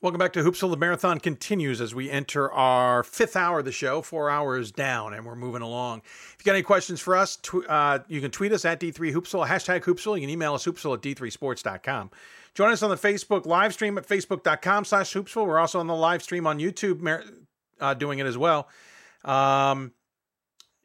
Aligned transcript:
Welcome 0.00 0.20
back 0.20 0.32
to 0.34 0.44
Hoopsville. 0.44 0.70
The 0.70 0.76
marathon 0.76 1.18
continues 1.18 1.80
as 1.80 1.92
we 1.92 2.08
enter 2.08 2.52
our 2.52 3.02
fifth 3.02 3.34
hour 3.34 3.58
of 3.58 3.64
the 3.64 3.72
show, 3.72 4.00
four 4.00 4.30
hours 4.30 4.70
down, 4.70 5.12
and 5.12 5.26
we're 5.26 5.34
moving 5.34 5.60
along. 5.60 6.02
If 6.04 6.36
you 6.38 6.44
got 6.44 6.52
any 6.52 6.62
questions 6.62 7.00
for 7.00 7.16
us, 7.16 7.34
tw- 7.34 7.68
uh, 7.68 7.98
you 8.06 8.20
can 8.20 8.30
tweet 8.30 8.52
us 8.52 8.64
at 8.64 8.78
D3Hoopsville, 8.78 9.48
hashtag 9.48 9.82
Hoopsville. 9.82 10.14
You 10.14 10.20
can 10.20 10.30
email 10.30 10.54
us 10.54 10.64
hoopsville 10.64 10.94
at 10.94 11.02
D3Sports.com. 11.02 12.12
Join 12.54 12.70
us 12.70 12.84
on 12.84 12.90
the 12.90 12.96
Facebook 12.96 13.44
live 13.44 13.72
stream 13.72 13.98
at 13.98 14.06
Facebook.com 14.06 14.84
slash 14.84 15.12
Hoopsville. 15.12 15.48
We're 15.48 15.58
also 15.58 15.80
on 15.80 15.88
the 15.88 15.96
live 15.96 16.22
stream 16.22 16.46
on 16.46 16.60
YouTube, 16.60 17.34
uh, 17.80 17.94
doing 17.94 18.20
it 18.20 18.26
as 18.26 18.38
well. 18.38 18.68
Um, 19.24 19.92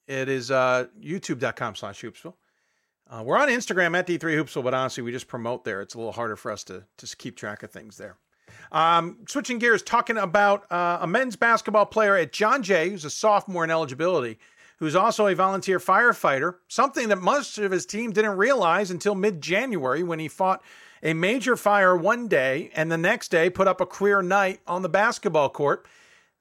it 0.07 0.27
is 0.27 0.50
uh, 0.50 0.88
YouTube.com 1.00 1.75
slash 1.75 2.02
Hoopsville. 2.02 2.34
Uh, 3.07 3.21
we're 3.23 3.38
on 3.38 3.50
Instagram 3.50 3.95
at 3.95 4.07
D3Hoopsville, 4.07 4.64
but 4.64 4.73
honestly, 4.73 5.04
we 5.04 5.11
just 5.11 5.27
promote 5.27 5.66
there. 5.66 5.82
It's 5.82 5.93
a 5.93 6.00
little 6.00 6.14
harder 6.14 6.36
for 6.36 6.50
us 6.50 6.64
to, 6.64 6.86
to 6.98 7.16
keep 7.16 7.36
track 7.36 7.61
of 7.61 7.70
things 7.70 7.98
there. 7.98 8.18
Um, 8.71 9.17
switching 9.27 9.59
gears, 9.59 9.83
talking 9.83 10.17
about 10.17 10.71
uh, 10.71 10.99
a 11.02 11.07
men's 11.07 11.35
basketball 11.35 11.85
player 11.85 12.16
at 12.16 12.31
John 12.31 12.63
Jay, 12.63 12.89
who's 12.89 13.05
a 13.05 13.09
sophomore 13.09 13.63
in 13.63 13.71
eligibility, 13.71 14.39
who's 14.79 14.95
also 14.95 15.27
a 15.27 15.35
volunteer 15.35 15.79
firefighter, 15.79 16.55
something 16.67 17.09
that 17.09 17.21
most 17.21 17.57
of 17.57 17.71
his 17.71 17.85
team 17.85 18.12
didn't 18.12 18.38
realize 18.38 18.91
until 18.91 19.16
mid 19.16 19.41
January 19.41 20.03
when 20.03 20.20
he 20.20 20.27
fought 20.27 20.63
a 21.03 21.13
major 21.13 21.55
fire 21.55 21.95
one 21.95 22.27
day 22.27 22.71
and 22.73 22.91
the 22.91 22.98
next 22.98 23.29
day 23.29 23.49
put 23.49 23.67
up 23.67 23.81
a 23.81 23.85
queer 23.85 24.21
night 24.21 24.62
on 24.65 24.81
the 24.81 24.90
basketball 24.90 25.49
court. 25.49 25.85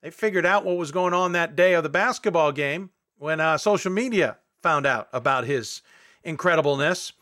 They 0.03 0.11
figured 0.11 0.47
out 0.47 0.65
what 0.65 0.77
was 0.77 0.93
going 0.93 1.15
on 1.15 1.33
that 1.33 1.57
day 1.57 1.75
of 1.75 1.83
the 1.83 1.89
basketball 1.89 2.53
game 2.53 2.91
when 3.19 3.41
uh, 3.41 3.59
social 3.59 3.93
media 3.93 4.39
found 4.63 4.87
out 4.87 5.09
about 5.13 5.45
his 5.45 5.83
incredibleness. 6.25 7.13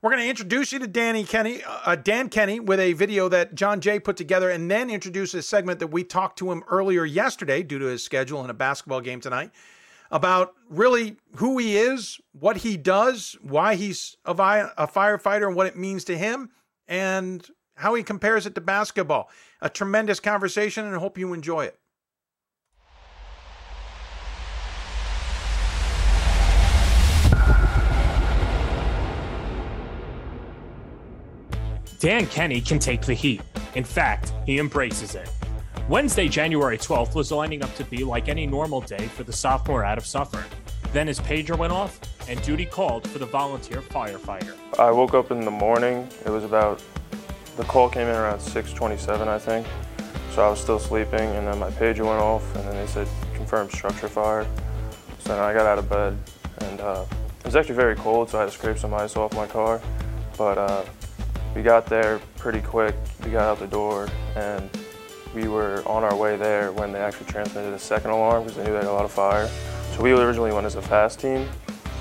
We're 0.00 0.10
going 0.10 0.22
to 0.22 0.28
introduce 0.28 0.70
you 0.70 0.78
to 0.78 0.86
Danny 0.86 1.24
Kenny, 1.24 1.60
uh, 1.66 1.96
Dan 1.96 2.28
Kenny, 2.28 2.60
with 2.60 2.78
a 2.78 2.92
video 2.92 3.28
that 3.30 3.56
John 3.56 3.80
Jay 3.80 3.98
put 3.98 4.16
together, 4.16 4.48
and 4.48 4.70
then 4.70 4.90
introduce 4.90 5.34
a 5.34 5.42
segment 5.42 5.80
that 5.80 5.88
we 5.88 6.04
talked 6.04 6.38
to 6.38 6.52
him 6.52 6.62
earlier 6.68 7.04
yesterday 7.04 7.64
due 7.64 7.80
to 7.80 7.86
his 7.86 8.04
schedule 8.04 8.40
and 8.40 8.48
a 8.48 8.54
basketball 8.54 9.00
game 9.00 9.20
tonight 9.20 9.50
about 10.12 10.54
really 10.70 11.16
who 11.34 11.58
he 11.58 11.76
is, 11.76 12.20
what 12.30 12.58
he 12.58 12.76
does, 12.76 13.36
why 13.42 13.74
he's 13.74 14.16
a, 14.24 14.34
vi- 14.34 14.70
a 14.78 14.86
firefighter, 14.86 15.48
and 15.48 15.56
what 15.56 15.66
it 15.66 15.76
means 15.76 16.04
to 16.04 16.16
him, 16.16 16.50
and 16.86 17.48
how 17.74 17.94
he 17.94 18.04
compares 18.04 18.46
it 18.46 18.54
to 18.54 18.60
basketball. 18.60 19.28
A 19.60 19.68
tremendous 19.68 20.20
conversation, 20.20 20.86
and 20.86 20.94
I 20.94 21.00
hope 21.00 21.18
you 21.18 21.32
enjoy 21.32 21.64
it. 21.64 21.76
Dan 31.98 32.26
Kenny 32.26 32.60
can 32.60 32.78
take 32.78 33.02
the 33.02 33.14
heat. 33.14 33.42
In 33.74 33.82
fact, 33.82 34.32
he 34.46 34.60
embraces 34.60 35.16
it. 35.16 35.28
Wednesday, 35.88 36.28
January 36.28 36.78
12th 36.78 37.16
was 37.16 37.32
lining 37.32 37.60
up 37.64 37.74
to 37.74 37.82
be 37.82 38.04
like 38.04 38.28
any 38.28 38.46
normal 38.46 38.80
day 38.80 39.08
for 39.08 39.24
the 39.24 39.32
sophomore 39.32 39.84
out 39.84 39.98
of 39.98 40.06
Suffern. 40.06 40.44
Then 40.92 41.08
his 41.08 41.18
pager 41.18 41.58
went 41.58 41.72
off 41.72 41.98
and 42.28 42.40
duty 42.42 42.66
called 42.66 43.08
for 43.08 43.18
the 43.18 43.26
volunteer 43.26 43.80
firefighter. 43.80 44.54
I 44.78 44.92
woke 44.92 45.14
up 45.14 45.32
in 45.32 45.40
the 45.40 45.50
morning. 45.50 46.06
It 46.24 46.30
was 46.30 46.44
about, 46.44 46.80
the 47.56 47.64
call 47.64 47.88
came 47.88 48.06
in 48.06 48.14
around 48.14 48.38
6.27, 48.38 49.26
I 49.26 49.38
think. 49.40 49.66
So 50.36 50.46
I 50.46 50.50
was 50.50 50.60
still 50.60 50.78
sleeping 50.78 51.18
and 51.18 51.48
then 51.48 51.58
my 51.58 51.70
pager 51.70 52.06
went 52.06 52.20
off 52.20 52.54
and 52.54 52.64
then 52.64 52.76
they 52.76 52.86
said 52.86 53.08
confirmed 53.34 53.72
structure 53.72 54.08
fire. 54.08 54.46
So 55.18 55.30
then 55.30 55.40
I 55.40 55.52
got 55.52 55.66
out 55.66 55.78
of 55.78 55.90
bed 55.90 56.16
and 56.60 56.80
uh, 56.80 57.04
it 57.40 57.44
was 57.44 57.56
actually 57.56 57.74
very 57.74 57.96
cold 57.96 58.30
so 58.30 58.38
I 58.38 58.42
had 58.42 58.52
to 58.52 58.56
scrape 58.56 58.78
some 58.78 58.94
ice 58.94 59.16
off 59.16 59.34
my 59.34 59.48
car. 59.48 59.80
But 60.36 60.58
uh, 60.58 60.84
we 61.54 61.62
got 61.62 61.86
there 61.86 62.20
pretty 62.36 62.60
quick. 62.60 62.94
We 63.24 63.30
got 63.30 63.42
out 63.42 63.58
the 63.58 63.66
door 63.66 64.08
and 64.36 64.70
we 65.34 65.48
were 65.48 65.82
on 65.86 66.04
our 66.04 66.16
way 66.16 66.36
there 66.36 66.72
when 66.72 66.92
they 66.92 67.00
actually 67.00 67.26
transmitted 67.26 67.72
a 67.72 67.78
second 67.78 68.10
alarm 68.10 68.44
because 68.44 68.56
they 68.56 68.64
knew 68.64 68.72
they 68.72 68.78
had 68.78 68.86
a 68.86 68.92
lot 68.92 69.04
of 69.04 69.12
fire. 69.12 69.48
So 69.94 70.02
we 70.02 70.12
originally 70.12 70.52
went 70.52 70.66
as 70.66 70.76
a 70.76 70.82
FAST 70.82 71.20
team, 71.20 71.46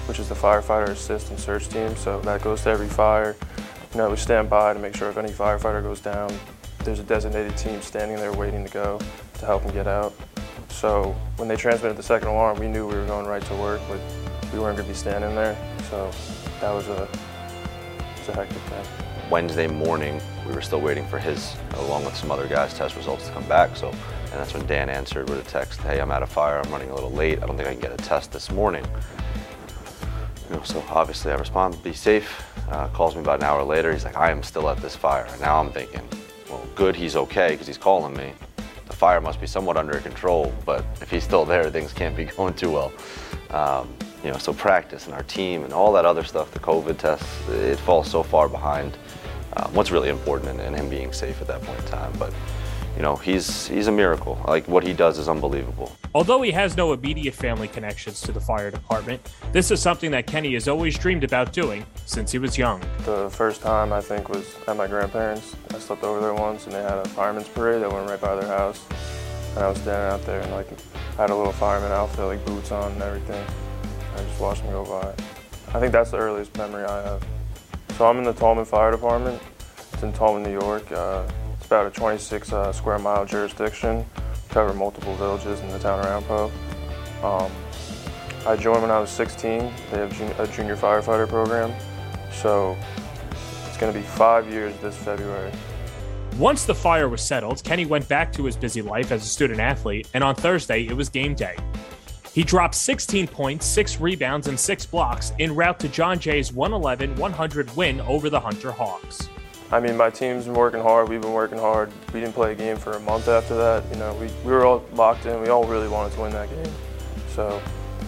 which 0.08 0.20
is 0.20 0.30
the 0.30 0.36
firefighter 0.36 0.90
assist 0.90 1.30
and 1.30 1.40
search 1.40 1.70
team. 1.70 1.96
So 1.96 2.22
that 2.22 2.42
goes 2.42 2.64
to 2.64 2.70
every 2.70 2.88
fire. 2.88 3.36
You 3.94 3.98
know, 3.98 4.10
we 4.10 4.18
stand 4.18 4.50
by 4.50 4.74
to 4.74 4.80
make 4.80 4.96
sure 4.96 5.10
if 5.10 5.18
any 5.18 5.32
firefighter 5.32 5.82
goes 5.82 6.00
down, 6.00 6.32
there's 6.84 7.00
a 7.00 7.04
designated 7.04 7.58
team 7.58 7.82
standing 7.82 8.18
there 8.18 8.34
waiting 8.34 8.66
to 8.66 8.72
go 8.72 9.00
to 9.40 9.46
help 9.46 9.64
them 9.64 9.74
get 9.74 9.88
out. 9.88 10.14
So 10.70 11.16
when 11.38 11.48
they 11.48 11.56
transmitted 11.56 11.98
the 11.98 12.04
second 12.04 12.28
alarm, 12.28 12.60
we 12.60 12.68
knew 12.68 12.88
we 12.88 12.96
were 12.96 13.06
going 13.06 13.26
right 13.26 13.42
to 13.44 13.56
work, 13.56 13.82
but 13.90 14.00
we 14.54 14.60
weren't 14.60 14.78
going 14.78 14.88
to 14.88 14.94
be 14.94 14.94
standing 14.94 15.36
there. 15.36 15.58
So 15.90 16.12
that 16.62 16.72
was 16.72 16.88
a, 16.88 17.10
was 18.20 18.30
a 18.30 18.34
hectic 18.34 18.58
thing. 18.58 19.07
Wednesday 19.30 19.68
morning, 19.68 20.22
we 20.48 20.54
were 20.54 20.62
still 20.62 20.80
waiting 20.80 21.06
for 21.06 21.20
his, 21.20 21.54
along 21.74 22.06
with 22.06 22.16
some 22.16 22.32
other 22.32 22.48
guys' 22.48 22.74
test 22.74 22.96
results 22.96 23.28
to 23.28 23.34
come 23.34 23.46
back. 23.48 23.76
So, 23.76 23.90
and 23.90 24.34
that's 24.34 24.54
when 24.54 24.66
Dan 24.68 24.90
answered 24.90 25.30
with 25.30 25.46
a 25.46 25.50
text, 25.50 25.82
"Hey, 25.82 26.00
I'm 26.00 26.12
out 26.12 26.24
of 26.24 26.30
fire. 26.30 26.62
I'm 26.64 26.72
running 26.72 26.90
a 26.92 26.96
little 26.96 27.12
late. 27.12 27.44
I 27.44 27.46
don't 27.46 27.58
think 27.58 27.68
I 27.68 27.74
can 27.74 27.82
get 27.82 27.92
a 27.92 27.98
test 27.98 28.32
this 28.32 28.50
morning." 28.50 28.86
You 30.50 30.56
know, 30.56 30.64
so 30.64 30.82
obviously 30.90 31.34
I 31.34 31.36
respond, 31.36 31.82
"Be 31.84 31.92
safe." 31.92 32.42
Uh, 32.72 32.88
calls 32.90 33.16
me 33.16 33.22
about 33.22 33.40
an 33.40 33.46
hour 33.46 33.64
later. 33.64 33.92
He's 33.92 34.06
like, 34.06 34.16
"I 34.16 34.32
am 34.32 34.44
still 34.44 34.70
at 34.70 34.78
this 34.78 34.96
fire." 34.96 35.28
And 35.30 35.42
now 35.42 35.60
I'm 35.60 35.72
thinking, 35.72 36.08
"Well, 36.50 36.62
good. 36.76 36.96
He's 36.96 37.18
okay 37.18 37.50
because 37.52 37.68
he's 37.68 37.78
calling 37.78 38.16
me. 38.16 38.32
The 38.88 38.96
fire 38.96 39.20
must 39.20 39.42
be 39.42 39.48
somewhat 39.48 39.76
under 39.76 40.00
control. 40.00 40.54
But 40.66 40.86
if 41.02 41.12
he's 41.12 41.26
still 41.26 41.44
there, 41.44 41.70
things 41.70 41.92
can't 41.92 42.16
be 42.16 42.26
going 42.38 42.54
too 42.54 42.72
well." 42.72 42.94
Um, 43.50 43.94
you 44.24 44.32
know, 44.32 44.38
so 44.38 44.54
practice 44.54 45.06
and 45.06 45.14
our 45.14 45.24
team 45.24 45.64
and 45.64 45.74
all 45.74 45.92
that 45.94 46.06
other 46.06 46.24
stuff, 46.24 46.52
the 46.52 46.60
COVID 46.60 46.98
tests, 46.98 47.28
it 47.50 47.78
falls 47.80 48.10
so 48.10 48.24
far 48.24 48.50
behind 48.50 48.98
um, 49.56 49.74
what's 49.74 49.92
really 49.92 50.10
important 50.10 50.60
and, 50.60 50.76
him 50.76 50.90
being 50.90 51.14
safe 51.14 51.42
at 51.42 51.48
that 51.48 51.62
point 51.62 51.80
in 51.80 51.86
time. 51.86 52.14
But 52.20 52.34
you 52.96 53.04
know, 53.04 53.16
he's 53.16 53.68
he's 53.68 53.88
a 53.88 53.92
miracle. 53.92 54.42
Like 54.48 54.68
what 54.68 54.84
he 54.84 54.92
does 54.92 55.20
is 55.20 55.30
unbelievable. 55.30 55.96
Although 56.16 56.42
he 56.42 56.52
has 56.52 56.76
no 56.76 56.94
immediate 56.94 57.36
family 57.36 57.68
connections 57.68 58.22
to 58.22 58.32
the 58.32 58.42
fire 58.42 58.72
department, 58.72 59.22
this 59.52 59.70
is 59.70 59.80
something 59.80 60.10
that 60.12 60.26
Kenny 60.26 60.56
has 60.56 60.68
always 60.68 60.98
dreamed 60.98 61.24
about 61.24 61.54
doing 61.54 61.86
since 62.06 62.32
he 62.32 62.40
was 62.40 62.58
young. 62.58 62.82
The 63.06 63.30
first 63.30 63.62
time 63.62 63.94
I 63.94 64.02
think 64.02 64.30
was 64.30 64.56
at 64.68 64.76
my 64.76 64.88
grandparents. 64.88 65.56
I 65.76 65.80
slept 65.80 66.04
over 66.04 66.20
there 66.20 66.34
once, 66.34 66.66
and 66.66 66.74
they 66.74 66.82
had 66.82 66.98
a 66.98 67.06
fireman's 67.10 67.48
parade 67.50 67.84
that 67.84 67.92
went 67.92 68.10
right 68.10 68.20
by 68.20 68.36
their 68.36 68.48
house. 68.48 68.84
And 69.56 69.60
I 69.60 69.70
was 69.70 69.78
standing 69.78 70.12
out 70.12 70.26
there, 70.26 70.42
and 70.42 70.52
like 70.52 70.68
I 71.18 71.22
had 71.22 71.30
a 71.30 71.36
little 71.36 71.54
fireman 71.54 71.92
outfit, 71.92 72.26
like 72.26 72.44
boots 72.46 72.72
on 72.72 72.94
and 72.94 73.02
everything. 73.04 73.46
I 74.16 74.24
just 74.24 74.40
watched 74.42 74.64
them 74.64 74.72
go 74.72 74.84
by. 74.84 75.14
I 75.76 75.80
think 75.80 75.92
that's 75.92 76.10
the 76.10 76.18
earliest 76.18 76.58
memory 76.58 76.84
I 76.84 77.04
have. 77.04 77.24
So 77.98 78.08
I'm 78.08 78.20
in 78.20 78.26
the 78.26 78.34
Tallman 78.34 78.64
Fire 78.64 78.92
Department. 78.92 79.42
It's 79.92 80.04
in 80.04 80.14
Tallman, 80.14 80.44
New 80.44 80.52
York. 80.52 80.92
Uh, 80.92 81.28
it's 81.56 81.66
about 81.66 81.88
a 81.88 81.90
26 81.90 82.54
uh, 82.54 82.72
square 82.72 83.00
mile 83.00 83.26
jurisdiction. 83.26 84.06
Cover 84.50 84.72
multiple 84.72 85.16
villages 85.16 85.60
in 85.62 85.70
the 85.70 85.80
town 85.80 86.02
of 86.02 86.06
Ramapo. 86.06 86.52
Um, 87.24 87.52
I 88.46 88.56
joined 88.56 88.84
when 88.84 88.92
I 88.92 89.00
was 89.00 89.10
16. 89.10 89.74
They 89.90 89.98
have 89.98 90.16
jun- 90.16 90.36
a 90.38 90.46
junior 90.46 90.78
firefighter 90.78 91.28
program. 91.28 91.74
So 92.32 92.78
it's 93.66 93.78
going 93.78 93.92
to 93.92 94.00
be 94.00 94.06
five 94.06 94.48
years 94.48 94.78
this 94.78 94.96
February. 94.96 95.52
Once 96.38 96.66
the 96.66 96.76
fire 96.76 97.10
was 97.10 97.24
settled, 97.24 97.64
Kenny 97.64 97.88
went 97.88 98.08
back 98.08 98.32
to 98.34 98.46
his 98.46 98.56
busy 98.56 98.84
life 98.84 99.12
as 99.12 99.24
a 99.24 99.28
student 99.28 99.60
athlete, 99.60 100.08
and 100.14 100.24
on 100.24 100.36
Thursday 100.36 100.86
it 100.86 100.96
was 100.96 101.10
game 101.10 101.34
day. 101.34 101.56
He 102.38 102.44
dropped 102.44 102.76
16 102.76 103.30
points, 103.30 103.66
6 103.66 104.00
rebounds, 104.00 104.48
and 104.48 104.60
6 104.60 104.86
blocks 104.86 105.34
en 105.40 105.56
route 105.56 105.80
to 105.80 105.88
John 105.88 106.20
Jay's 106.20 106.54
111 106.54 107.16
100 107.16 107.76
win 107.76 108.00
over 108.02 108.30
the 108.30 108.40
Hunter 108.40 108.72
Hawks. 108.72 109.28
I 109.72 109.80
mean, 109.80 109.98
my 109.98 110.12
team's 110.12 110.46
been 110.46 110.54
working 110.54 110.80
hard. 110.80 111.10
We've 111.10 111.20
been 111.20 111.34
working 111.34 111.58
hard. 111.58 111.92
We 112.14 112.20
didn't 112.20 112.36
play 112.36 112.52
a 112.52 112.56
game 112.56 112.78
for 112.78 112.92
a 112.92 113.00
month 113.00 113.28
after 113.28 113.56
that. 113.56 113.84
You 113.92 113.96
know, 113.98 114.14
we, 114.14 114.28
we 114.46 114.52
were 114.52 114.68
all 114.68 114.86
locked 114.94 115.26
in. 115.26 115.42
We 115.42 115.50
all 115.50 115.64
really 115.64 115.88
wanted 115.88 116.14
to 116.14 116.22
win 116.22 116.32
that 116.34 116.48
game. 116.52 116.72
So 117.30 117.60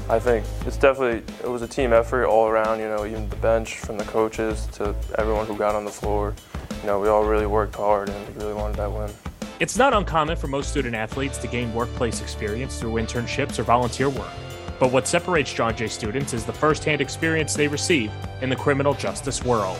I 0.07 0.19
think 0.19 0.45
it's 0.68 0.78
definitely, 0.78 1.23
it 1.44 1.50
was 1.50 1.63
a 1.63 1.68
team 1.68 1.91
effort 1.91 2.28
all 2.28 2.47
around, 2.47 2.81
you 2.81 2.88
know, 2.88 3.07
even 3.07 3.28
the 3.29 3.35
bench 3.38 3.79
from 3.79 3.97
the 3.97 4.06
coaches 4.06 4.68
to 4.73 4.94
everyone 5.18 5.47
who 5.47 5.57
got 5.57 5.73
on 5.73 5.85
the 5.85 5.91
floor. 5.91 6.35
You 6.81 6.85
know, 6.85 7.00
we 7.00 7.07
all 7.07 7.23
really 7.25 7.47
worked 7.47 7.73
hard 7.73 8.09
and 8.09 8.38
really 8.38 8.53
wanted 8.53 8.78
that 8.78 8.91
win. 8.91 9.09
It's 9.59 9.77
not 9.77 9.93
uncommon 9.93 10.37
for 10.37 10.47
most 10.47 10.69
student 10.69 10.95
athletes 10.95 11.38
to 11.39 11.47
gain 11.47 11.73
workplace 11.73 12.21
experience 12.21 12.79
through 12.79 12.94
internships 12.94 13.59
or 13.59 13.63
volunteer 13.63 14.07
work. 14.07 14.31
But 14.79 14.94
what 14.94 15.06
separates 15.06 15.53
John 15.53 15.75
Jay 15.75 15.89
students 15.89 16.33
is 16.33 16.45
the 16.45 16.53
firsthand 16.53 17.01
experience 17.01 17.56
they 17.56 17.67
receive 17.67 18.09
in 18.41 18.50
the 18.50 18.56
criminal 18.56 18.94
justice 18.94 19.44
world. 19.44 19.77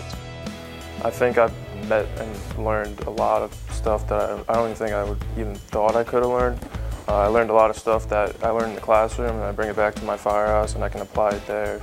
I 1.06 1.10
think 1.10 1.38
I've 1.38 1.54
met 1.88 2.06
and 2.20 2.66
learned 2.66 3.00
a 3.06 3.10
lot 3.10 3.42
of 3.42 3.54
stuff 3.72 4.06
that 4.10 4.44
I, 4.50 4.54
don't 4.56 4.66
even 4.66 4.76
think 4.76 4.92
I 4.92 5.06
would 5.06 5.24
even 5.38 5.56
thought 5.56 5.96
I 5.96 6.04
could 6.04 6.24
have 6.24 6.32
learned. 6.32 6.60
Uh, 7.08 7.16
I 7.16 7.28
learned 7.28 7.50
a 7.50 7.54
lot 7.54 7.70
of 7.70 7.78
stuff 7.78 8.10
that 8.10 8.36
I 8.44 8.50
learned 8.50 8.72
in 8.72 8.76
the 8.76 8.82
classroom 8.82 9.34
and 9.34 9.44
I 9.46 9.54
bring 9.54 9.70
it 9.70 9.78
back 9.78 9.96
to 9.96 10.04
my 10.04 10.18
firehouse 10.18 10.76
and 10.76 10.84
I 10.84 10.90
can 10.90 11.00
apply 11.00 11.30
it 11.30 11.48
there. 11.48 11.80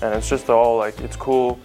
And 0.00 0.14
it's 0.14 0.28
just 0.28 0.48
all 0.48 0.76
like, 0.76 1.00
it's 1.00 1.16
cool 1.16 1.58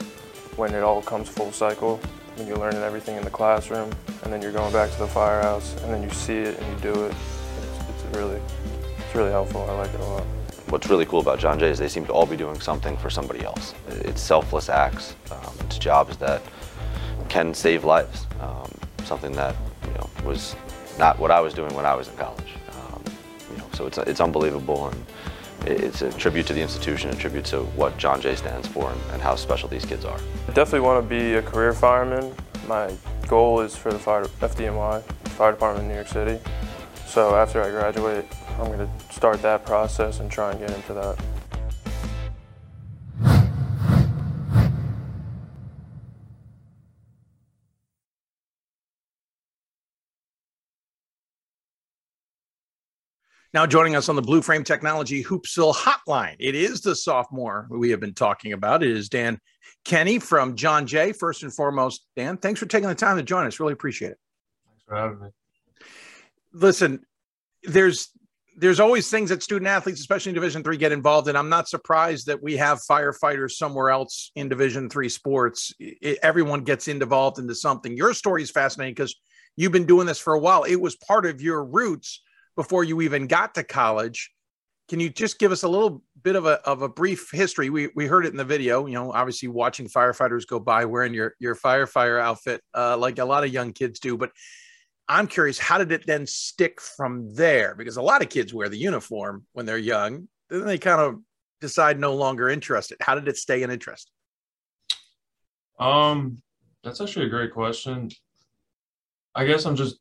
when 0.56 0.74
it 0.74 0.82
all 0.82 1.04
comes 1.04 1.30
full 1.30 1.52
cycle 1.52 2.02
you're 2.46 2.58
learning 2.58 2.82
everything 2.82 3.16
in 3.16 3.24
the 3.24 3.30
classroom 3.30 3.90
and 4.24 4.34
then 4.34 4.42
you're 4.42 4.52
going 4.52 4.72
back 4.74 4.92
to 4.92 5.00
the 5.00 5.08
firehouse 5.08 5.76
and 5.82 5.94
then 5.94 6.04
you 6.04 6.10
see 6.10 6.38
it 6.38 6.60
and 6.60 6.68
you 6.68 6.94
do 6.94 7.06
it. 7.06 7.16
It's, 7.62 7.90
it's 7.90 8.18
really, 8.18 8.42
it's 8.98 9.16
really 9.16 9.32
helpful. 9.32 9.66
I 9.70 9.74
like 9.74 9.94
it 9.94 10.00
a 10.00 10.04
lot. 10.04 10.24
What's 10.70 10.90
really 10.90 11.06
cool 11.06 11.22
about 11.22 11.40
John 11.40 11.58
Jay 11.58 11.70
is 11.70 11.80
they 11.80 11.88
seem 11.88 12.06
to 12.08 12.12
all 12.12 12.26
be 12.26 12.36
doing 12.36 12.60
something 12.60 12.98
for 12.98 13.10
somebody 13.10 13.44
else. 13.46 13.74
It's 13.88 14.22
selfless 14.22 14.68
acts. 14.68 15.16
Um, 15.32 15.54
it's 15.62 15.78
jobs 15.78 16.18
that 16.18 16.42
can 17.30 17.54
save 17.54 17.86
lives. 17.86 18.28
Um, 18.42 18.70
something 19.06 19.32
that 19.32 19.56
you 19.86 19.94
know 19.94 20.10
was 20.26 20.56
not 21.00 21.18
what 21.20 21.32
I 21.32 21.40
was 21.40 21.54
doing 21.54 21.74
when 21.74 21.86
I 21.86 21.96
was 21.96 22.10
in 22.10 22.18
college. 22.18 22.54
Um, 22.74 23.04
you 23.50 23.58
know, 23.58 23.66
so 23.74 23.88
it's 23.88 23.98
it's 24.00 24.20
unbelievable 24.20 24.90
and 24.90 25.06
it's 25.72 26.02
a 26.02 26.12
tribute 26.14 26.48
to 26.48 26.54
the 26.54 26.62
institution, 26.62 27.10
a 27.10 27.16
tribute 27.16 27.46
to 27.46 27.60
what 27.76 27.98
John 27.98 28.22
Jay 28.22 28.36
stands 28.36 28.68
for 28.68 28.92
and, 28.92 29.02
and 29.12 29.22
how 29.22 29.36
special 29.36 29.70
these 29.70 29.86
kids 29.86 30.06
are. 30.06 30.18
I 30.48 30.54
definitely 30.54 30.82
want 30.82 31.04
to 31.04 31.10
be 31.10 31.36
a 31.36 31.42
career 31.42 31.74
fireman. 31.74 32.34
My 32.68 32.94
goal 33.28 33.60
is 33.62 33.76
for 33.76 33.92
the 33.92 34.00
fire, 34.00 34.26
FDNY, 34.26 35.04
Fire 35.30 35.52
Department 35.52 35.84
in 35.84 35.90
New 35.90 35.96
York 35.96 36.08
City. 36.08 36.40
So 37.06 37.36
after 37.36 37.62
I 37.62 37.70
graduate, 37.70 38.26
I'm 38.60 38.66
going 38.66 38.80
to 38.80 39.14
start 39.14 39.42
that 39.42 39.66
process 39.66 40.20
and 40.20 40.32
try 40.32 40.52
and 40.52 40.60
get 40.60 40.72
into 40.72 40.94
that. 40.94 41.18
Now 53.54 53.66
joining 53.66 53.96
us 53.96 54.10
on 54.10 54.18
the 54.18 54.22
Blue 54.22 54.42
Frame 54.42 54.66
Technology 54.66 55.24
Hoopsville 55.24 55.74
Hotline, 55.74 56.36
it 56.38 56.54
is 56.54 56.82
the 56.82 56.96
sophomore 56.96 57.68
we 57.70 57.90
have 57.92 58.00
been 58.02 58.14
talking 58.14 58.52
about. 58.52 58.84
It 58.84 58.92
is 58.92 59.08
Dan 59.08 59.40
Kenny 59.86 60.20
from 60.20 60.58
John 60.58 60.86
Jay. 60.86 61.14
First 61.14 61.44
and 61.44 61.54
foremost, 61.54 62.06
Dan, 62.18 62.38
thanks 62.38 62.60
for 62.60 62.66
taking 62.66 62.90
the 62.90 62.96
time 62.96 63.16
to 63.16 63.24
join 63.24 63.48
us. 63.48 63.60
Really 63.60 63.72
appreciate 63.72 64.12
it. 64.12 64.18
Thanks 64.68 64.84
for 64.86 64.96
having 64.96 65.22
me. 65.22 65.30
Listen, 66.52 67.06
there's 67.64 68.10
there's 68.58 68.82
always 68.82 69.10
things 69.10 69.30
that 69.30 69.42
student 69.44 69.68
athletes, 69.68 70.02
especially 70.02 70.32
in 70.32 70.36
Division 70.36 70.62
three, 70.62 70.78
get 70.78 70.92
involved 70.92 71.30
in. 71.30 71.38
I'm 71.38 71.50
not 71.50 71.70
surprised 71.70 72.26
that 72.28 72.44
we 72.44 72.58
have 72.58 72.82
firefighters 72.90 73.52
somewhere 73.52 73.92
else 73.92 74.32
in 74.36 74.50
Division 74.50 74.90
three 74.90 75.10
sports. 75.10 75.74
It, 75.80 76.20
everyone 76.22 76.64
gets 76.66 76.90
involved 76.90 77.40
into 77.40 77.56
something. 77.56 77.96
Your 77.96 78.14
story 78.14 78.42
is 78.42 78.52
fascinating 78.52 78.94
because 78.94 79.16
you've 79.56 79.72
been 79.72 79.86
doing 79.86 80.06
this 80.06 80.20
for 80.20 80.34
a 80.34 80.40
while. 80.40 80.64
It 80.64 80.82
was 80.82 80.98
part 80.98 81.26
of 81.26 81.42
your 81.42 81.64
roots 81.64 82.24
before 82.58 82.84
you 82.84 83.00
even 83.02 83.28
got 83.28 83.56
to 83.56 83.64
college. 83.64 84.32
Can 84.90 85.00
you 85.00 85.10
just 85.10 85.40
give 85.40 85.52
us 85.52 85.64
a 85.64 85.68
little 85.68 86.02
bit 86.24 86.36
of 86.36 86.46
a 86.46 86.60
of 86.68 86.82
a 86.82 86.90
brief 86.90 87.30
history? 87.32 87.70
We 87.70 87.90
we 87.96 88.08
heard 88.08 88.26
it 88.26 88.32
in 88.32 88.38
the 88.38 88.46
video. 88.46 88.86
You 88.86 88.96
know, 88.96 89.14
obviously 89.14 89.48
watching 89.48 89.88
firefighters 89.88 90.46
go 90.46 90.60
by 90.60 90.86
wearing 90.86 91.14
your 91.14 91.36
your 91.40 91.56
firefighter 91.56 92.20
outfit, 92.22 92.62
uh, 92.76 92.98
like 92.98 93.20
a 93.20 93.26
lot 93.26 93.44
of 93.44 93.54
young 93.54 93.72
kids 93.72 94.00
do. 94.00 94.18
But 94.18 94.32
I'm 95.08 95.28
curious, 95.28 95.58
how 95.58 95.78
did 95.78 95.92
it 95.92 96.06
then 96.06 96.26
stick 96.26 96.82
from 96.82 97.34
there? 97.34 97.76
Because 97.76 97.98
a 97.98 98.02
lot 98.02 98.22
of 98.22 98.30
kids 98.30 98.54
wear 98.54 98.68
the 98.68 98.78
uniform 98.78 99.46
when 99.54 99.66
they're 99.66 99.78
young, 99.78 100.28
then 100.50 100.66
they 100.66 100.78
kind 100.78 101.00
of 101.00 101.20
decide 101.62 102.00
no 102.00 102.14
longer 102.16 102.50
interested. 102.50 102.98
How 103.02 103.16
did 103.16 103.28
it 103.28 103.38
stay 103.38 103.64
an 103.64 103.72
interest? 103.72 104.12
Um, 105.80 106.42
that's 106.84 107.02
actually 107.02 107.28
a 107.28 107.30
great 107.30 107.54
question. 107.54 108.10
I 109.36 109.46
guess 109.46 109.66
I'm 109.66 109.76
just 109.76 109.98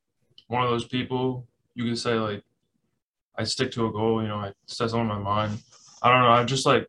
one 0.49 0.63
of 0.63 0.71
those 0.71 0.87
people 0.87 1.47
you 1.77 1.85
can 1.85 1.97
say 1.97 2.15
like 2.15 2.43
I 3.39 3.45
stick 3.45 3.71
to 3.73 3.87
a 3.87 3.93
goal, 3.93 4.23
you 4.23 4.29
know, 4.29 4.37
I 4.39 4.53
set 4.67 4.95
on 4.95 5.07
my 5.07 5.19
mind. 5.19 5.59
I 6.03 6.11
don't 6.11 6.23
know, 6.23 6.31
I 6.31 6.43
just 6.45 6.67
like 6.67 6.89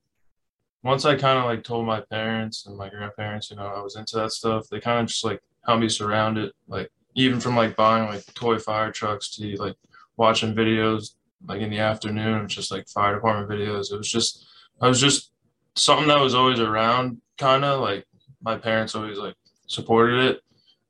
once 0.81 1.04
I 1.06 1.16
kind 1.16 1.38
of 1.38 1.45
like 1.45 1.63
told 1.63 1.86
my 1.86 2.01
parents 2.01 2.66
and 2.66 2.78
my 2.78 2.89
grandparents, 2.89 3.51
you 3.51 3.57
know, 3.57 3.68
I 3.68 3.81
was 3.81 3.98
into 3.98 4.16
that 4.16 4.31
stuff, 4.31 4.68
they 4.69 4.80
kind 4.80 5.01
of 5.01 5.07
just 5.07 5.25
like 5.25 5.42
helped 5.66 5.81
me 5.81 5.89
surround 5.89 6.38
it. 6.38 6.54
Like 6.68 6.89
even 7.16 7.39
from 7.39 7.56
like 7.56 7.75
buying 7.75 8.07
like 8.07 8.24
toy 8.34 8.57
fire 8.57 8.92
trucks 8.92 9.36
to 9.36 9.56
like 9.57 9.75
watching 10.16 10.56
videos 10.56 11.16
like 11.45 11.62
in 11.62 11.69
the 11.69 11.80
afternoon, 11.80 12.48
just 12.48 12.72
like 12.72 12.88
fire 12.88 13.16
department 13.16 13.50
videos. 13.50 13.92
It 13.92 13.98
was 13.98 14.10
just 14.10 14.48
I 14.80 14.88
was 14.88 15.01
just 15.01 15.31
something 15.75 16.07
that 16.07 16.22
was 16.22 16.33
always 16.33 16.60
around 16.60 17.22
kind 17.38 17.66
of 17.66 17.81
like 17.81 18.06
my 18.42 18.57
parents 18.57 18.95
always 18.95 19.18
like 19.18 19.36
supported 19.68 20.24
it 20.24 20.42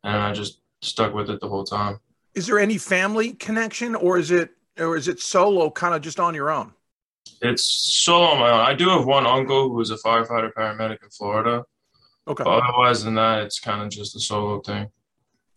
and 0.03 0.15
I 0.15 0.33
just 0.33 0.61
stuck 0.81 1.13
with 1.15 1.31
it 1.31 1.39
the 1.39 1.49
whole 1.49 1.63
time. 1.63 1.99
Is 2.37 2.45
there 2.45 2.59
any 2.59 2.77
family 2.77 3.33
connection 3.33 3.95
or 3.95 4.19
is 4.19 4.29
it 4.29 4.51
or 4.77 4.95
is 4.95 5.07
it 5.07 5.19
solo 5.19 5.71
kind 5.71 5.95
of 5.95 6.03
just 6.03 6.19
on 6.19 6.35
your 6.35 6.51
own? 6.51 6.71
It's 7.41 7.63
solo 7.63 8.27
on 8.27 8.39
my 8.39 8.51
own. 8.51 8.59
I 8.59 8.75
do 8.75 8.89
have 8.89 9.05
one 9.07 9.25
uncle 9.25 9.69
who 9.69 9.81
is 9.81 9.89
a 9.89 9.95
firefighter 9.95 10.53
paramedic 10.53 11.01
in 11.01 11.09
Florida. 11.09 11.65
Okay. 12.27 12.43
But 12.43 12.61
otherwise 12.61 13.03
than 13.03 13.15
that, 13.15 13.41
it's 13.41 13.59
kind 13.59 13.81
of 13.81 13.89
just 13.89 14.15
a 14.15 14.19
solo 14.19 14.59
thing. 14.61 14.87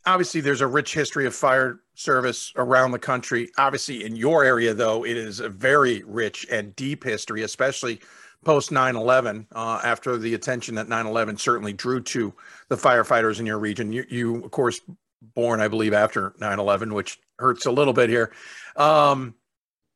Obviously, 0.06 0.40
there's 0.40 0.62
a 0.62 0.66
rich 0.66 0.94
history 0.94 1.26
of 1.26 1.34
fire 1.34 1.80
service 1.96 2.50
around 2.56 2.92
the 2.92 2.98
country. 2.98 3.50
Obviously, 3.58 4.02
in 4.06 4.16
your 4.16 4.42
area, 4.42 4.72
though, 4.72 5.04
it 5.04 5.18
is 5.18 5.40
a 5.40 5.50
very 5.50 6.02
rich 6.06 6.46
and 6.50 6.74
deep 6.76 7.04
history, 7.04 7.42
especially 7.42 8.00
post 8.42 8.72
9 8.72 8.96
11, 8.96 9.48
uh, 9.52 9.82
after 9.84 10.16
the 10.16 10.32
attention 10.32 10.76
that 10.76 10.88
9 10.88 11.06
11 11.06 11.36
certainly 11.36 11.74
drew 11.74 12.00
to 12.04 12.32
the 12.70 12.76
firefighters 12.76 13.38
in 13.38 13.44
your 13.44 13.58
region. 13.58 13.92
You, 13.92 14.06
you, 14.08 14.42
of 14.42 14.50
course, 14.50 14.80
born, 15.22 15.60
I 15.60 15.68
believe, 15.68 15.92
after 15.92 16.34
9 16.38 16.58
11, 16.58 16.94
which 16.94 17.18
hurts 17.38 17.66
a 17.66 17.70
little 17.70 17.92
bit 17.92 18.10
here. 18.10 18.32
Um, 18.76 19.34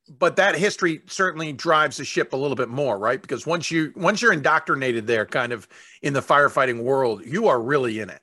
but 0.09 0.37
that 0.37 0.55
history 0.55 1.01
certainly 1.07 1.53
drives 1.53 1.97
the 1.97 2.05
ship 2.05 2.33
a 2.33 2.37
little 2.37 2.57
bit 2.57 2.69
more, 2.69 2.99
right? 2.99 3.21
Because 3.21 3.47
once 3.47 3.71
you 3.71 3.93
once 3.97 4.21
you're 4.21 4.33
indoctrinated 4.33 5.07
there, 5.07 5.25
kind 5.25 5.53
of 5.53 5.67
in 6.03 6.13
the 6.13 6.21
firefighting 6.21 6.83
world, 6.83 7.25
you 7.25 7.49
are 7.49 7.61
really 7.61 8.01
in 8.01 8.11
it. 8.11 8.21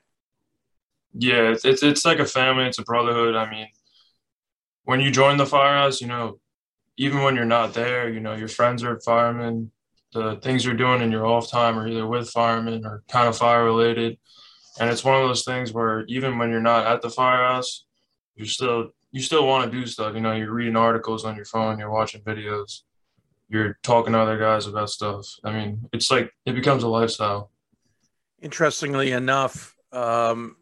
Yeah, 1.14 1.50
it's 1.50 1.64
it's, 1.64 1.82
it's 1.82 2.04
like 2.04 2.20
a 2.20 2.24
family. 2.24 2.66
It's 2.66 2.78
a 2.78 2.84
brotherhood. 2.84 3.34
I 3.34 3.50
mean, 3.50 3.68
when 4.84 5.00
you 5.00 5.10
join 5.10 5.36
the 5.36 5.46
firehouse, 5.46 6.00
you 6.00 6.06
know, 6.06 6.38
even 6.96 7.22
when 7.22 7.34
you're 7.34 7.44
not 7.44 7.74
there, 7.74 8.08
you 8.08 8.20
know, 8.20 8.34
your 8.34 8.48
friends 8.48 8.84
are 8.84 9.00
firemen. 9.00 9.70
The 10.12 10.36
things 10.36 10.64
you're 10.64 10.74
doing 10.74 11.00
in 11.00 11.10
your 11.10 11.26
off 11.26 11.50
time 11.50 11.78
are 11.78 11.88
either 11.88 12.06
with 12.06 12.30
firemen 12.30 12.84
or 12.84 13.02
kind 13.08 13.28
of 13.28 13.36
fire 13.36 13.64
related. 13.64 14.18
And 14.80 14.90
it's 14.90 15.04
one 15.04 15.20
of 15.20 15.28
those 15.28 15.44
things 15.44 15.72
where 15.72 16.04
even 16.06 16.38
when 16.38 16.50
you're 16.50 16.60
not 16.60 16.86
at 16.86 17.02
the 17.02 17.10
firehouse, 17.10 17.84
you're 18.36 18.46
still 18.46 18.90
you 19.10 19.20
still 19.20 19.46
want 19.46 19.70
to 19.70 19.78
do 19.78 19.86
stuff. 19.86 20.14
You 20.14 20.20
know, 20.20 20.32
you're 20.32 20.52
reading 20.52 20.76
articles 20.76 21.24
on 21.24 21.36
your 21.36 21.44
phone, 21.44 21.78
you're 21.78 21.90
watching 21.90 22.22
videos, 22.22 22.80
you're 23.48 23.78
talking 23.82 24.14
to 24.14 24.18
other 24.18 24.38
guys 24.38 24.66
about 24.66 24.88
stuff. 24.90 25.26
I 25.44 25.52
mean, 25.52 25.88
it's 25.92 26.10
like 26.10 26.32
it 26.46 26.54
becomes 26.54 26.82
a 26.82 26.88
lifestyle. 26.88 27.50
Interestingly 28.40 29.12
enough, 29.12 29.76
um, 29.92 30.56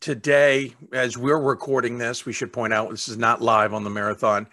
today, 0.00 0.74
as 0.92 1.16
we're 1.16 1.40
recording 1.40 1.96
this, 1.96 2.26
we 2.26 2.32
should 2.32 2.52
point 2.52 2.72
out 2.72 2.90
this 2.90 3.08
is 3.08 3.16
not 3.16 3.40
live 3.40 3.72
on 3.72 3.82
the 3.82 3.90
marathon. 3.90 4.46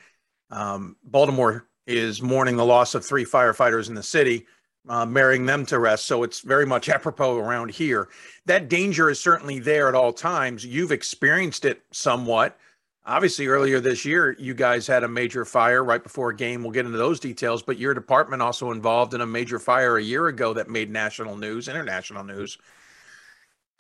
Um, 0.50 0.96
Baltimore 1.04 1.68
is 1.86 2.22
mourning 2.22 2.56
the 2.56 2.66
loss 2.66 2.96
of 2.96 3.06
three 3.06 3.26
firefighters 3.26 3.90
in 3.90 3.96
the 3.96 4.04
city 4.04 4.46
uh, 4.88 5.06
marrying 5.06 5.46
them 5.46 5.66
to 5.68 5.80
rest. 5.80 6.06
So 6.06 6.24
it's 6.24 6.40
very 6.42 6.66
much 6.66 6.90
apropos 6.90 7.38
around 7.38 7.72
here. 7.72 8.10
That 8.46 8.70
danger 8.70 9.10
is 9.10 9.20
certainly 9.20 9.60
there 9.60 9.88
at 9.88 9.96
all 9.96 10.14
times. 10.14 10.66
You've 10.66 10.92
experienced 10.92 11.66
it 11.66 11.84
somewhat. 11.92 12.58
Obviously, 13.06 13.48
earlier 13.48 13.80
this 13.80 14.06
year, 14.06 14.36
you 14.38 14.54
guys 14.54 14.86
had 14.86 15.04
a 15.04 15.08
major 15.08 15.44
fire 15.44 15.84
right 15.84 16.04
before 16.04 16.30
a 16.30 16.36
game. 16.36 16.62
We'll 16.62 16.72
get 16.72 16.86
into 16.86 16.98
those 16.98 17.20
details, 17.20 17.64
but 17.64 17.80
your 17.80 17.94
department 17.94 18.42
also 18.42 18.72
involved 18.72 19.14
in 19.14 19.22
a 19.22 19.26
major 19.26 19.58
fire 19.58 19.98
a 19.98 20.04
year 20.04 20.28
ago 20.28 20.54
that 20.54 20.70
made 20.70 20.92
national 20.92 21.36
news, 21.36 21.68
international 21.68 22.24
news. 22.24 22.58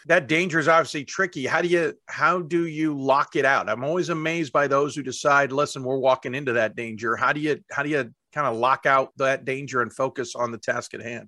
That 0.08 0.27
danger 0.27 0.60
is 0.60 0.68
obviously 0.68 1.03
tricky. 1.03 1.46
How 1.46 1.62
do 1.62 1.68
you 1.68 1.94
how 2.08 2.41
do 2.41 2.65
you 2.65 2.98
lock 2.98 3.36
it 3.36 3.46
out? 3.46 3.70
I'm 3.70 3.84
always 3.84 4.10
amazed 4.10 4.53
by 4.53 4.68
those 4.68 4.96
who 4.96 5.03
decide, 5.03 5.51
listen, 5.51 5.84
we're 5.84 5.98
walking 5.98 6.36
into 6.36 6.53
that 6.53 6.75
danger. 6.75 7.15
How 7.15 7.34
do 7.34 7.41
you 7.41 7.60
how 7.72 7.84
do 7.84 7.89
you 7.89 8.12
kind 8.34 8.48
of 8.48 8.56
lock 8.56 8.86
out 8.86 9.12
that 9.18 9.46
danger 9.46 9.82
and 9.82 9.91
focus 9.91 10.36
on 10.36 10.51
the 10.51 10.58
task 10.58 10.94
at 10.94 11.01
hand? 11.01 11.27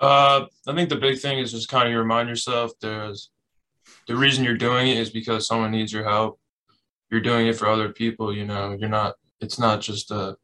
Uh, 0.00 0.46
I 0.66 0.74
think 0.74 0.88
the 0.88 0.96
big 0.96 1.20
thing 1.20 1.38
is 1.38 1.52
just 1.52 1.68
kind 1.68 1.88
of 1.88 1.98
remind 1.98 2.28
yourself 2.28 2.72
there's 2.80 3.30
the 4.06 4.16
reason 4.16 4.44
you're 4.44 4.56
doing 4.56 4.88
it 4.88 4.98
is 4.98 5.10
because 5.10 5.46
someone 5.46 5.70
needs 5.70 5.92
your 5.92 6.04
help. 6.04 6.40
You're 7.10 7.20
doing 7.20 7.46
it 7.46 7.56
for 7.56 7.68
other 7.68 7.92
people, 7.92 8.34
you 8.34 8.44
know. 8.44 8.76
You're 8.78 8.88
not. 8.88 9.14
It's 9.40 9.58
not 9.58 9.80
just 9.80 10.10
a 10.10 10.36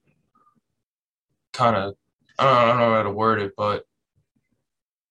kind 1.52 1.76
of. 1.76 1.94
I 2.38 2.66
don't 2.66 2.78
know 2.78 2.94
how 2.94 3.02
to 3.02 3.10
word 3.10 3.40
it, 3.40 3.52
but 3.56 3.82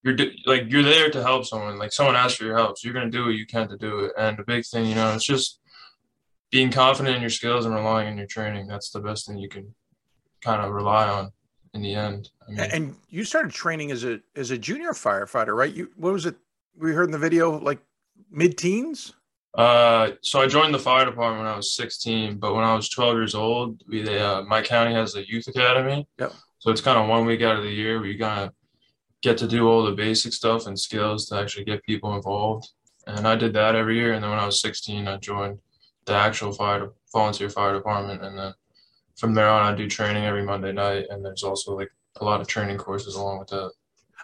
you're 0.04 0.16
like 0.46 0.66
you're 0.68 0.84
there 0.84 1.10
to 1.10 1.22
help 1.22 1.46
someone. 1.46 1.77
Like 1.77 1.92
someone 1.92 2.16
asks 2.16 2.38
for 2.38 2.46
your 2.46 2.58
help, 2.58 2.77
so 2.77 2.88
you're 2.88 2.94
gonna 2.94 3.10
do 3.10 3.25
what 3.25 3.36
you 3.36 3.46
can 3.46 3.68
to 3.70 3.77
do 3.77 4.00
it. 4.00 4.13
And 4.18 4.38
the 4.38 4.44
big 4.44 4.66
thing, 4.66 4.86
you 4.86 4.96
know, 4.96 5.13
it's 5.13 5.25
just 5.25 5.60
being 6.51 6.72
confident 6.72 7.16
in 7.16 7.22
your 7.22 7.30
skills 7.30 7.66
and 7.66 7.75
relying 7.75 8.08
on 8.08 8.18
your 8.18 8.27
training. 8.27 8.68
That's 8.68 8.89
the 8.92 9.01
best 9.01 9.27
thing 9.27 9.38
you 9.38 9.50
can 9.50 9.74
kind 10.42 10.62
of 10.62 10.72
rely 10.72 11.08
on 11.08 11.32
in 11.74 11.82
the 11.82 11.96
end. 11.96 12.30
I 12.48 12.51
mean, 12.51 12.60
and 12.60 12.96
you 13.10 13.24
started 13.24 13.51
training 13.51 13.92
as 13.92 14.04
a 14.04 14.20
as 14.36 14.51
a 14.51 14.58
junior 14.58 14.92
firefighter, 14.92 15.56
right? 15.56 15.74
You 15.74 15.92
what 15.96 16.13
was 16.13 16.25
it? 16.25 16.36
We 16.77 16.92
heard 16.94 17.06
in 17.06 17.12
the 17.12 17.18
video 17.18 17.60
like 17.60 17.80
mid 18.32 18.58
teens. 18.58 19.13
Uh, 19.58 20.12
so 20.22 20.39
I 20.39 20.48
joined 20.48 20.74
the 20.74 20.80
fire 20.80 21.06
department 21.06 21.44
when 21.44 21.51
I 21.51 21.56
was 21.56 21.75
16, 21.75 22.38
but 22.38 22.54
when 22.54 22.63
I 22.63 22.75
was 22.75 22.89
12 22.89 23.16
years 23.16 23.34
old, 23.34 23.82
we 23.89 24.08
uh, 24.18 24.44
my 24.44 24.62
county 24.62 24.94
has 24.94 25.16
a 25.16 25.27
youth 25.27 25.48
academy. 25.48 26.08
Yep. 26.20 26.34
So 26.60 26.72
it's 26.72 26.82
kind 26.82 27.00
of 27.00 27.08
one 27.08 27.25
week 27.25 27.42
out 27.42 27.58
of 27.58 27.63
the 27.63 27.72
year 27.72 28.00
where 28.00 28.08
you 28.08 28.20
kind 28.20 28.46
of 28.46 28.54
get 29.21 29.38
to 29.39 29.47
do 29.47 29.67
all 29.67 29.83
the 29.83 29.91
basic 29.91 30.33
stuff 30.33 30.67
and 30.67 30.79
skills 30.79 31.27
to 31.27 31.36
actually 31.36 31.65
get 31.65 31.83
people 31.83 32.15
involved. 32.15 32.69
And 33.07 33.27
I 33.27 33.36
did 33.36 33.53
that 33.53 33.75
every 33.75 33.95
year. 33.97 34.13
And 34.13 34.24
then 34.24 34.29
when 34.31 34.39
I 34.39 34.45
was 34.45 34.62
16, 34.62 35.07
I 35.07 35.17
joined 35.17 35.59
the 36.05 36.13
actual 36.13 36.51
fire 36.51 36.89
volunteer 37.13 37.50
fire 37.50 37.74
department, 37.74 38.24
and 38.24 38.38
then 38.38 38.53
from 39.17 39.33
there 39.33 39.47
on, 39.50 39.74
I 39.74 39.75
do 39.75 39.88
training 39.88 40.25
every 40.25 40.43
Monday 40.43 40.71
night, 40.71 41.05
and 41.09 41.24
there's 41.24 41.43
also 41.43 41.75
like 41.75 41.91
a 42.19 42.25
lot 42.25 42.41
of 42.41 42.47
training 42.47 42.77
courses 42.77 43.15
along 43.15 43.39
with 43.39 43.50
that. 43.50 43.71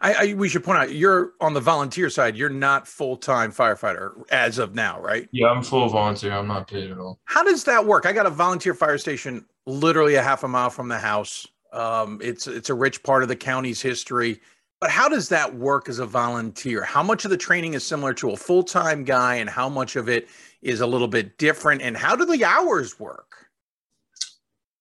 I, 0.01 0.13
I, 0.13 0.33
we 0.33 0.49
should 0.49 0.63
point 0.63 0.79
out 0.79 0.91
you're 0.91 1.33
on 1.39 1.53
the 1.53 1.61
volunteer 1.61 2.09
side. 2.09 2.35
You're 2.35 2.49
not 2.49 2.87
full 2.87 3.15
time 3.15 3.51
firefighter 3.51 4.11
as 4.31 4.57
of 4.57 4.75
now, 4.75 4.99
right? 4.99 5.29
Yeah, 5.31 5.47
I'm 5.47 5.63
full 5.63 5.87
volunteer. 5.89 6.33
I'm 6.33 6.47
not 6.47 6.67
paid 6.67 6.91
at 6.91 6.97
all. 6.97 7.19
How 7.25 7.43
does 7.43 7.63
that 7.65 7.85
work? 7.85 8.05
I 8.05 8.11
got 8.11 8.25
a 8.25 8.31
volunteer 8.31 8.73
fire 8.73 8.97
station 8.97 9.45
literally 9.65 10.15
a 10.15 10.23
half 10.23 10.43
a 10.43 10.47
mile 10.47 10.69
from 10.69 10.87
the 10.87 10.97
house. 10.97 11.47
Um, 11.71 12.19
it's 12.23 12.47
it's 12.47 12.69
a 12.69 12.73
rich 12.73 13.01
part 13.03 13.23
of 13.23 13.29
the 13.29 13.35
county's 13.35 13.81
history. 13.81 14.41
But 14.83 14.91
how 14.91 15.07
does 15.07 15.29
that 15.29 15.55
work 15.55 15.87
as 15.87 15.99
a 15.99 16.05
volunteer? 16.05 16.83
How 16.83 17.01
much 17.01 17.23
of 17.23 17.31
the 17.31 17.37
training 17.37 17.73
is 17.73 17.85
similar 17.85 18.13
to 18.15 18.31
a 18.31 18.35
full 18.35 18.63
time 18.63 19.05
guy, 19.05 19.35
and 19.35 19.49
how 19.49 19.69
much 19.69 19.95
of 19.95 20.09
it 20.09 20.27
is 20.61 20.81
a 20.81 20.85
little 20.85 21.07
bit 21.07 21.37
different? 21.37 21.81
And 21.81 21.95
how 21.95 22.17
do 22.17 22.25
the 22.25 22.43
hours 22.43 22.99
work? 22.99 23.47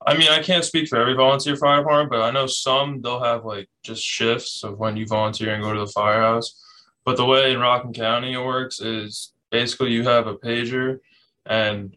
I 0.04 0.18
mean, 0.18 0.26
I 0.28 0.42
can't 0.42 0.64
speak 0.64 0.88
for 0.88 0.98
every 0.98 1.14
volunteer 1.14 1.54
fire 1.54 1.78
department, 1.78 2.10
but 2.10 2.20
I 2.20 2.32
know 2.32 2.48
some 2.48 3.00
they'll 3.00 3.22
have 3.22 3.44
like 3.44 3.68
just 3.84 4.02
shifts 4.02 4.64
of 4.64 4.76
when 4.76 4.96
you 4.96 5.06
volunteer 5.06 5.54
and 5.54 5.62
go 5.62 5.72
to 5.72 5.78
the 5.78 5.92
firehouse. 5.92 6.60
But 7.04 7.16
the 7.16 7.24
way 7.24 7.52
in 7.52 7.60
Rockland 7.60 7.94
County 7.94 8.32
it 8.32 8.44
works 8.44 8.80
is 8.80 9.32
basically 9.52 9.92
you 9.92 10.02
have 10.02 10.26
a 10.26 10.34
pager, 10.34 10.98
and 11.46 11.96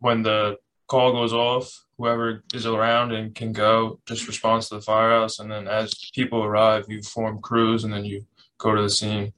when 0.00 0.24
the 0.24 0.56
call 0.88 1.12
goes 1.12 1.32
off, 1.32 1.72
whoever 2.00 2.42
is 2.54 2.64
around 2.64 3.12
and 3.12 3.34
can 3.34 3.52
go 3.52 4.00
just 4.06 4.26
responds 4.26 4.68
to 4.70 4.76
the 4.76 4.80
firehouse, 4.80 5.38
and 5.38 5.50
then 5.50 5.68
as 5.68 5.92
people 6.14 6.42
arrive, 6.42 6.86
you 6.88 7.02
form 7.02 7.40
crews, 7.40 7.84
and 7.84 7.92
then 7.92 8.04
you 8.04 8.24
go 8.58 8.74
to 8.74 8.82
the 8.82 8.90
scene. 8.90 9.32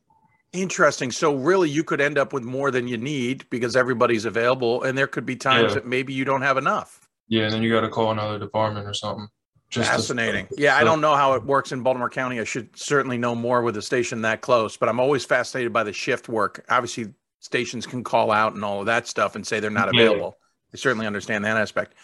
Interesting. 0.53 1.11
So 1.11 1.35
really, 1.35 1.69
you 1.69 1.83
could 1.83 2.01
end 2.01 2.19
up 2.19 2.33
with 2.33 2.45
more 2.45 2.71
than 2.71 2.87
you 2.87 2.99
need 2.99 3.49
because 3.51 3.75
everybody's 3.75 4.27
available, 4.27 4.85
and 4.85 4.97
there 4.97 5.09
could 5.09 5.27
be 5.27 5.35
times 5.35 5.71
yeah. 5.71 5.75
that 5.75 5.87
maybe 5.87 6.13
you 6.13 6.25
don't 6.25 6.43
have 6.43 6.57
enough. 6.57 7.09
Yeah, 7.27 7.45
and 7.45 7.53
then 7.53 7.63
you 7.63 7.73
got 7.73 7.81
to 7.81 7.89
call 7.89 8.13
another 8.13 8.39
department 8.39 8.87
or 8.87 8.95
something. 8.95 9.27
Just 9.69 9.91
Fascinating. 9.91 10.47
To, 10.49 10.55
yeah, 10.59 10.77
so. 10.77 10.83
I 10.83 10.85
don't 10.85 11.01
know 11.01 11.15
how 11.15 11.33
it 11.33 11.45
works 11.45 11.73
in 11.73 11.83
Baltimore 11.83 12.11
County. 12.11 12.39
I 12.39 12.45
should 12.45 12.77
certainly 12.79 13.19
know 13.19 13.35
more 13.35 13.63
with 13.63 13.77
a 13.77 13.83
station 13.83 14.23
that 14.23 14.41
close, 14.41 14.77
but 14.77 14.89
I'm 14.89 15.01
always 15.01 15.25
fascinated 15.25 15.73
by 15.73 15.83
the 15.83 15.93
shift 15.93 16.29
work. 16.29 16.65
Obviously, 16.69 17.15
stations 17.41 17.87
can 17.87 18.05
call 18.05 18.31
out 18.31 18.55
and 18.55 18.65
all 18.65 18.81
of 18.81 18.87
that 18.87 19.09
stuff 19.09 19.35
and 19.35 19.45
say 19.45 19.59
they're 19.59 19.71
not 19.71 19.89
available. 19.89 20.37
Yeah. 20.37 20.75
I 20.75 20.77
certainly 20.77 21.07
understand 21.07 21.45
that 21.45 21.57
aspect. 21.57 21.95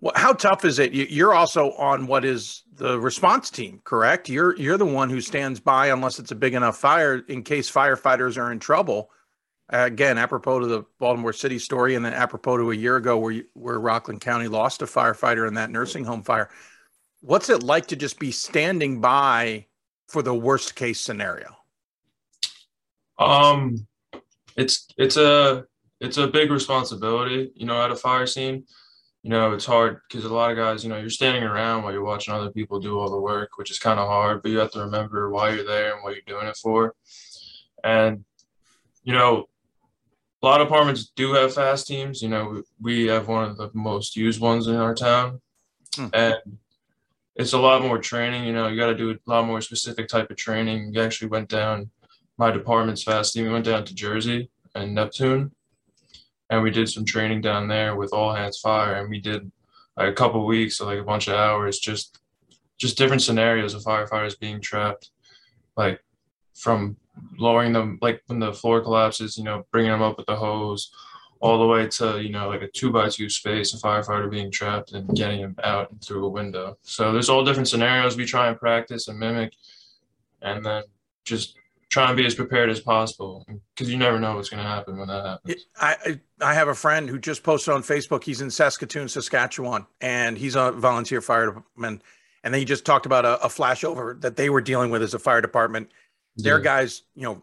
Well, 0.00 0.12
how 0.16 0.32
tough 0.32 0.64
is 0.64 0.78
it? 0.78 0.92
You're 0.92 1.34
also 1.34 1.72
on 1.72 2.06
what 2.06 2.24
is 2.24 2.62
the 2.74 2.98
response 2.98 3.50
team, 3.50 3.80
correct? 3.84 4.28
You're 4.28 4.56
you're 4.56 4.78
the 4.78 4.86
one 4.86 5.10
who 5.10 5.20
stands 5.20 5.60
by 5.60 5.88
unless 5.88 6.18
it's 6.18 6.30
a 6.30 6.36
big 6.36 6.54
enough 6.54 6.78
fire 6.78 7.22
in 7.28 7.42
case 7.42 7.70
firefighters 7.70 8.38
are 8.38 8.50
in 8.50 8.58
trouble 8.58 9.10
again, 9.70 10.18
apropos 10.18 10.60
to 10.60 10.66
the 10.66 10.84
Baltimore 10.98 11.32
City 11.32 11.58
story, 11.58 11.94
and 11.94 12.04
then 12.04 12.12
apropos 12.12 12.58
to 12.58 12.70
a 12.70 12.74
year 12.74 12.96
ago 12.96 13.18
where 13.18 13.42
where 13.54 13.78
Rockland 13.78 14.20
County 14.20 14.48
lost 14.48 14.82
a 14.82 14.86
firefighter 14.86 15.46
in 15.46 15.54
that 15.54 15.70
nursing 15.70 16.04
home 16.04 16.22
fire. 16.22 16.50
What's 17.20 17.48
it 17.48 17.62
like 17.62 17.86
to 17.86 17.96
just 17.96 18.18
be 18.18 18.30
standing 18.30 19.00
by 19.00 19.66
for 20.08 20.22
the 20.22 20.34
worst 20.34 20.74
case 20.74 21.00
scenario? 21.00 21.56
Um, 23.18 23.86
it's 24.56 24.88
it's 24.96 25.16
a 25.16 25.64
it's 26.00 26.16
a 26.16 26.26
big 26.26 26.50
responsibility, 26.50 27.52
you 27.54 27.66
know, 27.66 27.80
at 27.82 27.90
a 27.90 27.96
fire 27.96 28.26
scene. 28.26 28.64
You 29.22 29.30
know, 29.30 29.52
it's 29.52 29.66
hard 29.66 30.00
because 30.08 30.24
a 30.24 30.32
lot 30.32 30.50
of 30.50 30.56
guys, 30.56 30.82
you 30.82 30.88
know, 30.88 30.96
you're 30.96 31.10
standing 31.10 31.42
around 31.42 31.82
while 31.82 31.92
you're 31.92 32.02
watching 32.02 32.32
other 32.32 32.50
people 32.50 32.80
do 32.80 32.98
all 32.98 33.10
the 33.10 33.20
work, 33.20 33.58
which 33.58 33.70
is 33.70 33.78
kind 33.78 34.00
of 34.00 34.08
hard. 34.08 34.42
But 34.42 34.50
you 34.50 34.58
have 34.58 34.72
to 34.72 34.80
remember 34.80 35.28
why 35.30 35.50
you're 35.50 35.66
there 35.66 35.94
and 35.94 36.02
what 36.02 36.14
you're 36.14 36.22
doing 36.26 36.46
it 36.46 36.56
for. 36.56 36.94
And 37.84 38.24
you 39.04 39.12
know, 39.12 39.48
a 40.42 40.46
lot 40.46 40.60
of 40.60 40.68
apartments 40.68 41.12
do 41.14 41.34
have 41.34 41.54
fast 41.54 41.86
teams. 41.86 42.22
You 42.22 42.28
know, 42.28 42.62
we 42.80 43.06
have 43.06 43.28
one 43.28 43.50
of 43.50 43.56
the 43.56 43.70
most 43.74 44.16
used 44.16 44.40
ones 44.40 44.66
in 44.66 44.76
our 44.76 44.94
town, 44.94 45.40
hmm. 45.94 46.06
and 46.12 46.36
it's 47.36 47.52
a 47.52 47.58
lot 47.58 47.82
more 47.82 47.98
training. 47.98 48.44
You 48.44 48.52
know, 48.52 48.68
you 48.68 48.76
got 48.76 48.86
to 48.86 48.96
do 48.96 49.10
a 49.10 49.16
lot 49.26 49.46
more 49.46 49.60
specific 49.60 50.08
type 50.08 50.30
of 50.30 50.36
training. 50.36 50.92
We 50.94 51.00
actually 51.00 51.28
went 51.28 51.48
down 51.48 51.90
my 52.38 52.50
department's 52.50 53.02
fast 53.02 53.34
team. 53.34 53.44
We 53.44 53.52
went 53.52 53.66
down 53.66 53.84
to 53.84 53.94
Jersey 53.94 54.50
and 54.74 54.94
Neptune, 54.94 55.52
and 56.50 56.62
we 56.62 56.70
did 56.70 56.88
some 56.88 57.04
training 57.04 57.40
down 57.40 57.68
there 57.68 57.96
with 57.96 58.12
all 58.12 58.34
hands 58.34 58.58
fire, 58.58 58.94
and 58.94 59.08
we 59.08 59.20
did 59.20 59.50
like 59.96 60.08
a 60.08 60.14
couple 60.14 60.44
weeks, 60.44 60.80
or 60.80 60.86
like 60.86 60.98
a 60.98 61.04
bunch 61.04 61.28
of 61.28 61.34
hours, 61.34 61.78
just 61.78 62.18
just 62.76 62.98
different 62.98 63.22
scenarios 63.22 63.74
of 63.74 63.82
firefighters 63.82 64.38
being 64.38 64.60
trapped, 64.60 65.10
like 65.76 66.02
from 66.54 66.96
lowering 67.38 67.72
them 67.72 67.98
like 68.02 68.22
when 68.26 68.40
the 68.40 68.52
floor 68.52 68.80
collapses, 68.80 69.38
you 69.38 69.44
know, 69.44 69.64
bringing 69.70 69.90
them 69.90 70.02
up 70.02 70.16
with 70.16 70.26
the 70.26 70.36
hose, 70.36 70.90
all 71.40 71.58
the 71.58 71.66
way 71.66 71.86
to 71.86 72.20
you 72.20 72.30
know 72.30 72.48
like 72.48 72.62
a 72.62 72.68
two 72.68 72.90
by 72.90 73.08
two 73.08 73.28
space, 73.28 73.72
a 73.72 73.78
firefighter 73.78 74.30
being 74.30 74.50
trapped 74.50 74.92
and 74.92 75.08
getting 75.16 75.40
him 75.40 75.54
out 75.62 75.88
through 76.04 76.26
a 76.26 76.28
window. 76.28 76.76
So 76.82 77.12
there's 77.12 77.30
all 77.30 77.44
different 77.44 77.68
scenarios 77.68 78.16
we 78.16 78.24
try 78.24 78.48
and 78.48 78.58
practice 78.58 79.06
and 79.06 79.18
mimic, 79.18 79.52
and 80.42 80.64
then 80.64 80.82
just 81.24 81.56
try 81.90 82.08
and 82.08 82.16
be 82.16 82.24
as 82.24 82.34
prepared 82.34 82.70
as 82.70 82.80
possible 82.80 83.44
because 83.74 83.90
you 83.90 83.98
never 83.98 84.18
know 84.18 84.36
what's 84.36 84.48
going 84.48 84.62
to 84.62 84.68
happen 84.68 84.96
when 84.96 85.08
that 85.08 85.26
happens. 85.26 85.66
I 85.78 86.20
I 86.40 86.54
have 86.54 86.68
a 86.68 86.74
friend 86.74 87.08
who 87.08 87.18
just 87.18 87.42
posted 87.42 87.74
on 87.74 87.82
Facebook. 87.82 88.24
He's 88.24 88.40
in 88.40 88.50
Saskatoon, 88.50 89.08
Saskatchewan, 89.08 89.86
and 90.00 90.38
he's 90.38 90.54
a 90.54 90.72
volunteer 90.72 91.20
fireman. 91.20 92.02
And 92.42 92.54
then 92.54 92.58
he 92.60 92.64
just 92.64 92.86
talked 92.86 93.04
about 93.04 93.26
a, 93.26 93.44
a 93.44 93.48
flashover 93.48 94.18
that 94.22 94.36
they 94.36 94.48
were 94.48 94.62
dealing 94.62 94.90
with 94.90 95.02
as 95.02 95.12
a 95.12 95.18
fire 95.18 95.42
department 95.42 95.90
their 96.36 96.58
yeah. 96.58 96.64
guys, 96.64 97.02
you 97.14 97.22
know, 97.22 97.42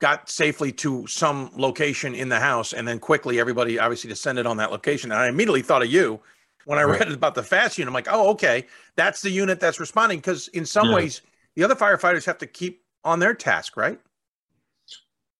got 0.00 0.28
safely 0.28 0.72
to 0.72 1.06
some 1.06 1.50
location 1.56 2.14
in 2.14 2.28
the 2.28 2.38
house, 2.38 2.72
and 2.72 2.86
then 2.86 2.98
quickly 2.98 3.40
everybody 3.40 3.78
obviously 3.78 4.08
descended 4.08 4.46
on 4.46 4.58
that 4.58 4.70
location. 4.70 5.10
And 5.10 5.20
I 5.20 5.28
immediately 5.28 5.62
thought 5.62 5.82
of 5.82 5.90
you 5.90 6.20
when 6.64 6.78
I 6.78 6.82
right. 6.82 7.00
read 7.00 7.12
about 7.12 7.34
the 7.34 7.42
fast 7.42 7.78
unit. 7.78 7.88
I'm 7.88 7.94
like, 7.94 8.08
oh, 8.10 8.30
okay, 8.30 8.66
that's 8.94 9.22
the 9.22 9.30
unit 9.30 9.60
that's 9.60 9.80
responding. 9.80 10.18
Because 10.18 10.48
in 10.48 10.66
some 10.66 10.88
yeah. 10.88 10.96
ways, 10.96 11.22
the 11.54 11.64
other 11.64 11.74
firefighters 11.74 12.26
have 12.26 12.38
to 12.38 12.46
keep 12.46 12.82
on 13.06 13.20
their 13.20 13.34
task, 13.34 13.76
right? 13.76 14.00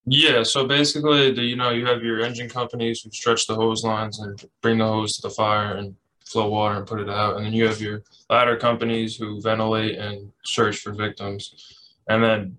Yeah. 0.06 0.42
So 0.44 0.66
basically, 0.66 1.32
the, 1.32 1.42
you 1.42 1.56
know, 1.56 1.70
you 1.70 1.84
have 1.86 2.02
your 2.02 2.20
engine 2.20 2.48
companies 2.48 3.02
who 3.02 3.10
stretch 3.10 3.46
the 3.46 3.54
hose 3.54 3.84
lines 3.84 4.20
and 4.20 4.42
bring 4.62 4.78
the 4.78 4.86
hose 4.86 5.16
to 5.16 5.22
the 5.22 5.34
fire 5.34 5.74
and 5.74 5.96
flow 6.24 6.48
water 6.48 6.76
and 6.76 6.86
put 6.86 7.00
it 7.00 7.10
out, 7.10 7.36
and 7.36 7.44
then 7.44 7.52
you 7.52 7.66
have 7.66 7.80
your 7.80 8.02
ladder 8.28 8.56
companies 8.56 9.16
who 9.16 9.40
ventilate 9.40 9.96
and 9.96 10.32
search 10.44 10.78
for 10.78 10.92
victims, 10.92 11.94
and 12.08 12.22
then 12.22 12.58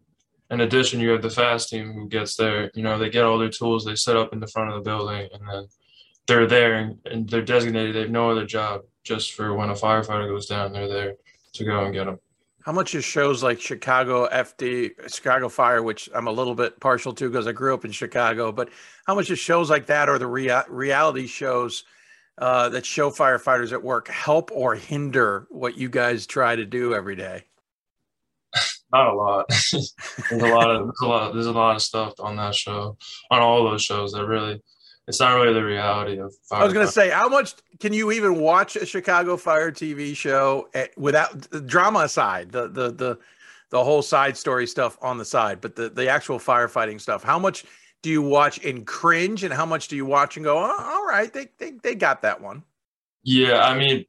in 0.50 0.62
addition, 0.62 1.00
you 1.02 1.10
have 1.10 1.22
the 1.22 1.30
fast 1.30 1.70
team 1.70 1.92
who 1.92 2.08
gets 2.08 2.36
there. 2.36 2.72
You 2.74 2.84
know, 2.84 2.98
they 2.98 3.10
get 3.10 3.26
all 3.26 3.38
their 3.38 3.50
tools, 3.50 3.84
they 3.84 3.96
set 3.96 4.16
up 4.16 4.32
in 4.32 4.40
the 4.40 4.48
front 4.48 4.70
of 4.70 4.76
the 4.76 4.90
building, 4.90 5.28
and 5.34 5.42
then 5.48 5.68
they're 6.26 6.48
there 6.48 6.76
and, 6.76 6.98
and 7.06 7.30
they're 7.30 7.42
designated. 7.42 7.96
They 7.96 8.02
have 8.02 8.10
no 8.10 8.30
other 8.30 8.46
job 8.46 8.82
just 9.04 9.34
for 9.34 9.54
when 9.54 9.70
a 9.70 9.74
firefighter 9.74 10.30
goes 10.30 10.46
down. 10.46 10.72
They're 10.72 10.88
there 10.88 11.16
to 11.54 11.66
go 11.66 11.86
and 11.86 11.94
get 11.94 12.06
them. 12.06 12.20
How 12.68 12.74
much 12.74 12.96
is 12.96 13.06
shows 13.06 13.42
like 13.44 13.62
Chicago 13.62 14.28
FD, 14.28 15.10
Chicago 15.10 15.48
Fire, 15.48 15.82
which 15.82 16.10
I'm 16.14 16.28
a 16.28 16.32
little 16.34 16.54
bit 16.54 16.78
partial 16.82 17.14
to 17.14 17.30
because 17.30 17.48
I 17.48 17.54
grew 17.54 17.74
up 17.74 17.86
in 17.86 17.92
Chicago, 17.92 18.52
but 18.52 18.68
how 19.06 19.16
much 19.16 19.32
is 19.32 19.40
shows 19.40 19.70
like 19.70 19.86
that 19.86 20.10
or 20.10 20.20
the 20.20 20.28
rea- 20.28 20.66
reality 20.68 21.28
shows 21.28 21.86
uh, 22.38 22.68
that 22.68 22.86
show 22.86 23.10
firefighters 23.10 23.72
at 23.72 23.82
work 23.82 24.10
help 24.10 24.52
or 24.54 24.76
hinder 24.76 25.48
what 25.50 25.78
you 25.78 25.88
guys 25.88 26.28
try 26.28 26.58
to 26.58 26.66
do 26.66 26.94
every 26.94 27.16
day? 27.16 27.46
not 28.92 29.14
a 29.14 29.16
lot. 29.16 29.46
there's 29.72 29.94
a 30.32 30.36
lot 30.36 30.70
of 30.70 30.88
there's 30.88 31.02
a 31.02 31.08
lot 31.08 31.34
there's 31.34 31.46
a 31.46 31.52
lot 31.54 31.78
of 31.78 31.82
stuff 31.82 32.16
on 32.20 32.36
that 32.36 32.54
show, 32.54 32.98
on 33.32 33.42
all 33.42 33.64
those 33.64 33.82
shows 33.82 34.12
that 34.12 34.26
really 34.26 34.62
it's 35.08 35.20
not 35.22 35.36
really 35.36 35.54
the 35.54 35.64
reality 35.64 36.20
of 36.20 36.34
fire. 36.50 36.62
I 36.62 36.64
was 36.66 36.74
going 36.74 36.86
to 36.86 36.92
say, 36.92 37.10
how 37.10 37.30
much 37.30 37.56
can 37.80 37.94
you 37.94 38.12
even 38.12 38.40
watch 38.40 38.76
a 38.76 38.86
Chicago 38.86 39.38
Fire 39.38 39.72
TV 39.72 40.16
show 40.16 40.68
eh, 40.74 40.88
without 40.98 41.50
drama 41.66 42.00
aside, 42.00 42.52
the 42.52 42.68
the 42.68 42.92
the 42.92 43.20
the 43.70 43.84
whole 43.84 44.02
side 44.02 44.36
story 44.36 44.68
stuff 44.68 44.98
on 45.02 45.18
the 45.18 45.26
side, 45.26 45.62
but 45.62 45.76
the 45.76 45.90
the 45.90 46.10
actual 46.10 46.40
firefighting 46.40 47.00
stuff? 47.00 47.24
How 47.24 47.40
much 47.40 47.64
do 48.02 48.10
you 48.10 48.22
watch 48.22 48.64
and 48.66 48.86
cringe, 48.86 49.44
and 49.44 49.54
how 49.54 49.66
much 49.66 49.88
do 49.88 49.96
you 49.96 50.06
watch 50.06 50.36
and 50.36 50.44
go, 50.44 50.58
oh, 50.58 50.76
all 50.78 51.06
right, 51.06 51.32
they 51.32 51.48
they 51.58 51.72
they 51.82 51.96
got 51.96 52.22
that 52.24 52.42
one? 52.42 52.64
Yeah, 53.24 53.62
I 53.62 53.78
mean, 53.78 54.04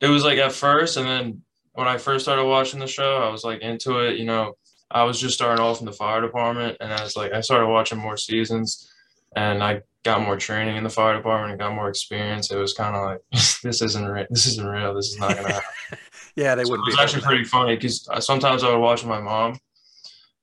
it 0.00 0.08
was 0.08 0.22
like 0.22 0.38
at 0.38 0.52
first, 0.52 0.98
and 0.98 1.06
then 1.06 1.42
when 1.72 1.88
I 1.88 1.96
first 1.96 2.26
started 2.26 2.44
watching 2.44 2.78
the 2.78 2.86
show, 2.86 3.22
I 3.22 3.30
was 3.30 3.42
like 3.42 3.62
into 3.62 4.00
it. 4.00 4.18
You 4.18 4.26
know, 4.26 4.52
I 4.90 5.04
was 5.04 5.18
just 5.18 5.34
starting 5.34 5.64
off 5.64 5.80
in 5.80 5.86
the 5.86 5.92
fire 5.92 6.20
department, 6.20 6.76
and 6.80 6.92
I 6.92 7.02
was 7.02 7.16
like, 7.16 7.32
I 7.32 7.40
started 7.40 7.68
watching 7.68 7.98
more 7.98 8.18
seasons, 8.18 8.92
and 9.34 9.62
I 9.62 9.80
got 10.04 10.20
more 10.20 10.36
training 10.36 10.76
in 10.76 10.84
the 10.84 10.90
fire 10.90 11.16
department 11.16 11.52
and 11.52 11.60
got 11.60 11.74
more 11.74 11.88
experience. 11.88 12.50
It 12.50 12.56
was 12.56 12.74
kind 12.74 12.96
of 12.96 13.04
like, 13.04 13.20
this 13.62 13.82
isn't 13.82 14.04
real. 14.04 14.26
This 14.30 14.46
isn't 14.46 14.66
real. 14.66 14.94
This 14.94 15.12
is 15.12 15.18
not 15.18 15.36
gonna 15.36 15.52
happen. 15.52 15.98
yeah, 16.36 16.54
they 16.54 16.64
so 16.64 16.70
wouldn't. 16.70 16.88
It 16.88 16.92
was 16.92 17.00
actually 17.00 17.22
pretty 17.22 17.44
funny 17.44 17.76
because 17.76 18.08
sometimes 18.24 18.64
I 18.64 18.70
would 18.70 18.80
watch 18.80 19.04
my 19.04 19.20
mom, 19.20 19.58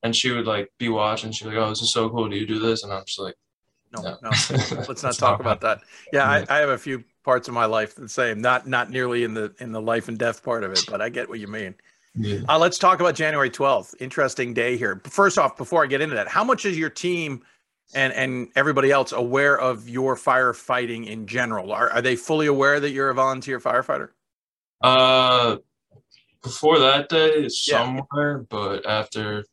and 0.03 0.15
she 0.15 0.31
would 0.31 0.47
like 0.47 0.71
be 0.77 0.89
watching. 0.89 1.31
She'd 1.31 1.45
be 1.45 1.51
like, 1.51 1.65
"Oh, 1.65 1.69
this 1.69 1.81
is 1.81 1.91
so 1.91 2.09
cool. 2.09 2.29
Do 2.29 2.35
you 2.35 2.47
do 2.47 2.59
this?" 2.59 2.83
And 2.83 2.93
I'm 2.93 3.05
just 3.05 3.19
like, 3.19 3.35
no, 3.95 4.01
no, 4.03 4.17
no. 4.21 4.29
let's 4.87 5.03
not 5.03 5.15
talk 5.15 5.39
about 5.39 5.61
that. 5.61 5.81
Yeah, 6.13 6.25
I, 6.25 6.45
I, 6.47 6.57
have 6.59 6.69
a 6.69 6.77
few 6.77 7.03
parts 7.23 7.47
of 7.47 7.53
my 7.53 7.65
life 7.65 7.95
the 7.95 8.07
same. 8.07 8.39
Not 8.39 8.67
not 8.67 8.89
nearly 8.89 9.23
in 9.23 9.33
the 9.33 9.53
in 9.59 9.71
the 9.71 9.81
life 9.81 10.07
and 10.07 10.17
death 10.17 10.43
part 10.43 10.63
of 10.63 10.71
it, 10.71 10.81
but 10.89 11.01
I 11.01 11.09
get 11.09 11.27
what 11.27 11.39
you 11.39 11.47
mean. 11.47 11.75
Yeah. 12.15 12.39
Uh, 12.47 12.59
let's 12.59 12.77
talk 12.77 12.99
about 12.99 13.15
January 13.15 13.49
12th. 13.49 13.95
Interesting 13.99 14.53
day 14.53 14.77
here. 14.77 15.01
First 15.05 15.37
off, 15.37 15.57
before 15.57 15.83
I 15.83 15.87
get 15.87 16.01
into 16.01 16.15
that, 16.15 16.27
how 16.27 16.43
much 16.43 16.65
is 16.65 16.77
your 16.77 16.89
team 16.89 17.43
and 17.93 18.13
and 18.13 18.49
everybody 18.55 18.91
else 18.91 19.11
aware 19.11 19.57
of 19.59 19.89
your 19.89 20.15
firefighting 20.15 21.07
in 21.07 21.27
general? 21.27 21.71
Are 21.71 21.89
are 21.89 22.01
they 22.01 22.15
fully 22.15 22.47
aware 22.47 22.79
that 22.79 22.91
you're 22.91 23.09
a 23.09 23.13
volunteer 23.15 23.59
firefighter? 23.59 24.09
Uh 24.81 25.57
before 26.41 26.79
that 26.79 27.09
day, 27.09 27.41
Yeah. 27.41 27.47
somewhere, 27.49 28.45
but 28.49 28.85
after, 28.85 29.43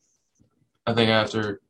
I 0.87 0.93
think 0.93 1.11
after 1.11 1.61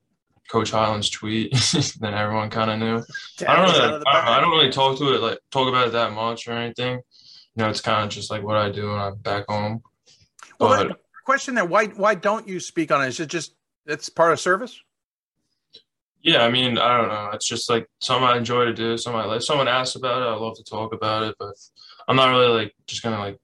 Coach 0.50 0.70
Highland's 0.70 1.08
tweet, 1.08 1.52
then 2.00 2.12
everyone 2.12 2.50
kind 2.50 2.70
of 2.70 2.78
knew. 2.78 3.02
I 3.49 3.56
don't 3.56 3.64
really, 3.64 3.80
out 3.80 3.94
of 3.94 4.00
the 4.00 4.08
I, 4.08 4.12
don't, 4.12 4.28
I 4.28 4.40
don't 4.42 4.50
really 4.50 4.70
talk 4.70 4.99
to 4.99 5.14
it 5.14 5.23
like 5.23 5.38
talk 5.50 5.68
about 5.68 5.88
it 5.88 5.92
that 5.92 6.12
much 6.12 6.46
or 6.46 6.52
anything. 6.52 6.96
You 6.96 7.64
know, 7.64 7.70
it's 7.70 7.80
kind 7.80 8.04
of 8.04 8.11
just 8.11 8.30
like 8.30 8.42
what 8.42 8.56
I 8.56 8.70
do 8.70 8.90
when 8.90 8.99
I'm 8.99 9.14
back 9.16 9.46
home. 9.49 9.82
Well, 10.61 10.88
But 10.88 11.00
question 11.25 11.54
there, 11.54 11.64
why 11.64 11.87
why 11.87 12.14
don't 12.14 12.46
you 12.46 12.61
speak 12.61 12.92
on 12.92 13.02
it? 13.02 13.08
Is 13.08 13.18
it 13.20 13.28
just 13.30 13.54
it's 13.87 14.11
part 14.11 14.32
of 14.32 14.38
service? 14.40 14.78
Yeah, 16.26 16.45
I 16.45 16.50
mean, 16.50 16.76
I 16.76 16.97
don't 16.99 17.09
know. 17.09 17.30
It's 17.33 17.47
just 17.47 17.71
like 17.71 17.88
something 18.00 18.26
I 18.26 18.37
enjoy 18.37 18.64
to 18.64 18.75
do. 18.75 18.99
Something 18.99 19.21
I 19.21 19.25
like. 19.26 19.37
If 19.38 19.45
someone 19.45 19.68
asks 19.68 19.95
about 19.95 20.23
it, 20.23 20.26
I 20.26 20.35
love 20.35 20.56
to 20.56 20.64
talk 20.64 20.92
about 20.92 21.23
it. 21.23 21.37
But 21.38 21.54
I'm 22.09 22.16
not 22.16 22.30
really 22.30 22.49
like 22.64 22.75
just 22.88 23.02
gonna 23.04 23.18
like 23.21 23.38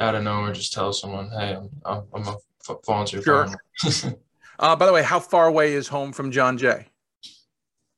out 0.00 0.14
of 0.14 0.22
nowhere 0.22 0.52
just 0.52 0.72
tell 0.72 0.92
someone, 0.92 1.30
hey, 1.30 1.54
I'm 1.56 1.68
I'm, 1.84 2.02
I'm 2.14 2.28
a 2.28 2.36
f- 2.68 2.76
volunteer 2.86 3.22
Sure. 3.22 3.48
Uh, 4.58 4.76
by 4.76 4.86
the 4.86 4.92
way, 4.92 5.02
how 5.02 5.18
far 5.18 5.48
away 5.48 5.72
is 5.72 5.88
home 5.88 6.12
from 6.12 6.30
John 6.30 6.56
Jay? 6.56 6.86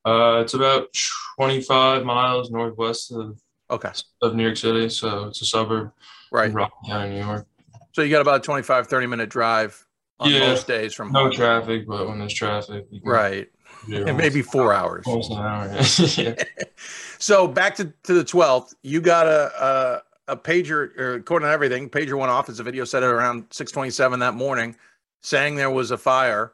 uh, 0.07 0.41
it's 0.43 0.55
about 0.55 0.89
25 1.37 2.05
miles 2.05 2.51
northwest 2.51 3.13
of, 3.13 3.39
Okay, 3.71 3.91
of 4.23 4.35
New 4.35 4.45
York 4.45 4.57
City, 4.57 4.89
so 4.89 5.25
it's 5.25 5.43
a 5.43 5.45
suburb 5.45 5.93
right. 6.31 6.49
in 6.49 6.55
Rockland 6.55 6.87
County, 6.91 7.11
New 7.17 7.25
York. 7.27 7.47
So 7.93 8.01
you 8.03 8.09
got 8.11 8.23
about 8.23 8.37
a 8.37 8.43
25, 8.45 8.87
30 8.87 9.07
minute 9.07 9.29
drive 9.29 9.87
on 10.21 10.31
Yeah. 10.31 10.41
most 10.41 10.67
days 10.67 10.95
from 10.95 11.13
No 11.13 11.25
home. 11.25 11.33
traffic, 11.33 11.87
but 11.87 12.09
when 12.09 12.19
there's 12.19 12.33
traffic, 12.35 12.87
you 12.91 13.01
can 13.01 13.11
Right. 13.11 13.49
Do 13.87 14.07
And 14.07 14.17
maybe 14.25 14.43
four 14.43 14.73
hours. 14.73 15.07
almost 15.07 15.31
an 15.31 15.39
hour. 15.39 15.69
yeah. 16.17 16.35
So 17.19 17.49
back 17.49 17.75
to, 17.77 17.93
to 18.03 18.13
the 18.13 18.25
12th, 18.25 18.75
you 18.83 19.01
got 19.01 19.27
a, 19.27 20.03
a, 20.29 20.33
a 20.33 20.37
pager, 20.37 20.95
or 20.99 21.15
according 21.15 21.47
to 21.49 21.53
everything, 21.53 21.89
pager 21.89 22.19
went 22.19 22.31
off 22.31 22.49
as 22.51 22.59
the 22.59 22.63
video 22.63 22.85
said 22.85 23.03
at 23.03 23.09
around 23.09 23.47
627 23.51 24.19
that 24.21 24.35
morning, 24.35 24.77
saying 25.23 25.57
there 25.57 25.71
was 25.71 25.91
a 25.91 25.97
fire. 25.97 26.53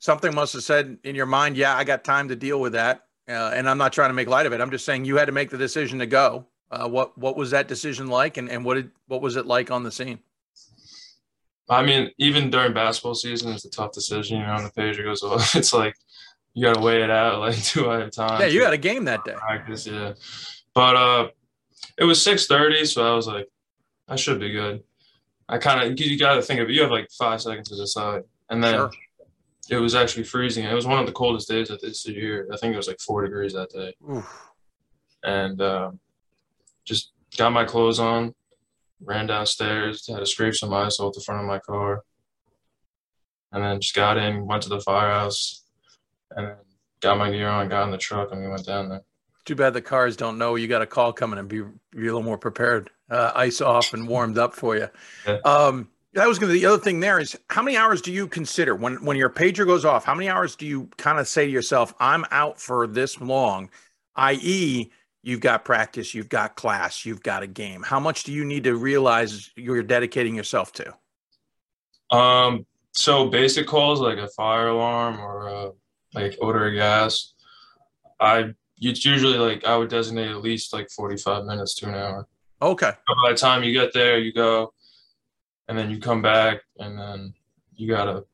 Something 0.00 0.34
must 0.34 0.52
have 0.52 0.64
said 0.64 0.98
in 1.04 1.14
your 1.14 1.24
mind, 1.26 1.56
yeah, 1.56 1.76
I 1.76 1.84
got 1.84 2.04
time 2.04 2.28
to 2.28 2.36
deal 2.36 2.60
with 2.60 2.72
that. 2.72 3.06
Uh, 3.28 3.52
and 3.54 3.70
I'm 3.70 3.78
not 3.78 3.92
trying 3.92 4.10
to 4.10 4.14
make 4.14 4.28
light 4.28 4.44
of 4.44 4.52
it. 4.52 4.60
I'm 4.60 4.70
just 4.70 4.84
saying 4.84 5.04
you 5.04 5.16
had 5.16 5.26
to 5.26 5.32
make 5.32 5.48
the 5.48 5.56
decision 5.56 5.98
to 6.00 6.06
go. 6.06 6.44
Uh, 6.70 6.88
what 6.88 7.16
what 7.16 7.36
was 7.36 7.50
that 7.52 7.68
decision 7.68 8.08
like, 8.08 8.36
and, 8.36 8.50
and 8.50 8.64
what 8.64 8.74
did 8.74 8.90
what 9.06 9.22
was 9.22 9.36
it 9.36 9.46
like 9.46 9.70
on 9.70 9.82
the 9.82 9.92
scene? 9.92 10.18
I 11.68 11.82
mean, 11.82 12.10
even 12.18 12.50
during 12.50 12.72
basketball 12.74 13.14
season, 13.14 13.52
it's 13.52 13.64
a 13.64 13.70
tough 13.70 13.92
decision. 13.92 14.40
You 14.40 14.46
know, 14.46 14.54
when 14.56 14.64
the 14.64 14.70
pager 14.70 15.04
goes 15.04 15.22
off, 15.22 15.54
it's 15.54 15.72
like 15.72 15.94
you 16.54 16.64
got 16.64 16.74
to 16.74 16.80
weigh 16.80 17.02
it 17.02 17.10
out. 17.10 17.40
Like, 17.40 17.72
do 17.72 17.90
I 17.90 18.00
have 18.00 18.10
time? 18.10 18.40
Yeah, 18.40 18.46
you 18.46 18.64
had 18.64 18.72
a 18.72 18.78
game 18.78 19.04
that 19.06 19.24
day. 19.24 19.34
practice. 19.34 19.86
Yeah, 19.86 20.12
but 20.74 20.96
uh, 20.96 21.28
it 21.98 22.04
was 22.04 22.22
six 22.22 22.46
thirty, 22.46 22.84
so 22.84 23.10
I 23.10 23.14
was 23.16 23.26
like, 23.26 23.48
I 24.08 24.16
should 24.16 24.38
be 24.40 24.50
good. 24.52 24.82
I 25.48 25.58
kind 25.58 25.80
of 25.92 25.98
you 26.00 26.18
got 26.18 26.34
to 26.36 26.42
think 26.42 26.60
of 26.60 26.68
it. 26.68 26.72
You 26.74 26.82
have 26.82 26.90
like 26.90 27.08
five 27.18 27.40
seconds 27.42 27.68
to 27.70 27.76
decide, 27.76 28.22
and 28.50 28.62
then 28.62 28.74
Sure. 28.74 28.90
it 29.70 29.76
was 29.76 29.94
actually 29.94 30.24
freezing. 30.24 30.64
It 30.64 30.72
was 30.74 30.86
one 30.86 30.98
of 30.98 31.06
the 31.06 31.12
coldest 31.12 31.48
days 31.48 31.68
of 31.70 31.80
this 31.80 32.06
year. 32.06 32.48
I 32.52 32.56
think 32.56 32.72
it 32.74 32.76
was 32.76 32.88
like 32.88 33.00
four 33.00 33.22
degrees 33.24 33.52
that 33.54 33.70
day. 33.70 33.94
Oof. 34.10 34.48
and 35.24 35.60
uh, 35.60 35.90
just 36.84 37.12
got 37.36 37.52
my 37.52 37.64
clothes 37.64 37.98
on, 38.00 38.34
ran 39.04 39.26
downstairs, 39.26 40.06
had 40.06 40.18
to 40.18 40.26
scrape 40.26 40.54
some 40.54 40.72
ice 40.72 40.98
off 41.00 41.14
the 41.14 41.20
front 41.20 41.40
of 41.42 41.46
my 41.46 41.58
car, 41.58 42.02
and 43.52 43.62
then 43.62 43.80
just 43.80 43.94
got 43.94 44.16
in, 44.18 44.46
went 44.46 44.62
to 44.62 44.68
the 44.68 44.80
firehouse, 44.80 45.61
and 46.36 46.54
got 47.00 47.18
my 47.18 47.30
gear 47.30 47.48
on, 47.48 47.68
got 47.68 47.84
in 47.84 47.90
the 47.90 47.98
truck, 47.98 48.32
and 48.32 48.42
we 48.42 48.48
went 48.48 48.66
down 48.66 48.88
there. 48.88 49.02
Too 49.44 49.56
bad 49.56 49.74
the 49.74 49.82
cars 49.82 50.16
don't 50.16 50.38
know 50.38 50.54
you 50.54 50.68
got 50.68 50.82
a 50.82 50.86
call 50.86 51.12
coming 51.12 51.38
and 51.38 51.48
be, 51.48 51.62
be 51.62 51.98
a 51.98 52.00
little 52.02 52.22
more 52.22 52.38
prepared. 52.38 52.90
Uh, 53.10 53.32
ice 53.34 53.60
off 53.60 53.92
and 53.92 54.06
warmed 54.06 54.38
up 54.38 54.54
for 54.54 54.76
you. 54.76 54.88
Yeah. 55.26 55.38
Um, 55.44 55.88
that 56.14 56.28
was 56.28 56.38
going 56.38 56.52
to 56.52 56.58
the 56.58 56.66
other 56.66 56.82
thing 56.82 57.00
there 57.00 57.18
is 57.18 57.38
how 57.48 57.62
many 57.62 57.76
hours 57.76 58.02
do 58.02 58.12
you 58.12 58.26
consider 58.28 58.74
when 58.74 59.02
when 59.04 59.16
your 59.16 59.30
pager 59.30 59.66
goes 59.66 59.84
off? 59.84 60.04
How 60.04 60.14
many 60.14 60.28
hours 60.28 60.56
do 60.56 60.66
you 60.66 60.88
kind 60.98 61.18
of 61.18 61.26
say 61.26 61.46
to 61.46 61.50
yourself, 61.50 61.94
"I'm 61.98 62.24
out 62.30 62.60
for 62.60 62.86
this 62.86 63.20
long," 63.20 63.70
i.e., 64.16 64.90
you've 65.22 65.40
got 65.40 65.64
practice, 65.64 66.14
you've 66.14 66.28
got 66.28 66.54
class, 66.54 67.06
you've 67.06 67.22
got 67.22 67.42
a 67.42 67.46
game. 67.46 67.82
How 67.82 67.98
much 67.98 68.24
do 68.24 68.32
you 68.32 68.44
need 68.44 68.64
to 68.64 68.76
realize 68.76 69.50
you're 69.56 69.82
dedicating 69.82 70.34
yourself 70.34 70.72
to? 70.74 72.16
Um, 72.16 72.66
so 72.92 73.28
basic 73.28 73.66
calls 73.66 74.00
like 74.00 74.18
a 74.18 74.28
fire 74.28 74.68
alarm 74.68 75.18
or 75.18 75.48
uh, 75.48 75.70
like 76.14 76.36
odor 76.40 76.68
of 76.68 76.74
gas, 76.74 77.34
I 78.20 78.54
it's 78.78 79.04
usually 79.04 79.38
like 79.38 79.64
I 79.64 79.76
would 79.76 79.90
designate 79.90 80.30
at 80.30 80.42
least 80.42 80.72
like 80.72 80.90
forty 80.90 81.16
five 81.16 81.44
minutes 81.44 81.74
to 81.76 81.88
an 81.88 81.94
hour. 81.94 82.28
Okay, 82.60 82.92
by 83.24 83.30
the 83.30 83.36
time 83.36 83.62
you 83.62 83.72
get 83.72 83.92
there, 83.92 84.18
you 84.18 84.32
go, 84.32 84.72
and 85.68 85.76
then 85.76 85.90
you 85.90 85.98
come 85.98 86.22
back, 86.22 86.60
and 86.78 86.98
then 86.98 87.34
you 87.74 87.88
gotta 87.88 88.24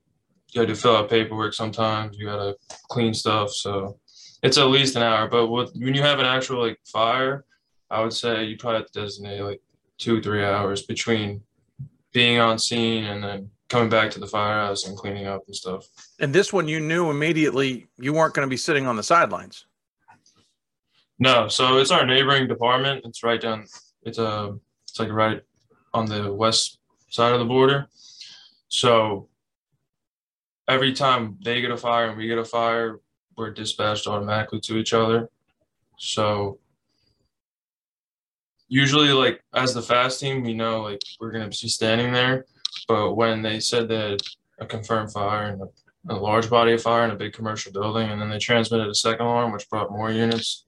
you 0.52 0.62
gotta 0.62 0.74
fill 0.74 0.96
out 0.96 1.10
paperwork. 1.10 1.54
Sometimes 1.54 2.16
you 2.18 2.26
gotta 2.26 2.56
clean 2.88 3.14
stuff, 3.14 3.50
so 3.50 3.98
it's 4.42 4.58
at 4.58 4.68
least 4.68 4.96
an 4.96 5.02
hour. 5.02 5.28
But 5.28 5.48
with, 5.48 5.72
when 5.74 5.94
you 5.94 6.02
have 6.02 6.18
an 6.18 6.26
actual 6.26 6.60
like 6.66 6.78
fire, 6.84 7.44
I 7.90 8.02
would 8.02 8.12
say 8.12 8.44
you 8.44 8.56
probably 8.56 8.80
have 8.80 8.90
to 8.90 9.00
designate 9.00 9.40
like 9.42 9.60
two 9.98 10.22
three 10.22 10.44
hours 10.44 10.82
between 10.82 11.42
being 12.12 12.40
on 12.40 12.58
scene 12.58 13.04
and 13.04 13.22
then 13.22 13.50
coming 13.68 13.88
back 13.88 14.10
to 14.12 14.20
the 14.20 14.26
firehouse 14.26 14.86
and 14.86 14.96
cleaning 14.96 15.26
up 15.26 15.42
and 15.46 15.54
stuff. 15.54 15.86
and 16.20 16.34
this 16.34 16.52
one 16.52 16.68
you 16.68 16.80
knew 16.80 17.10
immediately 17.10 17.86
you 17.98 18.12
weren't 18.12 18.34
going 18.34 18.46
to 18.46 18.50
be 18.50 18.56
sitting 18.56 18.86
on 18.86 18.96
the 18.96 19.02
sidelines. 19.02 19.66
No, 21.18 21.48
so 21.48 21.78
it's 21.78 21.90
our 21.90 22.06
neighboring 22.06 22.46
department. 22.46 23.04
It's 23.04 23.24
right 23.24 23.40
down. 23.40 23.66
It's 24.02 24.18
a. 24.18 24.56
It's 24.88 25.00
like 25.00 25.10
right 25.10 25.42
on 25.92 26.06
the 26.06 26.32
west 26.32 26.78
side 27.10 27.32
of 27.32 27.40
the 27.40 27.44
border. 27.44 27.88
So 28.68 29.28
every 30.68 30.92
time 30.92 31.36
they 31.42 31.60
get 31.60 31.70
a 31.70 31.76
fire 31.76 32.08
and 32.08 32.16
we 32.16 32.28
get 32.28 32.38
a 32.38 32.44
fire, 32.44 33.00
we're 33.36 33.50
dispatched 33.50 34.06
automatically 34.06 34.60
to 34.60 34.76
each 34.76 34.94
other. 34.94 35.28
So 35.98 36.58
usually, 38.68 39.08
like 39.08 39.42
as 39.54 39.74
the 39.74 39.82
fast 39.82 40.20
team, 40.20 40.42
we 40.42 40.54
know 40.54 40.82
like 40.82 41.02
we're 41.20 41.32
gonna 41.32 41.48
be 41.48 41.54
standing 41.54 42.12
there. 42.12 42.46
But 42.86 43.14
when 43.14 43.42
they 43.42 43.60
said 43.60 43.88
that 43.88 44.22
a 44.60 44.66
confirmed 44.66 45.12
fire 45.12 45.48
and 45.48 45.62
a, 45.62 46.14
a 46.14 46.16
large 46.16 46.48
body 46.48 46.72
of 46.72 46.82
fire 46.82 47.04
in 47.04 47.10
a 47.10 47.16
big 47.16 47.32
commercial 47.32 47.72
building, 47.72 48.08
and 48.10 48.20
then 48.20 48.30
they 48.30 48.38
transmitted 48.38 48.88
a 48.88 48.94
second 48.94 49.26
alarm, 49.26 49.52
which 49.52 49.68
brought 49.68 49.90
more 49.90 50.10
units 50.10 50.64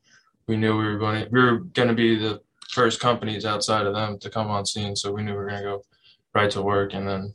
we 0.51 0.57
knew 0.57 0.77
we 0.77 0.85
were 0.85 0.99
going 0.99 1.23
to 1.23 1.29
we 1.31 1.41
were 1.41 1.59
going 1.59 1.87
to 1.87 1.95
be 1.95 2.17
the 2.17 2.41
first 2.71 2.99
companies 2.99 3.45
outside 3.45 3.87
of 3.87 3.95
them 3.95 4.19
to 4.19 4.29
come 4.29 4.49
on 4.49 4.67
scene 4.67 4.97
so 4.97 5.13
we 5.13 5.23
knew 5.23 5.31
we 5.31 5.37
were 5.37 5.49
going 5.49 5.59
to 5.59 5.65
go 5.65 5.83
right 6.35 6.51
to 6.51 6.61
work 6.61 6.93
and 6.93 7.07
then 7.07 7.33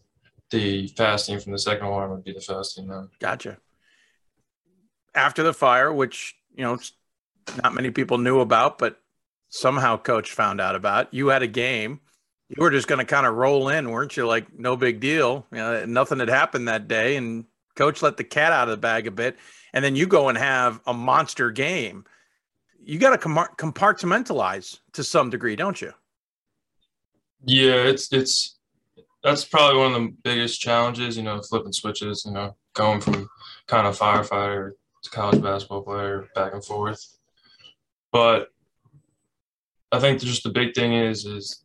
the 0.49 0.87
fast 0.97 1.25
team 1.25 1.39
from 1.39 1.53
the 1.53 1.57
second 1.57 1.85
alarm 1.85 2.11
would 2.11 2.25
be 2.25 2.33
the 2.33 2.41
fast 2.41 2.75
team 2.75 2.89
then 2.89 3.07
Gotcha. 3.19 3.57
After 5.15 5.43
the 5.43 5.53
fire, 5.53 5.93
which 5.93 6.35
you 6.53 6.63
know 6.65 6.77
not 7.63 7.73
many 7.73 7.89
people 7.89 8.17
knew 8.17 8.41
about, 8.41 8.77
but 8.77 8.99
somehow 9.47 9.95
coach 9.95 10.33
found 10.33 10.59
out 10.59 10.75
about, 10.75 11.13
you 11.13 11.27
had 11.29 11.41
a 11.41 11.47
game. 11.47 12.01
You 12.49 12.57
were 12.59 12.71
just 12.71 12.87
going 12.87 12.99
to 12.99 13.05
kind 13.05 13.25
of 13.25 13.35
roll 13.35 13.69
in, 13.69 13.89
weren't 13.89 14.15
you? 14.15 14.27
Like 14.27 14.57
no 14.57 14.75
big 14.77 14.99
deal. 14.99 15.45
You 15.51 15.57
know, 15.57 15.85
nothing 15.85 16.19
had 16.19 16.29
happened 16.29 16.67
that 16.67 16.87
day, 16.87 17.15
and 17.17 17.45
coach 17.75 18.01
let 18.01 18.17
the 18.17 18.23
cat 18.23 18.53
out 18.53 18.67
of 18.67 18.71
the 18.71 18.77
bag 18.77 19.07
a 19.07 19.11
bit, 19.11 19.37
and 19.73 19.83
then 19.83 19.95
you 19.95 20.05
go 20.07 20.29
and 20.29 20.37
have 20.37 20.79
a 20.85 20.93
monster 20.93 21.51
game. 21.51 22.05
You 22.83 22.99
got 22.99 23.11
to 23.11 23.17
com- 23.17 23.47
compartmentalize 23.57 24.79
to 24.93 25.03
some 25.03 25.29
degree, 25.29 25.55
don't 25.55 25.81
you? 25.81 25.93
yeah 27.45 27.75
it's 27.75 28.11
it's 28.11 28.57
that's 29.23 29.45
probably 29.45 29.79
one 29.79 29.93
of 29.93 30.01
the 30.01 30.15
biggest 30.23 30.59
challenges 30.59 31.15
you 31.15 31.23
know 31.23 31.41
flipping 31.41 31.71
switches 31.71 32.23
you 32.25 32.31
know 32.31 32.55
going 32.73 32.99
from 32.99 33.27
kind 33.67 33.87
of 33.87 33.97
firefighter 33.97 34.71
to 35.03 35.09
college 35.11 35.41
basketball 35.41 35.83
player 35.83 36.27
back 36.33 36.53
and 36.53 36.65
forth 36.65 37.17
but 38.11 38.49
i 39.91 39.99
think 39.99 40.19
just 40.19 40.43
the 40.43 40.49
big 40.49 40.73
thing 40.73 40.93
is 40.93 41.25
is 41.25 41.63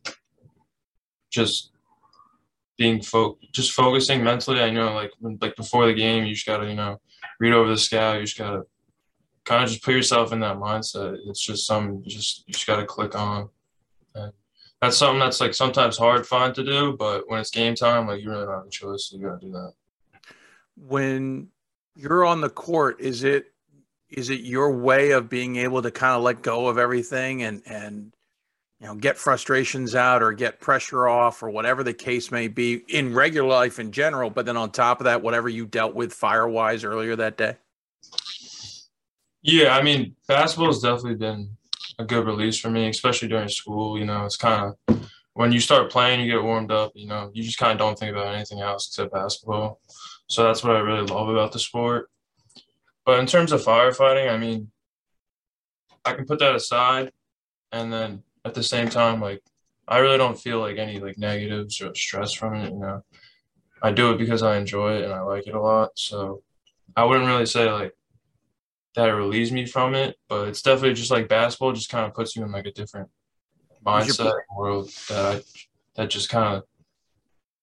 just 1.31 1.71
being 2.77 3.01
fo- 3.01 3.37
just 3.51 3.71
focusing 3.71 4.23
mentally 4.23 4.61
i 4.61 4.69
know 4.69 4.93
like 4.93 5.11
like 5.41 5.55
before 5.55 5.87
the 5.87 5.93
game 5.93 6.25
you 6.25 6.33
just 6.33 6.45
gotta 6.45 6.67
you 6.67 6.75
know 6.75 6.99
read 7.39 7.53
over 7.53 7.69
the 7.69 7.77
scout 7.77 8.19
you 8.19 8.25
just 8.25 8.37
gotta 8.37 8.63
kind 9.45 9.63
of 9.63 9.69
just 9.69 9.83
put 9.83 9.93
yourself 9.93 10.31
in 10.33 10.39
that 10.41 10.57
mindset. 10.57 11.17
It's 11.25 11.41
just 11.41 11.65
some 11.65 12.03
just 12.05 12.43
you 12.47 12.53
just 12.53 12.67
gotta 12.67 12.85
click 12.85 13.15
on. 13.15 13.49
And 14.15 14.31
that's 14.81 14.97
something 14.97 15.19
that's 15.19 15.41
like 15.41 15.53
sometimes 15.53 15.97
hard 15.97 16.25
fun 16.25 16.53
to 16.53 16.63
do 16.63 16.95
but 16.97 17.29
when 17.29 17.39
it's 17.39 17.51
game 17.51 17.75
time 17.75 18.07
like 18.07 18.21
you 18.21 18.29
really 18.29 18.45
don't 18.45 18.55
have 18.55 18.65
a 18.65 18.69
choice 18.69 19.09
so 19.09 19.17
you 19.17 19.23
gotta 19.23 19.39
do 19.39 19.51
that. 19.51 19.73
When 20.75 21.49
you're 21.95 22.25
on 22.25 22.41
the 22.41 22.49
court 22.49 22.99
is 22.99 23.23
it 23.23 23.45
is 24.09 24.29
it 24.29 24.41
your 24.41 24.71
way 24.71 25.11
of 25.11 25.29
being 25.29 25.55
able 25.55 25.81
to 25.81 25.91
kind 25.91 26.15
of 26.15 26.23
let 26.23 26.41
go 26.41 26.67
of 26.67 26.77
everything 26.77 27.43
and 27.43 27.61
and 27.65 28.13
you 28.81 28.87
know 28.87 28.95
get 28.95 29.17
frustrations 29.17 29.95
out 29.95 30.23
or 30.23 30.33
get 30.33 30.59
pressure 30.59 31.07
off 31.07 31.41
or 31.43 31.49
whatever 31.49 31.83
the 31.83 31.93
case 31.93 32.31
may 32.31 32.47
be 32.47 32.81
in 32.89 33.13
regular 33.13 33.47
life 33.47 33.79
in 33.79 33.91
general 33.91 34.29
but 34.29 34.45
then 34.45 34.57
on 34.57 34.71
top 34.71 34.99
of 34.99 35.05
that 35.05 35.21
whatever 35.21 35.47
you 35.47 35.65
dealt 35.65 35.93
with 35.93 36.11
fire 36.11 36.47
wise 36.47 36.83
earlier 36.83 37.15
that 37.15 37.37
day 37.37 37.55
Yeah, 39.43 39.75
I 39.75 39.81
mean, 39.81 40.15
basketball 40.27 40.67
has 40.67 40.81
definitely 40.81 41.15
been 41.15 41.49
a 41.97 42.05
good 42.05 42.25
release 42.25 42.59
for 42.59 42.69
me, 42.69 42.89
especially 42.89 43.27
during 43.27 43.49
school. 43.49 43.97
You 43.97 44.05
know, 44.05 44.25
it's 44.25 44.37
kind 44.37 44.73
of 44.87 45.09
when 45.33 45.51
you 45.51 45.59
start 45.59 45.91
playing, 45.91 46.19
you 46.21 46.31
get 46.31 46.43
warmed 46.43 46.71
up. 46.71 46.91
You 46.93 47.07
know, 47.07 47.31
you 47.33 47.43
just 47.43 47.57
kind 47.57 47.71
of 47.71 47.79
don't 47.79 47.97
think 47.97 48.11
about 48.11 48.35
anything 48.35 48.61
else 48.61 48.87
except 48.87 49.13
basketball. 49.13 49.79
So 50.27 50.43
that's 50.43 50.63
what 50.63 50.75
I 50.75 50.79
really 50.79 51.07
love 51.07 51.29
about 51.29 51.51
the 51.51 51.59
sport. 51.59 52.09
But 53.05 53.19
in 53.19 53.25
terms 53.25 53.51
of 53.51 53.63
firefighting, 53.63 54.31
I 54.31 54.37
mean, 54.37 54.71
I 56.05 56.13
can 56.13 56.25
put 56.25 56.39
that 56.39 56.55
aside, 56.55 57.11
and 57.71 57.91
then 57.91 58.23
at 58.45 58.53
the 58.53 58.63
same 58.63 58.89
time, 58.89 59.21
like 59.21 59.41
I 59.87 59.99
really 59.99 60.17
don't 60.17 60.39
feel 60.39 60.59
like 60.59 60.77
any 60.77 60.99
like 60.99 61.17
negatives 61.17 61.81
or 61.81 61.93
stress 61.95 62.33
from 62.33 62.55
it. 62.55 62.71
You 62.71 62.79
know, 62.79 63.03
I 63.81 63.91
do 63.91 64.11
it 64.11 64.17
because 64.17 64.43
I 64.43 64.57
enjoy 64.57 64.97
it 64.97 65.03
and 65.03 65.13
I 65.13 65.21
like 65.21 65.47
it 65.47 65.55
a 65.55 65.61
lot. 65.61 65.91
So 65.95 66.43
I 66.95 67.03
wouldn't 67.03 67.27
really 67.27 67.45
say 67.45 67.71
like 67.71 67.93
that 68.95 69.09
it 69.09 69.13
relieves 69.13 69.51
me 69.51 69.65
from 69.65 69.95
it, 69.95 70.17
but 70.27 70.47
it's 70.47 70.61
definitely 70.61 70.93
just 70.93 71.11
like 71.11 71.27
basketball 71.27 71.73
just 71.73 71.89
kind 71.89 72.05
of 72.05 72.13
puts 72.13 72.35
you 72.35 72.43
in 72.43 72.51
like 72.51 72.65
a 72.65 72.71
different 72.71 73.09
mindset 73.85 74.33
world 74.55 74.89
that 75.09 75.25
I, 75.25 75.41
that 75.95 76.09
just 76.09 76.29
kind 76.29 76.57
of 76.57 76.63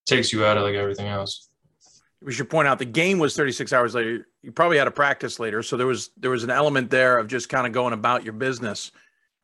takes 0.07 0.33
you 0.33 0.45
out 0.45 0.57
of 0.57 0.65
like 0.65 0.75
everything 0.75 1.07
else. 1.07 1.49
We 2.21 2.33
should 2.33 2.51
point 2.51 2.67
out 2.67 2.79
the 2.79 2.85
game 2.85 3.19
was 3.19 3.37
36 3.37 3.73
hours 3.73 3.95
later. 3.95 4.27
You 4.43 4.51
probably 4.51 4.79
had 4.79 4.89
a 4.89 4.93
practice 4.93 5.39
later, 5.39 5.63
so 5.63 5.77
there 5.77 5.87
was 5.87 6.11
there 6.17 6.33
was 6.33 6.43
an 6.43 6.51
element 6.51 6.91
there 6.91 7.19
of 7.19 7.29
just 7.29 7.49
kind 7.49 7.67
of 7.67 7.73
going 7.73 7.93
about 7.93 8.25
your 8.25 8.33
business. 8.33 8.91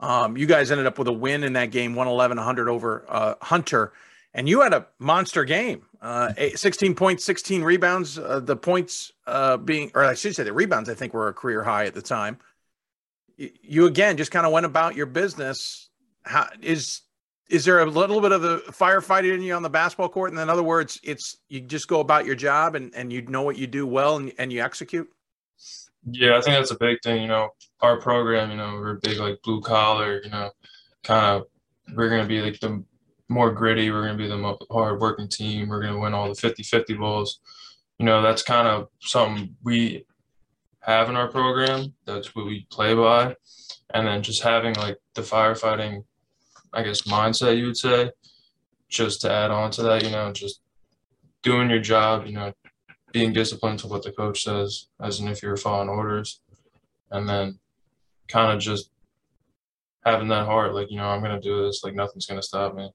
Um, 0.01 0.37
you 0.37 0.47
guys 0.47 0.71
ended 0.71 0.87
up 0.87 0.99
with 0.99 1.09
a 1.09 1.13
win 1.13 1.45
in 1.45 1.55
that 1.55 1.71
game, 1.71 1.95
111 1.95 2.37
100 2.37 2.69
over 2.69 3.05
uh, 3.09 3.35
Hunter, 3.41 3.93
and 4.35 4.49
you 4.49 4.61
had 4.61 4.75
a 4.75 4.87
monster 4.99 5.45
game. 5.45 5.87
Uh, 6.03 6.33
16 6.55 6.95
points, 6.95 7.25
16 7.25 7.63
rebounds. 7.63 8.19
Uh, 8.19 8.41
the 8.41 8.57
points 8.57 9.13
uh, 9.27 9.57
being, 9.57 9.91
or 9.95 10.05
I 10.05 10.15
should 10.15 10.35
say, 10.35 10.43
the 10.43 10.53
rebounds 10.53 10.89
I 10.89 10.95
think 10.95 11.15
were 11.15 11.29
a 11.29 11.33
career 11.33 11.63
high 11.63 11.87
at 11.87 11.95
the 11.95 12.03
time. 12.03 12.39
You 13.37 13.87
again 13.87 14.17
just 14.17 14.31
kind 14.31 14.47
of 14.47 14.53
went 14.53 14.67
about 14.67 14.95
your 14.95 15.07
business 15.07 15.89
how 16.25 16.49
is 16.61 17.03
is 17.51 17.65
there 17.67 17.81
a 17.81 17.87
little 17.87 18.23
bit 18.23 18.33
of 18.33 18.41
the 18.41 18.63
firefighting 18.69 19.35
in 19.35 19.43
you 19.43 19.55
on 19.55 19.63
the 19.63 19.69
basketball 19.69 20.09
court? 20.09 20.31
And 20.33 20.41
in 20.41 20.49
other 20.49 20.63
words, 20.63 20.99
it's 21.03 21.37
you 21.49 21.61
just 21.61 21.89
go 21.89 22.01
about 22.01 22.25
your 22.25 22.35
job 22.35 22.75
and, 22.75 22.93
and 22.95 23.13
you 23.13 23.21
know 23.23 23.43
what 23.43 23.59
you 23.59 23.67
do 23.67 23.87
well 23.87 24.17
and, 24.17 24.33
and 24.39 24.51
you 24.51 24.63
execute? 24.63 25.09
Yeah, 26.11 26.37
I 26.37 26.41
think 26.41 26.57
that's 26.57 26.71
a 26.71 26.79
big 26.79 26.99
thing. 27.03 27.23
You 27.23 27.29
know, 27.29 27.51
our 27.81 28.01
program, 28.01 28.51
you 28.51 28.57
know, 28.57 28.75
we're 28.75 28.95
big 28.97 29.19
like 29.19 29.41
blue 29.43 29.61
collar, 29.61 30.21
you 30.23 30.31
know, 30.31 30.51
kind 31.03 31.25
of 31.25 31.47
we're 31.95 32.09
going 32.09 32.23
to 32.23 32.29
be 32.29 32.41
like 32.41 32.61
the 32.61 32.85
more 33.29 33.53
gritty. 33.53 33.91
We're 33.91 34.05
going 34.05 34.19
to 34.19 34.23
be 34.23 34.29
the 34.29 34.57
hard 34.71 35.01
working 35.01 35.29
team. 35.29 35.69
We're 35.69 35.83
going 35.83 35.95
to 35.95 36.01
win 36.01 36.15
all 36.15 36.29
the 36.29 36.35
50 36.35 36.63
50 36.63 36.95
balls. 36.95 37.41
You 37.99 38.07
know, 38.07 38.23
that's 38.23 38.43
kind 38.43 38.69
of 38.69 38.89
something 39.01 39.57
we 39.63 40.05
have 40.81 41.09
in 41.09 41.17
our 41.17 41.29
program. 41.29 41.95
That's 42.05 42.35
what 42.35 42.47
we 42.47 42.67
play 42.71 42.95
by. 42.95 43.37
And 43.93 44.07
then 44.07 44.23
just 44.23 44.43
having 44.43 44.75
like 44.75 44.99
the 45.15 45.23
firefighting 45.23 46.05
I 46.75 46.83
guess, 46.83 47.03
mindset, 47.03 47.57
you 47.57 47.67
would 47.67 47.77
say, 47.77 48.11
just 48.89 49.21
to 49.23 49.31
add 49.31 49.51
on 49.51 49.71
to 49.73 49.83
that, 49.85 50.03
you 50.03 50.11
know, 50.11 50.33
just 50.33 50.61
doing 51.43 51.71
your 51.71 51.81
job, 51.81 52.27
you 52.27 52.33
know, 52.33 52.53
being 53.15 53.33
disciplined 53.33 53.79
to 53.79 53.87
what 53.87 54.03
the 54.03 54.11
coach 54.11 54.43
says, 54.43 54.89
as 55.01 55.21
in 55.21 55.29
if 55.29 55.41
you're 55.41 55.57
following 55.57 55.89
orders, 55.89 56.41
and 57.13 57.29
then 57.29 57.57
kind 58.27 58.53
of 58.53 58.61
just 58.61 58.91
having 60.05 60.27
that 60.29 60.47
heart, 60.47 60.75
like, 60.75 60.91
you 60.91 60.97
know, 60.97 61.07
I'm 61.07 61.23
going 61.23 61.41
to 61.41 61.41
do 61.41 61.65
this, 61.65 61.85
like, 61.85 61.95
nothing's 61.95 62.27
going 62.27 62.41
to 62.41 62.47
stop 62.47 62.75
me. 62.75 62.91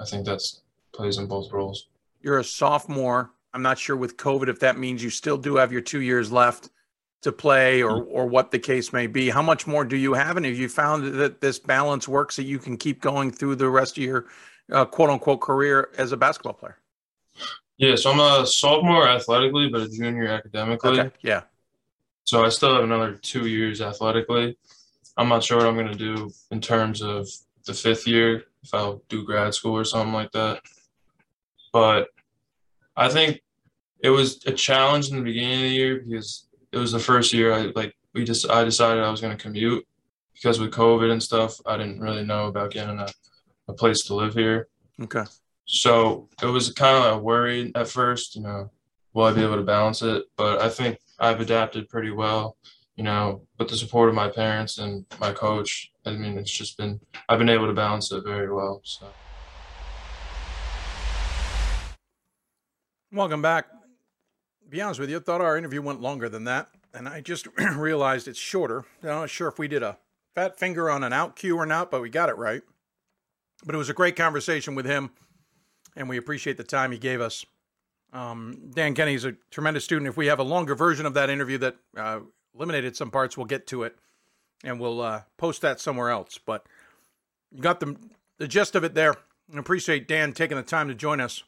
I 0.00 0.04
think 0.04 0.26
that's 0.26 0.62
plays 0.92 1.18
in 1.18 1.26
both 1.26 1.52
roles. 1.52 1.86
You're 2.20 2.40
a 2.40 2.44
sophomore. 2.44 3.30
I'm 3.52 3.62
not 3.62 3.78
sure 3.78 3.96
with 3.96 4.16
COVID 4.16 4.48
if 4.48 4.58
that 4.58 4.76
means 4.76 5.04
you 5.04 5.10
still 5.10 5.38
do 5.38 5.54
have 5.56 5.70
your 5.70 5.80
two 5.80 6.00
years 6.00 6.32
left 6.32 6.70
to 7.22 7.30
play 7.30 7.80
or 7.80 8.02
mm. 8.02 8.06
or 8.10 8.26
what 8.26 8.50
the 8.50 8.58
case 8.58 8.92
may 8.92 9.06
be. 9.06 9.30
How 9.30 9.42
much 9.42 9.68
more 9.68 9.84
do 9.84 9.96
you 9.96 10.14
have, 10.14 10.36
and 10.36 10.44
have 10.44 10.56
you 10.56 10.68
found 10.68 11.14
that 11.14 11.40
this 11.40 11.60
balance 11.60 12.08
works 12.08 12.34
that 12.36 12.42
you 12.42 12.58
can 12.58 12.76
keep 12.76 13.00
going 13.00 13.30
through 13.30 13.54
the 13.54 13.70
rest 13.70 13.96
of 13.96 14.04
your 14.04 14.26
uh, 14.72 14.84
quote 14.84 15.10
unquote 15.10 15.40
career 15.40 15.90
as 15.96 16.10
a 16.10 16.16
basketball 16.16 16.54
player? 16.54 16.76
Yeah, 17.76 17.96
so 17.96 18.12
I'm 18.12 18.20
a 18.20 18.46
sophomore 18.46 19.08
athletically, 19.08 19.68
but 19.68 19.82
a 19.82 19.88
junior 19.88 20.28
academically. 20.28 21.00
Okay. 21.00 21.10
Yeah. 21.22 21.42
So 22.24 22.44
I 22.44 22.48
still 22.48 22.74
have 22.74 22.84
another 22.84 23.14
two 23.14 23.46
years 23.46 23.80
athletically. 23.80 24.56
I'm 25.16 25.28
not 25.28 25.44
sure 25.44 25.58
what 25.58 25.66
I'm 25.66 25.74
going 25.74 25.88
to 25.88 25.94
do 25.94 26.30
in 26.50 26.60
terms 26.60 27.02
of 27.02 27.28
the 27.66 27.74
fifth 27.74 28.06
year, 28.06 28.44
if 28.62 28.72
I'll 28.72 29.02
do 29.08 29.24
grad 29.24 29.54
school 29.54 29.76
or 29.76 29.84
something 29.84 30.12
like 30.12 30.32
that. 30.32 30.62
But 31.72 32.08
I 32.96 33.08
think 33.08 33.42
it 34.00 34.10
was 34.10 34.44
a 34.46 34.52
challenge 34.52 35.10
in 35.10 35.16
the 35.16 35.22
beginning 35.22 35.56
of 35.56 35.62
the 35.62 35.68
year 35.68 36.00
because 36.00 36.46
it 36.72 36.78
was 36.78 36.92
the 36.92 36.98
first 36.98 37.32
year 37.32 37.52
I 37.52 37.72
like 37.74 37.94
we 38.12 38.24
just 38.24 38.48
I 38.50 38.64
decided 38.64 39.02
I 39.02 39.10
was 39.10 39.20
going 39.20 39.36
to 39.36 39.42
commute 39.42 39.86
because 40.34 40.60
with 40.60 40.72
COVID 40.72 41.10
and 41.10 41.22
stuff, 41.22 41.56
I 41.66 41.76
didn't 41.76 42.00
really 42.00 42.24
know 42.24 42.46
about 42.46 42.70
getting 42.72 42.98
a, 42.98 43.08
a 43.68 43.72
place 43.72 44.02
to 44.04 44.14
live 44.14 44.34
here. 44.34 44.68
Okay. 45.00 45.24
So 45.66 46.28
it 46.42 46.46
was 46.46 46.72
kind 46.72 47.04
of 47.04 47.22
worried 47.22 47.72
at 47.76 47.88
first, 47.88 48.36
you 48.36 48.42
know, 48.42 48.70
will 49.12 49.24
I 49.24 49.32
be 49.32 49.42
able 49.42 49.56
to 49.56 49.62
balance 49.62 50.02
it? 50.02 50.24
But 50.36 50.60
I 50.60 50.68
think 50.68 50.98
I've 51.18 51.40
adapted 51.40 51.88
pretty 51.88 52.10
well, 52.10 52.56
you 52.96 53.04
know, 53.04 53.42
with 53.58 53.68
the 53.68 53.76
support 53.76 54.08
of 54.08 54.14
my 54.14 54.28
parents 54.28 54.78
and 54.78 55.04
my 55.20 55.32
coach. 55.32 55.90
I 56.04 56.10
mean, 56.10 56.38
it's 56.38 56.50
just 56.50 56.76
been, 56.76 57.00
I've 57.28 57.38
been 57.38 57.48
able 57.48 57.66
to 57.66 57.72
balance 57.72 58.12
it 58.12 58.24
very 58.24 58.52
well. 58.52 58.80
So. 58.84 59.06
Welcome 63.12 63.42
back 63.42 63.66
be 64.74 64.80
honest 64.80 64.98
with 64.98 65.08
you, 65.08 65.18
I 65.18 65.20
thought 65.20 65.40
our 65.40 65.56
interview 65.56 65.80
went 65.80 66.00
longer 66.00 66.28
than 66.28 66.44
that, 66.44 66.68
and 66.92 67.08
I 67.08 67.20
just 67.20 67.46
realized 67.76 68.26
it's 68.26 68.38
shorter. 68.38 68.84
I'm 69.02 69.08
not 69.08 69.30
sure 69.30 69.46
if 69.46 69.58
we 69.58 69.68
did 69.68 69.84
a 69.84 69.98
fat 70.34 70.58
finger 70.58 70.90
on 70.90 71.04
an 71.04 71.12
out 71.12 71.36
cue 71.36 71.56
or 71.56 71.64
not, 71.64 71.92
but 71.92 72.02
we 72.02 72.10
got 72.10 72.28
it 72.28 72.36
right. 72.36 72.62
But 73.64 73.76
it 73.76 73.78
was 73.78 73.88
a 73.88 73.94
great 73.94 74.16
conversation 74.16 74.74
with 74.74 74.84
him, 74.84 75.10
and 75.96 76.08
we 76.08 76.16
appreciate 76.16 76.56
the 76.56 76.64
time 76.64 76.92
he 76.92 76.98
gave 76.98 77.20
us. 77.20 77.44
Um, 78.12 78.70
Dan 78.72 78.94
Kenny 78.94 79.14
is 79.14 79.24
a 79.24 79.32
tremendous 79.50 79.84
student. 79.84 80.08
If 80.08 80.16
we 80.16 80.26
have 80.26 80.38
a 80.38 80.44
longer 80.44 80.74
version 80.74 81.06
of 81.06 81.14
that 81.14 81.30
interview 81.30 81.58
that 81.58 81.76
uh, 81.96 82.20
eliminated 82.54 82.96
some 82.96 83.10
parts, 83.10 83.36
we'll 83.36 83.46
get 83.46 83.66
to 83.68 83.82
it, 83.82 83.96
and 84.62 84.78
we'll 84.78 85.00
uh, 85.00 85.22
post 85.36 85.62
that 85.62 85.80
somewhere 85.80 86.10
else. 86.10 86.38
But 86.38 86.66
you 87.52 87.60
got 87.60 87.80
the 87.80 87.96
the 88.38 88.48
gist 88.48 88.74
of 88.74 88.84
it 88.84 88.94
there. 88.94 89.14
I 89.54 89.58
appreciate 89.58 90.08
Dan 90.08 90.32
taking 90.32 90.56
the 90.56 90.62
time 90.62 90.88
to 90.88 90.94
join 90.94 91.20
us 91.20 91.42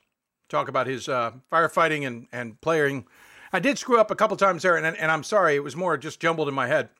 talk 0.48 0.68
about 0.68 0.86
his 0.86 1.08
uh, 1.08 1.32
firefighting 1.52 2.06
and, 2.06 2.26
and 2.32 2.60
playing. 2.60 3.06
I 3.52 3.58
did 3.58 3.78
screw 3.78 3.98
up 3.98 4.10
a 4.10 4.16
couple 4.16 4.36
times 4.36 4.62
there, 4.62 4.76
and, 4.76 4.96
and 4.96 5.10
I'm 5.10 5.22
sorry. 5.22 5.56
It 5.56 5.64
was 5.64 5.76
more 5.76 5.96
just 5.96 6.20
jumbled 6.20 6.48
in 6.48 6.54
my 6.54 6.66
head. 6.66 6.90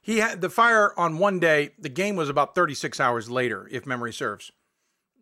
He 0.00 0.18
had 0.18 0.40
the 0.40 0.50
fire 0.50 0.98
on 0.98 1.18
one 1.18 1.38
day. 1.38 1.70
The 1.78 1.88
game 1.88 2.16
was 2.16 2.28
about 2.28 2.54
36 2.54 2.98
hours 3.00 3.30
later, 3.30 3.68
if 3.70 3.86
memory 3.86 4.12
serves. 4.12 4.50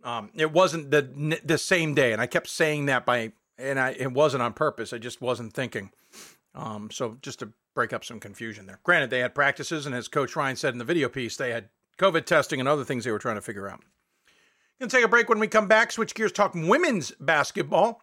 Um, 0.03 0.31
it 0.35 0.53
wasn't 0.53 0.91
the 0.91 1.41
the 1.45 1.59
same 1.59 1.95
day, 1.95 2.13
and 2.13 2.21
I 2.21 2.27
kept 2.27 2.49
saying 2.49 2.87
that 2.87 3.05
by, 3.05 3.33
and 3.59 3.79
I 3.79 3.91
it 3.91 4.13
wasn't 4.13 4.43
on 4.43 4.53
purpose. 4.53 4.93
I 4.93 4.99
just 4.99 5.21
wasn't 5.21 5.53
thinking. 5.53 5.91
Um, 6.55 6.91
so 6.91 7.19
just 7.23 7.41
to 7.41 7.53
break 7.75 7.93
up 7.93 8.05
some 8.05 8.19
confusion 8.19 8.67
there. 8.67 8.81
Granted, 8.83 9.11
they 9.11 9.21
had 9.21 9.35
practices, 9.35 9.87
and 9.87 9.95
as 9.95 10.09
Coach 10.09 10.35
Ryan 10.35 10.57
said 10.57 10.73
in 10.73 10.79
the 10.79 10.85
video 10.85 11.09
piece, 11.09 11.37
they 11.37 11.51
had 11.51 11.69
COVID 11.99 12.25
testing 12.25 12.61
and 12.61 12.69
other 12.69 12.85
things 12.85 13.05
they 13.05 13.13
were 13.13 13.19
trying 13.19 13.37
to 13.37 13.43
figure 13.43 13.69
out. 13.69 13.81
Gonna 14.81 14.91
take 14.91 15.05
a 15.05 15.09
break 15.09 15.29
when 15.29 15.39
we 15.39 15.47
come 15.47 15.69
back. 15.69 15.93
Switch 15.93 16.15
gears, 16.15 16.33
talk 16.33 16.55
women's 16.55 17.13
basketball. 17.21 18.03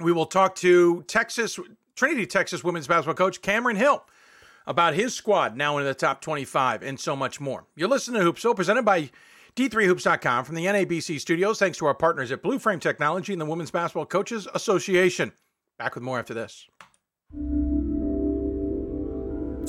We 0.00 0.12
will 0.12 0.26
talk 0.26 0.54
to 0.56 1.02
Texas, 1.06 1.58
Trinity, 1.96 2.26
Texas 2.26 2.62
women's 2.62 2.86
basketball 2.86 3.14
coach 3.14 3.40
Cameron 3.40 3.76
Hill 3.76 4.04
about 4.66 4.94
his 4.94 5.14
squad 5.14 5.56
now 5.56 5.78
in 5.78 5.84
the 5.84 5.94
top 5.94 6.20
25 6.20 6.82
and 6.82 6.98
so 6.98 7.14
much 7.16 7.40
more. 7.40 7.64
You're 7.76 7.88
listening 7.88 8.20
to 8.20 8.32
Hoopsville, 8.32 8.56
presented 8.56 8.84
by 8.84 9.10
D3Hoops.com 9.56 10.44
from 10.44 10.56
the 10.56 10.66
NABC 10.66 11.20
studios. 11.20 11.60
Thanks 11.60 11.78
to 11.78 11.86
our 11.86 11.94
partners 11.94 12.32
at 12.32 12.42
Blue 12.42 12.58
Frame 12.58 12.80
Technology 12.80 13.32
and 13.32 13.40
the 13.40 13.46
Women's 13.46 13.70
Basketball 13.70 14.06
Coaches 14.06 14.48
Association. 14.52 15.32
Back 15.78 15.94
with 15.94 16.02
more 16.02 16.18
after 16.18 16.34
this. 16.34 16.66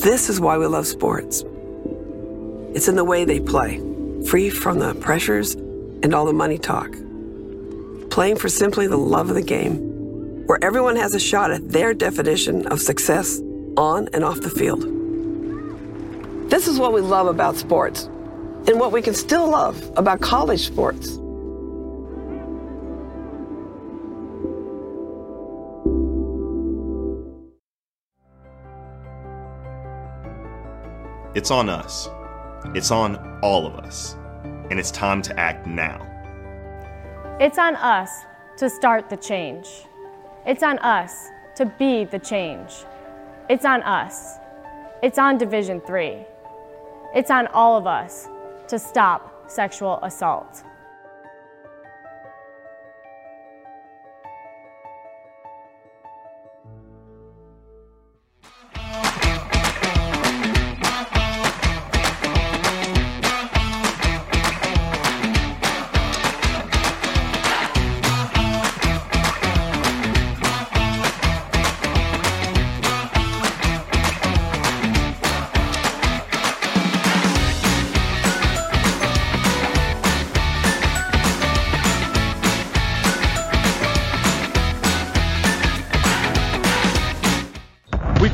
This 0.04 0.30
is 0.30 0.40
why 0.40 0.58
we 0.58 0.66
love 0.66 0.88
sports. 0.88 1.44
It's 2.74 2.88
in 2.88 2.96
the 2.96 3.04
way 3.04 3.26
they 3.26 3.40
play, 3.40 3.80
free 4.28 4.50
from 4.50 4.80
the 4.80 4.96
pressures 4.96 5.54
and 5.54 6.14
all 6.14 6.26
the 6.26 6.34
money 6.34 6.58
talk. 6.58 6.92
Playing 8.10 8.38
for 8.38 8.50
simply 8.50 8.88
the 8.88 8.98
love 8.98 9.30
of 9.30 9.36
the 9.36 9.42
game, 9.42 9.78
where 10.48 10.64
everyone 10.64 10.96
has 10.96 11.14
a 11.14 11.20
shot 11.20 11.52
at 11.52 11.70
their 11.70 11.94
definition 11.94 12.66
of 12.68 12.82
success 12.82 13.40
on 13.78 14.10
and 14.14 14.24
off 14.24 14.42
the 14.42 14.50
field. 14.50 14.84
This 16.50 16.68
is 16.68 16.80
what 16.80 16.94
we 16.94 17.02
love 17.02 17.28
about 17.28 17.56
sports, 17.56 18.10
and 18.68 18.80
what 18.80 18.92
we 18.92 19.02
can 19.02 19.14
still 19.14 19.50
love 19.50 19.92
about 19.96 20.22
college 20.22 20.66
sports. 20.66 21.20
It's 31.36 31.52
on 31.52 31.70
us. 31.70 32.10
It's 32.74 32.92
on 32.92 33.40
all 33.44 33.68
of 33.68 33.76
us 33.76 34.16
and 34.72 34.80
it's 34.80 34.90
time 34.90 35.22
to 35.22 35.40
act 35.40 35.68
now. 35.68 36.02
It's 37.40 37.60
on 37.60 37.76
us 37.76 38.10
to 38.58 38.70
start 38.70 39.10
the 39.10 39.18
change. 39.18 39.68
It's 40.46 40.64
on 40.64 40.80
us 40.80 41.28
to 41.58 41.66
be 41.66 42.06
the 42.06 42.20
change. 42.20 42.72
It's 43.50 43.66
on 43.66 43.84
us. 43.84 44.38
It's 45.04 45.20
on 45.20 45.38
Division 45.38 45.82
3. 45.82 46.26
It's 47.14 47.30
on 47.30 47.48
all 47.48 47.78
of 47.78 47.86
us 47.86 48.28
to 48.68 48.80
stop 48.80 49.50
sexual 49.50 50.00
assault. 50.04 50.64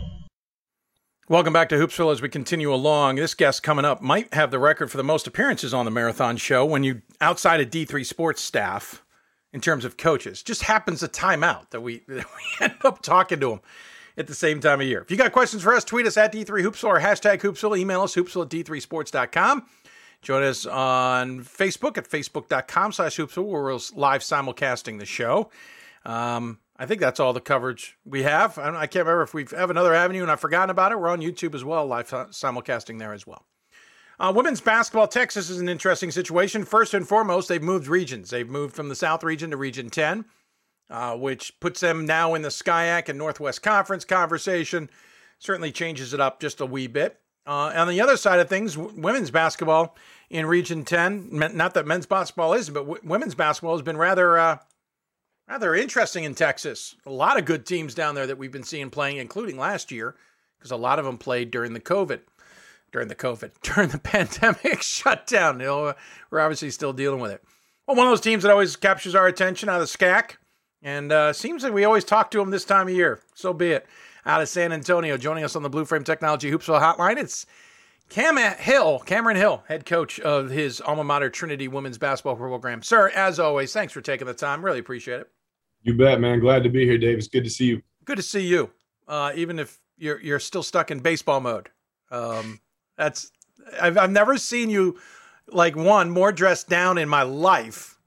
Welcome 1.29 1.53
back 1.53 1.69
to 1.69 1.77
Hoopsville 1.77 2.11
as 2.11 2.21
we 2.21 2.29
continue 2.29 2.75
along. 2.75 3.15
This 3.17 3.35
guest 3.35 3.63
coming 3.63 3.85
up 3.85 4.03
might 4.03 4.35
have 4.35 4.51
the 4.51 4.59
record 4.59 4.91
for 4.91 4.97
the 4.97 5.05
most 5.05 5.29
appearances 5.29 5.73
on 5.73 5.85
the 5.85 5.93
marathon 5.93 6.37
show 6.37 6.65
when 6.65 6.83
you 6.83 7.03
outside 7.21 7.61
of 7.61 7.71
D3 7.71 8.05
sports 8.05 8.43
staff 8.43 9.05
in 9.53 9.61
terms 9.61 9.85
of 9.85 9.97
coaches. 9.97 10.43
Just 10.43 10.63
happens 10.63 11.01
to 11.01 11.09
time 11.09 11.45
out 11.45 11.71
that 11.71 11.83
we, 11.83 11.99
that 12.09 12.25
we 12.25 12.65
end 12.65 12.75
up 12.83 13.03
talking 13.03 13.41
to 13.41 13.53
him 13.53 13.61
at 14.17 14.27
the 14.27 14.35
same 14.35 14.61
time 14.61 14.81
of 14.81 14.87
year. 14.87 15.03
If 15.03 15.11
you 15.11 15.17
got 15.17 15.33
questions 15.33 15.63
for 15.63 15.75
us, 15.75 15.85
tweet 15.85 16.07
us 16.07 16.17
at 16.17 16.33
D3Hoopsville 16.33 16.85
or 16.85 17.01
hashtag 17.01 17.41
Hoopsville. 17.41 17.79
Email 17.79 18.03
us 18.03 18.17
hoopsville 18.17 18.43
at 18.43 18.49
D3sports.com. 18.49 19.67
Join 20.23 20.43
us 20.43 20.67
on 20.67 21.41
Facebook 21.45 21.97
at 21.97 22.09
facebook.com 22.09 22.93
slash 22.93 23.17
hoopsville 23.17 23.47
where 23.47 23.63
we're 23.63 23.79
live 23.95 24.23
simulcasting 24.23 24.99
the 24.99 25.07
show. 25.07 25.51
Um, 26.05 26.59
I 26.77 26.87
think 26.87 27.01
that's 27.01 27.21
all 27.21 27.33
the 27.33 27.41
coverage 27.41 27.97
we 28.05 28.23
have. 28.23 28.59
I, 28.59 28.69
I, 28.71 28.87
can't 28.87 29.07
remember 29.07 29.23
if 29.23 29.35
we 29.35 29.47
have 29.57 29.71
another 29.71 29.95
avenue 29.95 30.23
and 30.23 30.31
I've 30.31 30.41
forgotten 30.41 30.71
about 30.71 30.93
it. 30.93 30.99
We're 30.99 31.09
on 31.09 31.21
YouTube 31.21 31.55
as 31.55 31.65
well, 31.65 31.87
live 31.87 32.09
simulcasting 32.09 32.99
there 32.99 33.13
as 33.13 33.27
well. 33.27 33.45
Uh, 34.21 34.33
women's 34.35 34.61
basketball, 34.61 35.07
Texas 35.07 35.49
is 35.49 35.61
an 35.61 35.69
interesting 35.69 36.11
situation. 36.11 36.65
First 36.65 36.95
and 36.95 37.07
foremost, 37.07 37.49
they've 37.49 37.63
moved 37.63 37.87
regions. 37.87 38.31
They've 38.31 38.49
moved 38.49 38.75
from 38.75 38.89
the 38.89 38.97
South 38.97 39.23
region 39.23 39.51
to 39.51 39.57
Region 39.57 39.91
10, 39.91 40.25
uh, 40.91 41.17
which 41.17 41.59
puts 41.61 41.81
them 41.81 42.05
now 42.05 42.35
in 42.35 42.43
the 42.43 42.49
SCIAC 42.49 43.09
and 43.09 43.19
Northwest 43.19 43.63
Conference 43.63 44.05
conversation. 44.05 44.91
Certainly 45.39 45.71
changes 45.71 46.15
it 46.15 46.21
up 46.21 46.41
just 46.41 46.61
a 46.61 46.67
wee 46.67 46.89
bit. 46.89 47.21
Uh, 47.49 47.73
on 47.75 47.89
the 47.89 48.03
other 48.03 48.19
side 48.19 48.41
of 48.41 48.49
things, 48.49 48.75
w- 48.75 48.95
women's 49.01 49.31
basketball 49.31 49.97
in 50.29 50.45
Region 50.45 50.85
10, 50.85 51.31
not 51.33 51.73
that 51.73 51.87
men's 51.87 52.05
basketball 52.05 52.53
isn't, 52.53 52.75
but 52.75 52.81
w- 52.81 53.01
women's 53.03 53.35
basketball 53.35 53.75
has 53.75 53.81
been 53.81 53.97
rather 53.97 54.39
uh, 54.39 54.59
rather 55.49 55.75
interesting 55.75 56.25
in 56.25 56.35
Texas. 56.35 56.95
A 57.07 57.11
lot 57.11 57.39
of 57.39 57.47
good 57.47 57.65
teams 57.65 57.95
down 57.95 58.15
there 58.15 58.27
that 58.27 58.37
we've 58.37 58.53
been 58.53 58.65
seeing 58.65 58.91
playing, 58.91 59.17
including 59.17 59.57
last 59.57 59.91
year, 59.91 60.15
because 60.59 60.71
a 60.71 60.77
lot 60.77 60.99
of 60.99 61.07
them 61.07 61.17
played 61.17 61.51
during 61.51 61.73
the 61.73 61.81
COVID, 61.81 62.21
during 62.93 63.09
the 63.09 63.15
COVID, 63.15 63.53
during 63.63 63.89
the 63.89 63.99
pandemic 63.99 64.83
shutdown. 64.83 65.59
You 65.59 65.67
know, 65.67 65.95
we're 66.31 66.41
obviously 66.41 66.71
still 66.71 66.93
dealing 66.93 67.21
with 67.21 67.31
it. 67.31 67.43
Well, 67.87 67.97
one 67.97 68.07
of 68.07 68.11
those 68.11 68.21
teams 68.21 68.43
that 68.43 68.53
always 68.53 68.77
captures 68.77 69.15
our 69.15 69.27
attention 69.27 69.71
out 69.71 69.81
of 69.81 69.89
SCAC, 69.89 70.33
and 70.83 71.11
uh, 71.11 71.33
seems 71.33 71.65
like 71.65 71.73
we 71.73 71.85
always 71.85 72.05
talk 72.05 72.31
to 72.33 72.39
them 72.39 72.51
this 72.51 72.67
time 72.67 72.89
of 72.89 72.95
year. 72.95 73.21
So 73.35 73.55
be 73.55 73.71
it. 73.71 73.87
Out 74.29 74.43
of 74.43 74.49
San 74.51 74.73
Antonio, 74.73 75.17
joining 75.17 75.43
us 75.43 75.57
on 75.57 75.63
the 75.63 75.71
Blue 75.71 75.87
Frame 75.87 76.05
Technology 76.05 76.51
Hoopsville 76.51 76.83
Hotline, 76.83 77.17
it's 77.17 77.47
Cam 78.11 78.37
Hill, 78.37 78.99
Cameron 78.99 79.39
Hill, 79.39 79.65
head 79.69 79.87
coach 79.87 80.21
of 80.21 80.51
his 80.51 80.83
alma 80.83 81.03
mater 81.03 81.31
Trinity 81.31 81.67
women's 81.67 81.97
basketball 81.97 82.37
program. 82.37 82.83
Sir, 82.83 83.09
as 83.15 83.41
always, 83.41 83.73
thanks 83.73 83.91
for 83.91 84.03
taking 84.03 84.27
the 84.27 84.35
time. 84.35 84.63
Really 84.63 84.81
appreciate 84.81 85.21
it. 85.21 85.31
You 85.83 85.95
bet, 85.95 86.21
man. 86.21 86.41
Glad 86.41 86.63
to 86.65 86.69
be 86.69 86.85
here, 86.85 86.99
Dave. 86.99 87.17
It's 87.17 87.27
good 87.27 87.45
to 87.45 87.49
see 87.49 87.65
you. 87.65 87.83
Good 88.05 88.19
to 88.19 88.23
see 88.23 88.47
you. 88.47 88.71
Uh, 89.09 89.33
even 89.35 89.59
if 89.59 89.81
you're 89.97 90.21
you're 90.21 90.41
still 90.41 90.63
stuck 90.63 90.91
in 90.91 90.99
baseball 90.99 91.41
mode. 91.41 91.71
Um, 92.11 92.61
that's 92.99 93.33
I've 93.81 93.97
I've 93.97 94.11
never 94.11 94.37
seen 94.37 94.69
you 94.69 94.99
like 95.51 95.75
one 95.75 96.11
more 96.11 96.33
dressed 96.33 96.69
down 96.69 96.99
in 96.99 97.09
my 97.09 97.23
life. 97.23 97.98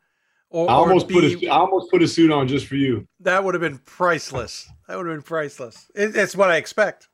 Or, 0.51 0.69
I 0.69 0.73
almost 0.73 1.07
be, 1.07 1.13
put 1.13 1.23
a, 1.23 1.47
I 1.47 1.57
almost 1.57 1.89
put 1.89 2.03
a 2.03 2.07
suit 2.07 2.29
on 2.29 2.45
just 2.45 2.67
for 2.67 2.75
you. 2.75 3.07
That 3.21 3.43
would 3.43 3.53
have 3.53 3.61
been 3.61 3.77
priceless. 3.79 4.69
That 4.87 4.97
would 4.97 5.07
have 5.07 5.15
been 5.15 5.23
priceless. 5.23 5.89
It, 5.95 6.15
it's 6.15 6.35
what 6.35 6.51
I 6.51 6.57
expect. 6.57 7.07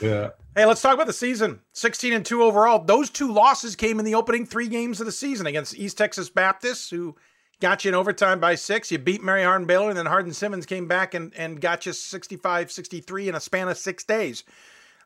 Yeah. 0.00 0.30
Hey, 0.54 0.64
let's 0.64 0.80
talk 0.80 0.94
about 0.94 1.08
the 1.08 1.12
season. 1.12 1.60
16 1.72 2.12
and 2.12 2.24
2 2.24 2.44
overall. 2.44 2.78
Those 2.78 3.10
two 3.10 3.32
losses 3.32 3.74
came 3.74 3.98
in 3.98 4.04
the 4.04 4.14
opening 4.14 4.46
three 4.46 4.68
games 4.68 5.00
of 5.00 5.06
the 5.06 5.12
season 5.12 5.46
against 5.46 5.76
East 5.76 5.98
Texas 5.98 6.30
Baptist, 6.30 6.88
who 6.92 7.16
got 7.60 7.84
you 7.84 7.88
in 7.88 7.96
overtime 7.96 8.38
by 8.38 8.54
six. 8.54 8.92
You 8.92 8.98
beat 8.98 9.24
Mary 9.24 9.42
Hardin 9.42 9.66
Baylor, 9.66 9.88
and 9.88 9.98
then 9.98 10.06
Hardin 10.06 10.32
Simmons 10.32 10.64
came 10.64 10.86
back 10.86 11.14
and, 11.14 11.34
and 11.34 11.60
got 11.60 11.86
you 11.86 11.92
65 11.92 12.70
63 12.70 13.28
in 13.28 13.34
a 13.34 13.40
span 13.40 13.68
of 13.68 13.76
six 13.76 14.04
days. 14.04 14.44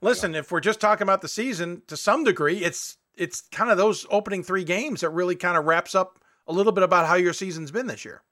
Listen, 0.02 0.34
yeah. 0.34 0.40
if 0.40 0.52
we're 0.52 0.60
just 0.60 0.80
talking 0.80 1.04
about 1.04 1.22
the 1.22 1.28
season 1.28 1.80
to 1.86 1.96
some 1.96 2.22
degree, 2.24 2.58
it's 2.58 2.98
it's 3.16 3.40
kind 3.40 3.70
of 3.70 3.78
those 3.78 4.06
opening 4.10 4.42
three 4.42 4.64
games 4.64 5.00
that 5.00 5.10
really 5.10 5.36
kind 5.36 5.56
of 5.56 5.64
wraps 5.64 5.94
up 5.94 6.18
a 6.48 6.52
little 6.52 6.72
bit 6.72 6.82
about 6.82 7.06
how 7.06 7.14
your 7.14 7.32
season's 7.32 7.70
been 7.70 7.86
this 7.86 8.04
year. 8.04 8.22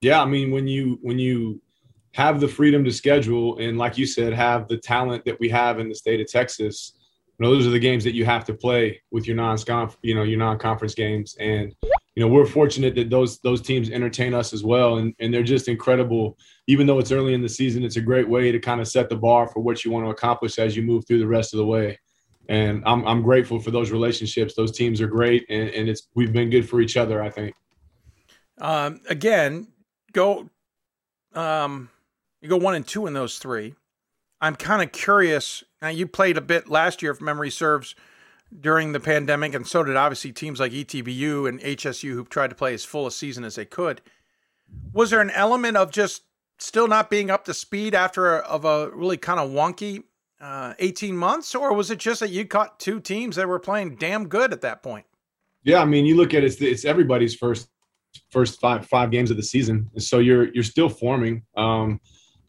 Yeah, 0.00 0.22
I 0.22 0.24
mean 0.24 0.50
when 0.50 0.66
you 0.66 0.98
when 1.02 1.18
you 1.18 1.60
have 2.14 2.40
the 2.40 2.48
freedom 2.48 2.84
to 2.84 2.92
schedule 2.92 3.58
and 3.58 3.78
like 3.78 3.96
you 3.96 4.06
said 4.06 4.32
have 4.32 4.68
the 4.68 4.76
talent 4.76 5.24
that 5.24 5.38
we 5.40 5.48
have 5.48 5.78
in 5.78 5.88
the 5.88 5.94
state 5.94 6.20
of 6.20 6.30
Texas, 6.30 6.92
you 7.38 7.44
know, 7.44 7.54
those 7.54 7.66
are 7.66 7.70
the 7.70 7.78
games 7.78 8.04
that 8.04 8.14
you 8.14 8.24
have 8.24 8.44
to 8.44 8.54
play 8.54 9.00
with 9.10 9.26
your 9.26 9.36
non 9.36 9.58
you 10.02 10.14
know 10.14 10.22
your 10.22 10.38
non-conference 10.38 10.94
games. 10.94 11.36
And 11.38 11.74
you 12.14 12.22
know 12.22 12.28
we're 12.28 12.46
fortunate 12.46 12.94
that 12.96 13.10
those 13.10 13.38
those 13.40 13.60
teams 13.60 13.90
entertain 13.90 14.34
us 14.34 14.52
as 14.52 14.64
well. 14.64 14.98
And, 14.98 15.14
and 15.18 15.32
they're 15.32 15.42
just 15.42 15.68
incredible. 15.68 16.36
Even 16.68 16.86
though 16.86 16.98
it's 16.98 17.12
early 17.12 17.34
in 17.34 17.42
the 17.42 17.48
season 17.48 17.84
it's 17.84 17.96
a 17.96 18.00
great 18.00 18.28
way 18.28 18.52
to 18.52 18.58
kind 18.58 18.80
of 18.80 18.88
set 18.88 19.08
the 19.08 19.16
bar 19.16 19.48
for 19.48 19.60
what 19.60 19.84
you 19.84 19.90
want 19.90 20.06
to 20.06 20.10
accomplish 20.10 20.58
as 20.58 20.76
you 20.76 20.82
move 20.82 21.06
through 21.06 21.18
the 21.18 21.26
rest 21.26 21.54
of 21.54 21.58
the 21.58 21.66
way 21.66 21.98
and 22.48 22.82
i'm, 22.86 23.06
I'm 23.06 23.22
grateful 23.22 23.60
for 23.60 23.70
those 23.70 23.90
relationships. 23.90 24.54
Those 24.54 24.72
teams 24.72 25.00
are 25.00 25.06
great 25.06 25.46
and, 25.48 25.68
and 25.70 25.88
it's 25.88 26.08
we've 26.14 26.32
been 26.32 26.50
good 26.50 26.68
for 26.68 26.80
each 26.80 26.96
other 26.96 27.22
i 27.22 27.30
think. 27.30 27.54
Um, 28.58 29.00
again 29.08 29.68
go 30.12 30.48
um, 31.34 31.90
you 32.40 32.48
go 32.48 32.56
one 32.56 32.74
and 32.74 32.86
two 32.86 33.06
in 33.06 33.14
those 33.14 33.38
three. 33.38 33.74
I'm 34.40 34.56
kind 34.56 34.82
of 34.82 34.92
curious 34.92 35.62
now 35.80 35.88
you 35.88 36.06
played 36.06 36.36
a 36.36 36.42
bit 36.42 36.68
last 36.68 37.02
year 37.02 37.12
if 37.12 37.20
memory 37.20 37.50
serves 37.50 37.94
during 38.60 38.92
the 38.92 39.00
pandemic, 39.00 39.54
and 39.54 39.66
so 39.66 39.82
did 39.82 39.96
obviously 39.96 40.32
teams 40.32 40.60
like 40.60 40.72
ETBU 40.72 41.48
and 41.48 41.60
HSU 41.60 42.12
who 42.12 42.24
tried 42.24 42.50
to 42.50 42.56
play 42.56 42.74
as 42.74 42.84
full 42.84 43.06
a 43.06 43.12
season 43.12 43.44
as 43.44 43.54
they 43.54 43.64
could. 43.64 44.02
Was 44.92 45.10
there 45.10 45.20
an 45.20 45.30
element 45.30 45.76
of 45.76 45.90
just 45.90 46.22
still 46.58 46.88
not 46.88 47.08
being 47.08 47.30
up 47.30 47.44
to 47.46 47.54
speed 47.54 47.94
after 47.94 48.38
a, 48.38 48.38
of 48.40 48.64
a 48.64 48.90
really 48.90 49.16
kind 49.16 49.40
of 49.40 49.50
wonky 49.50 50.04
uh, 50.42 50.74
18 50.80 51.16
months, 51.16 51.54
or 51.54 51.72
was 51.72 51.90
it 51.90 51.98
just 51.98 52.20
that 52.20 52.30
you 52.30 52.44
caught 52.44 52.80
two 52.80 53.00
teams 53.00 53.36
that 53.36 53.46
were 53.46 53.60
playing 53.60 53.94
damn 53.96 54.28
good 54.28 54.52
at 54.52 54.60
that 54.62 54.82
point? 54.82 55.06
Yeah, 55.62 55.80
I 55.80 55.84
mean, 55.84 56.04
you 56.04 56.16
look 56.16 56.34
at 56.34 56.42
it, 56.42 56.46
it's, 56.46 56.60
it's 56.60 56.84
everybody's 56.84 57.34
first 57.34 57.68
first 58.30 58.60
five 58.60 58.86
five 58.86 59.10
games 59.10 59.30
of 59.30 59.36
the 59.36 59.42
season, 59.42 59.88
and 59.94 60.02
so 60.02 60.18
you're 60.18 60.52
you're 60.52 60.64
still 60.64 60.88
forming. 60.88 61.44
Um, 61.56 62.00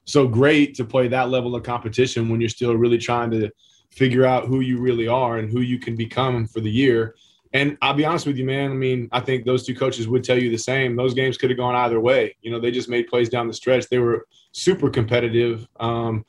so 0.06 0.28
great 0.28 0.76
to 0.76 0.84
play 0.84 1.08
that 1.08 1.30
level 1.30 1.56
of 1.56 1.64
competition 1.64 2.28
when 2.28 2.42
you're 2.42 2.50
still 2.50 2.76
really 2.76 2.98
trying 2.98 3.30
to 3.32 3.50
figure 3.92 4.26
out 4.26 4.48
who 4.48 4.62
you 4.62 4.80
really 4.80 5.08
are 5.08 5.38
and 5.38 5.50
who 5.50 5.62
you 5.62 5.80
can 5.80 5.96
become 5.96 6.48
for 6.48 6.60
the 6.60 6.72
year. 6.72 7.16
And 7.54 7.78
I'll 7.84 7.94
be 7.94 8.04
honest 8.04 8.26
with 8.26 8.38
you, 8.38 8.46
man. 8.46 8.72
I 8.72 8.74
mean, 8.74 9.08
I 9.12 9.20
think 9.20 9.46
those 9.46 9.64
two 9.64 9.76
coaches 9.76 10.08
would 10.08 10.24
tell 10.24 10.42
you 10.42 10.50
the 10.50 10.58
same. 10.58 10.96
Those 10.96 11.14
games 11.14 11.38
could 11.38 11.52
have 11.52 11.58
gone 11.58 11.76
either 11.76 12.00
way. 12.00 12.36
You 12.42 12.50
know, 12.50 12.60
they 12.60 12.72
just 12.72 12.90
made 12.90 13.08
plays 13.08 13.30
down 13.30 13.48
the 13.48 13.54
stretch. 13.54 13.88
They 13.88 14.00
were 14.00 14.26
super 14.52 14.90
competitive. 14.90 15.68
Um, 15.80 16.26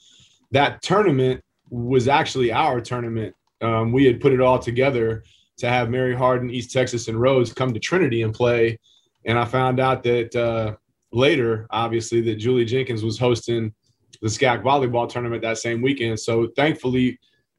that 0.50 0.82
tournament 0.82 1.42
was 1.74 2.08
actually 2.08 2.52
our 2.52 2.80
tournament. 2.80 3.34
Um, 3.60 3.92
we 3.92 4.04
had 4.04 4.20
put 4.20 4.32
it 4.32 4.40
all 4.40 4.58
together 4.58 5.24
to 5.58 5.68
have 5.68 5.90
Mary 5.90 6.14
Hardin, 6.14 6.50
East 6.50 6.72
Texas, 6.72 7.08
and 7.08 7.20
Rhodes 7.20 7.52
come 7.52 7.72
to 7.72 7.80
Trinity 7.80 8.22
and 8.22 8.32
play. 8.32 8.78
And 9.24 9.38
I 9.38 9.44
found 9.44 9.80
out 9.80 10.02
that 10.04 10.34
uh, 10.36 10.76
later, 11.12 11.66
obviously, 11.70 12.20
that 12.22 12.36
Julie 12.36 12.64
Jenkins 12.64 13.02
was 13.02 13.18
hosting 13.18 13.72
the 14.20 14.28
SCAC 14.28 14.62
volleyball 14.62 15.08
tournament 15.08 15.42
that 15.42 15.58
same 15.58 15.82
weekend. 15.82 16.18
So 16.20 16.48
thankfully, 16.56 17.18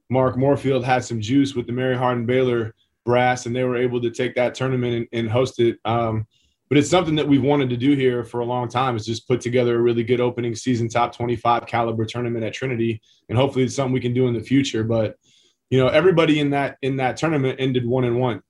Mark 0.10 0.36
Morefield 0.36 0.84
had 0.84 1.04
some 1.04 1.19
juice 1.19 1.56
with 1.56 1.67
the 1.67 1.73
Mary 1.73 1.97
Hardin 1.97 2.25
Baylor 2.25 2.73
brass, 3.06 3.45
and 3.45 3.56
they 3.56 3.63
were 3.63 3.78
able 3.78 4.01
to 4.01 4.12
take 4.12 4.36
that 4.36 4.56
tournament 4.56 4.93
and, 4.95 5.08
and 5.19 5.30
host 5.30 5.60
it. 5.60 5.78
Um, 5.86 6.28
but 6.69 6.78
it's 6.78 6.89
something 6.89 7.15
that 7.15 7.28
we've 7.28 7.43
wanted 7.43 7.69
to 7.69 7.78
do 7.78 7.95
here 7.95 8.23
for 8.23 8.39
a 8.39 8.45
long 8.45 8.67
time 8.67 8.95
is 8.95 9.06
just 9.06 9.28
put 9.28 9.39
together 9.39 9.78
a 9.78 9.82
really 9.82 10.04
good 10.04 10.19
opening 10.19 10.56
season 10.56 10.89
top 10.89 11.15
25 11.15 11.67
caliber 11.67 12.06
tournament 12.06 12.43
at 12.43 12.54
Trinity. 12.54 13.01
And 13.30 13.38
hopefully 13.38 13.65
it's 13.65 13.75
something 13.75 13.93
we 13.93 13.99
can 13.99 14.13
do 14.13 14.28
in 14.28 14.34
the 14.34 14.41
future. 14.41 14.84
But 14.84 15.15
you 15.69 15.80
know, 15.80 15.88
everybody 15.88 16.39
in 16.39 16.51
that 16.51 16.78
in 16.82 16.97
that 16.97 17.17
tournament 17.17 17.60
ended 17.60 17.86
one 17.86 18.06
and 18.06 18.19
one. 18.19 18.41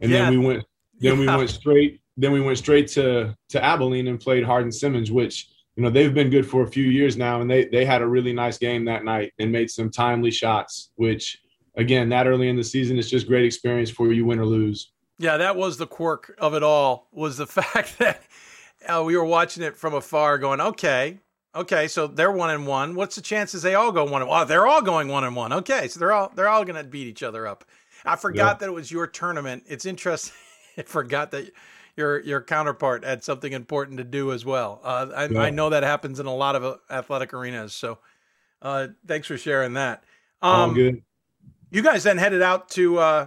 And 0.00 0.10
yeah. 0.10 0.24
then 0.24 0.40
we 0.40 0.46
went 0.46 0.64
then 0.98 1.14
yeah. 1.14 1.20
we 1.20 1.36
went 1.38 1.50
straight 1.50 2.00
then 2.16 2.32
we 2.32 2.40
went 2.40 2.58
straight 2.58 2.88
to 2.88 3.36
to 3.50 3.64
Abilene 3.64 4.08
and 4.08 4.20
played 4.20 4.44
Hardin 4.44 4.72
Simmons, 4.72 5.12
which 5.12 5.48
you 5.76 5.82
know 5.82 5.90
they've 5.90 6.14
been 6.14 6.30
good 6.30 6.46
for 6.46 6.62
a 6.62 6.70
few 6.70 6.84
years 6.84 7.16
now 7.16 7.40
and 7.40 7.50
they 7.50 7.66
they 7.66 7.84
had 7.84 8.02
a 8.02 8.06
really 8.06 8.32
nice 8.32 8.58
game 8.58 8.84
that 8.84 9.04
night 9.04 9.32
and 9.38 9.50
made 9.50 9.70
some 9.70 9.90
timely 9.90 10.30
shots 10.30 10.90
which 10.96 11.38
again 11.76 12.10
that 12.10 12.26
early 12.26 12.48
in 12.48 12.56
the 12.56 12.64
season 12.64 12.98
is 12.98 13.10
just 13.10 13.26
great 13.26 13.44
experience 13.44 13.90
for 13.90 14.12
you 14.12 14.26
win 14.26 14.38
or 14.38 14.44
lose 14.44 14.91
yeah 15.18 15.36
that 15.36 15.56
was 15.56 15.76
the 15.76 15.86
quirk 15.86 16.34
of 16.38 16.54
it 16.54 16.62
all 16.62 17.08
was 17.12 17.36
the 17.36 17.46
fact 17.48 17.98
that 17.98 18.22
uh, 18.88 19.02
we 19.04 19.16
were 19.16 19.24
watching 19.24 19.62
it 19.62 19.76
from 19.76 19.94
afar 19.94 20.38
going 20.38 20.60
okay 20.60 21.18
Okay, 21.54 21.86
so 21.86 22.06
they're 22.06 22.32
one 22.32 22.50
and 22.50 22.66
one. 22.66 22.94
What's 22.94 23.16
the 23.16 23.20
chances 23.20 23.60
they 23.60 23.74
all 23.74 23.92
go 23.92 24.04
one 24.04 24.22
and 24.22 24.30
one? 24.30 24.42
Oh, 24.42 24.44
they're 24.46 24.66
all 24.66 24.80
going 24.80 25.08
one 25.08 25.24
and 25.24 25.36
one. 25.36 25.52
Okay, 25.52 25.86
so 25.86 26.00
they're 26.00 26.12
all 26.12 26.32
they're 26.34 26.48
all 26.48 26.64
going 26.64 26.82
to 26.82 26.88
beat 26.88 27.06
each 27.06 27.22
other 27.22 27.46
up. 27.46 27.64
I 28.04 28.16
forgot 28.16 28.58
that 28.60 28.68
it 28.68 28.72
was 28.72 28.90
your 28.90 29.06
tournament. 29.06 29.64
It's 29.66 29.84
interesting. 29.84 30.34
I 30.78 30.82
forgot 30.82 31.30
that 31.32 31.52
your 31.94 32.20
your 32.20 32.40
counterpart 32.40 33.04
had 33.04 33.22
something 33.22 33.52
important 33.52 33.98
to 33.98 34.04
do 34.04 34.32
as 34.32 34.46
well. 34.46 34.80
Uh, 34.82 35.08
I, 35.14 35.24
yeah. 35.26 35.40
I, 35.40 35.50
know 35.50 35.68
that 35.68 35.82
happens 35.82 36.20
in 36.20 36.26
a 36.26 36.34
lot 36.34 36.56
of 36.56 36.64
uh, 36.64 36.76
athletic 36.90 37.34
arenas. 37.34 37.74
So, 37.74 37.98
uh, 38.62 38.88
thanks 39.06 39.26
for 39.26 39.36
sharing 39.36 39.74
that. 39.74 40.04
Um, 40.40 40.72
good. 40.72 41.02
You 41.70 41.82
guys 41.82 42.02
then 42.02 42.16
headed 42.16 42.40
out 42.40 42.70
to 42.70 42.98
uh, 42.98 43.26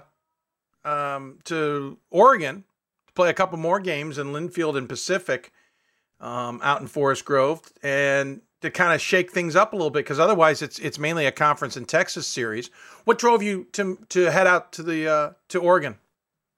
um, 0.85 1.39
to 1.45 1.97
Oregon 2.11 2.63
to 3.07 3.13
play 3.13 3.29
a 3.29 3.33
couple 3.33 3.57
more 3.57 3.79
games 3.79 4.17
in 4.17 4.27
Linfield 4.27 4.77
and 4.77 4.87
Pacific 4.87 5.51
um, 6.19 6.61
out 6.63 6.81
in 6.81 6.87
Forest 6.87 7.25
Grove, 7.25 7.61
and 7.83 8.41
to 8.61 8.71
kind 8.71 8.93
of 8.93 9.01
shake 9.01 9.31
things 9.31 9.55
up 9.55 9.73
a 9.73 9.75
little 9.75 9.91
bit 9.91 9.99
because 9.99 10.19
otherwise 10.19 10.61
it's 10.61 10.79
it's 10.79 10.97
mainly 10.97 11.25
a 11.25 11.31
conference 11.31 11.75
in 11.75 11.85
Texas 11.85 12.25
series. 12.25 12.69
What 13.03 13.17
drove 13.17 13.43
you 13.43 13.67
to 13.73 13.97
to 14.09 14.31
head 14.31 14.47
out 14.47 14.71
to 14.73 14.83
the 14.83 15.07
uh, 15.07 15.31
to 15.49 15.59
Oregon? 15.59 15.97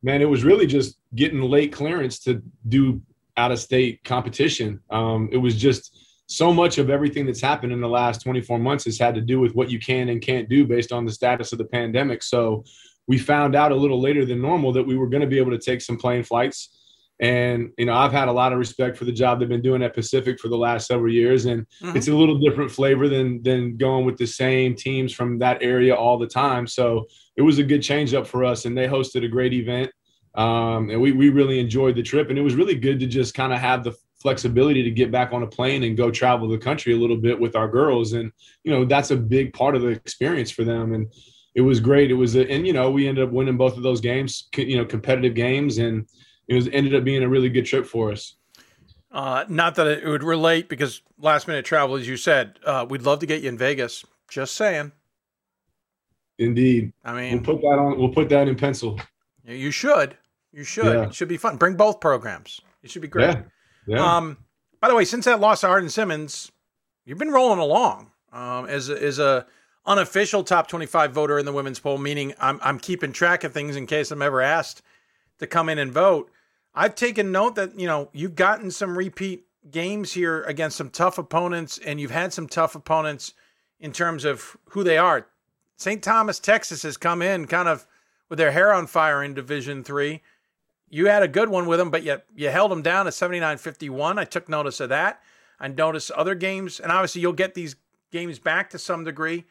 Man, 0.03 0.21
it 0.21 0.29
was 0.29 0.43
really 0.43 0.67
just 0.67 0.97
getting 1.15 1.41
late 1.41 1.73
clearance 1.73 2.19
to 2.19 2.41
do 2.67 3.01
out 3.35 3.51
of 3.51 3.59
state 3.59 4.03
competition. 4.03 4.79
Um, 4.89 5.29
it 5.31 5.37
was 5.37 5.55
just 5.55 5.97
so 6.27 6.53
much 6.53 6.77
of 6.77 6.89
everything 6.89 7.25
that's 7.25 7.41
happened 7.41 7.71
in 7.71 7.79
the 7.79 7.87
last 7.87 8.21
24 8.21 8.59
months 8.59 8.85
has 8.85 8.99
had 8.99 9.15
to 9.15 9.21
do 9.21 9.39
with 9.39 9.55
what 9.55 9.71
you 9.71 9.79
can 9.79 10.09
and 10.09 10.21
can't 10.21 10.49
do 10.49 10.65
based 10.65 10.91
on 10.91 11.05
the 11.05 11.11
status 11.11 11.51
of 11.51 11.57
the 11.57 11.65
pandemic. 11.65 12.21
So 12.21 12.65
we 13.07 13.17
found 13.17 13.55
out 13.55 13.71
a 13.71 13.75
little 13.75 14.01
later 14.01 14.25
than 14.25 14.41
normal 14.41 14.71
that 14.73 14.83
we 14.83 14.97
were 14.97 15.07
going 15.07 15.21
to 15.21 15.27
be 15.27 15.37
able 15.37 15.51
to 15.51 15.57
take 15.57 15.81
some 15.81 15.97
plane 15.97 16.23
flights. 16.23 16.69
And 17.19 17.71
you 17.77 17.85
know, 17.85 17.93
I've 17.93 18.11
had 18.11 18.27
a 18.27 18.31
lot 18.31 18.53
of 18.53 18.59
respect 18.59 18.95
for 18.95 19.05
the 19.05 19.11
job 19.11 19.39
they've 19.39 19.49
been 19.49 19.61
doing 19.61 19.81
at 19.81 19.95
Pacific 19.95 20.39
for 20.39 20.49
the 20.49 20.57
last 20.57 20.85
several 20.85 21.11
years, 21.11 21.45
and 21.45 21.65
mm-hmm. 21.81 21.97
it's 21.97 22.07
a 22.07 22.13
little 22.13 22.37
different 22.37 22.69
flavor 22.69 23.09
than 23.09 23.41
than 23.41 23.75
going 23.75 24.05
with 24.05 24.17
the 24.17 24.27
same 24.27 24.75
teams 24.75 25.11
from 25.11 25.39
that 25.39 25.57
area 25.63 25.95
all 25.95 26.19
the 26.19 26.27
time. 26.27 26.67
So 26.67 27.07
it 27.35 27.41
was 27.41 27.57
a 27.57 27.63
good 27.63 27.81
change 27.81 28.13
up 28.13 28.27
for 28.27 28.45
us, 28.45 28.65
and 28.65 28.77
they 28.77 28.87
hosted 28.87 29.25
a 29.25 29.27
great 29.27 29.53
event, 29.53 29.89
um, 30.35 30.91
and 30.91 31.01
we 31.01 31.11
we 31.11 31.29
really 31.29 31.59
enjoyed 31.59 31.95
the 31.95 32.03
trip, 32.03 32.29
and 32.29 32.37
it 32.37 32.43
was 32.43 32.53
really 32.53 32.75
good 32.75 32.99
to 32.99 33.07
just 33.07 33.33
kind 33.33 33.51
of 33.51 33.57
have 33.57 33.83
the 33.83 33.95
flexibility 34.21 34.83
to 34.83 34.91
get 34.91 35.11
back 35.11 35.33
on 35.33 35.41
a 35.41 35.47
plane 35.47 35.83
and 35.83 35.97
go 35.97 36.11
travel 36.11 36.47
the 36.47 36.57
country 36.57 36.93
a 36.93 36.97
little 36.97 37.17
bit 37.17 37.39
with 37.39 37.55
our 37.55 37.67
girls, 37.67 38.13
and 38.13 38.31
you 38.63 38.71
know 38.71 38.85
that's 38.85 39.09
a 39.09 39.17
big 39.17 39.53
part 39.53 39.75
of 39.75 39.81
the 39.81 39.87
experience 39.87 40.51
for 40.51 40.63
them, 40.63 40.93
and 40.93 41.11
it 41.57 41.61
was 41.61 41.79
great. 41.79 42.11
It 42.11 42.13
was, 42.13 42.35
a, 42.35 42.47
and 42.51 42.67
you 42.67 42.71
know, 42.71 42.91
we 42.91 43.07
ended 43.07 43.23
up 43.23 43.31
winning 43.31 43.57
both 43.57 43.77
of 43.77 43.83
those 43.83 43.99
games, 43.99 44.47
you 44.55 44.77
know, 44.77 44.85
competitive 44.85 45.33
games, 45.33 45.79
and 45.79 46.07
it 46.47 46.53
was 46.53 46.67
ended 46.67 46.93
up 46.93 47.03
being 47.03 47.23
a 47.23 47.27
really 47.27 47.49
good 47.49 47.65
trip 47.65 47.87
for 47.87 48.11
us. 48.11 48.35
Uh, 49.11 49.43
not 49.49 49.73
that 49.73 49.87
it 49.87 50.05
would 50.05 50.21
relate 50.21 50.69
because 50.69 51.01
last 51.17 51.47
minute 51.47 51.65
travel, 51.65 51.95
as 51.95 52.07
you 52.07 52.15
said, 52.15 52.59
uh, 52.63 52.85
we'd 52.87 53.01
love 53.01 53.17
to 53.19 53.25
get 53.25 53.41
you 53.41 53.49
in 53.49 53.57
Vegas. 53.57 54.05
Just 54.29 54.53
saying. 54.53 54.91
Indeed. 56.37 56.93
I 57.03 57.13
mean, 57.13 57.41
we'll 57.41 57.55
put 57.55 57.61
that 57.61 57.79
on. 57.79 57.97
We'll 57.97 58.13
put 58.13 58.29
that 58.29 58.47
in 58.47 58.55
pencil. 58.55 58.99
You 59.43 59.71
should. 59.71 60.15
You 60.51 60.63
should. 60.63 60.85
Yeah. 60.85 61.07
It 61.07 61.15
should 61.15 61.27
be 61.27 61.37
fun. 61.37 61.57
Bring 61.57 61.73
both 61.73 61.99
programs. 61.99 62.61
It 62.83 62.91
should 62.91 63.01
be 63.01 63.07
great. 63.07 63.35
Yeah. 63.35 63.43
yeah. 63.87 64.17
Um. 64.17 64.37
By 64.79 64.89
the 64.89 64.95
way, 64.95 65.05
since 65.05 65.25
that 65.25 65.39
loss 65.39 65.61
to 65.61 65.67
Hardin-Simmons, 65.67 66.51
you've 67.03 67.17
been 67.17 67.31
rolling 67.31 67.57
along. 67.57 68.11
Um. 68.31 68.67
As 68.67 68.89
a, 68.89 69.03
as 69.03 69.17
a 69.17 69.47
unofficial 69.88 70.43
top 70.43 70.67
twenty 70.67 70.86
five 70.86 71.12
voter 71.13 71.39
in 71.39 71.45
the 71.45 71.54
women's 71.54 71.80
poll, 71.80 71.97
meaning 71.97 72.34
I'm 72.39 72.60
I'm 72.62 72.78
keeping 72.78 73.12
track 73.12 73.43
of 73.43 73.54
things 73.54 73.76
in 73.76 73.88
case 73.88 74.12
I'm 74.12 74.21
ever 74.21 74.41
asked 74.41 74.84
to 75.39 75.47
come 75.47 75.69
in 75.69 75.80
and 75.80 75.91
vote. 75.91 76.30
I've 76.76 76.93
taken 76.93 77.32
note 77.32 77.56
that, 77.56 77.80
you 77.80 77.88
know, 77.88 78.10
you've 78.13 78.36
gotten 78.36 78.69
some 78.69 78.95
repeat 78.95 79.47
games 79.71 80.13
here 80.13 80.43
against 80.43 80.78
some 80.78 80.91
tough 80.91 81.17
opponents, 81.17 81.80
and 81.80 82.00
you've 82.00 82.12
had 82.12 82.34
some 82.34 82.47
tough 82.47 82.76
opponents 82.76 83.34
in 83.80 83.91
terms 83.91 84.26
of 84.26 84.56
who 84.69 84.84
they 84.84 84.97
are. 84.97 85.28
St. 85.76 86.04
Thomas, 86.04 86.39
Texas 86.39 86.84
has 86.84 86.97
come 86.97 87.21
in 87.21 87.47
kind 87.47 87.67
of 87.67 87.88
with 88.30 88.38
their 88.38 88.52
hair 88.52 88.73
on 88.73 88.88
fire 88.88 89.23
in 89.23 89.34
Division 89.34 89.84
Three. 89.84 90.21
You 90.89 91.08
had 91.08 91.23
a 91.23 91.28
good 91.28 91.50
one 91.50 91.65
with 91.65 91.80
them, 91.80 91.89
but 91.89 92.04
you, 92.04 92.19
you 92.36 92.50
held 92.50 92.71
them 92.71 92.82
down 92.82 93.08
at 93.08 93.13
79 93.13 93.58
51. 93.58 94.19
I 94.19 94.23
took 94.23 94.47
notice 94.47 94.80
of 94.80 94.89
that. 94.89 95.21
I 95.60 95.67
noticed 95.67 96.12
other 96.12 96.36
games, 96.36 96.80
and 96.80 96.91
obviously 96.91 97.21
you'll 97.21 97.34
get 97.34 97.56
these 97.56 97.76
games 98.12 98.39
back 98.39 98.69
to 98.69 98.80
some 98.80 99.04
degree. 99.04 99.45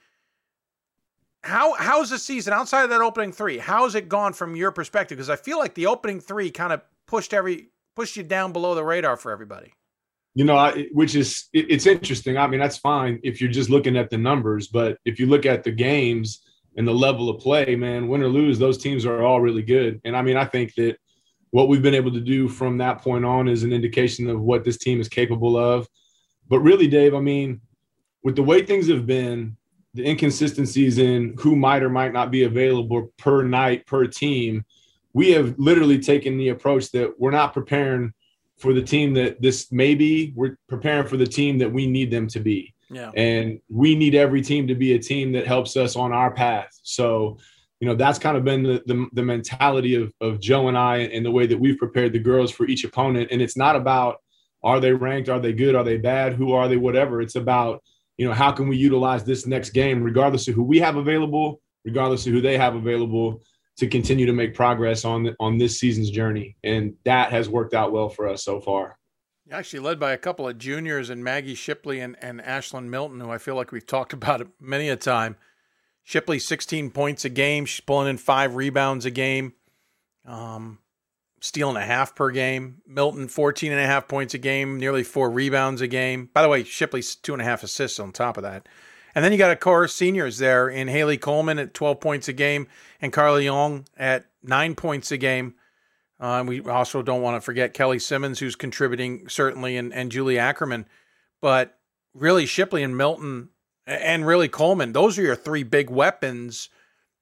How 1.47 1.75
how's 1.75 2.11
the 2.11 2.19
season 2.19 2.53
outside 2.53 2.83
of 2.83 2.91
that 2.91 3.01
opening 3.01 3.33
three? 3.33 3.59
How's 3.59 3.95
it 3.95 4.09
gone 4.09 4.33
from 4.33 4.57
your 4.57 4.73
perspective? 4.73 5.17
Because 5.17 5.31
I 5.31 5.37
feel 5.37 5.59
like 5.59 5.75
the 5.75 5.87
opening 5.87 6.21
three 6.21 6.51
kind 6.51 6.73
of 6.73 6.83
pushed 7.07 7.33
every 7.33 7.69
pushed 7.95 8.17
you 8.17 8.25
down 8.25 8.53
below 8.53 8.75
the 8.75 8.85
radar 8.85 9.17
for 9.17 9.31
everybody. 9.31 9.73
You 10.35 10.45
know, 10.45 10.57
I, 10.57 10.89
which 10.93 11.15
is 11.15 11.49
it, 11.53 11.71
it's 11.71 11.87
interesting. 11.87 12.37
I 12.37 12.49
mean, 12.49 12.59
that's 12.59 12.77
fine 12.77 13.21
if 13.23 13.41
you're 13.41 13.51
just 13.51 13.71
looking 13.71 13.97
at 13.97 14.11
the 14.11 14.19
numbers, 14.19 14.67
but 14.67 14.99
if 15.05 15.21
you 15.21 15.27
look 15.27 15.47
at 15.47 15.63
the 15.63 15.71
games 15.71 16.43
and 16.77 16.87
the 16.87 16.93
level 16.93 17.31
of 17.31 17.41
play, 17.41 17.77
man, 17.77 18.09
win 18.09 18.23
or 18.23 18.29
lose, 18.29 18.59
those 18.59 18.77
teams 18.77 19.07
are 19.07 19.23
all 19.23 19.41
really 19.41 19.63
good. 19.63 20.01
And 20.05 20.17
I 20.17 20.23
mean, 20.23 20.37
I 20.37 20.45
think 20.45 20.75
that 20.75 20.97
what 21.51 21.69
we've 21.69 21.81
been 21.81 21.95
able 21.95 22.13
to 22.13 22.21
do 22.21 22.49
from 22.49 22.79
that 22.79 23.01
point 23.01 23.25
on 23.25 23.49
is 23.49 23.63
an 23.63 23.73
indication 23.73 24.29
of 24.29 24.41
what 24.41 24.65
this 24.65 24.79
team 24.79 25.01
is 25.01 25.09
capable 25.09 25.57
of. 25.57 25.89
But 26.49 26.61
really, 26.61 26.89
Dave, 26.89 27.15
I 27.15 27.21
mean, 27.21 27.61
with 28.23 28.37
the 28.37 28.43
way 28.43 28.63
things 28.65 28.89
have 28.89 29.07
been, 29.07 29.57
the 29.97 30.09
inconsistencies 30.09 30.99
in 30.99 31.35
who 31.39 31.57
might 31.57 31.83
or 31.83 31.89
might 31.89 32.13
not 32.13 32.31
be 32.31 32.45
available 32.45 33.13
per 33.17 33.43
night 33.43 33.87
per 33.87 34.07
team, 34.07 34.65
we 35.13 35.33
have 35.33 35.55
literally 35.59 35.99
taken 35.99 36.37
the 36.37 36.51
approach 36.51 36.91
that 36.93 37.19
we're 37.19 37.31
not 37.31 37.55
preparing 37.55 38.13
for 38.59 38.73
the 38.73 38.83
team 38.83 39.15
that 39.15 39.41
this 39.41 39.73
may 39.73 39.95
be. 39.95 40.33
We're 40.37 40.59
preparing 40.69 41.07
for 41.07 41.17
the 41.17 41.27
team 41.27 41.59
that 41.59 41.73
we 41.73 41.87
need 41.87 42.11
them 42.11 42.27
to 42.29 42.41
be. 42.41 42.75
Yeah. 42.91 43.11
And 43.17 43.61
we 43.69 43.95
need 43.97 44.15
every 44.15 44.43
team 44.43 44.69
to 44.69 44.75
be 44.75 44.93
a 44.93 44.99
team 44.99 45.33
that 45.33 45.47
helps 45.47 45.77
us 45.77 45.97
on 45.97 46.13
our 46.13 46.31
path. 46.31 46.79
So, 46.83 47.39
you 47.81 47.89
know, 47.89 47.95
that's 47.95 48.19
kind 48.19 48.37
of 48.37 48.45
been 48.45 48.63
the, 48.63 48.83
the, 48.87 49.07
the 49.15 49.23
mentality 49.23 49.95
of, 49.95 50.13
of 50.21 50.41
Joe 50.41 50.69
and 50.69 50.79
I 50.79 50.99
and 50.99 51.25
the 51.25 51.31
way 51.31 51.47
that 51.47 51.59
we've 51.59 51.79
prepared 51.79 52.13
the 52.13 52.19
girls 52.19 52.51
for 52.51 52.67
each 52.67 52.85
opponent. 52.85 53.31
And 53.33 53.43
it's 53.43 53.57
not 53.57 53.77
about 53.77 54.23
are 54.63 54.81
they 54.81 54.93
ranked, 54.93 55.29
are 55.29 55.41
they 55.41 55.53
good, 55.53 55.75
are 55.75 55.85
they 55.85 55.97
bad, 55.97 56.35
who 56.35 56.53
are 56.53 56.69
they, 56.69 56.77
whatever. 56.77 57.21
It's 57.21 57.37
about, 57.37 57.83
you 58.17 58.27
know, 58.27 58.33
how 58.33 58.53
can 58.53 58.69
we 58.69 58.77
utilize 58.77 59.25
this 59.25 59.47
next 59.47 59.71
game, 59.71 60.03
regardless 60.03 60.49
of 60.49 60.55
who 60.55 60.63
we 60.63 60.79
have 60.79 60.97
available, 60.97 61.61
regardless 61.85 62.27
of 62.27 62.33
who 62.33 62.41
they 62.41 62.57
have 62.57 62.75
available 62.75 63.43
to 63.77 63.87
continue 63.87 64.27
to 64.27 64.33
make 64.33 64.55
progress 64.55 65.05
on 65.05 65.35
on 65.39 65.59
this 65.59 65.79
season's 65.79 66.11
journey, 66.11 66.57
and 66.65 66.95
that 67.05 67.31
has 67.31 67.49
worked 67.49 67.75
out 67.75 67.93
well 67.93 68.09
for 68.09 68.27
us 68.29 68.45
so 68.45 68.61
far. 68.61 68.99
Actually, 69.51 69.81
led 69.81 70.01
by 70.01 70.13
a 70.13 70.19
couple 70.19 70.49
of 70.49 70.59
juniors 70.59 71.09
and 71.09 71.23
Maggie 71.23 71.55
Shipley 71.55 72.01
and, 72.01 72.17
and 72.21 72.41
Ashlyn 72.41 72.85
Milton, 72.89 73.21
who 73.21 73.31
I 73.31 73.39
feel 73.39 73.55
like 73.55 73.71
we've 73.71 73.87
talked 73.87 74.13
about 74.13 74.47
many 74.61 74.89
a 74.89 74.97
time. 74.97 75.37
Shipley, 76.03 76.39
16 76.39 76.91
points 76.91 77.25
a 77.25 77.29
game. 77.29 77.65
She's 77.65 77.81
pulling 77.81 78.09
in 78.09 78.17
five 78.17 78.55
rebounds 78.55 79.05
a 79.07 79.11
game, 79.11 79.55
um, 80.25 80.79
stealing 81.41 81.77
a 81.77 81.85
half 81.85 82.15
per 82.15 82.31
game. 82.31 82.83
Milton, 82.87 83.29
14 83.29 83.73
and 83.73 83.81
a 83.81 83.87
half 83.87 84.09
points 84.09 84.35
a 84.35 84.39
game, 84.39 84.79
nearly 84.79 85.03
four 85.03 85.31
rebounds 85.31 85.81
a 85.81 85.87
game. 85.87 86.31
By 86.33 86.43
the 86.43 86.49
way, 86.49 86.65
Shipley's 86.65 87.15
two 87.15 87.33
and 87.33 87.43
a 87.43 87.45
half 87.45 87.63
assists 87.63 88.01
on 88.01 88.13
top 88.13 88.37
of 88.37 88.43
that. 88.43 88.69
And 89.15 89.25
then 89.25 89.33
you 89.33 89.39
got, 89.39 89.51
of 89.51 89.61
course, 89.61 89.95
seniors 89.95 90.39
there 90.39 90.69
in 90.69 90.89
Haley 90.89 91.17
Coleman 91.17 91.59
at 91.59 91.73
12 91.73 92.01
points 92.01 92.29
a 92.29 92.35
game 92.35 92.69
and 93.01 93.13
Carly 93.13 93.45
Young 93.45 93.87
at 93.97 94.27
nine 94.43 94.75
points 94.75 95.11
a 95.11 95.17
game. 95.17 95.55
Uh, 96.21 96.45
we 96.47 96.61
also 96.63 97.03
don't 97.03 97.23
want 97.23 97.37
to 97.37 97.41
forget 97.41 97.75
Kelly 97.75 97.99
Simmons, 97.99 98.39
who's 98.39 98.57
contributing 98.57 99.29
certainly, 99.29 99.77
and, 99.77 99.93
and 99.93 100.13
Julie 100.13 100.39
Ackerman. 100.39 100.87
But 101.41 101.79
really, 102.15 102.47
Shipley 102.47 102.83
and 102.83 102.97
Milton 102.97 103.51
and 103.87 104.27
really 104.27 104.49
Coleman, 104.49 104.93
those 104.93 105.19
are 105.19 105.23
your 105.23 105.37
three 105.37 105.63
big 105.63 105.91
weapons. 105.91 106.69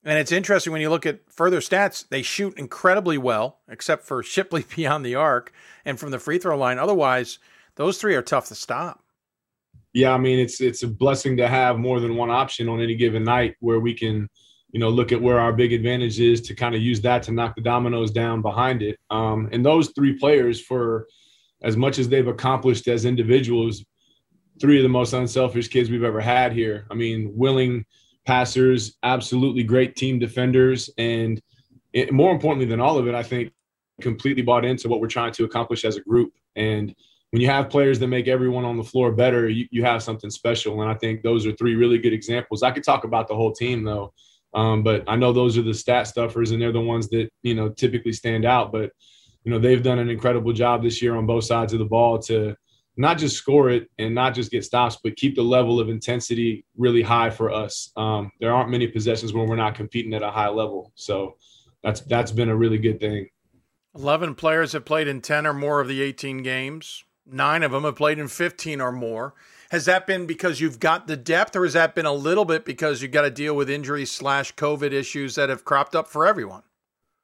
And 0.05 0.19
it's 0.19 0.33
interesting 0.33 0.73
when 0.73 0.83
you 0.83 0.91
look 0.91 1.07
at 1.07 1.21
further 1.31 1.61
stats, 1.61 2.07
they 2.09 2.23
shoot 2.23 2.59
incredibly 2.59 3.19
well, 3.19 3.61
except 3.69 4.05
for 4.05 4.23
Shipley 4.23 4.65
beyond 4.75 5.05
the 5.05 5.15
arc 5.15 5.53
and 5.85 5.99
from 5.99 6.11
the 6.11 6.19
free 6.19 6.39
throw 6.39 6.57
line. 6.57 6.79
Otherwise, 6.79 7.39
those 7.77 7.99
three 7.99 8.15
are 8.15 8.23
tough 8.23 8.49
to 8.49 8.55
stop 8.55 9.05
yeah, 9.95 10.13
I 10.13 10.19
mean, 10.19 10.41
it's 10.41 10.61
it's 10.61 10.83
a 10.83 10.89
blessing 10.89 11.37
to 11.37 11.49
have 11.49 11.79
more 11.79 12.01
than 12.01 12.17
one 12.17 12.31
option 12.31 12.69
on 12.69 12.81
any 12.81 12.97
given 12.97 13.23
night 13.23 13.55
where 13.61 13.79
we 13.79 13.95
can, 13.95 14.29
you 14.73 14.81
know, 14.81 14.89
look 14.89 15.13
at 15.13 15.23
where 15.23 15.39
our 15.39 15.53
big 15.53 15.73
advantage 15.73 16.19
is 16.19 16.41
to 16.43 16.55
kind 16.55 16.75
of 16.75 16.83
use 16.83 17.01
that 17.03 17.23
to 17.23 17.33
knock 17.33 17.55
the 17.55 17.63
dominoes 17.63 18.11
down 18.11 18.43
behind 18.43 18.83
it. 18.83 18.99
Um, 19.11 19.49
and 19.53 19.65
those 19.65 19.93
three 19.95 20.19
players, 20.19 20.61
for 20.61 21.07
as 21.63 21.77
much 21.77 22.01
as 22.01 22.09
they've 22.09 22.27
accomplished 22.27 22.89
as 22.89 23.05
individuals, 23.05 23.85
three 24.61 24.79
of 24.79 24.83
the 24.83 24.89
most 24.89 25.13
unselfish 25.13 25.69
kids 25.69 25.91
we've 25.91 26.03
ever 26.03 26.21
had 26.21 26.53
here. 26.53 26.87
I 26.91 26.95
mean, 26.95 27.31
willing 27.33 27.85
passers, 28.27 28.97
absolutely 29.03 29.63
great 29.63 29.97
team 29.97 30.19
defenders, 30.19 30.91
and 30.99 31.41
it, 31.93 32.13
more 32.13 32.33
importantly 32.33 32.67
than 32.67 32.81
all 32.81 32.99
of 32.99 33.07
it, 33.07 33.15
I 33.15 33.23
think 33.23 33.53
completely 34.01 34.43
bought 34.43 34.65
into 34.65 34.89
what 34.89 35.01
we're 35.01 35.07
trying 35.07 35.33
to 35.33 35.45
accomplish 35.45 35.85
as 35.85 35.97
a 35.97 36.01
group. 36.01 36.33
And 36.57 36.95
when 37.31 37.41
you 37.41 37.49
have 37.49 37.71
players 37.71 37.99
that 37.99 38.09
make 38.09 38.29
everyone 38.29 38.65
on 38.65 38.77
the 38.77 38.85
floor 38.85 39.13
better, 39.13 39.49
you, 39.49 39.67
you 39.71 39.85
have 39.85 40.03
something 40.03 40.31
special. 40.31 40.83
And 40.83 40.91
I 40.91 40.95
think 40.95 41.23
those 41.23 41.47
are 41.47 41.53
three 41.53 41.75
really 41.75 41.99
good 41.99 42.13
examples. 42.13 42.63
I 42.63 42.71
could 42.71 42.85
talk 42.85 43.05
about 43.05 43.29
the 43.29 43.35
whole 43.37 43.53
team 43.53 43.85
though, 43.85 44.13
um, 44.55 44.83
but 44.83 45.05
I 45.07 45.17
know 45.17 45.33
those 45.33 45.57
are 45.59 45.63
the 45.63 45.75
stat 45.75 46.07
stuffers 46.07 46.51
and 46.51 46.61
they're 46.61 46.73
the 46.73 46.81
ones 46.81 47.09
that, 47.11 47.31
you 47.43 47.55
know, 47.55 47.69
typically 47.69 48.13
stand 48.13 48.45
out. 48.45 48.73
But, 48.73 48.91
you 49.45 49.51
know, 49.51 49.59
they've 49.59 49.83
done 49.83 49.99
an 49.99 50.11
incredible 50.11 50.53
job 50.53 50.83
this 50.83 51.03
year 51.03 51.17
on 51.17 51.27
both 51.27 51.45
sides 51.45 51.73
of 51.73 51.79
the 51.79 51.85
ball 51.85 52.19
to, 52.21 52.57
not 52.97 53.19
just 53.19 53.37
score 53.37 53.71
it 53.71 53.91
and 53.99 54.15
not 54.15 54.35
just 54.35 54.51
get 54.51 54.65
stops, 54.65 54.99
but 55.03 55.17
keep 55.17 55.35
the 55.35 55.43
level 55.43 55.81
of 55.81 55.89
intensity 55.89 56.65
really 56.77 57.03
high 57.03 57.31
for 57.31 57.51
us. 57.53 57.91
Um, 57.97 58.31
there 58.41 58.55
aren't 58.55 58.71
many 58.71 58.87
possessions 58.87 59.33
where 59.33 59.47
we're 59.47 59.57
not 59.57 59.75
competing 59.75 60.15
at 60.15 60.23
a 60.23 60.31
high 60.31 60.49
level, 60.49 60.93
so 60.95 61.37
that's 61.83 62.01
that's 62.03 62.33
been 62.33 62.49
a 62.49 62.57
really 62.57 62.79
good 62.79 63.01
thing. 63.01 63.29
Eleven 63.95 64.35
players 64.35 64.73
have 64.73 64.85
played 64.85 65.09
in 65.09 65.21
ten 65.21 65.47
or 65.47 65.55
more 65.55 65.81
of 65.81 65.89
the 65.89 66.03
eighteen 66.03 66.43
games. 66.43 67.05
Nine 67.27 67.63
of 67.63 67.73
them 67.73 67.85
have 67.85 67.97
played 67.97 68.19
in 68.19 68.29
fifteen 68.29 68.81
or 68.81 68.93
more. 68.93 69.35
Has 69.71 69.87
that 69.87 70.07
been 70.07 70.27
because 70.27 70.61
you've 70.61 70.79
got 70.79 71.07
the 71.07 71.17
depth, 71.17 71.57
or 71.57 71.65
has 71.65 71.73
that 71.73 71.95
been 71.95 72.07
a 72.07 72.13
little 72.13 72.45
bit 72.45 72.65
because 72.65 73.03
you've 73.03 73.11
got 73.11 73.23
to 73.23 73.31
deal 73.31 73.57
with 73.57 73.69
injuries 73.69 74.13
slash 74.13 74.55
COVID 74.55 74.93
issues 74.93 75.35
that 75.35 75.49
have 75.49 75.65
cropped 75.65 75.97
up 75.97 76.07
for 76.07 76.27
everyone? 76.27 76.63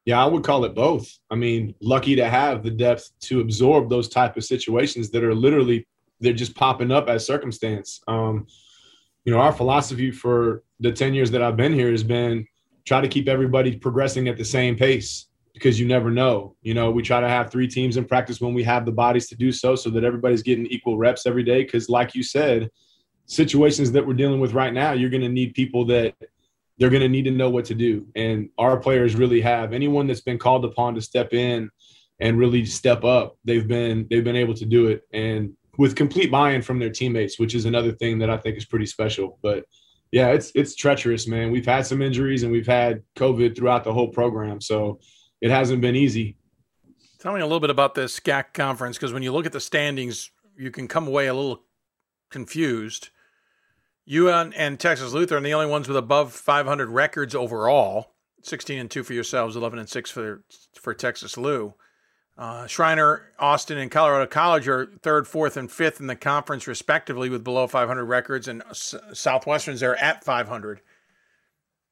Yeah, 0.05 0.21
I 0.21 0.25
would 0.25 0.43
call 0.43 0.65
it 0.65 0.73
both. 0.73 1.07
I 1.29 1.35
mean, 1.35 1.75
lucky 1.79 2.15
to 2.15 2.27
have 2.27 2.63
the 2.63 2.71
depth 2.71 3.11
to 3.21 3.39
absorb 3.41 3.89
those 3.89 4.09
type 4.09 4.35
of 4.35 4.43
situations 4.43 5.11
that 5.11 5.23
are 5.23 5.35
literally 5.35 5.87
they're 6.19 6.33
just 6.33 6.55
popping 6.55 6.91
up 6.91 7.09
as 7.09 7.25
circumstance. 7.25 7.99
Um, 8.07 8.47
you 9.25 9.33
know, 9.33 9.39
our 9.39 9.51
philosophy 9.51 10.11
for 10.11 10.63
the 10.79 10.91
10 10.91 11.13
years 11.13 11.31
that 11.31 11.41
I've 11.41 11.57
been 11.57 11.73
here 11.73 11.91
has 11.91 12.03
been 12.03 12.45
try 12.85 13.01
to 13.01 13.07
keep 13.07 13.27
everybody 13.27 13.75
progressing 13.75 14.27
at 14.27 14.37
the 14.37 14.45
same 14.45 14.75
pace 14.75 15.27
because 15.53 15.79
you 15.79 15.87
never 15.87 16.09
know. 16.09 16.55
You 16.61 16.73
know, 16.73 16.91
we 16.91 17.03
try 17.03 17.19
to 17.19 17.27
have 17.27 17.51
three 17.51 17.67
teams 17.67 17.97
in 17.97 18.05
practice 18.05 18.39
when 18.39 18.53
we 18.53 18.63
have 18.63 18.85
the 18.85 18.91
bodies 18.91 19.27
to 19.29 19.35
do 19.35 19.51
so, 19.51 19.75
so 19.75 19.89
that 19.91 20.03
everybody's 20.03 20.43
getting 20.43 20.65
equal 20.67 20.97
reps 20.97 21.25
every 21.25 21.43
day. 21.43 21.63
Because, 21.63 21.89
like 21.89 22.15
you 22.15 22.23
said, 22.23 22.69
situations 23.25 23.91
that 23.91 24.05
we're 24.05 24.13
dealing 24.13 24.39
with 24.39 24.53
right 24.53 24.73
now, 24.73 24.93
you're 24.93 25.09
going 25.09 25.21
to 25.21 25.29
need 25.29 25.53
people 25.53 25.85
that 25.85 26.15
they're 26.81 26.89
going 26.89 27.03
to 27.03 27.07
need 27.07 27.25
to 27.25 27.31
know 27.31 27.51
what 27.51 27.65
to 27.65 27.75
do. 27.75 28.07
And 28.15 28.49
our 28.57 28.75
players 28.75 29.13
really 29.13 29.39
have. 29.41 29.71
Anyone 29.71 30.07
that's 30.07 30.21
been 30.21 30.39
called 30.39 30.65
upon 30.65 30.95
to 30.95 31.01
step 31.01 31.31
in 31.31 31.69
and 32.19 32.39
really 32.39 32.65
step 32.65 33.03
up, 33.03 33.37
they've 33.45 33.67
been 33.67 34.07
they've 34.09 34.23
been 34.23 34.35
able 34.35 34.55
to 34.55 34.65
do 34.65 34.87
it, 34.87 35.03
and 35.13 35.53
with 35.77 35.95
complete 35.95 36.31
buy-in 36.31 36.63
from 36.63 36.79
their 36.79 36.89
teammates, 36.89 37.37
which 37.37 37.53
is 37.53 37.65
another 37.65 37.91
thing 37.91 38.17
that 38.17 38.31
I 38.31 38.37
think 38.37 38.57
is 38.57 38.65
pretty 38.65 38.87
special. 38.87 39.37
But 39.43 39.63
yeah, 40.11 40.29
it's 40.29 40.51
it's 40.55 40.75
treacherous, 40.75 41.27
man. 41.27 41.51
We've 41.51 41.67
had 41.67 41.85
some 41.85 42.01
injuries 42.01 42.41
and 42.41 42.51
we've 42.51 42.65
had 42.65 43.03
COVID 43.15 43.55
throughout 43.55 43.83
the 43.83 43.93
whole 43.93 44.09
program, 44.09 44.59
so 44.59 44.99
it 45.39 45.51
hasn't 45.51 45.81
been 45.81 45.95
easy. 45.95 46.35
Tell 47.19 47.31
me 47.31 47.41
a 47.41 47.45
little 47.45 47.59
bit 47.59 47.69
about 47.69 47.93
this 47.93 48.19
SCAC 48.19 48.55
conference 48.55 48.97
because 48.97 49.13
when 49.13 49.21
you 49.21 49.31
look 49.31 49.45
at 49.45 49.51
the 49.51 49.59
standings, 49.59 50.31
you 50.57 50.71
can 50.71 50.87
come 50.87 51.07
away 51.07 51.27
a 51.27 51.33
little 51.35 51.63
confused. 52.31 53.11
You 54.05 54.29
and, 54.29 54.79
Texas 54.79 55.13
Lutheran 55.13 55.43
are 55.43 55.47
the 55.47 55.53
only 55.53 55.69
ones 55.69 55.87
with 55.87 55.97
above 55.97 56.33
500 56.33 56.89
records 56.89 57.35
overall. 57.35 58.13
16 58.43 58.79
and 58.79 58.89
2 58.89 59.03
for 59.03 59.13
yourselves, 59.13 59.55
11 59.55 59.77
and 59.77 59.87
6 59.87 60.09
for 60.09 60.43
for 60.79 60.93
Texas 60.93 61.37
Lou. 61.37 61.75
Uh, 62.37 62.65
Schreiner, 62.65 63.31
Austin, 63.37 63.77
and 63.77 63.91
Colorado 63.91 64.25
College 64.25 64.67
are 64.67 64.87
third, 65.03 65.27
fourth, 65.27 65.57
and 65.57 65.71
fifth 65.71 65.99
in 65.99 66.07
the 66.07 66.15
conference, 66.15 66.65
respectively, 66.65 67.29
with 67.29 67.43
below 67.43 67.67
500 67.67 68.03
records, 68.05 68.47
and 68.47 68.63
S- 68.71 68.95
Southwestern's 69.13 69.83
are 69.83 69.95
at 69.95 70.23
500 70.23 70.81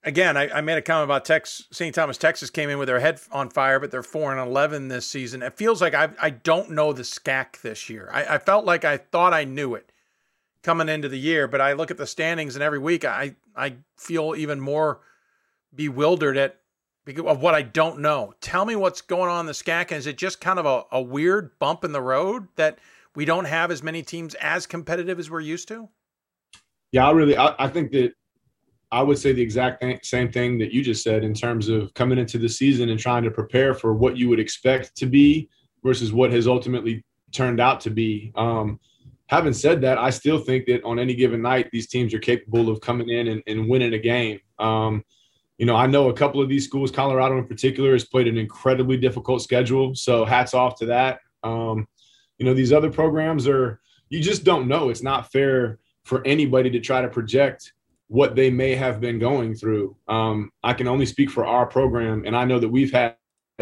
again, 0.03 0.37
I, 0.37 0.49
I, 0.49 0.61
made 0.61 0.77
a 0.77 0.81
comment 0.81 1.05
about 1.05 1.25
Tex, 1.25 1.65
St. 1.71 1.93
Thomas, 1.93 2.17
Texas 2.17 2.49
came 2.49 2.69
in 2.69 2.77
with 2.77 2.87
their 2.87 2.99
head 2.99 3.19
on 3.31 3.49
fire, 3.49 3.79
but 3.79 3.91
they're 3.91 4.03
four 4.03 4.31
and 4.31 4.39
eleven 4.39 4.87
this 4.87 5.07
season. 5.07 5.41
It 5.41 5.57
feels 5.57 5.81
like 5.81 5.93
I 5.93 6.09
I 6.21 6.29
don't 6.29 6.71
know 6.71 6.93
the 6.93 7.03
SCAC 7.03 7.61
this 7.61 7.89
year. 7.89 8.09
I, 8.11 8.35
I, 8.35 8.37
felt 8.37 8.65
like 8.65 8.85
I 8.85 8.97
thought 8.97 9.33
I 9.33 9.43
knew 9.43 9.75
it 9.75 9.91
coming 10.63 10.89
into 10.89 11.09
the 11.09 11.19
year, 11.19 11.47
but 11.47 11.61
I 11.61 11.73
look 11.73 11.91
at 11.91 11.97
the 11.97 12.07
standings 12.07 12.55
and 12.55 12.63
every 12.63 12.79
week 12.79 13.05
I 13.05 13.35
I 13.55 13.75
feel 13.97 14.35
even 14.35 14.59
more 14.59 15.01
bewildered 15.73 16.37
at 16.37 16.57
of 17.25 17.41
what 17.41 17.55
I 17.55 17.63
don't 17.63 17.99
know. 17.99 18.33
Tell 18.39 18.65
me 18.65 18.75
what's 18.75 19.01
going 19.01 19.29
on 19.29 19.41
in 19.41 19.45
the 19.47 19.53
SCAC, 19.53 19.91
is 19.91 20.05
it 20.05 20.17
just 20.17 20.41
kind 20.41 20.59
of 20.59 20.65
a, 20.65 20.83
a 20.91 21.01
weird 21.01 21.57
bump 21.57 21.83
in 21.83 21.91
the 21.91 22.01
road 22.01 22.47
that 22.55 22.77
we 23.15 23.25
don't 23.25 23.45
have 23.45 23.71
as 23.71 23.81
many 23.81 24.03
teams 24.03 24.35
as 24.35 24.67
competitive 24.67 25.17
as 25.17 25.29
we're 25.29 25.39
used 25.39 25.67
to? 25.69 25.89
Yeah, 26.91 27.07
I 27.07 27.11
really 27.11 27.37
I, 27.37 27.55
I 27.57 27.67
think 27.67 27.91
that 27.91 28.13
I 28.91 29.03
would 29.03 29.19
say 29.19 29.31
the 29.31 29.41
exact 29.41 29.81
th- 29.81 30.05
same 30.05 30.31
thing 30.31 30.57
that 30.59 30.71
you 30.71 30.83
just 30.83 31.03
said 31.03 31.23
in 31.23 31.33
terms 31.33 31.69
of 31.69 31.93
coming 31.93 32.17
into 32.17 32.37
the 32.37 32.49
season 32.49 32.89
and 32.89 32.99
trying 32.99 33.23
to 33.23 33.31
prepare 33.31 33.73
for 33.73 33.93
what 33.93 34.17
you 34.17 34.29
would 34.29 34.39
expect 34.39 34.95
to 34.97 35.05
be 35.05 35.49
versus 35.83 36.11
what 36.11 36.31
has 36.31 36.47
ultimately 36.47 37.03
turned 37.31 37.59
out 37.59 37.79
to 37.81 37.89
be. 37.89 38.31
Um, 38.35 38.79
having 39.29 39.53
said 39.53 39.79
that, 39.81 39.99
I 39.99 40.09
still 40.09 40.39
think 40.39 40.65
that 40.65 40.83
on 40.83 40.97
any 40.97 41.13
given 41.13 41.41
night, 41.41 41.69
these 41.71 41.87
teams 41.87 42.13
are 42.15 42.19
capable 42.19 42.67
of 42.67 42.81
coming 42.81 43.09
in 43.09 43.27
and, 43.27 43.43
and 43.45 43.69
winning 43.69 43.93
a 43.93 43.99
game. 43.99 44.39
Um, 44.57 45.03
you 45.59 45.67
know, 45.67 45.75
I 45.75 45.85
know 45.85 46.09
a 46.09 46.13
couple 46.13 46.41
of 46.41 46.49
these 46.49 46.65
schools, 46.65 46.89
Colorado 46.89 47.37
in 47.37 47.45
particular, 47.45 47.93
has 47.93 48.05
played 48.05 48.27
an 48.27 48.37
incredibly 48.37 48.97
difficult 48.97 49.43
schedule. 49.43 49.93
So 49.93 50.25
hats 50.25 50.55
off 50.55 50.79
to 50.79 50.87
that. 50.87 51.19
Um, 51.43 51.87
you 52.39 52.45
know, 52.45 52.55
these 52.55 52.73
other 52.73 52.89
programs 52.89 53.47
are, 53.47 53.79
you 54.09 54.19
just 54.19 54.43
don't 54.43 54.67
know. 54.67 54.89
It's 54.89 55.03
not 55.03 55.31
fair 55.31 55.77
for 56.05 56.25
anybody 56.25 56.71
to 56.71 56.79
try 56.79 57.01
to 57.01 57.07
project 57.07 57.73
what 58.07 58.35
they 58.35 58.49
may 58.49 58.73
have 58.73 58.99
been 58.99 59.19
going 59.19 59.53
through. 59.53 59.95
Um, 60.07 60.49
I 60.63 60.73
can 60.73 60.87
only 60.87 61.05
speak 61.05 61.29
for 61.29 61.45
our 61.45 61.67
program, 61.67 62.23
and 62.25 62.35
I 62.35 62.45
know 62.45 62.57
that 62.57 62.69
we've 62.69 62.91
had 62.91 63.15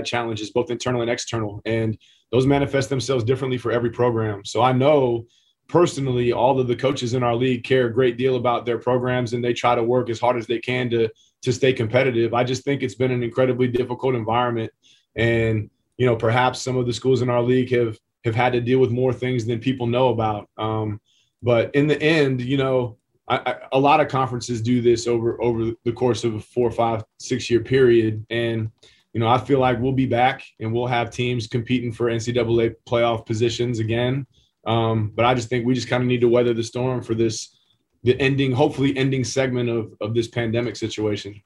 challenges 0.06 0.52
both 0.52 0.72
internal 0.72 1.02
and 1.02 1.10
external, 1.10 1.62
and 1.66 1.98
those 2.32 2.46
manifest 2.46 2.90
themselves 2.90 3.26
differently 3.26 3.58
for 3.58 3.74
every 3.74 3.90
program. 3.90 4.46
So 4.46 4.62
I 4.62 4.72
know 4.72 5.26
personally 5.68 6.32
all 6.32 6.60
of 6.60 6.68
the 6.68 6.76
coaches 6.76 7.14
in 7.14 7.24
our 7.24 7.36
league 7.36 7.64
care 7.64 7.88
a 7.88 7.94
great 7.94 8.18
deal 8.18 8.36
about 8.36 8.66
their 8.66 8.78
programs 8.78 9.34
and 9.34 9.44
they 9.44 9.54
try 9.54 9.76
to 9.76 9.84
work 9.84 10.10
as 10.10 10.20
hard 10.20 10.38
as 10.38 10.48
they 10.48 10.60
can 10.60 10.90
to 10.90 11.10
to 11.42 11.54
stay 11.54 11.72
competitive. 11.72 12.34
I 12.34 12.44
just 12.44 12.64
think 12.64 12.82
it's 12.82 12.96
been 12.96 13.12
an 13.12 13.24
incredibly 13.24 13.68
difficult 13.68 14.16
environment 14.16 14.72
and 15.16 15.70
you 15.98 16.06
know 16.06 16.16
perhaps 16.16 16.62
some 16.62 16.78
of 16.78 16.86
the 16.86 16.94
schools 16.94 17.22
in 17.22 17.30
our 17.30 17.42
league 17.42 17.72
have 17.72 17.98
have 18.24 18.36
had 18.36 18.54
to 18.54 18.62
deal 18.62 18.80
with 18.80 18.92
more 18.92 19.14
things 19.14 19.46
than 19.46 19.60
people 19.60 19.88
know 19.88 20.10
about. 20.10 20.50
Um, 20.58 21.00
but 21.42 21.74
in 21.76 21.88
the 21.88 22.02
end, 22.02 22.42
you 22.42 22.58
know, 22.58 22.98
I, 23.28 23.38
I, 23.46 23.56
a 23.74 23.80
lot 23.80 24.00
of 24.00 24.08
conferences 24.08 24.62
do 24.62 24.82
this 24.82 25.08
over 25.08 25.42
over 25.42 25.72
the 25.84 25.92
course 25.92 26.24
of 26.24 26.36
a 26.36 26.40
four, 26.40 26.72
five, 26.72 27.04
six 27.20 27.50
year 27.50 27.62
period, 27.62 28.26
and 28.30 28.72
you 29.14 29.20
know 29.20 29.28
I 29.28 29.38
feel 29.38 29.60
like 29.60 29.80
we'll 29.80 29.92
be 29.92 30.06
back 30.06 30.44
and 30.60 30.72
we'll 30.72 30.88
have 30.88 31.10
teams 31.10 31.48
competing 31.48 31.92
for 31.92 32.08
NCAA 32.08 32.76
playoff 32.88 33.26
positions 33.26 33.80
again. 33.80 34.26
Um, 34.68 35.12
but 35.16 35.26
I 35.26 35.34
just 35.34 35.50
think 35.50 35.66
we 35.66 35.74
just 35.74 35.88
kind 35.88 36.04
of 36.04 36.08
need 36.08 36.22
to 36.22 36.28
weather 36.28 36.54
the 36.54 36.64
storm 36.64 37.02
for 37.02 37.16
this, 37.16 37.58
the 38.04 38.20
ending, 38.20 38.52
hopefully 38.52 38.96
ending 38.98 39.24
segment 39.24 39.70
of 39.70 39.94
of 40.02 40.14
this 40.14 40.28
pandemic 40.28 40.76
situation. 40.76 41.42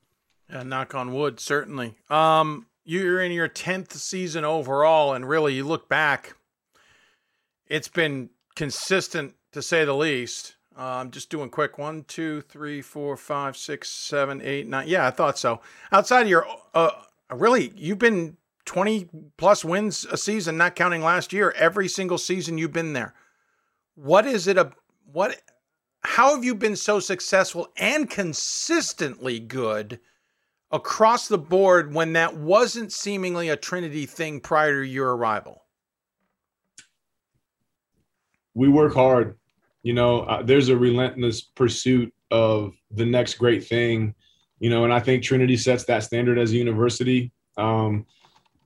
Yeah, 0.50 0.64
knock 0.64 0.96
on 0.96 1.14
wood, 1.14 1.40
certainly. 1.40 1.96
Um, 2.10 2.66
you're 2.84 3.22
in 3.22 3.32
your 3.32 3.48
tenth 3.48 3.94
season 3.94 4.44
overall, 4.44 5.14
and 5.14 5.30
really, 5.30 5.54
you 5.54 5.64
look 5.64 5.88
back, 5.88 6.36
it's 7.68 7.88
been 7.88 8.32
consistent 8.56 9.36
to 9.54 9.62
say 9.62 9.86
the 9.86 9.96
least. 9.96 10.56
Uh, 10.78 10.98
I'm 11.00 11.12
just 11.12 11.30
doing 11.30 11.50
quick. 11.50 11.78
One, 11.78 12.04
two, 12.06 12.42
three, 12.42 12.82
four, 12.82 13.16
five, 13.18 13.56
six, 13.56 13.90
seven, 13.90 14.42
eight, 14.42 14.68
nine. 14.68 14.88
Yeah, 14.88 15.06
I 15.06 15.12
thought 15.12 15.38
so. 15.38 15.62
Outside 15.92 16.24
of 16.24 16.30
your, 16.30 16.46
uh, 16.74 16.92
really, 17.32 17.72
you've 17.76 18.00
been 18.00 18.38
20 18.66 19.10
plus 19.38 19.66
wins 19.66 20.06
a 20.06 20.18
season, 20.18 20.58
not 20.58 20.76
counting 20.76 21.02
last 21.02 21.34
year. 21.34 21.54
Every 21.58 21.88
single 21.88 22.18
season 22.18 22.58
you've 22.58 22.74
been 22.74 22.94
there. 22.94 23.14
What 23.96 24.26
is 24.26 24.48
it? 24.48 24.58
A 24.58 24.72
what? 25.12 25.42
How 26.04 26.36
have 26.36 26.44
you 26.44 26.56
been 26.56 26.76
so 26.76 27.00
successful 27.00 27.68
and 27.78 28.10
consistently 28.10 29.40
good 29.40 30.00
across 30.72 31.28
the 31.28 31.38
board 31.38 31.94
when 31.94 32.14
that 32.14 32.36
wasn't 32.36 32.92
seemingly 32.92 33.50
a 33.50 33.58
Trinity 33.58 34.06
thing 34.06 34.40
prior 34.40 34.82
to 34.82 34.88
your 34.88 35.16
arrival? 35.16 35.64
We 38.54 38.68
work 38.68 38.94
hard 38.94 39.38
you 39.84 39.94
know, 39.94 40.22
uh, 40.22 40.44
there's 40.44 40.70
a 40.70 40.78
relentless 40.78 41.42
pursuit 41.42 42.14
of 42.30 42.74
the 42.92 43.06
next 43.06 43.36
great 43.36 43.66
thing, 43.66 44.14
you 44.60 44.70
know, 44.70 44.84
and 44.84 44.94
I 44.94 45.00
think 45.00 45.24
Trinity 45.24 45.58
sets 45.58 45.86
that 45.86 46.04
standard 46.04 46.38
as 46.38 46.52
a 46.52 46.58
university. 46.58 47.32
Um, 47.58 48.06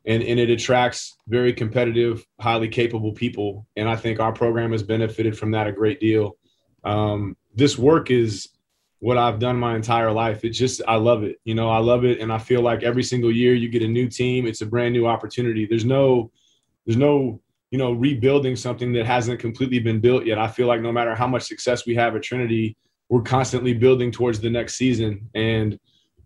and, 0.07 0.21
and 0.23 0.39
it 0.39 0.49
attracts 0.49 1.17
very 1.27 1.53
competitive, 1.53 2.25
highly 2.39 2.67
capable 2.67 3.13
people. 3.13 3.67
And 3.75 3.89
I 3.89 3.95
think 3.95 4.19
our 4.19 4.31
program 4.31 4.71
has 4.71 4.83
benefited 4.83 5.37
from 5.37 5.51
that 5.51 5.67
a 5.67 5.71
great 5.71 5.99
deal. 5.99 6.37
Um, 6.83 7.35
this 7.55 7.77
work 7.77 8.11
is 8.11 8.49
what 8.99 9.17
I've 9.17 9.39
done 9.39 9.57
my 9.57 9.75
entire 9.75 10.11
life. 10.11 10.45
It's 10.45 10.57
just, 10.57 10.81
I 10.87 10.95
love 10.95 11.23
it. 11.23 11.37
You 11.43 11.55
know, 11.55 11.69
I 11.69 11.79
love 11.79 12.05
it. 12.05 12.19
And 12.19 12.31
I 12.31 12.37
feel 12.37 12.61
like 12.61 12.83
every 12.83 13.03
single 13.03 13.31
year 13.31 13.53
you 13.53 13.69
get 13.69 13.81
a 13.81 13.87
new 13.87 14.07
team, 14.07 14.45
it's 14.45 14.61
a 14.61 14.65
brand 14.65 14.93
new 14.93 15.07
opportunity. 15.07 15.65
There's 15.65 15.85
no, 15.85 16.31
there's 16.85 16.97
no 16.97 17.41
you 17.71 17.79
know, 17.79 17.91
rebuilding 17.91 18.55
something 18.55 18.93
that 18.93 19.05
hasn't 19.05 19.39
completely 19.39 19.79
been 19.79 19.99
built 19.99 20.25
yet. 20.25 20.37
I 20.37 20.47
feel 20.47 20.67
like 20.67 20.81
no 20.81 20.91
matter 20.91 21.13
how 21.15 21.27
much 21.27 21.43
success 21.43 21.85
we 21.85 21.95
have 21.95 22.15
at 22.15 22.23
Trinity, 22.23 22.77
we're 23.09 23.21
constantly 23.21 23.73
building 23.73 24.11
towards 24.11 24.39
the 24.39 24.49
next 24.49 24.75
season. 24.75 25.29
And, 25.33 25.77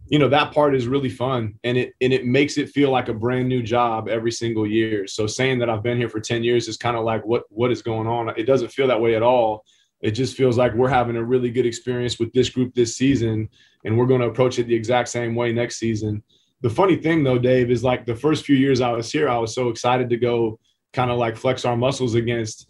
you 0.09 0.17
know, 0.17 0.27
that 0.29 0.51
part 0.53 0.75
is 0.75 0.87
really 0.87 1.09
fun 1.09 1.53
and 1.63 1.77
it 1.77 1.93
and 2.01 2.11
it 2.11 2.25
makes 2.25 2.57
it 2.57 2.69
feel 2.69 2.89
like 2.89 3.09
a 3.09 3.13
brand 3.13 3.47
new 3.47 3.61
job 3.61 4.09
every 4.09 4.31
single 4.31 4.65
year. 4.65 5.05
So 5.05 5.27
saying 5.27 5.59
that 5.59 5.69
I've 5.69 5.83
been 5.83 5.97
here 5.97 6.09
for 6.09 6.19
10 6.19 6.43
years 6.43 6.67
is 6.67 6.77
kind 6.77 6.97
of 6.97 7.03
like 7.03 7.23
what 7.25 7.43
what 7.49 7.71
is 7.71 7.83
going 7.83 8.07
on? 8.07 8.29
It 8.35 8.43
doesn't 8.43 8.69
feel 8.69 8.87
that 8.87 8.99
way 8.99 9.15
at 9.15 9.21
all. 9.21 9.63
It 10.01 10.11
just 10.11 10.35
feels 10.35 10.57
like 10.57 10.73
we're 10.73 10.89
having 10.89 11.15
a 11.15 11.23
really 11.23 11.51
good 11.51 11.67
experience 11.67 12.17
with 12.17 12.33
this 12.33 12.49
group 12.49 12.73
this 12.73 12.97
season 12.97 13.49
and 13.85 13.97
we're 13.97 14.07
going 14.07 14.21
to 14.21 14.27
approach 14.27 14.57
it 14.57 14.67
the 14.67 14.75
exact 14.75 15.09
same 15.09 15.35
way 15.35 15.53
next 15.53 15.77
season. 15.77 16.23
The 16.61 16.69
funny 16.69 16.95
thing 16.95 17.23
though, 17.23 17.37
Dave, 17.37 17.69
is 17.69 17.83
like 17.83 18.05
the 18.05 18.15
first 18.15 18.45
few 18.45 18.55
years 18.55 18.81
I 18.81 18.91
was 18.91 19.11
here, 19.11 19.29
I 19.29 19.37
was 19.37 19.53
so 19.53 19.69
excited 19.69 20.09
to 20.09 20.17
go 20.17 20.59
kind 20.91 21.11
of 21.11 21.19
like 21.19 21.37
flex 21.37 21.65
our 21.65 21.77
muscles 21.77 22.15
against 22.15 22.67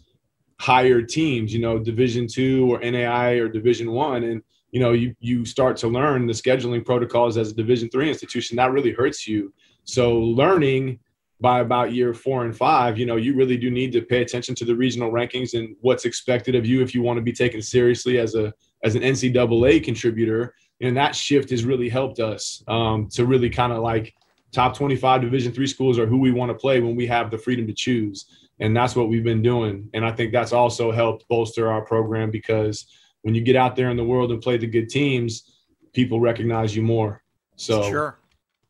higher 0.60 1.00
teams, 1.00 1.54
you 1.54 1.60
know, 1.60 1.78
Division 1.78 2.26
two 2.26 2.70
or 2.70 2.80
NAI 2.80 3.38
or 3.38 3.48
Division 3.48 3.92
one, 3.92 4.24
and 4.24 4.42
you 4.72 4.80
know 4.80 4.92
you 4.92 5.14
you 5.20 5.44
start 5.44 5.76
to 5.78 5.88
learn 5.88 6.26
the 6.26 6.32
scheduling 6.32 6.84
protocols 6.84 7.36
as 7.36 7.50
a 7.50 7.54
Division 7.54 7.88
three 7.90 8.08
institution. 8.08 8.56
That 8.56 8.72
really 8.72 8.92
hurts 8.92 9.26
you. 9.26 9.52
So 9.84 10.18
learning 10.18 10.98
by 11.40 11.60
about 11.60 11.92
year 11.92 12.12
four 12.12 12.44
and 12.44 12.54
five, 12.54 12.98
you 12.98 13.06
know, 13.06 13.16
you 13.16 13.34
really 13.34 13.56
do 13.56 13.70
need 13.70 13.92
to 13.92 14.02
pay 14.02 14.20
attention 14.20 14.54
to 14.56 14.64
the 14.64 14.74
regional 14.74 15.10
rankings 15.10 15.58
and 15.58 15.74
what's 15.80 16.04
expected 16.04 16.54
of 16.54 16.66
you 16.66 16.82
if 16.82 16.94
you 16.94 17.02
want 17.02 17.16
to 17.16 17.22
be 17.22 17.32
taken 17.32 17.62
seriously 17.62 18.18
as 18.18 18.34
a 18.34 18.52
as 18.84 18.94
an 18.94 19.02
NCAA 19.02 19.82
contributor. 19.82 20.54
And 20.82 20.96
that 20.96 21.14
shift 21.14 21.50
has 21.50 21.64
really 21.64 21.88
helped 21.88 22.20
us 22.20 22.62
um, 22.68 23.08
to 23.10 23.26
really 23.26 23.50
kind 23.50 23.72
of 23.72 23.82
like 23.82 24.14
top 24.52 24.76
25 24.76 25.20
Division 25.20 25.52
three 25.52 25.66
schools 25.66 25.98
are 25.98 26.06
who 26.06 26.18
we 26.18 26.32
want 26.32 26.50
to 26.50 26.54
play 26.54 26.80
when 26.80 26.96
we 26.96 27.06
have 27.06 27.30
the 27.30 27.38
freedom 27.38 27.66
to 27.66 27.72
choose. 27.72 28.26
And 28.60 28.76
that's 28.76 28.96
what 28.96 29.08
we've 29.08 29.24
been 29.24 29.42
doing. 29.42 29.88
And 29.94 30.04
I 30.04 30.12
think 30.12 30.32
that's 30.32 30.52
also 30.52 30.90
helped 30.92 31.26
bolster 31.28 31.70
our 31.70 31.82
program 31.82 32.30
because 32.30 32.86
when 33.22 33.34
you 33.34 33.40
get 33.40 33.56
out 33.56 33.76
there 33.76 33.90
in 33.90 33.96
the 33.96 34.04
world 34.04 34.30
and 34.30 34.40
play 34.40 34.56
the 34.56 34.66
good 34.66 34.88
teams, 34.88 35.50
people 35.92 36.20
recognize 36.20 36.74
you 36.74 36.82
more. 36.82 37.22
So 37.56 37.82
sure. 37.82 38.18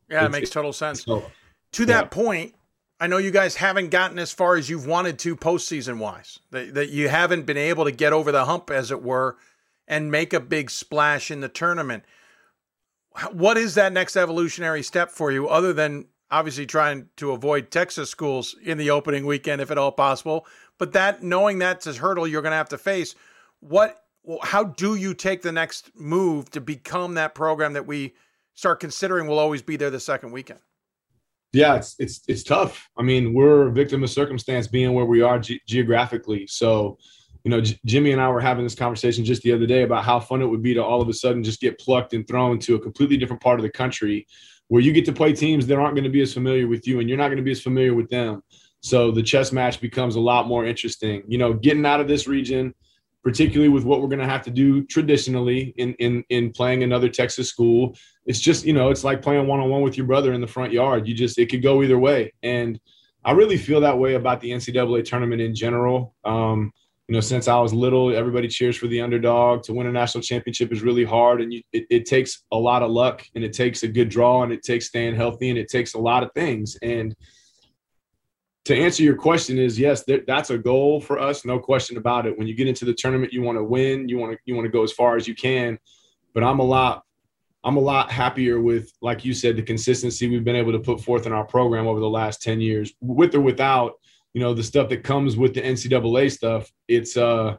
Yeah, 0.08 0.26
it 0.26 0.30
makes 0.30 0.50
total 0.50 0.72
sense. 0.72 1.04
So, 1.04 1.24
to 1.72 1.86
that 1.86 2.04
yeah. 2.04 2.08
point, 2.08 2.54
I 2.98 3.06
know 3.06 3.16
you 3.16 3.30
guys 3.30 3.54
haven't 3.54 3.90
gotten 3.90 4.18
as 4.18 4.32
far 4.32 4.56
as 4.56 4.68
you've 4.68 4.86
wanted 4.86 5.18
to 5.20 5.36
postseason 5.36 5.98
wise. 5.98 6.38
That, 6.50 6.74
that 6.74 6.90
you 6.90 7.08
haven't 7.08 7.46
been 7.46 7.56
able 7.56 7.84
to 7.84 7.92
get 7.92 8.12
over 8.12 8.32
the 8.32 8.44
hump, 8.44 8.70
as 8.70 8.90
it 8.90 9.02
were, 9.02 9.36
and 9.86 10.10
make 10.10 10.32
a 10.32 10.40
big 10.40 10.70
splash 10.70 11.30
in 11.30 11.40
the 11.40 11.48
tournament. 11.48 12.04
What 13.32 13.56
is 13.56 13.74
that 13.76 13.92
next 13.92 14.16
evolutionary 14.16 14.82
step 14.82 15.10
for 15.10 15.32
you, 15.32 15.48
other 15.48 15.72
than 15.72 16.06
obviously 16.30 16.66
trying 16.66 17.08
to 17.16 17.32
avoid 17.32 17.70
Texas 17.70 18.10
schools 18.10 18.54
in 18.62 18.78
the 18.78 18.90
opening 18.90 19.24
weekend, 19.24 19.62
if 19.62 19.70
at 19.70 19.78
all 19.78 19.92
possible? 19.92 20.46
But 20.76 20.92
that 20.92 21.22
knowing 21.22 21.58
that's 21.58 21.86
a 21.86 21.94
hurdle 21.94 22.26
you're 22.26 22.42
going 22.42 22.52
to 22.52 22.56
have 22.56 22.68
to 22.70 22.78
face. 22.78 23.14
What? 23.60 24.02
How 24.42 24.64
do 24.64 24.94
you 24.94 25.14
take 25.14 25.42
the 25.42 25.52
next 25.52 25.90
move 25.94 26.50
to 26.50 26.60
become 26.60 27.14
that 27.14 27.34
program 27.34 27.72
that 27.74 27.86
we 27.86 28.14
start 28.54 28.80
considering 28.80 29.26
will 29.26 29.38
always 29.38 29.62
be 29.62 29.76
there 29.76 29.90
the 29.90 30.00
second 30.00 30.32
weekend? 30.32 30.60
Yeah, 31.52 31.76
it's 31.76 31.96
it's 31.98 32.20
it's 32.28 32.44
tough. 32.44 32.88
I 32.96 33.02
mean, 33.02 33.34
we're 33.34 33.68
a 33.68 33.72
victim 33.72 34.04
of 34.04 34.10
circumstance 34.10 34.68
being 34.68 34.94
where 34.94 35.04
we 35.04 35.20
are 35.20 35.38
ge- 35.38 35.60
geographically. 35.66 36.46
So, 36.46 36.98
you 37.42 37.50
know, 37.50 37.60
J- 37.60 37.80
Jimmy 37.84 38.12
and 38.12 38.20
I 38.20 38.28
were 38.28 38.40
having 38.40 38.64
this 38.64 38.76
conversation 38.76 39.24
just 39.24 39.42
the 39.42 39.52
other 39.52 39.66
day 39.66 39.82
about 39.82 40.04
how 40.04 40.20
fun 40.20 40.42
it 40.42 40.46
would 40.46 40.62
be 40.62 40.74
to 40.74 40.84
all 40.84 41.02
of 41.02 41.08
a 41.08 41.12
sudden 41.12 41.42
just 41.42 41.60
get 41.60 41.78
plucked 41.80 42.14
and 42.14 42.26
thrown 42.26 42.60
to 42.60 42.76
a 42.76 42.80
completely 42.80 43.16
different 43.16 43.42
part 43.42 43.58
of 43.58 43.64
the 43.64 43.70
country 43.70 44.26
where 44.68 44.80
you 44.80 44.92
get 44.92 45.04
to 45.06 45.12
play 45.12 45.32
teams 45.32 45.66
that 45.66 45.78
aren't 45.78 45.96
going 45.96 46.04
to 46.04 46.10
be 46.10 46.22
as 46.22 46.32
familiar 46.32 46.68
with 46.68 46.86
you 46.86 47.00
and 47.00 47.08
you're 47.08 47.18
not 47.18 47.26
going 47.26 47.38
to 47.38 47.42
be 47.42 47.50
as 47.50 47.60
familiar 47.60 47.92
with 47.92 48.08
them. 48.08 48.40
So 48.82 49.10
the 49.10 49.22
chess 49.22 49.50
match 49.50 49.80
becomes 49.80 50.14
a 50.14 50.20
lot 50.20 50.46
more 50.46 50.64
interesting. 50.64 51.24
You 51.26 51.38
know, 51.38 51.52
getting 51.52 51.84
out 51.84 52.00
of 52.00 52.06
this 52.06 52.28
region, 52.28 52.72
particularly 53.22 53.68
with 53.68 53.84
what 53.84 54.00
we're 54.00 54.08
going 54.08 54.20
to 54.20 54.26
have 54.26 54.42
to 54.42 54.50
do 54.50 54.84
traditionally 54.84 55.74
in 55.76 55.94
in 55.94 56.24
in 56.30 56.50
playing 56.50 56.82
another 56.82 57.08
Texas 57.08 57.48
school. 57.48 57.96
It's 58.26 58.40
just 58.40 58.64
you 58.64 58.72
know 58.72 58.90
it's 58.90 59.04
like 59.04 59.22
playing 59.22 59.46
one 59.46 59.60
on 59.60 59.68
one 59.68 59.82
with 59.82 59.96
your 59.96 60.06
brother 60.06 60.32
in 60.32 60.40
the 60.40 60.46
front 60.46 60.72
yard. 60.72 61.06
You 61.06 61.14
just 61.14 61.38
it 61.38 61.50
could 61.50 61.62
go 61.62 61.82
either 61.82 61.98
way, 61.98 62.32
and 62.42 62.80
I 63.24 63.32
really 63.32 63.58
feel 63.58 63.80
that 63.82 63.98
way 63.98 64.14
about 64.14 64.40
the 64.40 64.50
NCAA 64.50 65.04
tournament 65.04 65.42
in 65.42 65.54
general. 65.54 66.14
Um, 66.24 66.72
you 67.08 67.14
know, 67.14 67.20
since 67.20 67.48
I 67.48 67.58
was 67.58 67.74
little, 67.74 68.14
everybody 68.14 68.46
cheers 68.46 68.76
for 68.76 68.86
the 68.86 69.00
underdog. 69.00 69.64
To 69.64 69.74
win 69.74 69.88
a 69.88 69.92
national 69.92 70.22
championship 70.22 70.72
is 70.72 70.82
really 70.82 71.04
hard, 71.04 71.40
and 71.40 71.52
you, 71.52 71.60
it, 71.72 71.84
it 71.90 72.06
takes 72.06 72.44
a 72.52 72.56
lot 72.56 72.82
of 72.82 72.90
luck, 72.90 73.26
and 73.34 73.42
it 73.42 73.52
takes 73.52 73.82
a 73.82 73.88
good 73.88 74.08
draw, 74.08 74.44
and 74.44 74.52
it 74.52 74.62
takes 74.62 74.86
staying 74.86 75.16
healthy, 75.16 75.50
and 75.50 75.58
it 75.58 75.68
takes 75.68 75.94
a 75.94 75.98
lot 75.98 76.22
of 76.22 76.32
things, 76.34 76.76
and 76.82 77.14
to 78.66 78.76
answer 78.76 79.02
your 79.02 79.16
question 79.16 79.58
is 79.58 79.78
yes 79.78 80.04
that's 80.26 80.50
a 80.50 80.58
goal 80.58 81.00
for 81.00 81.18
us 81.18 81.44
no 81.44 81.58
question 81.58 81.96
about 81.96 82.26
it. 82.26 82.36
When 82.36 82.46
you 82.46 82.54
get 82.54 82.68
into 82.68 82.84
the 82.84 82.94
tournament 82.94 83.32
you 83.32 83.42
want 83.42 83.58
to 83.58 83.64
win 83.64 84.08
you 84.08 84.18
want 84.18 84.32
to 84.32 84.38
you 84.44 84.54
want 84.54 84.66
to 84.66 84.70
go 84.70 84.82
as 84.82 84.92
far 84.92 85.16
as 85.16 85.26
you 85.26 85.34
can. 85.34 85.78
But 86.34 86.44
i'm 86.44 86.58
a 86.58 86.64
lot 86.64 87.04
i'm 87.64 87.76
a 87.76 87.80
lot 87.80 88.10
happier 88.10 88.60
with 88.60 88.92
like 89.00 89.24
you 89.24 89.34
said 89.34 89.56
the 89.56 89.62
consistency 89.62 90.28
we've 90.28 90.44
been 90.44 90.56
able 90.56 90.72
to 90.72 90.78
put 90.78 91.00
forth 91.00 91.26
in 91.26 91.32
our 91.32 91.44
program 91.44 91.86
over 91.86 92.00
the 92.00 92.08
last 92.08 92.42
10 92.42 92.60
years. 92.60 92.92
With 93.00 93.34
or 93.34 93.40
without 93.40 93.94
you 94.34 94.40
know 94.40 94.54
the 94.54 94.62
stuff 94.62 94.88
that 94.90 95.02
comes 95.02 95.36
with 95.36 95.54
the 95.54 95.62
ncaa 95.62 96.30
stuff 96.30 96.70
it's 96.86 97.16
uh 97.16 97.56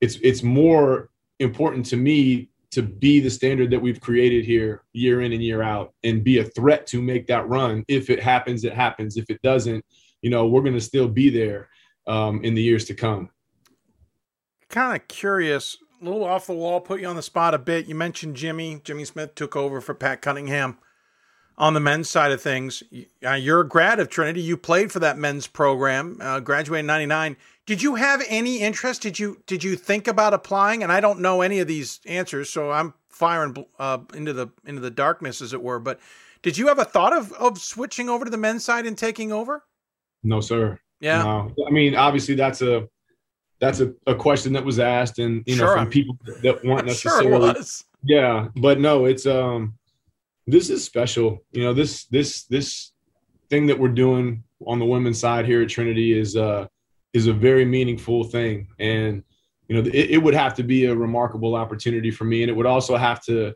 it's 0.00 0.16
it's 0.22 0.42
more 0.42 1.10
important 1.38 1.86
to 1.86 1.96
me 1.96 2.50
to 2.70 2.82
be 2.82 3.20
the 3.20 3.30
standard 3.30 3.70
that 3.70 3.80
we've 3.80 4.00
created 4.00 4.44
here 4.44 4.84
year 4.92 5.22
in 5.22 5.32
and 5.32 5.42
year 5.42 5.62
out 5.62 5.92
and 6.04 6.22
be 6.22 6.38
a 6.38 6.44
threat 6.44 6.86
to 6.86 7.02
make 7.02 7.26
that 7.26 7.48
run. 7.48 7.84
If 7.88 8.10
it 8.10 8.22
happens 8.22 8.64
it 8.64 8.74
happens. 8.74 9.16
If 9.16 9.28
it 9.28 9.42
doesn't 9.42 9.84
you 10.22 10.30
know, 10.30 10.46
we're 10.46 10.62
going 10.62 10.74
to 10.74 10.80
still 10.80 11.08
be 11.08 11.30
there 11.30 11.68
um, 12.06 12.44
in 12.44 12.54
the 12.54 12.62
years 12.62 12.84
to 12.86 12.94
come. 12.94 13.30
Kind 14.68 14.96
of 14.96 15.08
curious, 15.08 15.76
a 16.00 16.04
little 16.04 16.24
off 16.24 16.46
the 16.46 16.54
wall, 16.54 16.80
put 16.80 17.00
you 17.00 17.08
on 17.08 17.16
the 17.16 17.22
spot 17.22 17.54
a 17.54 17.58
bit. 17.58 17.86
You 17.86 17.94
mentioned 17.94 18.36
Jimmy. 18.36 18.80
Jimmy 18.84 19.04
Smith 19.04 19.34
took 19.34 19.56
over 19.56 19.80
for 19.80 19.94
Pat 19.94 20.22
Cunningham 20.22 20.78
on 21.58 21.74
the 21.74 21.80
men's 21.80 22.08
side 22.08 22.32
of 22.32 22.40
things. 22.40 22.82
Uh, 23.24 23.32
you're 23.32 23.60
a 23.60 23.68
grad 23.68 24.00
of 24.00 24.08
Trinity. 24.08 24.40
You 24.40 24.56
played 24.56 24.90
for 24.90 24.98
that 25.00 25.18
men's 25.18 25.46
program, 25.46 26.18
uh, 26.20 26.40
graduated 26.40 26.80
in 26.80 26.86
'99. 26.86 27.36
Did 27.66 27.82
you 27.82 27.96
have 27.96 28.22
any 28.28 28.60
interest? 28.60 29.02
Did 29.02 29.18
you 29.18 29.42
did 29.46 29.62
you 29.62 29.76
think 29.76 30.08
about 30.08 30.34
applying? 30.34 30.82
And 30.82 30.90
I 30.90 31.00
don't 31.00 31.20
know 31.20 31.42
any 31.42 31.60
of 31.60 31.68
these 31.68 32.00
answers, 32.06 32.48
so 32.48 32.70
I'm 32.70 32.94
firing 33.08 33.66
uh, 33.78 33.98
into 34.14 34.32
the 34.32 34.48
into 34.64 34.80
the 34.80 34.90
darkness, 34.90 35.42
as 35.42 35.52
it 35.52 35.62
were. 35.62 35.78
But 35.78 36.00
did 36.42 36.56
you 36.56 36.68
have 36.68 36.78
a 36.78 36.84
thought 36.84 37.12
of 37.12 37.32
of 37.34 37.58
switching 37.58 38.08
over 38.08 38.24
to 38.24 38.30
the 38.30 38.38
men's 38.38 38.64
side 38.64 38.86
and 38.86 38.96
taking 38.96 39.30
over? 39.30 39.64
No, 40.22 40.40
sir. 40.40 40.78
Yeah. 41.00 41.22
No. 41.22 41.54
I 41.66 41.70
mean, 41.70 41.94
obviously 41.94 42.34
that's 42.34 42.62
a 42.62 42.88
that's 43.60 43.80
a, 43.80 43.92
a 44.06 44.14
question 44.14 44.52
that 44.54 44.64
was 44.64 44.78
asked 44.78 45.18
and 45.18 45.42
you 45.46 45.56
know 45.56 45.64
sure, 45.64 45.74
from 45.74 45.84
I'm, 45.84 45.90
people 45.90 46.16
that 46.42 46.64
weren't 46.64 46.86
necessarily 46.86 47.54
sure 47.54 47.64
Yeah, 48.02 48.48
but 48.56 48.80
no, 48.80 49.06
it's 49.06 49.26
um 49.26 49.74
this 50.46 50.70
is 50.70 50.84
special. 50.84 51.44
You 51.52 51.64
know, 51.64 51.74
this 51.74 52.04
this 52.06 52.44
this 52.44 52.92
thing 53.48 53.66
that 53.66 53.78
we're 53.78 53.88
doing 53.88 54.44
on 54.66 54.78
the 54.78 54.84
women's 54.84 55.18
side 55.18 55.46
here 55.46 55.62
at 55.62 55.68
Trinity 55.68 56.18
is 56.18 56.36
uh 56.36 56.66
is 57.12 57.26
a 57.26 57.32
very 57.32 57.64
meaningful 57.64 58.24
thing 58.24 58.68
and 58.78 59.22
you 59.68 59.76
know 59.76 59.88
it, 59.88 60.10
it 60.10 60.18
would 60.18 60.34
have 60.34 60.54
to 60.54 60.62
be 60.62 60.86
a 60.86 60.94
remarkable 60.94 61.54
opportunity 61.54 62.10
for 62.10 62.24
me 62.24 62.42
and 62.42 62.50
it 62.50 62.54
would 62.54 62.66
also 62.66 62.96
have 62.96 63.20
to 63.24 63.52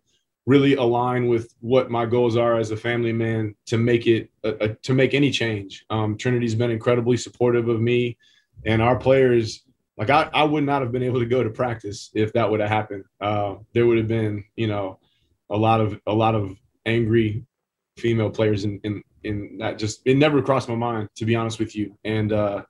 really 0.46 0.74
align 0.74 1.28
with 1.28 1.54
what 1.60 1.90
my 1.90 2.04
goals 2.04 2.36
are 2.36 2.58
as 2.58 2.70
a 2.70 2.76
family 2.76 3.12
man 3.12 3.54
to 3.66 3.78
make 3.78 4.06
it 4.06 4.30
a, 4.44 4.64
a, 4.64 4.68
to 4.74 4.92
make 4.92 5.14
any 5.14 5.30
change. 5.30 5.84
Um, 5.90 6.16
Trinity's 6.16 6.54
been 6.54 6.70
incredibly 6.70 7.16
supportive 7.16 7.68
of 7.68 7.80
me 7.80 8.18
and 8.66 8.82
our 8.82 8.96
players. 8.96 9.62
Like 9.96 10.10
I, 10.10 10.28
I 10.34 10.44
would 10.44 10.64
not 10.64 10.82
have 10.82 10.92
been 10.92 11.02
able 11.02 11.20
to 11.20 11.26
go 11.26 11.42
to 11.42 11.50
practice 11.50 12.10
if 12.14 12.32
that 12.34 12.50
would 12.50 12.60
have 12.60 12.68
happened. 12.68 13.04
Uh, 13.20 13.56
there 13.72 13.86
would 13.86 13.98
have 13.98 14.08
been, 14.08 14.44
you 14.56 14.66
know, 14.66 14.98
a 15.50 15.56
lot 15.56 15.80
of 15.80 16.00
a 16.06 16.12
lot 16.12 16.34
of 16.34 16.56
angry 16.84 17.46
female 17.96 18.30
players 18.30 18.64
in 18.64 18.80
in, 18.82 19.02
in 19.22 19.58
that. 19.58 19.78
Just 19.78 20.02
it 20.04 20.16
never 20.16 20.42
crossed 20.42 20.68
my 20.68 20.74
mind 20.74 21.08
to 21.16 21.24
be 21.24 21.36
honest 21.36 21.58
with 21.58 21.76
you, 21.76 21.96
and 22.04 22.32
uh, 22.32 22.62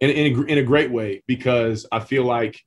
in 0.00 0.10
in 0.10 0.36
a, 0.36 0.42
in 0.44 0.58
a 0.58 0.62
great 0.62 0.90
way 0.90 1.22
because 1.26 1.86
I 1.92 2.00
feel 2.00 2.24
like, 2.24 2.58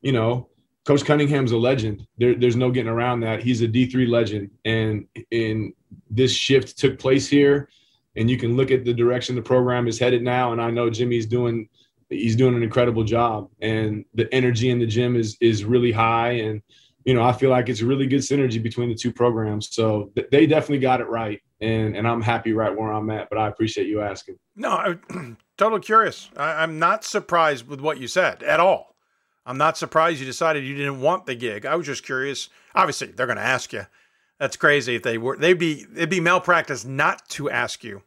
you 0.00 0.12
know, 0.12 0.48
Coach 0.88 1.04
Cunningham's 1.04 1.52
a 1.52 1.58
legend. 1.58 2.06
There, 2.16 2.34
there's 2.34 2.56
no 2.56 2.70
getting 2.70 2.90
around 2.90 3.20
that. 3.20 3.42
He's 3.42 3.60
a 3.60 3.68
D3 3.68 4.08
legend, 4.08 4.50
and 4.64 5.06
in 5.30 5.74
this 6.08 6.32
shift 6.32 6.78
took 6.78 6.98
place 6.98 7.28
here, 7.28 7.68
and 8.16 8.30
you 8.30 8.38
can 8.38 8.56
look 8.56 8.70
at 8.70 8.86
the 8.86 8.94
direction 8.94 9.36
the 9.36 9.42
program 9.42 9.86
is 9.86 9.98
headed 9.98 10.22
now. 10.22 10.52
And 10.52 10.62
I 10.62 10.70
know 10.70 10.88
Jimmy's 10.88 11.26
doing 11.26 11.68
he's 12.08 12.36
doing 12.36 12.54
an 12.54 12.62
incredible 12.62 13.04
job, 13.04 13.50
and 13.60 14.02
the 14.14 14.32
energy 14.32 14.70
in 14.70 14.78
the 14.78 14.86
gym 14.86 15.14
is 15.14 15.36
is 15.42 15.62
really 15.62 15.92
high, 15.92 16.30
and 16.30 16.62
you 17.04 17.12
know 17.12 17.22
I 17.22 17.34
feel 17.34 17.50
like 17.50 17.68
it's 17.68 17.82
really 17.82 18.06
good 18.06 18.20
synergy 18.20 18.62
between 18.62 18.88
the 18.88 18.94
two 18.94 19.12
programs. 19.12 19.68
So 19.74 20.10
th- 20.16 20.28
they 20.32 20.46
definitely 20.46 20.78
got 20.78 21.02
it 21.02 21.08
right, 21.08 21.42
and 21.60 21.98
and 21.98 22.08
I'm 22.08 22.22
happy 22.22 22.54
right 22.54 22.74
where 22.74 22.94
I'm 22.94 23.10
at. 23.10 23.28
But 23.28 23.36
I 23.36 23.48
appreciate 23.48 23.88
you 23.88 24.00
asking. 24.00 24.38
No, 24.56 24.70
I'm 24.70 25.36
totally 25.58 25.82
curious. 25.82 26.30
I, 26.34 26.62
I'm 26.62 26.78
not 26.78 27.04
surprised 27.04 27.68
with 27.68 27.82
what 27.82 28.00
you 28.00 28.08
said 28.08 28.42
at 28.42 28.58
all. 28.58 28.87
I'm 29.48 29.56
not 29.56 29.78
surprised 29.78 30.20
you 30.20 30.26
decided 30.26 30.62
you 30.62 30.74
didn't 30.74 31.00
want 31.00 31.24
the 31.24 31.34
gig. 31.34 31.64
I 31.64 31.74
was 31.74 31.86
just 31.86 32.04
curious. 32.04 32.50
Obviously, 32.74 33.06
they're 33.06 33.26
going 33.26 33.38
to 33.38 33.42
ask 33.42 33.72
you. 33.72 33.86
That's 34.38 34.58
crazy 34.58 34.94
if 34.94 35.02
they 35.02 35.16
were. 35.16 35.38
They'd 35.38 35.54
be 35.54 35.86
it'd 35.96 36.10
be 36.10 36.20
malpractice 36.20 36.84
not 36.84 37.26
to 37.30 37.48
ask 37.48 37.82
you. 37.82 38.02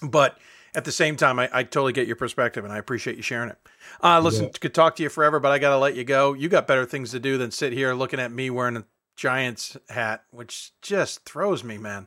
But 0.00 0.38
at 0.72 0.84
the 0.84 0.92
same 0.92 1.16
time, 1.16 1.40
I, 1.40 1.50
I 1.52 1.62
totally 1.64 1.92
get 1.92 2.06
your 2.06 2.16
perspective, 2.16 2.64
and 2.64 2.72
I 2.72 2.78
appreciate 2.78 3.16
you 3.16 3.22
sharing 3.22 3.50
it. 3.50 3.58
Uh, 4.02 4.20
listen, 4.20 4.44
yeah. 4.44 4.50
could 4.60 4.72
talk 4.72 4.94
to 4.96 5.02
you 5.02 5.08
forever, 5.08 5.40
but 5.40 5.50
I 5.50 5.58
got 5.58 5.70
to 5.70 5.78
let 5.78 5.96
you 5.96 6.04
go. 6.04 6.32
You 6.32 6.48
got 6.48 6.68
better 6.68 6.86
things 6.86 7.10
to 7.10 7.18
do 7.18 7.38
than 7.38 7.50
sit 7.50 7.72
here 7.72 7.92
looking 7.92 8.20
at 8.20 8.30
me 8.30 8.48
wearing 8.48 8.76
a 8.76 8.84
Giants 9.16 9.76
hat, 9.90 10.22
which 10.30 10.70
just 10.80 11.24
throws 11.24 11.64
me, 11.64 11.76
man. 11.76 12.06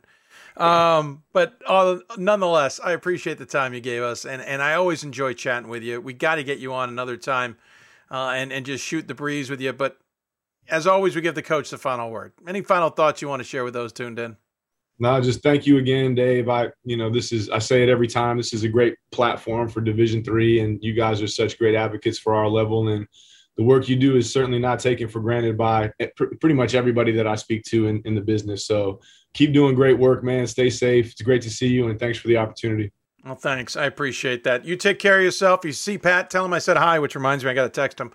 Um, 0.56 1.24
but 1.34 1.60
uh, 1.66 1.98
nonetheless, 2.16 2.80
I 2.82 2.92
appreciate 2.92 3.36
the 3.36 3.46
time 3.46 3.74
you 3.74 3.80
gave 3.80 4.02
us, 4.02 4.24
and 4.24 4.40
and 4.40 4.62
I 4.62 4.74
always 4.74 5.04
enjoy 5.04 5.34
chatting 5.34 5.68
with 5.68 5.82
you. 5.82 6.00
We 6.00 6.14
got 6.14 6.36
to 6.36 6.44
get 6.44 6.58
you 6.58 6.72
on 6.72 6.88
another 6.88 7.18
time 7.18 7.58
uh, 8.10 8.30
and 8.30 8.52
and 8.52 8.66
just 8.66 8.84
shoot 8.84 9.08
the 9.08 9.14
breeze 9.14 9.50
with 9.50 9.60
you. 9.60 9.72
But 9.72 9.98
as 10.68 10.86
always, 10.86 11.14
we 11.14 11.22
give 11.22 11.34
the 11.34 11.42
coach 11.42 11.70
the 11.70 11.78
final 11.78 12.10
word. 12.10 12.32
Any 12.46 12.62
final 12.62 12.90
thoughts 12.90 13.22
you 13.22 13.28
want 13.28 13.40
to 13.40 13.44
share 13.44 13.64
with 13.64 13.74
those 13.74 13.92
tuned 13.92 14.18
in? 14.18 14.36
No, 14.98 15.20
just 15.20 15.42
thank 15.42 15.66
you 15.66 15.76
again, 15.76 16.14
Dave. 16.14 16.48
I, 16.48 16.70
you 16.84 16.96
know, 16.96 17.10
this 17.10 17.30
is 17.30 17.50
I 17.50 17.58
say 17.58 17.82
it 17.82 17.90
every 17.90 18.08
time. 18.08 18.38
This 18.38 18.54
is 18.54 18.64
a 18.64 18.68
great 18.68 18.94
platform 19.12 19.68
for 19.68 19.80
Division 19.80 20.24
three, 20.24 20.60
and 20.60 20.82
you 20.82 20.94
guys 20.94 21.20
are 21.20 21.26
such 21.26 21.58
great 21.58 21.74
advocates 21.74 22.18
for 22.18 22.34
our 22.34 22.48
level. 22.48 22.88
And 22.88 23.06
the 23.58 23.64
work 23.64 23.88
you 23.88 23.96
do 23.96 24.16
is 24.16 24.32
certainly 24.32 24.58
not 24.58 24.80
taken 24.80 25.08
for 25.08 25.20
granted 25.20 25.56
by 25.56 25.92
pretty 26.40 26.54
much 26.54 26.74
everybody 26.74 27.12
that 27.12 27.26
I 27.26 27.34
speak 27.34 27.62
to 27.64 27.88
in, 27.88 28.02
in 28.04 28.14
the 28.14 28.20
business. 28.20 28.66
So 28.66 29.00
keep 29.34 29.52
doing 29.52 29.74
great 29.74 29.98
work, 29.98 30.24
man. 30.24 30.46
Stay 30.46 30.70
safe. 30.70 31.12
It's 31.12 31.22
great 31.22 31.42
to 31.42 31.50
see 31.50 31.68
you, 31.68 31.88
and 31.88 31.98
thanks 31.98 32.18
for 32.18 32.28
the 32.28 32.38
opportunity. 32.38 32.90
Well, 33.26 33.34
thanks. 33.34 33.76
I 33.76 33.86
appreciate 33.86 34.44
that. 34.44 34.64
You 34.64 34.76
take 34.76 35.00
care 35.00 35.18
of 35.18 35.24
yourself. 35.24 35.64
You 35.64 35.72
see 35.72 35.98
Pat, 35.98 36.30
tell 36.30 36.44
him 36.44 36.52
I 36.52 36.60
said 36.60 36.76
hi, 36.76 37.00
which 37.00 37.16
reminds 37.16 37.44
me 37.44 37.50
I 37.50 37.54
got 37.54 37.64
to 37.64 37.68
text 37.68 38.00
him. 38.00 38.12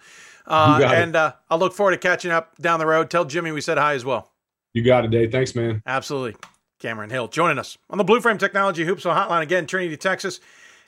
Uh, 0.47 0.82
and 0.86 1.18
uh, 1.18 1.34
I'll 1.49 1.59
look 1.59 1.74
forward 1.74 1.91
to 1.91 1.97
catching 1.97 2.32
up 2.32 2.57
down 2.59 2.80
the 2.80 2.86
road. 2.86 3.09
Tell 3.09 3.26
Jimmy 3.26 3.51
we 3.51 3.59
said 3.59 3.78
hi 3.78 3.93
as 3.93 4.05
well. 4.05 4.32
You 4.74 4.84
got 4.84 5.03
it, 5.03 5.12
Dave. 5.12 5.30
Thanks, 5.30 5.53
man. 5.53 5.84
Absolutely. 5.86 6.39
Cameron 6.80 7.09
Hill 7.09 7.28
joining 7.28 7.59
us 7.59 7.78
on 7.89 7.97
the 7.97 8.05
Blue 8.05 8.22
Frame 8.22 8.38
Technology 8.38 8.86
Hoopsville 8.86 9.16
Hotline 9.16 9.41
again, 9.41 9.68
Trinity, 9.68 9.97
Texas. 9.97 10.39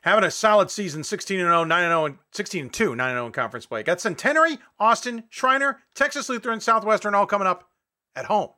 Having 0.03 0.23
a 0.23 0.31
solid 0.31 0.71
season, 0.71 1.03
16 1.03 1.39
and 1.39 1.47
0, 1.47 1.65
9 1.65 1.83
and 1.83 1.91
0, 1.91 2.05
and 2.05 2.17
16 2.31 2.61
and 2.61 2.73
2, 2.73 2.95
9 2.95 3.09
and 3.09 3.15
0 3.15 3.25
in 3.25 3.31
conference 3.33 3.65
play. 3.65 3.83
Got 3.83 4.01
Centenary, 4.01 4.57
Austin, 4.79 5.25
Schreiner, 5.29 5.79
Texas 5.95 6.29
Lutheran, 6.29 6.61
Southwestern 6.61 7.13
all 7.13 7.25
coming 7.25 7.47
up 7.47 7.69
at 8.15 8.25
home. 8.25 8.49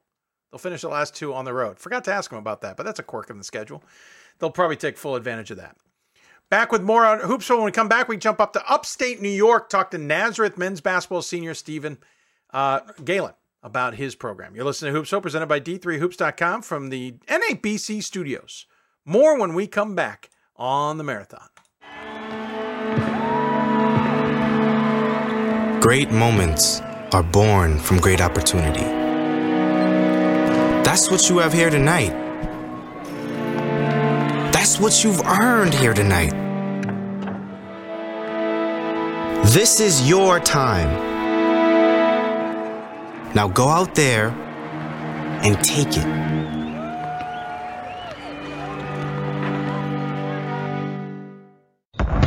They'll 0.51 0.59
finish 0.59 0.81
the 0.81 0.89
last 0.89 1.15
two 1.15 1.33
on 1.33 1.45
the 1.45 1.53
road. 1.53 1.79
Forgot 1.79 2.03
to 2.05 2.13
ask 2.13 2.29
them 2.29 2.39
about 2.39 2.61
that, 2.61 2.77
but 2.77 2.83
that's 2.83 2.99
a 2.99 3.03
quirk 3.03 3.29
in 3.29 3.37
the 3.37 3.43
schedule. 3.43 3.83
They'll 4.39 4.51
probably 4.51 4.75
take 4.75 4.97
full 4.97 5.15
advantage 5.15 5.51
of 5.51 5.57
that. 5.57 5.77
Back 6.49 6.71
with 6.71 6.83
more 6.83 7.05
on 7.05 7.19
Hoopsville. 7.19 7.57
When 7.57 7.65
we 7.65 7.71
come 7.71 7.89
back, 7.89 8.07
we 8.07 8.17
jump 8.17 8.39
up 8.39 8.53
to 8.53 8.71
upstate 8.71 9.21
New 9.21 9.29
York, 9.29 9.69
talk 9.69 9.91
to 9.91 9.97
Nazareth 9.97 10.57
men's 10.57 10.79
basketball 10.79 11.21
senior 11.21 11.53
Stephen 11.53 11.97
uh, 12.53 12.81
Galen 13.03 13.33
about 13.63 13.95
his 13.95 14.15
program. 14.15 14.55
You're 14.55 14.65
listening 14.65 14.93
to 14.93 15.01
Hoopsville, 15.01 15.23
presented 15.23 15.47
by 15.47 15.59
D3Hoops.com 15.59 16.61
from 16.61 16.89
the 16.89 17.13
NABC 17.27 18.03
studios. 18.03 18.67
More 19.03 19.39
when 19.39 19.53
we 19.55 19.65
come 19.65 19.95
back 19.95 20.29
on 20.55 20.97
the 20.97 21.03
marathon. 21.03 21.49
Great 25.81 26.11
moments 26.11 26.81
are 27.11 27.23
born 27.23 27.79
from 27.79 27.99
great 27.99 28.21
opportunity. 28.21 28.85
That's 30.83 31.11
what 31.11 31.29
you 31.29 31.39
have 31.39 31.53
here 31.53 31.69
tonight. 31.69 32.24
That's 34.65 34.79
what 34.79 35.03
you've 35.03 35.21
earned 35.21 35.75
here 35.75 35.93
tonight. 35.93 36.31
This 39.53 39.79
is 39.79 40.09
your 40.09 40.39
time. 40.39 40.89
Now 43.35 43.47
go 43.47 43.67
out 43.67 43.93
there 43.93 44.29
and 45.43 45.63
take 45.63 45.89
it. 45.89 46.05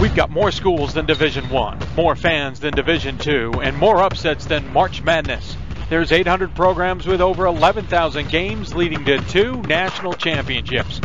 We've 0.01 0.15
got 0.15 0.31
more 0.31 0.53
schools 0.53 0.95
than 0.95 1.07
Division 1.07 1.51
1, 1.51 1.79
more 1.97 2.15
fans 2.15 2.61
than 2.61 2.73
Division 2.73 3.19
2, 3.19 3.63
and 3.65 3.77
more 3.77 4.01
upsets 4.01 4.45
than 4.45 4.73
March 4.73 5.03
Madness. 5.03 5.57
There's 5.91 6.13
800 6.13 6.55
programs 6.55 7.05
with 7.05 7.21
over 7.21 7.47
11,000 7.47 8.29
games 8.29 8.77
leading 8.77 9.05
to 9.07 9.19
two 9.23 9.61
national 9.63 10.13
championships. 10.13 11.01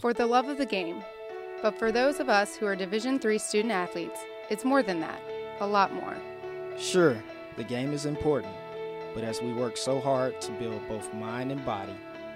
For 0.00 0.12
the 0.12 0.26
love 0.26 0.48
of 0.48 0.58
the 0.58 0.66
game. 0.66 1.04
But 1.62 1.78
for 1.78 1.92
those 1.92 2.18
of 2.20 2.28
us 2.28 2.56
who 2.56 2.66
are 2.66 2.76
Division 2.76 3.18
III 3.24 3.38
student 3.38 3.72
athletes, 3.72 4.20
it's 4.50 4.64
more 4.64 4.82
than 4.82 5.00
that. 5.00 5.22
A 5.60 5.66
lot 5.66 5.94
more. 5.94 6.16
Sure, 6.76 7.16
the 7.56 7.64
game 7.64 7.92
is 7.92 8.04
important. 8.04 8.52
But 9.14 9.22
as 9.22 9.40
we 9.40 9.52
work 9.52 9.76
so 9.76 10.00
hard 10.00 10.40
to 10.40 10.52
build 10.52 10.86
both 10.88 11.14
mind 11.14 11.52
and 11.52 11.64
body, 11.64 11.94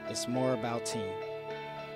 it's 0.08 0.28
more 0.28 0.54
about 0.54 0.86
team. 0.86 1.12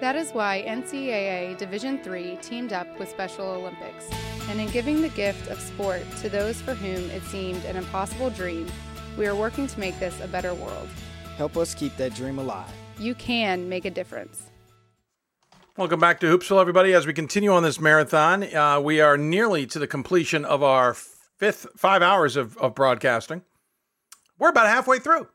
That 0.00 0.16
is 0.16 0.32
why 0.32 0.64
NCAA 0.66 1.56
Division 1.56 2.00
III 2.04 2.36
teamed 2.42 2.72
up 2.72 2.98
with 2.98 3.08
Special 3.08 3.46
Olympics. 3.46 4.10
And 4.48 4.60
in 4.60 4.68
giving 4.70 5.00
the 5.00 5.08
gift 5.10 5.48
of 5.48 5.60
sport 5.60 6.02
to 6.20 6.28
those 6.28 6.60
for 6.60 6.74
whom 6.74 7.08
it 7.10 7.22
seemed 7.22 7.64
an 7.64 7.76
impossible 7.76 8.30
dream, 8.30 8.66
we 9.16 9.28
are 9.28 9.36
working 9.36 9.68
to 9.68 9.78
make 9.78 9.98
this 10.00 10.20
a 10.20 10.26
better 10.26 10.52
world. 10.54 10.88
Help 11.36 11.56
us 11.56 11.72
keep 11.72 11.96
that 11.98 12.14
dream 12.16 12.40
alive. 12.40 12.68
You 12.98 13.14
can 13.14 13.68
make 13.68 13.84
a 13.84 13.90
difference. 13.90 14.42
Welcome 15.76 16.00
back 16.00 16.18
to 16.20 16.26
Hoopsville, 16.26 16.60
everybody. 16.60 16.92
As 16.92 17.06
we 17.06 17.12
continue 17.12 17.52
on 17.52 17.62
this 17.62 17.80
marathon, 17.80 18.42
uh, 18.54 18.80
we 18.80 19.00
are 19.00 19.16
nearly 19.16 19.66
to 19.68 19.78
the 19.78 19.86
completion 19.86 20.44
of 20.44 20.64
our 20.64 20.94
fifth 20.94 21.68
five 21.76 22.02
hours 22.02 22.36
of, 22.36 22.58
of 22.58 22.74
broadcasting. 22.74 23.42
We're 24.42 24.48
about 24.48 24.66
halfway 24.66 24.98
through. 24.98 25.28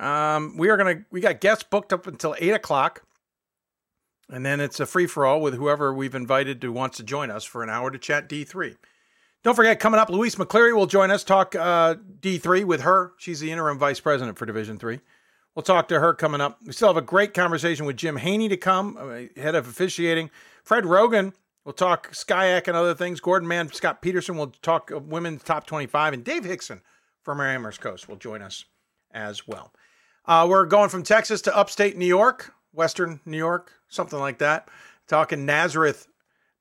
Um, 0.00 0.56
we 0.56 0.68
are 0.68 0.76
gonna 0.76 1.04
we 1.12 1.20
got 1.20 1.40
guests 1.40 1.62
booked 1.62 1.92
up 1.92 2.08
until 2.08 2.34
eight 2.40 2.50
o'clock, 2.50 3.04
and 4.28 4.44
then 4.44 4.58
it's 4.58 4.80
a 4.80 4.86
free 4.86 5.06
for 5.06 5.24
all 5.24 5.40
with 5.40 5.54
whoever 5.54 5.94
we've 5.94 6.16
invited 6.16 6.60
who 6.60 6.72
wants 6.72 6.96
to 6.96 7.04
join 7.04 7.30
us 7.30 7.44
for 7.44 7.62
an 7.62 7.70
hour 7.70 7.92
to 7.92 7.98
chat 7.98 8.28
D 8.28 8.42
three. 8.42 8.74
Don't 9.44 9.54
forget, 9.54 9.78
coming 9.78 10.00
up, 10.00 10.10
Louise 10.10 10.34
McCleary 10.34 10.74
will 10.74 10.86
join 10.86 11.12
us 11.12 11.22
talk 11.22 11.54
uh, 11.54 11.94
D 12.18 12.38
three 12.38 12.64
with 12.64 12.80
her. 12.80 13.12
She's 13.18 13.38
the 13.38 13.52
interim 13.52 13.78
vice 13.78 14.00
president 14.00 14.36
for 14.36 14.46
Division 14.46 14.78
three. 14.78 14.98
We'll 15.54 15.62
talk 15.62 15.86
to 15.86 16.00
her 16.00 16.12
coming 16.12 16.40
up. 16.40 16.58
We 16.66 16.72
still 16.72 16.88
have 16.88 16.96
a 16.96 17.02
great 17.02 17.34
conversation 17.34 17.86
with 17.86 17.96
Jim 17.96 18.16
Haney 18.16 18.48
to 18.48 18.56
come, 18.56 18.96
uh, 18.98 19.40
head 19.40 19.54
of 19.54 19.68
officiating. 19.68 20.32
Fred 20.64 20.86
Rogan 20.86 21.34
will 21.64 21.72
talk 21.72 22.10
SCIAC 22.10 22.66
and 22.66 22.76
other 22.76 22.94
things. 22.94 23.20
Gordon 23.20 23.46
Mann, 23.46 23.70
Scott 23.70 24.02
Peterson 24.02 24.36
will 24.36 24.48
talk 24.60 24.90
women's 24.92 25.44
top 25.44 25.68
25. 25.68 26.14
And 26.14 26.24
Dave 26.24 26.44
Hixon 26.44 26.82
from 27.24 27.40
our 27.40 27.46
Amherst 27.46 27.80
Coast 27.80 28.08
will 28.08 28.16
join 28.16 28.42
us 28.42 28.66
as 29.10 29.48
well. 29.48 29.72
Uh, 30.26 30.46
we're 30.48 30.66
going 30.66 30.90
from 30.90 31.02
Texas 31.02 31.42
to 31.42 31.56
upstate 31.56 31.96
New 31.96 32.06
York, 32.06 32.54
Western 32.72 33.20
New 33.24 33.38
York, 33.38 33.72
something 33.88 34.18
like 34.18 34.38
that. 34.38 34.68
Talking 35.08 35.44
Nazareth 35.44 36.06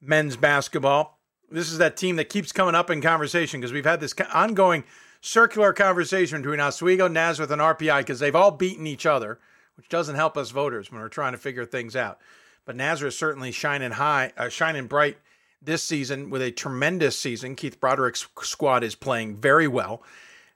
men's 0.01 0.35
basketball. 0.35 1.19
This 1.49 1.71
is 1.71 1.77
that 1.77 1.97
team 1.97 2.15
that 2.15 2.29
keeps 2.29 2.51
coming 2.51 2.75
up 2.75 2.89
in 2.89 3.01
conversation 3.01 3.59
because 3.59 3.71
we've 3.71 3.85
had 3.85 3.99
this 3.99 4.15
ongoing 4.33 4.83
circular 5.21 5.71
conversation 5.71 6.41
between 6.41 6.59
Oswego, 6.59 7.07
Nazareth, 7.07 7.51
and 7.51 7.61
RPI 7.61 7.99
because 7.99 8.19
they've 8.19 8.35
all 8.35 8.51
beaten 8.51 8.87
each 8.87 9.05
other, 9.05 9.39
which 9.77 9.87
doesn't 9.87 10.15
help 10.15 10.37
us 10.37 10.51
voters 10.51 10.91
when 10.91 10.99
we're 10.99 11.09
trying 11.09 11.33
to 11.33 11.37
figure 11.37 11.65
things 11.65 11.95
out. 11.95 12.19
But 12.65 12.75
Nazareth 12.75 13.13
certainly 13.13 13.51
shining 13.51 13.91
high, 13.91 14.33
uh, 14.37 14.49
shining 14.49 14.87
bright 14.87 15.17
this 15.61 15.83
season 15.83 16.29
with 16.29 16.41
a 16.41 16.51
tremendous 16.51 17.17
season. 17.17 17.55
Keith 17.55 17.79
Broderick's 17.79 18.27
squad 18.41 18.83
is 18.83 18.95
playing 18.95 19.37
very 19.37 19.67
well. 19.67 20.03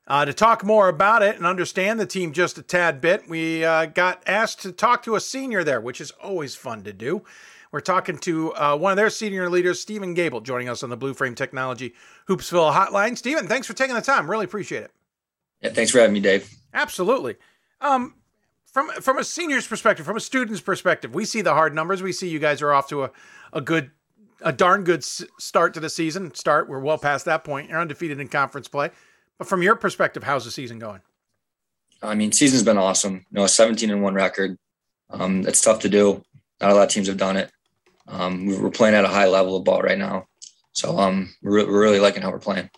Uh, 0.07 0.23
to 0.23 0.33
talk 0.33 0.63
more 0.63 0.87
about 0.87 1.21
it 1.21 1.35
and 1.35 1.45
understand 1.45 1.99
the 1.99 2.05
team 2.05 2.31
just 2.31 2.57
a 2.57 2.61
tad 2.61 3.01
bit, 3.01 3.27
we 3.27 3.65
uh, 3.65 3.85
got 3.85 4.23
asked 4.25 4.61
to 4.61 4.71
talk 4.71 5.03
to 5.03 5.15
a 5.15 5.19
senior 5.19 5.65
there, 5.65 5.81
which 5.81 5.99
is 5.99 6.11
always 6.11 6.55
fun 6.55 6.81
to 6.81 6.93
do. 6.93 7.23
We're 7.71 7.81
talking 7.81 8.17
to 8.19 8.53
uh, 8.53 8.77
one 8.77 8.93
of 8.93 8.95
their 8.95 9.09
senior 9.09 9.49
leaders, 9.49 9.81
Stephen 9.81 10.13
Gable, 10.13 10.39
joining 10.39 10.69
us 10.69 10.81
on 10.81 10.89
the 10.89 10.95
Blue 10.95 11.13
Frame 11.13 11.35
Technology 11.35 11.93
Hoopsville 12.29 12.73
Hotline. 12.73 13.17
Stephen, 13.17 13.47
thanks 13.47 13.67
for 13.67 13.73
taking 13.73 13.95
the 13.95 14.01
time. 14.01 14.31
Really 14.31 14.45
appreciate 14.45 14.83
it. 14.83 14.91
Yeah, 15.61 15.71
thanks 15.71 15.91
for 15.91 15.99
having 15.99 16.13
me, 16.13 16.21
Dave. 16.21 16.49
Absolutely. 16.73 17.35
Um, 17.81 18.15
from 18.65 18.89
from 19.01 19.17
a 19.17 19.23
senior's 19.25 19.67
perspective, 19.67 20.05
from 20.05 20.17
a 20.17 20.21
student's 20.21 20.61
perspective, 20.61 21.13
we 21.13 21.25
see 21.25 21.41
the 21.41 21.53
hard 21.53 21.75
numbers. 21.75 22.01
We 22.01 22.13
see 22.13 22.29
you 22.29 22.39
guys 22.39 22.61
are 22.61 22.71
off 22.71 22.87
to 22.89 23.03
a, 23.03 23.11
a 23.51 23.59
good, 23.59 23.91
a 24.41 24.53
darn 24.53 24.83
good 24.83 25.03
start 25.03 25.73
to 25.73 25.79
the 25.79 25.89
season. 25.89 26.33
Start. 26.33 26.69
We're 26.69 26.79
well 26.79 26.97
past 26.97 27.25
that 27.25 27.43
point. 27.43 27.69
You're 27.69 27.81
undefeated 27.81 28.19
in 28.19 28.29
conference 28.29 28.67
play. 28.67 28.91
But 29.37 29.47
from 29.47 29.61
your 29.61 29.75
perspective, 29.75 30.23
how's 30.23 30.45
the 30.45 30.51
season 30.51 30.79
going? 30.79 31.01
I 32.01 32.15
mean, 32.15 32.31
season's 32.31 32.63
been 32.63 32.77
awesome. 32.77 33.25
You 33.31 33.39
know, 33.39 33.43
a 33.43 33.49
17 33.49 33.89
and 33.89 34.03
one 34.03 34.13
record. 34.13 34.57
Um, 35.09 35.45
it's 35.47 35.61
tough 35.61 35.79
to 35.79 35.89
do. 35.89 36.23
Not 36.61 36.71
a 36.71 36.75
lot 36.75 36.83
of 36.83 36.89
teams 36.89 37.07
have 37.07 37.17
done 37.17 37.37
it. 37.37 37.51
Um, 38.07 38.47
we're 38.47 38.69
playing 38.69 38.95
at 38.95 39.03
a 39.03 39.09
high 39.09 39.27
level 39.27 39.57
of 39.57 39.63
ball 39.63 39.81
right 39.81 39.97
now, 39.97 40.27
so 40.71 40.97
um, 40.97 41.33
we're, 41.41 41.67
we're 41.67 41.81
really 41.81 41.99
liking 41.99 42.21
how 42.21 42.31
we're 42.31 42.39
playing. 42.39 42.69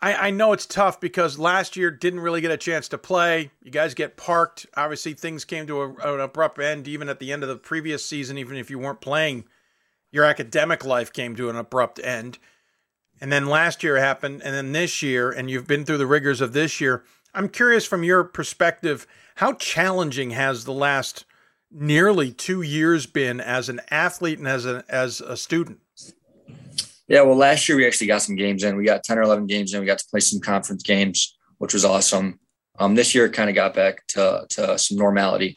I, 0.00 0.28
I 0.28 0.30
know 0.30 0.52
it's 0.52 0.66
tough 0.66 0.98
because 0.98 1.38
last 1.38 1.76
year 1.76 1.90
didn't 1.90 2.20
really 2.20 2.40
get 2.40 2.50
a 2.50 2.56
chance 2.56 2.88
to 2.88 2.98
play. 2.98 3.50
You 3.62 3.70
guys 3.70 3.92
get 3.92 4.16
parked. 4.16 4.66
Obviously, 4.76 5.12
things 5.12 5.44
came 5.44 5.66
to 5.66 5.82
a, 5.82 6.14
an 6.14 6.20
abrupt 6.20 6.58
end, 6.58 6.88
even 6.88 7.08
at 7.08 7.18
the 7.18 7.32
end 7.32 7.42
of 7.42 7.48
the 7.48 7.56
previous 7.56 8.04
season. 8.04 8.38
Even 8.38 8.56
if 8.56 8.70
you 8.70 8.78
weren't 8.78 9.00
playing, 9.00 9.44
your 10.10 10.24
academic 10.24 10.84
life 10.84 11.12
came 11.12 11.36
to 11.36 11.50
an 11.50 11.56
abrupt 11.56 11.98
end 12.02 12.38
and 13.20 13.32
then 13.32 13.46
last 13.46 13.82
year 13.82 13.96
happened, 13.96 14.42
and 14.44 14.54
then 14.54 14.72
this 14.72 15.02
year, 15.02 15.30
and 15.30 15.50
you've 15.50 15.66
been 15.66 15.84
through 15.84 15.98
the 15.98 16.06
rigors 16.06 16.40
of 16.40 16.52
this 16.52 16.80
year. 16.80 17.04
I'm 17.34 17.48
curious 17.48 17.84
from 17.86 18.04
your 18.04 18.24
perspective, 18.24 19.06
how 19.36 19.52
challenging 19.54 20.30
has 20.30 20.64
the 20.64 20.72
last 20.72 21.24
nearly 21.70 22.32
two 22.32 22.62
years 22.62 23.06
been 23.06 23.40
as 23.40 23.68
an 23.68 23.80
athlete 23.90 24.38
and 24.38 24.48
as 24.48 24.64
a 24.64 24.84
as 24.88 25.20
a 25.20 25.36
student? 25.36 25.80
Yeah, 27.08 27.22
well, 27.22 27.36
last 27.36 27.68
year 27.68 27.76
we 27.76 27.86
actually 27.86 28.08
got 28.08 28.22
some 28.22 28.36
games 28.36 28.64
in. 28.64 28.76
We 28.76 28.84
got 28.84 29.04
10 29.04 29.18
or 29.18 29.22
11 29.22 29.46
games 29.46 29.72
in. 29.72 29.80
We 29.80 29.86
got 29.86 29.98
to 29.98 30.06
play 30.10 30.20
some 30.20 30.40
conference 30.40 30.82
games, 30.82 31.36
which 31.58 31.72
was 31.72 31.84
awesome. 31.84 32.40
Um, 32.78 32.94
this 32.94 33.14
year 33.14 33.26
it 33.26 33.32
kind 33.32 33.48
of 33.48 33.54
got 33.54 33.74
back 33.74 34.04
to, 34.08 34.44
to 34.50 34.76
some 34.78 34.98
normality. 34.98 35.56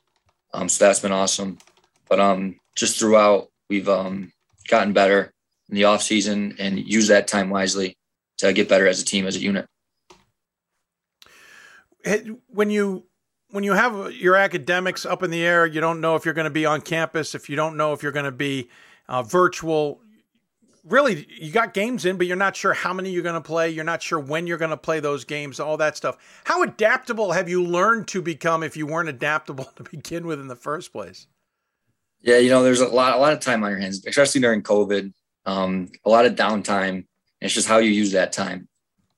Um, 0.53 0.69
so 0.69 0.85
that's 0.85 0.99
been 0.99 1.11
awesome. 1.11 1.57
But 2.07 2.19
um, 2.19 2.59
just 2.75 2.99
throughout, 2.99 3.47
we've 3.67 3.89
um, 3.89 4.31
gotten 4.67 4.93
better 4.93 5.33
in 5.69 5.75
the 5.75 5.85
off 5.85 6.01
season 6.01 6.55
and 6.59 6.79
use 6.79 7.07
that 7.07 7.27
time 7.27 7.49
wisely 7.49 7.95
to 8.37 8.53
get 8.53 8.67
better 8.67 8.87
as 8.87 9.01
a 9.01 9.05
team, 9.05 9.27
as 9.27 9.35
a 9.35 9.39
unit. 9.39 9.65
When 12.47 12.69
you 12.69 13.05
when 13.51 13.63
you 13.63 13.73
have 13.73 14.13
your 14.13 14.35
academics 14.35 15.05
up 15.05 15.23
in 15.23 15.31
the 15.31 15.43
air, 15.43 15.65
you 15.65 15.81
don't 15.81 16.01
know 16.01 16.15
if 16.15 16.23
you're 16.25 16.33
going 16.33 16.45
to 16.45 16.51
be 16.51 16.65
on 16.65 16.81
campus, 16.81 17.33
if 17.33 17.49
you 17.49 17.55
don't 17.55 17.77
know 17.77 17.93
if 17.93 18.03
you're 18.03 18.11
going 18.11 18.25
to 18.25 18.31
be 18.31 18.69
uh, 19.07 19.23
virtual. 19.23 20.01
Really, 20.85 21.27
you 21.39 21.51
got 21.51 21.73
games 21.73 22.05
in, 22.05 22.17
but 22.17 22.25
you're 22.25 22.37
not 22.37 22.55
sure 22.55 22.73
how 22.73 22.93
many 22.93 23.11
you're 23.11 23.23
going 23.23 23.35
to 23.35 23.41
play. 23.41 23.69
You're 23.69 23.83
not 23.83 24.01
sure 24.01 24.19
when 24.19 24.47
you're 24.47 24.57
going 24.57 24.71
to 24.71 24.77
play 24.77 24.99
those 24.99 25.25
games, 25.25 25.59
all 25.59 25.77
that 25.77 25.97
stuff. 25.97 26.17
How 26.45 26.63
adaptable 26.63 27.33
have 27.33 27.49
you 27.49 27.63
learned 27.63 28.07
to 28.09 28.21
become 28.21 28.63
if 28.63 28.77
you 28.77 28.87
weren't 28.87 29.09
adaptable 29.09 29.65
to 29.75 29.83
begin 29.83 30.25
with 30.25 30.39
in 30.39 30.47
the 30.47 30.55
first 30.55 30.91
place? 30.91 31.27
Yeah, 32.21 32.37
you 32.37 32.49
know, 32.49 32.63
there's 32.63 32.81
a 32.81 32.87
lot, 32.87 33.15
a 33.15 33.19
lot 33.19 33.33
of 33.33 33.39
time 33.39 33.63
on 33.63 33.71
your 33.71 33.79
hands, 33.79 34.05
especially 34.05 34.41
during 34.41 34.61
COVID. 34.61 35.13
Um, 35.49 35.89
a 36.05 36.09
lot 36.09 36.27
of 36.27 36.35
downtime. 36.35 37.05
It's 37.41 37.55
just 37.55 37.67
how 37.67 37.79
you 37.79 37.89
use 37.89 38.11
that 38.11 38.31
time, 38.31 38.67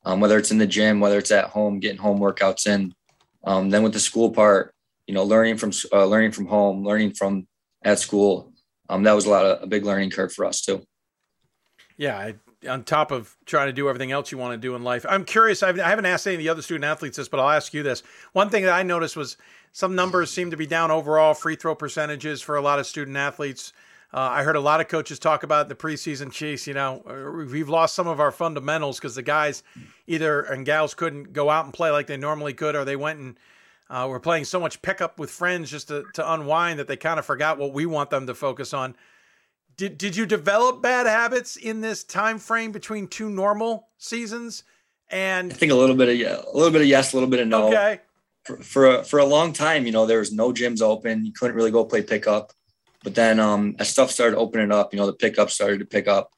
um, 0.05 0.21
whether 0.21 0.37
it's 0.37 0.51
in 0.51 0.59
the 0.59 0.67
gym, 0.67 1.01
whether 1.01 1.17
it's 1.17 1.31
at 1.31 1.45
home, 1.45 1.81
getting 1.81 1.97
home 1.97 2.19
workouts 2.19 2.67
in. 2.67 2.93
Um, 3.43 3.69
then 3.69 3.83
with 3.83 3.91
the 3.91 3.99
school 3.99 4.31
part, 4.31 4.73
you 5.07 5.13
know, 5.13 5.25
learning 5.25 5.57
from 5.57 5.71
uh, 5.91 6.05
learning 6.05 6.31
from 6.31 6.45
home, 6.45 6.85
learning 6.85 7.15
from 7.15 7.47
at 7.83 7.99
school. 7.99 8.53
Um, 8.87 9.03
that 9.03 9.13
was 9.13 9.25
a 9.25 9.29
lot 9.29 9.45
of 9.45 9.63
a 9.63 9.67
big 9.67 9.83
learning 9.83 10.11
curve 10.11 10.31
for 10.31 10.45
us 10.45 10.61
too. 10.61 10.85
Yeah, 11.97 12.17
I, 12.17 12.35
on 12.69 12.83
top 12.83 13.11
of 13.11 13.35
trying 13.45 13.67
to 13.67 13.73
do 13.73 13.89
everything 13.89 14.11
else 14.13 14.31
you 14.31 14.37
want 14.37 14.53
to 14.53 14.57
do 14.57 14.75
in 14.75 14.83
life, 14.83 15.05
I'm 15.09 15.25
curious. 15.25 15.63
I've, 15.63 15.79
I 15.79 15.89
haven't 15.89 16.05
asked 16.05 16.27
any 16.27 16.35
of 16.35 16.39
the 16.39 16.49
other 16.49 16.61
student 16.61 16.85
athletes 16.85 17.17
this, 17.17 17.27
but 17.27 17.41
I'll 17.41 17.49
ask 17.49 17.73
you 17.73 17.83
this. 17.83 18.03
One 18.31 18.49
thing 18.49 18.63
that 18.63 18.73
I 18.73 18.83
noticed 18.83 19.17
was 19.17 19.35
some 19.73 19.95
numbers 19.95 20.31
seem 20.31 20.51
to 20.51 20.57
be 20.57 20.67
down 20.67 20.91
overall 20.91 21.33
free 21.33 21.57
throw 21.57 21.75
percentages 21.75 22.41
for 22.41 22.55
a 22.55 22.61
lot 22.61 22.79
of 22.79 22.87
student 22.87 23.17
athletes. 23.17 23.73
Uh, 24.13 24.19
I 24.19 24.43
heard 24.43 24.57
a 24.57 24.61
lot 24.61 24.81
of 24.81 24.89
coaches 24.89 25.19
talk 25.19 25.43
about 25.43 25.69
the 25.69 25.75
preseason 25.75 26.31
chase. 26.31 26.67
You 26.67 26.73
know, 26.73 27.01
uh, 27.07 27.45
we've 27.45 27.69
lost 27.69 27.95
some 27.95 28.07
of 28.07 28.19
our 28.19 28.31
fundamentals 28.31 28.99
because 28.99 29.15
the 29.15 29.21
guys 29.21 29.63
either 30.05 30.41
and 30.41 30.65
gals 30.65 30.93
couldn't 30.93 31.31
go 31.31 31.49
out 31.49 31.65
and 31.65 31.73
play 31.73 31.91
like 31.91 32.07
they 32.07 32.17
normally 32.17 32.53
could, 32.53 32.75
or 32.75 32.83
they 32.83 32.97
went 32.97 33.19
and 33.19 33.37
uh, 33.89 34.07
were 34.09 34.19
playing 34.19 34.45
so 34.45 34.59
much 34.59 34.81
pickup 34.81 35.17
with 35.17 35.29
friends 35.29 35.69
just 35.69 35.89
to, 35.89 36.05
to 36.13 36.33
unwind 36.33 36.79
that 36.79 36.87
they 36.87 36.97
kind 36.97 37.19
of 37.19 37.25
forgot 37.25 37.57
what 37.57 37.73
we 37.73 37.85
want 37.85 38.09
them 38.09 38.27
to 38.27 38.35
focus 38.35 38.73
on. 38.73 38.95
Did 39.77 39.97
did 39.97 40.15
you 40.15 40.25
develop 40.25 40.81
bad 40.81 41.07
habits 41.07 41.55
in 41.55 41.81
this 41.81 42.03
time 42.03 42.37
frame 42.37 42.71
between 42.71 43.07
two 43.07 43.29
normal 43.29 43.87
seasons? 43.97 44.63
And 45.09 45.51
I 45.51 45.55
think 45.55 45.71
a 45.71 45.75
little 45.75 45.95
bit 45.95 46.09
of 46.09 46.15
yeah, 46.17 46.41
a 46.41 46.55
little 46.55 46.71
bit 46.71 46.81
of 46.81 46.87
yes, 46.87 47.13
a 47.13 47.15
little 47.15 47.29
bit 47.29 47.39
of 47.39 47.47
no. 47.47 47.67
Okay. 47.67 47.99
For 48.43 48.57
for 48.57 48.87
a, 48.87 49.03
for 49.03 49.19
a 49.19 49.25
long 49.25 49.53
time, 49.53 49.85
you 49.85 49.91
know, 49.91 50.05
there 50.05 50.19
was 50.19 50.31
no 50.31 50.51
gyms 50.51 50.81
open. 50.81 51.25
You 51.25 51.31
couldn't 51.31 51.55
really 51.55 51.71
go 51.71 51.85
play 51.85 52.01
pickup. 52.01 52.53
But 53.03 53.15
then 53.15 53.39
um, 53.39 53.75
as 53.79 53.89
stuff 53.89 54.11
started 54.11 54.37
opening 54.37 54.71
up, 54.71 54.93
you 54.93 54.99
know, 54.99 55.05
the 55.05 55.13
pickup 55.13 55.49
started 55.49 55.79
to 55.79 55.85
pick 55.85 56.07
up, 56.07 56.31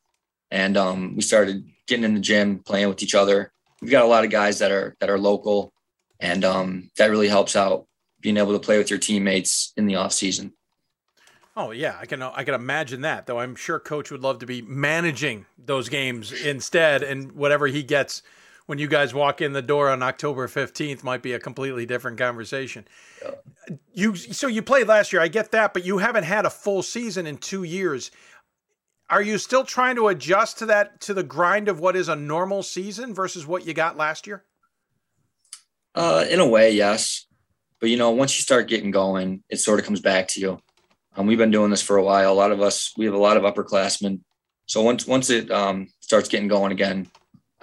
and 0.50 0.78
um, 0.78 1.16
we 1.16 1.22
started 1.22 1.68
getting 1.88 2.06
in 2.06 2.14
the 2.14 2.22
gym, 2.22 2.60
playing 2.60 2.88
with 2.88 3.04
each 3.04 3.16
other. 3.16 3.52
We've 3.82 3.92
got 3.92 4.06
a 4.06 4.08
lot 4.08 4.24
of 4.24 4.32
guys 4.32 4.60
that 4.60 4.72
are 4.72 4.96
that 5.00 5.10
are 5.10 5.20
local, 5.20 5.74
and 6.20 6.46
um, 6.46 6.90
that 6.98 7.10
really 7.10 7.28
helps 7.28 7.56
out 7.56 7.88
being 8.22 8.38
able 8.38 8.54
to 8.54 8.60
play 8.60 8.78
with 8.78 8.90
your 8.90 9.00
teammates 9.00 9.74
in 9.76 9.86
the 9.86 9.98
off 9.98 10.14
season. 10.14 10.54
Oh 11.56 11.72
yeah, 11.72 11.98
I 12.00 12.06
can 12.06 12.22
I 12.22 12.44
can 12.44 12.56
imagine 12.56 13.02
that. 13.02 13.28
Though 13.28 13.40
I'm 13.40 13.56
sure 13.56 13.80
coach 13.80 14.10
would 14.10 14.24
love 14.24 14.40
to 14.40 14.46
be 14.46 14.62
managing 14.62 15.46
those 15.58 15.90
games 15.90 16.32
instead, 16.32 17.04
and 17.04 17.34
whatever 17.34 17.68
he 17.68 17.84
gets 17.84 18.24
when 18.66 18.78
you 18.78 18.88
guys 18.88 19.14
walk 19.14 19.42
in 19.42 19.54
the 19.54 19.62
door 19.62 19.90
on 19.90 20.02
October 20.02 20.48
15th 20.48 21.04
might 21.04 21.22
be 21.22 21.34
a 21.34 21.40
completely 21.40 21.86
different 21.86 22.18
conversation. 22.18 22.88
Yeah. 23.22 23.76
You 23.94 24.16
so 24.16 24.48
you 24.48 24.62
played 24.62 24.88
last 24.88 25.14
year, 25.14 25.22
I 25.22 25.28
get 25.28 25.52
that, 25.52 25.74
but 25.74 25.86
you 25.86 25.98
haven't 25.98 26.24
had 26.24 26.46
a 26.46 26.50
full 26.50 26.84
season 26.84 27.28
in 27.28 27.38
2 27.38 27.64
years. 27.64 28.12
Are 29.10 29.22
you 29.22 29.38
still 29.38 29.64
trying 29.64 29.96
to 29.98 30.08
adjust 30.08 30.60
to 30.60 30.66
that 30.68 31.02
to 31.02 31.14
the 31.14 31.24
grind 31.24 31.68
of 31.68 31.80
what 31.80 31.96
is 31.96 32.10
a 32.10 32.16
normal 32.16 32.64
season 32.64 33.14
versus 33.14 33.46
what 33.46 33.66
you 33.66 33.74
got 33.74 33.98
last 33.98 34.28
year? 34.28 34.44
Uh 35.96 36.26
in 36.30 36.40
a 36.40 36.48
way, 36.48 36.72
yes. 36.72 37.26
But 37.80 37.90
you 37.90 37.98
know, 37.98 38.12
once 38.12 38.38
you 38.38 38.42
start 38.44 38.70
getting 38.70 38.92
going, 38.92 39.44
it 39.50 39.58
sort 39.58 39.80
of 39.80 39.86
comes 39.86 40.00
back 40.00 40.30
to 40.30 40.40
you. 40.40 40.60
Um, 41.16 41.28
we've 41.28 41.38
been 41.38 41.52
doing 41.52 41.70
this 41.70 41.82
for 41.82 41.98
a 41.98 42.04
while. 42.04 42.32
A 42.32 42.34
lot 42.34 42.52
of 42.52 42.62
us, 42.62 42.94
we 42.98 43.06
have 43.06 43.14
a 43.14 43.18
lot 43.18 43.38
of 43.38 43.44
upperclassmen. 43.44 44.22
So 44.66 44.82
once 44.82 45.06
once 45.06 45.30
it 45.30 45.52
um, 45.52 45.90
starts 46.00 46.30
getting 46.30 46.48
going 46.48 46.72
again, 46.72 47.08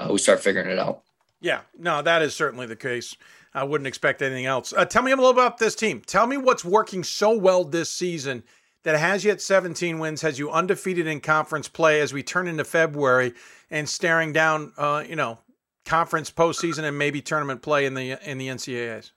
uh, 0.01 0.09
we 0.11 0.19
start 0.19 0.41
figuring 0.41 0.71
it 0.71 0.79
out. 0.79 1.03
Yeah, 1.41 1.61
no, 1.79 2.03
that 2.03 2.23
is 2.23 2.35
certainly 2.35 2.67
the 2.67 2.77
case. 2.77 3.17
I 3.53 3.65
wouldn't 3.65 3.89
expect 3.89 4.23
anything 4.23 4.47
else. 4.47 4.73
Uh, 4.73 4.85
tell 4.85 5.03
me 5.03 5.11
a 5.11 5.17
little 5.17 5.31
about 5.31 5.59
this 5.59 5.75
team. 5.75 6.03
Tell 6.07 6.27
me 6.27 6.37
what's 6.37 6.65
working 6.65 7.03
so 7.03 7.37
well 7.37 7.65
this 7.65 7.91
season 7.91 8.45
that 8.85 8.99
has 8.99 9.25
you 9.25 9.31
at 9.31 9.41
17 9.41 9.99
wins, 9.99 10.23
has 10.23 10.39
you 10.39 10.51
undefeated 10.51 11.07
in 11.07 11.21
conference 11.21 11.69
play 11.69 12.01
as 12.01 12.13
we 12.13 12.23
turn 12.23 12.49
into 12.49 12.65
February 12.65 13.35
and 13.71 13.89
staring 13.89 14.33
down, 14.33 14.73
uh, 14.79 15.05
you 15.07 15.17
know, 15.17 15.39
conference 15.85 16.31
postseason 16.31 16.85
and 16.85 16.97
maybe 16.97 17.21
tournament 17.21 17.63
play 17.63 17.85
in 17.87 17.95
the 17.95 18.17
in 18.29 18.39
the 18.39 18.49
NCAA's. 18.49 19.13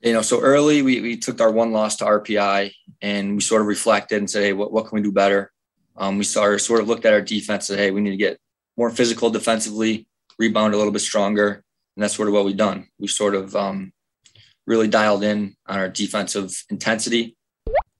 You 0.00 0.12
know, 0.12 0.22
so 0.22 0.40
early 0.40 0.82
we 0.82 1.00
we 1.00 1.16
took 1.16 1.40
our 1.40 1.50
one 1.50 1.72
loss 1.72 1.96
to 1.96 2.04
RPI 2.04 2.72
and 3.02 3.34
we 3.34 3.40
sort 3.40 3.62
of 3.62 3.68
reflected 3.68 4.18
and 4.18 4.30
said, 4.30 4.42
hey, 4.44 4.52
what 4.52 4.72
what 4.72 4.86
can 4.88 4.96
we 4.96 5.02
do 5.02 5.12
better? 5.12 5.52
Um, 5.96 6.18
we 6.18 6.24
started, 6.24 6.60
sort 6.60 6.80
of 6.80 6.88
looked 6.88 7.04
at 7.04 7.12
our 7.12 7.20
defense 7.20 7.68
and 7.68 7.76
said, 7.76 7.84
hey, 7.84 7.90
we 7.90 8.00
need 8.00 8.10
to 8.10 8.16
get 8.16 8.38
more 8.78 8.88
physical 8.90 9.28
defensively, 9.28 10.06
rebound 10.38 10.72
a 10.72 10.76
little 10.78 10.92
bit 10.92 11.00
stronger. 11.00 11.64
And 11.96 12.02
that's 12.02 12.14
sort 12.14 12.28
of 12.28 12.34
what 12.34 12.44
we've 12.44 12.56
done. 12.56 12.86
We've 12.98 13.10
sort 13.10 13.34
of 13.34 13.54
um, 13.56 13.92
really 14.66 14.86
dialed 14.86 15.24
in 15.24 15.56
on 15.66 15.80
our 15.80 15.88
defensive 15.88 16.64
intensity 16.70 17.36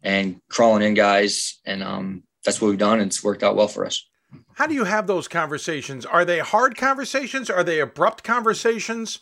and 0.03 0.41
crawling 0.49 0.85
in 0.85 0.95
guys. 0.95 1.59
And 1.67 1.83
um, 1.83 2.23
that's 2.45 2.63
what 2.63 2.69
we've 2.69 2.79
done. 2.79 3.01
And 3.01 3.09
it's 3.09 3.25
worked 3.25 3.43
out 3.43 3.57
well 3.57 3.67
for 3.67 3.85
us. 3.85 4.07
How 4.55 4.67
do 4.67 4.75
you 4.75 4.85
have 4.85 5.09
those 5.09 5.27
conversations? 5.27 6.07
Are 6.07 6.25
they 6.25 6.39
hard 6.39 6.77
conversations? 6.77 7.51
Are 7.51 7.65
they 7.65 7.81
abrupt 7.81 8.23
conversations? 8.23 9.19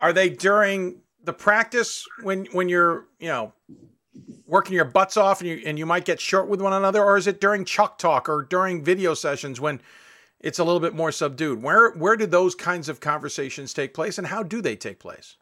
Are 0.00 0.12
they 0.12 0.30
during 0.30 1.02
the 1.22 1.32
practice 1.32 2.04
when 2.22 2.46
when 2.52 2.68
you're, 2.68 3.06
you 3.18 3.28
know, 3.28 3.52
working 4.46 4.74
your 4.74 4.84
butts 4.84 5.16
off 5.16 5.40
and 5.40 5.48
you 5.48 5.62
and 5.66 5.78
you 5.78 5.86
might 5.86 6.04
get 6.04 6.20
short 6.20 6.48
with 6.48 6.60
one 6.60 6.72
another 6.72 7.02
or 7.02 7.16
is 7.16 7.26
it 7.26 7.40
during 7.40 7.64
chalk 7.64 7.98
talk 7.98 8.28
or 8.28 8.42
during 8.42 8.84
video 8.84 9.14
sessions 9.14 9.60
when 9.60 9.80
it's 10.44 10.58
a 10.58 10.64
little 10.64 10.78
bit 10.80 10.94
more 10.94 11.10
subdued. 11.10 11.62
Where 11.62 11.90
where 11.92 12.16
do 12.16 12.26
those 12.26 12.54
kinds 12.54 12.88
of 12.88 13.00
conversations 13.00 13.72
take 13.72 13.94
place, 13.94 14.18
and 14.18 14.26
how 14.26 14.42
do 14.42 14.60
they 14.60 14.76
take 14.76 15.00
place? 15.00 15.36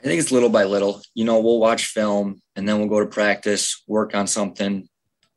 I 0.00 0.02
think 0.02 0.20
it's 0.20 0.32
little 0.32 0.50
by 0.50 0.64
little. 0.64 1.00
You 1.14 1.24
know, 1.24 1.40
we'll 1.40 1.60
watch 1.60 1.86
film 1.86 2.42
and 2.56 2.68
then 2.68 2.78
we'll 2.78 2.88
go 2.88 3.00
to 3.00 3.06
practice, 3.06 3.82
work 3.86 4.14
on 4.14 4.26
something, 4.26 4.86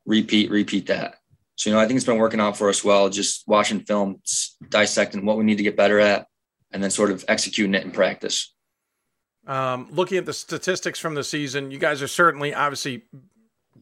repeat, 0.06 0.50
repeat 0.50 0.88
that. 0.88 1.16
So, 1.56 1.70
you 1.70 1.76
know, 1.76 1.80
I 1.80 1.86
think 1.86 1.96
it's 1.96 2.06
been 2.06 2.18
working 2.18 2.42
out 2.42 2.58
for 2.58 2.68
us 2.68 2.84
well, 2.84 3.10
just 3.10 3.48
watching 3.48 3.80
film, 3.82 4.22
dissecting 4.68 5.26
what 5.26 5.38
we 5.38 5.46
need 5.46 5.58
to 5.58 5.64
get 5.64 5.78
better 5.78 6.00
at, 6.00 6.28
and 6.72 6.84
then 6.84 6.92
sort 6.92 7.12
of 7.12 7.24
executing 7.30 7.76
it 7.76 7.86
in 7.86 7.92
practice. 7.92 8.54
Um, 9.46 9.88
looking 9.92 10.18
at 10.18 10.26
the 10.26 10.34
statistics 10.34 11.00
from 11.00 11.16
the 11.16 11.24
season, 11.24 11.72
you 11.72 11.80
guys 11.80 12.02
are 12.02 12.08
certainly 12.08 12.54
obviously 12.54 13.04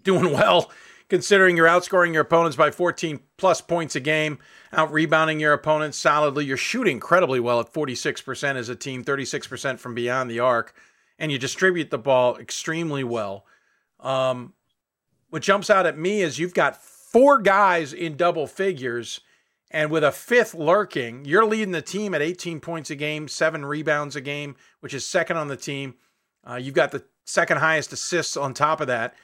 doing 0.04 0.32
well 0.32 0.72
considering 1.10 1.56
you're 1.56 1.68
outscoring 1.68 2.14
your 2.14 2.24
opponents 2.24 2.56
by 2.56 2.72
14 2.72 3.20
plus 3.38 3.62
points 3.62 3.96
a 3.96 4.00
game, 4.00 4.40
out 4.74 4.92
rebounding 4.92 5.40
your 5.40 5.54
opponents 5.54 5.98
solidly. 5.98 6.46
You're 6.46 6.58
shooting 6.58 6.98
incredibly 6.98 7.40
well 7.40 7.60
at 7.60 7.72
46% 7.72 8.56
as 8.56 8.70
a 8.70 8.76
team, 8.76 9.04
36% 9.04 9.80
from 9.80 9.94
beyond 9.94 10.30
the 10.30 10.40
arc, 10.40 10.74
and 11.20 11.32
you 11.32 11.38
distribute 11.38 11.92
the 11.92 11.98
ball 11.98 12.38
extremely 12.38 13.04
well. 13.04 13.46
Um, 14.00 14.54
what 15.30 15.42
jumps 15.42 15.70
out 15.70 15.86
at 15.86 15.98
me 15.98 16.22
is 16.22 16.40
you've 16.40 16.54
got 16.54 16.82
four 16.82 17.40
guys 17.40 17.94
in 17.94 18.18
double 18.18 18.48
figures, 18.48 19.22
and 19.72 19.92
with 19.92 20.04
a 20.04 20.12
fifth 20.12 20.54
lurking, 20.54 21.26
you're 21.26 21.46
leading 21.46 21.72
the 21.72 21.82
team 21.82 22.14
at 22.14 22.22
18 22.22 22.60
points 22.60 22.90
a 22.90 22.96
game, 22.96 23.28
seven 23.28 23.66
rebounds 23.66 24.16
a 24.16 24.22
game, 24.22 24.56
which 24.80 24.94
is 24.94 25.06
second 25.06 25.38
on 25.38 25.48
the 25.48 25.58
team. 25.58 25.96
Uh, 26.48 26.56
you've 26.56 26.76
got 26.76 26.92
the 26.92 27.04
second 27.26 27.58
highest 27.58 27.92
assists 27.92 28.38
on 28.38 28.54
top 28.54 28.80
of 28.80 28.88
that. 28.88 29.16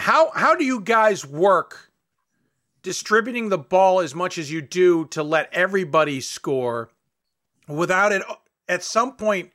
How 0.00 0.30
how 0.34 0.54
do 0.54 0.64
you 0.64 0.80
guys 0.80 1.26
work 1.26 1.90
distributing 2.82 3.50
the 3.50 3.58
ball 3.58 4.00
as 4.00 4.14
much 4.14 4.38
as 4.38 4.50
you 4.50 4.62
do 4.62 5.04
to 5.08 5.22
let 5.22 5.52
everybody 5.52 6.22
score 6.22 6.88
without 7.68 8.10
it 8.10 8.22
at 8.66 8.82
some 8.82 9.14
point 9.16 9.50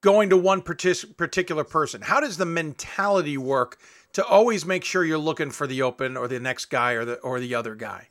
going 0.00 0.30
to 0.30 0.36
one 0.36 0.62
particular 0.62 1.64
person? 1.64 2.02
How 2.02 2.20
does 2.20 2.36
the 2.36 2.46
mentality 2.46 3.36
work 3.36 3.78
to 4.12 4.24
always 4.24 4.64
make 4.64 4.84
sure 4.84 5.04
you're 5.04 5.18
looking 5.18 5.50
for 5.50 5.66
the 5.66 5.82
open 5.82 6.16
or 6.16 6.28
the 6.28 6.38
next 6.38 6.66
guy 6.66 6.92
or 6.92 7.04
the 7.04 7.16
or 7.16 7.40
the 7.40 7.56
other 7.56 7.74
guy? 7.74 8.06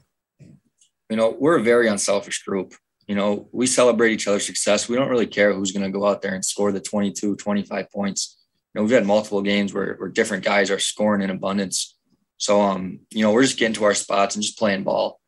You 1.10 1.16
know, 1.16 1.34
we're 1.40 1.60
a 1.60 1.64
very 1.64 1.88
unselfish 1.88 2.44
group. 2.44 2.74
You 3.08 3.16
know, 3.16 3.48
we 3.54 3.68
celebrate 3.68 4.12
each 4.12 4.28
other's 4.28 4.46
success. 4.46 4.90
We 4.90 4.98
don't 4.98 5.10
really 5.10 5.28
care 5.28 5.54
who's 5.54 5.72
going 5.72 5.90
to 5.90 5.98
go 5.98 6.06
out 6.06 6.22
there 6.22 6.36
and 6.36 6.44
score 6.44 6.74
the 6.74 6.82
22, 6.82 7.38
25 7.38 7.90
points 7.90 8.45
know, 8.76 8.84
we've 8.84 8.92
had 8.92 9.06
multiple 9.06 9.42
games 9.42 9.74
where, 9.74 9.96
where 9.96 10.10
different 10.10 10.44
guys 10.44 10.70
are 10.70 10.80
scoring 10.80 11.22
in 11.22 11.30
abundance. 11.30 11.98
So, 12.38 12.62
um, 12.62 13.00
you 13.12 13.24
know, 13.24 13.32
we're 13.32 13.44
just 13.44 13.58
getting 13.58 13.76
to 13.76 13.86
our 13.86 13.94
spots 13.94 14.36
and 14.36 14.44
just 14.44 14.60
playing 14.60 14.84
ball. 14.84 15.20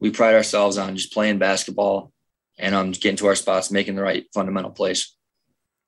we 0.00 0.10
pride 0.10 0.34
ourselves 0.34 0.76
on 0.78 0.96
just 0.96 1.12
playing 1.12 1.38
basketball 1.38 2.12
and 2.58 2.74
um, 2.74 2.90
getting 2.92 3.16
to 3.16 3.26
our 3.26 3.34
spots, 3.34 3.70
making 3.70 3.94
the 3.94 4.02
right 4.02 4.26
fundamental 4.34 4.70
plays. 4.70 5.14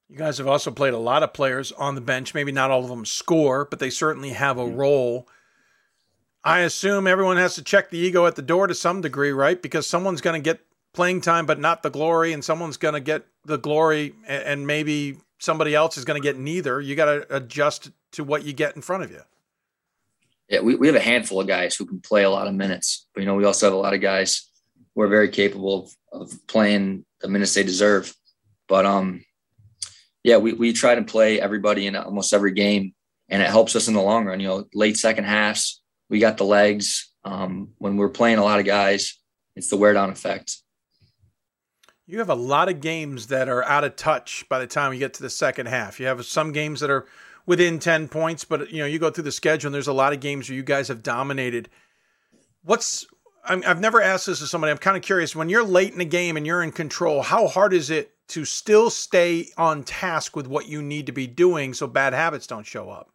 You 0.09 0.16
guys 0.16 0.39
have 0.39 0.47
also 0.47 0.71
played 0.71 0.95
a 0.95 0.99
lot 0.99 1.23
of 1.23 1.35
players 1.35 1.73
on 1.73 1.95
the 1.95 2.01
bench. 2.01 2.33
Maybe 2.33 2.53
not 2.53 2.71
all 2.71 2.83
of 2.83 2.89
them 2.89 3.05
score, 3.05 3.66
but 3.66 3.79
they 3.79 3.91
certainly 3.91 4.31
have 4.31 4.59
a 4.59 4.66
role. 4.66 5.29
I 6.43 6.61
assume 6.61 7.07
everyone 7.07 7.37
has 7.37 7.57
to 7.57 7.62
check 7.62 7.91
the 7.91 7.99
ego 7.99 8.25
at 8.27 8.37
the 8.37 8.43
door 8.43 8.66
to 8.66 8.75
some 8.75 9.03
degree, 9.03 9.33
right? 9.33 9.61
Because 9.61 9.87
someone's 9.87 10.23
going 10.23 10.41
to 10.41 10.45
get 10.45 10.61
playing 10.95 11.21
time, 11.21 11.45
but 11.45 11.59
not 11.59 11.83
the 11.83 11.91
glory, 11.91 12.33
and 12.33 12.43
someone's 12.43 12.79
going 12.79 12.95
to 12.95 13.01
get 13.01 13.27
the 13.45 13.59
glory, 13.59 14.14
and 14.27 14.66
maybe 14.66 15.19
somebody 15.39 15.74
else 15.74 15.97
is 15.97 16.05
going 16.05 16.20
to 16.20 16.26
get 16.26 16.39
neither. 16.39 16.80
You 16.80 16.95
got 16.95 17.07
to 17.07 17.36
adjust 17.36 17.91
to 18.12 18.24
what 18.24 18.45
you 18.45 18.53
get 18.53 18.76
in 18.76 18.82
front 18.82 19.05
of 19.05 19.11
you. 19.11 19.22
Yeah, 20.49 20.61
we, 20.61 20.76
we 20.76 20.86
have 20.86 20.97
a 20.97 21.01
handful 21.01 21.41
of 21.41 21.47
guys 21.47 21.76
who 21.76 21.84
can 21.84 22.01
play 22.01 22.24
a 22.24 22.30
lot 22.30 22.47
of 22.47 22.55
minutes, 22.55 23.07
but 23.14 23.20
you 23.20 23.26
know 23.26 23.34
we 23.34 23.45
also 23.45 23.66
have 23.66 23.74
a 23.74 23.78
lot 23.78 23.95
of 23.95 24.01
guys 24.01 24.49
who 24.95 25.03
are 25.03 25.09
very 25.09 25.28
capable 25.28 25.91
of, 26.12 26.22
of 26.22 26.47
playing 26.47 27.05
the 27.20 27.28
minutes 27.28 27.55
they 27.55 27.62
deserve. 27.62 28.14
But 28.66 28.86
um, 28.86 29.24
yeah, 30.24 30.39
we, 30.39 30.55
we 30.55 30.72
try 30.72 30.95
to 30.95 31.03
play 31.03 31.41
everybody 31.41 31.86
in 31.86 31.97
almost 31.97 32.32
every 32.32 32.53
game, 32.53 32.95
and 33.28 33.43
it 33.43 33.49
helps 33.49 33.76
us 33.76 33.89
in 33.89 33.95
the 33.95 34.03
long 34.03 34.24
run. 34.24 34.41
You 34.41 34.49
know, 34.49 34.64
late 34.72 34.97
second 34.97 35.24
halves, 35.24 35.82
we 36.09 36.18
got 36.18 36.39
the 36.39 36.45
legs. 36.45 37.12
Um, 37.24 37.70
when 37.78 37.97
we're 37.97 38.09
playing 38.09 38.39
a 38.39 38.45
lot 38.45 38.59
of 38.59 38.64
guys, 38.64 39.18
it's 39.55 39.68
the 39.68 39.76
wear 39.76 39.93
down 39.93 40.11
effect. 40.11 40.57
You 42.09 42.19
have 42.21 42.31
a 42.31 42.35
lot 42.35 42.71
of 42.71 42.81
games 42.81 43.27
that 43.27 43.51
are 43.51 43.63
out 43.65 43.85
of 43.85 43.95
touch 43.95 44.47
by 44.49 44.59
the 44.59 44.67
time 44.67 44.95
you 44.95 44.99
get 44.99 45.13
to 45.15 45.23
the 45.23 45.29
second 45.29 45.67
half. 45.67 46.01
You 46.01 46.07
have 46.07 46.25
some 46.25 46.53
games 46.53 46.81
that 46.81 46.89
are 46.89 47.07
within 47.45 47.79
10 47.79 48.09
points, 48.09 48.45
but 48.45 48.73
you 48.73 48.79
know, 48.79 48.87
you 48.87 48.99
go 48.99 49.11
through 49.11 49.25
the 49.25 49.33
schedule 49.33 49.69
and 49.69 49.75
there's 49.75 49.89
a 49.89 49.93
lot 49.93 50.15
of 50.15 50.21
games 50.21 50.49
where 50.49 50.57
you 50.57 50.63
guys 50.63 50.89
have 50.89 51.03
dominated. 51.03 51.69
What's 52.65 53.07
i 53.45 53.57
have 53.65 53.81
never 53.81 54.01
asked 54.01 54.27
this 54.27 54.39
to 54.39 54.47
somebody. 54.47 54.71
I'm 54.71 54.79
kind 54.79 54.97
of 54.97 55.03
curious. 55.03 55.37
When 55.37 55.51
you're 55.51 55.65
late 55.65 55.93
in 55.93 56.01
a 56.01 56.07
game 56.07 56.39
and 56.39 56.47
you're 56.47 56.63
in 56.63 56.73
control, 56.73 57.23
how 57.23 57.47
hard 57.47 57.75
is 57.75 57.91
it 57.91 58.13
to 58.29 58.47
still 58.47 58.89
stay 58.89 59.49
on 59.59 59.85
task 59.85 60.35
with 60.35 60.47
what 60.47 60.67
you 60.67 60.81
need 60.81 61.07
to 61.07 61.13
be 61.13 61.27
doing 61.27 61.75
so 61.75 61.87
bad 61.87 62.15
habits 62.15 62.47
don't 62.47 62.67
show 62.67 62.91
up? 62.91 63.11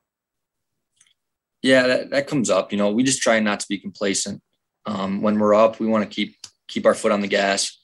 Yeah, 1.63 1.87
that, 1.87 2.09
that 2.11 2.27
comes 2.27 2.49
up. 2.49 2.71
You 2.71 2.77
know, 2.77 2.91
we 2.91 3.03
just 3.03 3.21
try 3.21 3.39
not 3.39 3.59
to 3.61 3.67
be 3.67 3.77
complacent. 3.77 4.41
Um, 4.85 5.21
when 5.21 5.39
we're 5.39 5.55
up, 5.55 5.79
we 5.79 5.87
want 5.87 6.03
to 6.03 6.13
keep 6.13 6.35
keep 6.67 6.85
our 6.85 6.93
foot 6.93 7.11
on 7.11 7.21
the 7.21 7.27
gas, 7.27 7.79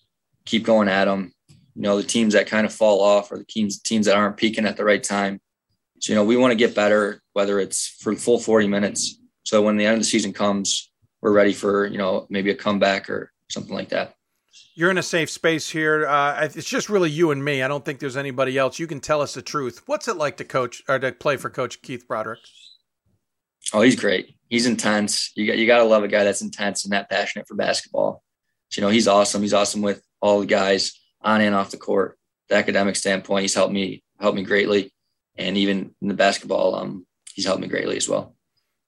keep 0.49 0.63
going 0.63 0.87
at 0.87 1.05
them. 1.05 1.33
You 1.75 1.83
know, 1.83 1.97
the 1.97 2.03
teams 2.03 2.33
that 2.33 2.47
kind 2.47 2.65
of 2.65 2.73
fall 2.73 3.01
off 3.01 3.31
or 3.31 3.37
the 3.37 3.45
teams 3.45 3.79
teams 3.79 4.05
that 4.07 4.15
aren't 4.15 4.37
peaking 4.37 4.65
at 4.65 4.77
the 4.77 4.83
right 4.83 5.01
time. 5.01 5.39
So, 5.99 6.13
you 6.13 6.15
know, 6.15 6.23
we 6.23 6.37
want 6.37 6.51
to 6.51 6.55
get 6.55 6.75
better, 6.75 7.21
whether 7.33 7.59
it's 7.59 7.87
for 8.01 8.15
full 8.15 8.39
40 8.39 8.67
minutes. 8.67 9.19
So 9.43 9.61
when 9.61 9.77
the 9.77 9.85
end 9.85 9.95
of 9.95 9.99
the 10.01 10.05
season 10.05 10.33
comes, 10.33 10.91
we're 11.21 11.31
ready 11.31 11.53
for, 11.53 11.85
you 11.85 11.97
know, 11.97 12.25
maybe 12.29 12.51
a 12.51 12.55
comeback 12.55 13.09
or 13.09 13.31
something 13.49 13.73
like 13.73 13.89
that 13.89 14.15
you're 14.79 14.89
in 14.89 14.97
a 14.97 15.03
safe 15.03 15.29
space 15.29 15.69
here. 15.69 16.07
Uh, 16.07 16.47
it's 16.55 16.67
just 16.67 16.87
really 16.87 17.09
you 17.09 17.31
and 17.31 17.43
me. 17.43 17.61
I 17.61 17.67
don't 17.67 17.83
think 17.83 17.99
there's 17.99 18.15
anybody 18.15 18.57
else. 18.57 18.79
You 18.79 18.87
can 18.87 19.01
tell 19.01 19.21
us 19.21 19.33
the 19.33 19.41
truth. 19.41 19.81
What's 19.87 20.07
it 20.07 20.15
like 20.15 20.37
to 20.37 20.45
coach 20.45 20.81
or 20.87 20.97
to 20.99 21.11
play 21.11 21.35
for 21.35 21.49
Coach 21.49 21.81
Keith 21.81 22.07
Broderick? 22.07 22.39
Oh, 23.73 23.81
he's 23.81 23.97
great. 23.97 24.37
He's 24.47 24.65
intense. 24.65 25.33
You 25.35 25.47
got 25.47 25.57
you 25.57 25.67
got 25.67 25.79
to 25.79 25.83
love 25.83 26.03
a 26.03 26.07
guy 26.07 26.23
that's 26.23 26.41
intense 26.41 26.85
and 26.85 26.93
that 26.93 27.09
passionate 27.09 27.45
for 27.45 27.55
basketball. 27.55 28.23
So, 28.69 28.79
you 28.79 28.87
know, 28.87 28.91
he's 28.91 29.07
awesome. 29.09 29.41
He's 29.41 29.53
awesome 29.53 29.81
with 29.81 30.01
all 30.21 30.39
the 30.39 30.45
guys 30.45 30.99
on 31.21 31.41
and 31.41 31.55
off 31.55 31.71
the 31.71 31.77
court. 31.77 32.17
The 32.49 32.55
academic 32.55 32.95
standpoint, 32.95 33.43
he's 33.43 33.53
helped 33.53 33.73
me 33.73 34.03
helped 34.19 34.35
me 34.35 34.43
greatly, 34.43 34.91
and 35.35 35.55
even 35.57 35.95
in 36.01 36.07
the 36.07 36.13
basketball, 36.13 36.75
um, 36.75 37.05
he's 37.33 37.45
helped 37.45 37.61
me 37.61 37.67
greatly 37.67 37.95
as 37.97 38.09
well. 38.09 38.35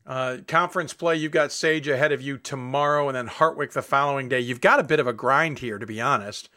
Uh, 0.05 0.37
conference 0.47 0.93
play, 0.93 1.15
you've 1.15 1.31
got 1.31 1.51
Sage 1.51 1.87
ahead 1.87 2.11
of 2.11 2.21
you 2.21 2.37
tomorrow 2.37 3.07
and 3.07 3.15
then 3.15 3.27
Hartwick 3.27 3.71
the 3.71 3.81
following 3.81 4.27
day. 4.27 4.39
You've 4.39 4.61
got 4.61 4.79
a 4.79 4.83
bit 4.83 4.99
of 4.99 5.07
a 5.07 5.13
grind 5.13 5.59
here, 5.59 5.77
to 5.77 5.85
be 5.85 6.01
honest. 6.01 6.49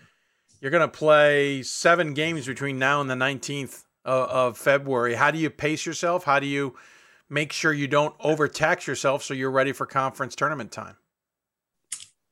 You're 0.60 0.70
going 0.70 0.80
to 0.80 0.88
play 0.88 1.62
seven 1.62 2.14
games 2.14 2.46
between 2.46 2.78
now 2.78 3.00
and 3.00 3.10
the 3.10 3.14
19th 3.14 3.84
of, 4.04 4.28
of 4.30 4.58
February. 4.58 5.14
How 5.14 5.30
do 5.30 5.38
you 5.38 5.50
pace 5.50 5.84
yourself? 5.84 6.24
How 6.24 6.40
do 6.40 6.46
you 6.46 6.74
make 7.28 7.52
sure 7.52 7.72
you 7.72 7.86
don't 7.86 8.14
overtax 8.20 8.86
yourself 8.86 9.22
so 9.22 9.34
you're 9.34 9.50
ready 9.50 9.72
for 9.72 9.86
conference 9.86 10.34
tournament 10.34 10.72
time? 10.72 10.96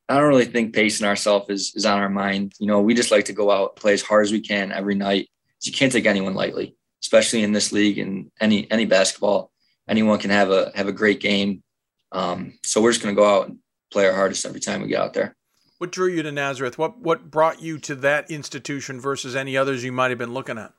I 0.09 0.17
don't 0.17 0.27
really 0.27 0.45
think 0.45 0.73
pacing 0.73 1.07
ourselves 1.07 1.49
is, 1.49 1.73
is 1.75 1.85
on 1.85 1.99
our 1.99 2.09
mind. 2.09 2.53
You 2.59 2.67
know, 2.67 2.81
we 2.81 2.93
just 2.93 3.11
like 3.11 3.25
to 3.25 3.33
go 3.33 3.51
out, 3.51 3.75
play 3.75 3.93
as 3.93 4.01
hard 4.01 4.25
as 4.25 4.31
we 4.31 4.41
can 4.41 4.71
every 4.71 4.95
night. 4.95 5.29
You 5.61 5.71
can't 5.71 5.91
take 5.91 6.05
anyone 6.05 6.33
lightly, 6.33 6.75
especially 7.01 7.41
in 7.41 7.53
this 7.53 7.71
league 7.71 7.97
and 7.97 8.29
any 8.41 8.69
any 8.69 8.85
basketball 8.85 9.53
anyone 9.87 10.19
can 10.19 10.31
have 10.31 10.51
a 10.51 10.71
have 10.75 10.87
a 10.87 10.91
great 10.91 11.19
game. 11.19 11.63
Um, 12.11 12.53
so 12.63 12.81
we're 12.81 12.91
just 12.91 13.03
going 13.03 13.15
to 13.15 13.19
go 13.19 13.27
out 13.27 13.47
and 13.47 13.57
play 13.91 14.07
our 14.07 14.13
hardest 14.13 14.45
every 14.45 14.59
time 14.59 14.81
we 14.81 14.87
get 14.87 15.01
out 15.01 15.13
there. 15.13 15.35
What 15.79 15.91
drew 15.91 16.07
you 16.07 16.23
to 16.23 16.31
Nazareth? 16.31 16.77
What 16.77 16.99
what 16.99 17.29
brought 17.29 17.61
you 17.61 17.77
to 17.79 17.95
that 17.95 18.31
institution 18.31 18.99
versus 18.99 19.35
any 19.35 19.57
others 19.57 19.83
you 19.83 19.91
might 19.91 20.11
have 20.11 20.17
been 20.17 20.33
looking 20.33 20.57
at? 20.57 20.71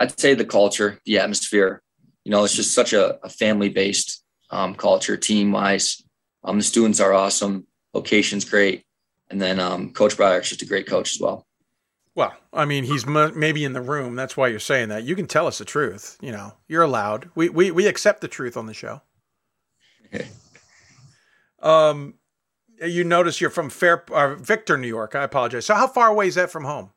I'd 0.00 0.18
say 0.18 0.34
the 0.34 0.44
culture, 0.44 1.00
the 1.04 1.18
atmosphere. 1.18 1.82
You 2.24 2.30
know, 2.30 2.44
it's 2.44 2.56
just 2.56 2.74
such 2.74 2.92
a, 2.92 3.18
a 3.24 3.28
family 3.28 3.68
based 3.68 4.24
um, 4.50 4.74
culture, 4.74 5.16
team 5.16 5.52
wise. 5.52 6.02
Um, 6.44 6.58
the 6.58 6.64
students 6.64 7.00
are 7.00 7.12
awesome. 7.12 7.66
Location's 7.94 8.44
great, 8.44 8.84
and 9.30 9.40
then 9.40 9.58
um, 9.58 9.92
Coach 9.92 10.16
Broderick's 10.16 10.50
just 10.50 10.62
a 10.62 10.66
great 10.66 10.86
coach 10.86 11.14
as 11.14 11.20
well. 11.20 11.46
Well, 12.14 12.32
I 12.52 12.64
mean, 12.64 12.84
he's 12.84 13.06
m- 13.06 13.38
maybe 13.38 13.64
in 13.64 13.72
the 13.72 13.80
room. 13.80 14.14
That's 14.14 14.36
why 14.36 14.48
you're 14.48 14.60
saying 14.60 14.90
that. 14.90 15.04
You 15.04 15.16
can 15.16 15.26
tell 15.26 15.46
us 15.46 15.58
the 15.58 15.64
truth. 15.64 16.16
You 16.20 16.32
know, 16.32 16.52
you're 16.68 16.82
allowed. 16.82 17.30
We 17.34 17.48
we 17.48 17.70
we 17.70 17.86
accept 17.86 18.20
the 18.20 18.28
truth 18.28 18.56
on 18.56 18.66
the 18.66 18.74
show. 18.74 19.00
um, 21.62 22.14
you 22.82 23.04
notice 23.04 23.40
you're 23.40 23.50
from 23.50 23.70
Fair 23.70 24.04
uh, 24.12 24.34
Victor, 24.34 24.76
New 24.76 24.88
York. 24.88 25.14
I 25.14 25.24
apologize. 25.24 25.66
So, 25.66 25.74
how 25.74 25.86
far 25.86 26.08
away 26.08 26.28
is 26.28 26.34
that 26.36 26.50
from 26.50 26.64
home? 26.64 26.90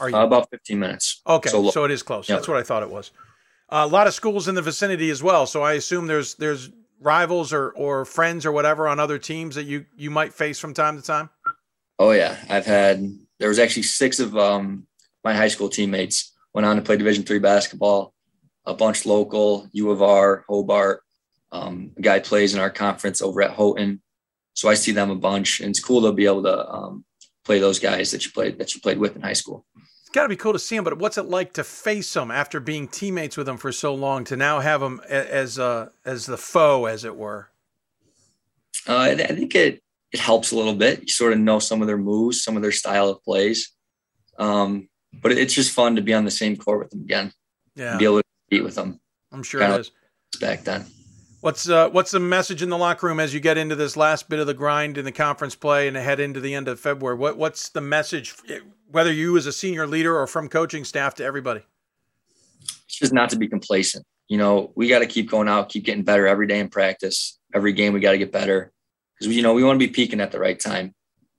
Are 0.00 0.08
you 0.08 0.16
uh, 0.16 0.24
about 0.24 0.48
15 0.50 0.78
minutes? 0.78 1.20
Okay, 1.26 1.50
so, 1.50 1.70
so 1.70 1.84
it 1.84 1.90
is 1.90 2.02
close. 2.02 2.28
Yep. 2.28 2.38
That's 2.38 2.48
what 2.48 2.56
I 2.56 2.62
thought 2.62 2.82
it 2.82 2.90
was. 2.90 3.10
Uh, 3.68 3.84
a 3.84 3.86
lot 3.86 4.06
of 4.06 4.14
schools 4.14 4.48
in 4.48 4.54
the 4.54 4.62
vicinity 4.62 5.10
as 5.10 5.22
well. 5.22 5.46
So 5.46 5.62
I 5.62 5.74
assume 5.74 6.06
there's 6.06 6.34
there's 6.34 6.70
rivals 7.02 7.52
or 7.52 7.70
or 7.70 8.04
friends 8.04 8.46
or 8.46 8.52
whatever 8.52 8.88
on 8.88 9.00
other 9.00 9.18
teams 9.18 9.54
that 9.56 9.64
you 9.64 9.86
you 9.96 10.10
might 10.10 10.32
face 10.32 10.58
from 10.58 10.74
time 10.74 10.96
to 10.96 11.02
time. 11.02 11.30
Oh 11.98 12.12
yeah, 12.12 12.36
I've 12.48 12.66
had 12.66 13.04
there 13.38 13.48
was 13.48 13.58
actually 13.58 13.82
six 13.84 14.20
of 14.20 14.36
um, 14.36 14.86
my 15.24 15.34
high 15.34 15.48
school 15.48 15.68
teammates 15.68 16.32
went 16.54 16.66
on 16.66 16.76
to 16.76 16.82
play 16.82 16.96
Division 16.96 17.24
three 17.24 17.38
basketball. 17.38 18.14
A 18.64 18.74
bunch 18.74 19.04
local, 19.06 19.68
U 19.72 19.90
of 19.90 20.02
R, 20.02 20.44
Hobart. 20.48 21.02
Um, 21.50 21.90
a 21.98 22.00
guy 22.00 22.20
plays 22.20 22.54
in 22.54 22.60
our 22.60 22.70
conference 22.70 23.20
over 23.20 23.42
at 23.42 23.50
Houghton, 23.50 24.00
so 24.54 24.68
I 24.68 24.74
see 24.74 24.92
them 24.92 25.10
a 25.10 25.16
bunch, 25.16 25.60
and 25.60 25.70
it's 25.70 25.80
cool 25.80 26.02
to 26.02 26.12
be 26.12 26.26
able 26.26 26.44
to 26.44 26.70
um, 26.70 27.04
play 27.44 27.58
those 27.58 27.78
guys 27.78 28.12
that 28.12 28.24
you 28.24 28.30
played 28.30 28.58
that 28.58 28.74
you 28.74 28.80
played 28.80 28.98
with 28.98 29.16
in 29.16 29.22
high 29.22 29.32
school. 29.32 29.66
Got 30.12 30.24
to 30.24 30.28
be 30.28 30.36
cool 30.36 30.52
to 30.52 30.58
see 30.58 30.76
them, 30.76 30.84
but 30.84 30.98
what's 30.98 31.16
it 31.16 31.24
like 31.24 31.54
to 31.54 31.64
face 31.64 32.12
them 32.12 32.30
after 32.30 32.60
being 32.60 32.86
teammates 32.86 33.36
with 33.36 33.46
them 33.46 33.56
for 33.56 33.72
so 33.72 33.94
long 33.94 34.24
to 34.24 34.36
now 34.36 34.60
have 34.60 34.80
them 34.80 35.00
as 35.08 35.58
uh, 35.58 35.88
as 36.04 36.26
the 36.26 36.36
foe, 36.36 36.84
as 36.84 37.04
it 37.04 37.16
were? 37.16 37.48
Uh, 38.86 38.98
I 38.98 39.14
think 39.14 39.54
it 39.54 39.82
it 40.12 40.20
helps 40.20 40.52
a 40.52 40.56
little 40.56 40.74
bit. 40.74 41.00
You 41.02 41.08
sort 41.08 41.32
of 41.32 41.38
know 41.38 41.58
some 41.58 41.80
of 41.80 41.86
their 41.86 41.96
moves, 41.96 42.44
some 42.44 42.56
of 42.56 42.62
their 42.62 42.72
style 42.72 43.08
of 43.08 43.22
plays. 43.24 43.70
Um, 44.38 44.88
but 45.22 45.32
it's 45.32 45.54
just 45.54 45.72
fun 45.72 45.96
to 45.96 46.02
be 46.02 46.14
on 46.14 46.24
the 46.24 46.30
same 46.30 46.56
court 46.56 46.80
with 46.80 46.90
them 46.90 47.02
again. 47.02 47.32
Yeah. 47.74 47.96
Be 47.96 48.04
able 48.04 48.18
to 48.18 48.24
compete 48.48 48.64
with 48.64 48.74
them. 48.74 49.00
I'm 49.30 49.42
sure 49.42 49.62
it 49.62 49.80
is. 49.80 49.90
Back 50.40 50.64
then. 50.64 50.86
What's 51.40 51.68
uh, 51.68 51.88
what's 51.90 52.12
the 52.12 52.20
message 52.20 52.62
in 52.62 52.68
the 52.68 52.78
locker 52.78 53.06
room 53.06 53.18
as 53.18 53.34
you 53.34 53.40
get 53.40 53.58
into 53.58 53.74
this 53.74 53.96
last 53.96 54.28
bit 54.28 54.38
of 54.38 54.46
the 54.46 54.54
grind 54.54 54.96
in 54.96 55.04
the 55.04 55.12
conference 55.12 55.56
play 55.56 55.88
and 55.88 55.96
head 55.96 56.20
into 56.20 56.40
the 56.40 56.54
end 56.54 56.68
of 56.68 56.78
February? 56.78 57.16
What 57.16 57.36
what's 57.36 57.68
the 57.68 57.80
message, 57.80 58.34
whether 58.92 59.12
you 59.12 59.36
as 59.36 59.46
a 59.46 59.52
senior 59.52 59.86
leader 59.86 60.16
or 60.16 60.26
from 60.26 60.48
coaching 60.48 60.84
staff 60.84 61.14
to 61.16 61.24
everybody? 61.24 61.62
It's 62.62 62.98
just 62.98 63.12
not 63.12 63.30
to 63.30 63.36
be 63.36 63.48
complacent. 63.48 64.04
You 64.28 64.38
know, 64.38 64.72
we 64.76 64.88
got 64.88 65.00
to 65.00 65.06
keep 65.06 65.30
going 65.30 65.48
out, 65.48 65.68
keep 65.68 65.84
getting 65.84 66.04
better 66.04 66.26
every 66.26 66.46
day 66.46 66.60
in 66.60 66.68
practice. 66.68 67.38
Every 67.54 67.72
game, 67.72 67.92
we 67.92 68.00
got 68.00 68.12
to 68.12 68.18
get 68.18 68.32
better 68.32 68.72
because 69.18 69.34
you 69.34 69.42
know 69.42 69.52
we 69.52 69.64
want 69.64 69.78
to 69.78 69.86
be 69.86 69.92
peaking 69.92 70.20
at 70.20 70.32
the 70.32 70.38
right 70.38 70.58
time. 70.58 70.94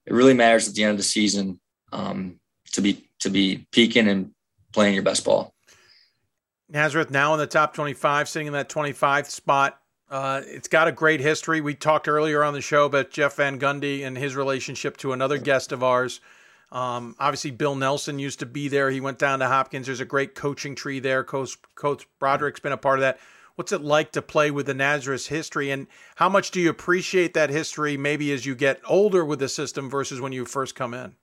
It 0.06 0.12
really 0.12 0.34
matters 0.34 0.68
at 0.68 0.74
the 0.74 0.84
end 0.84 0.92
of 0.92 0.96
the 0.98 1.02
season 1.02 1.60
um, 1.92 2.38
to 2.72 2.80
be 2.80 3.08
to 3.20 3.30
be 3.30 3.66
peaking 3.72 4.08
and 4.08 4.32
playing 4.72 4.94
your 4.94 5.02
best 5.02 5.24
ball. 5.24 5.54
Nazareth 6.68 7.10
now 7.10 7.32
in 7.34 7.38
the 7.38 7.46
top 7.46 7.74
25, 7.74 8.28
sitting 8.28 8.46
in 8.48 8.52
that 8.52 8.68
25th 8.68 9.30
spot. 9.30 9.78
Uh, 10.10 10.42
it's 10.44 10.68
got 10.68 10.88
a 10.88 10.92
great 10.92 11.20
history. 11.20 11.60
We 11.60 11.74
talked 11.74 12.08
earlier 12.08 12.44
on 12.44 12.52
the 12.52 12.60
show 12.60 12.84
about 12.84 13.10
Jeff 13.10 13.36
Van 13.36 13.58
Gundy 13.58 14.04
and 14.04 14.16
his 14.16 14.36
relationship 14.36 14.96
to 14.98 15.12
another 15.12 15.38
guest 15.38 15.72
of 15.72 15.82
ours. 15.82 16.20
Um, 16.74 17.14
obviously, 17.20 17.52
Bill 17.52 17.76
Nelson 17.76 18.18
used 18.18 18.40
to 18.40 18.46
be 18.46 18.66
there. 18.68 18.90
He 18.90 19.00
went 19.00 19.18
down 19.18 19.38
to 19.38 19.46
Hopkins. 19.46 19.86
There's 19.86 20.00
a 20.00 20.04
great 20.04 20.34
coaching 20.34 20.74
tree 20.74 20.98
there. 20.98 21.22
Coach, 21.22 21.56
Coach 21.76 22.06
Broderick's 22.18 22.58
been 22.60 22.72
a 22.72 22.76
part 22.76 22.98
of 22.98 23.02
that. 23.02 23.20
What's 23.54 23.70
it 23.70 23.82
like 23.82 24.10
to 24.12 24.22
play 24.22 24.50
with 24.50 24.66
the 24.66 24.74
Nazareth 24.74 25.28
history, 25.28 25.70
and 25.70 25.86
how 26.16 26.28
much 26.28 26.50
do 26.50 26.60
you 26.60 26.68
appreciate 26.68 27.32
that 27.34 27.50
history? 27.50 27.96
Maybe 27.96 28.32
as 28.32 28.44
you 28.44 28.56
get 28.56 28.80
older 28.84 29.24
with 29.24 29.38
the 29.38 29.48
system 29.48 29.88
versus 29.88 30.20
when 30.20 30.32
you 30.32 30.44
first 30.44 30.74
come 30.74 30.92
in. 30.92 31.14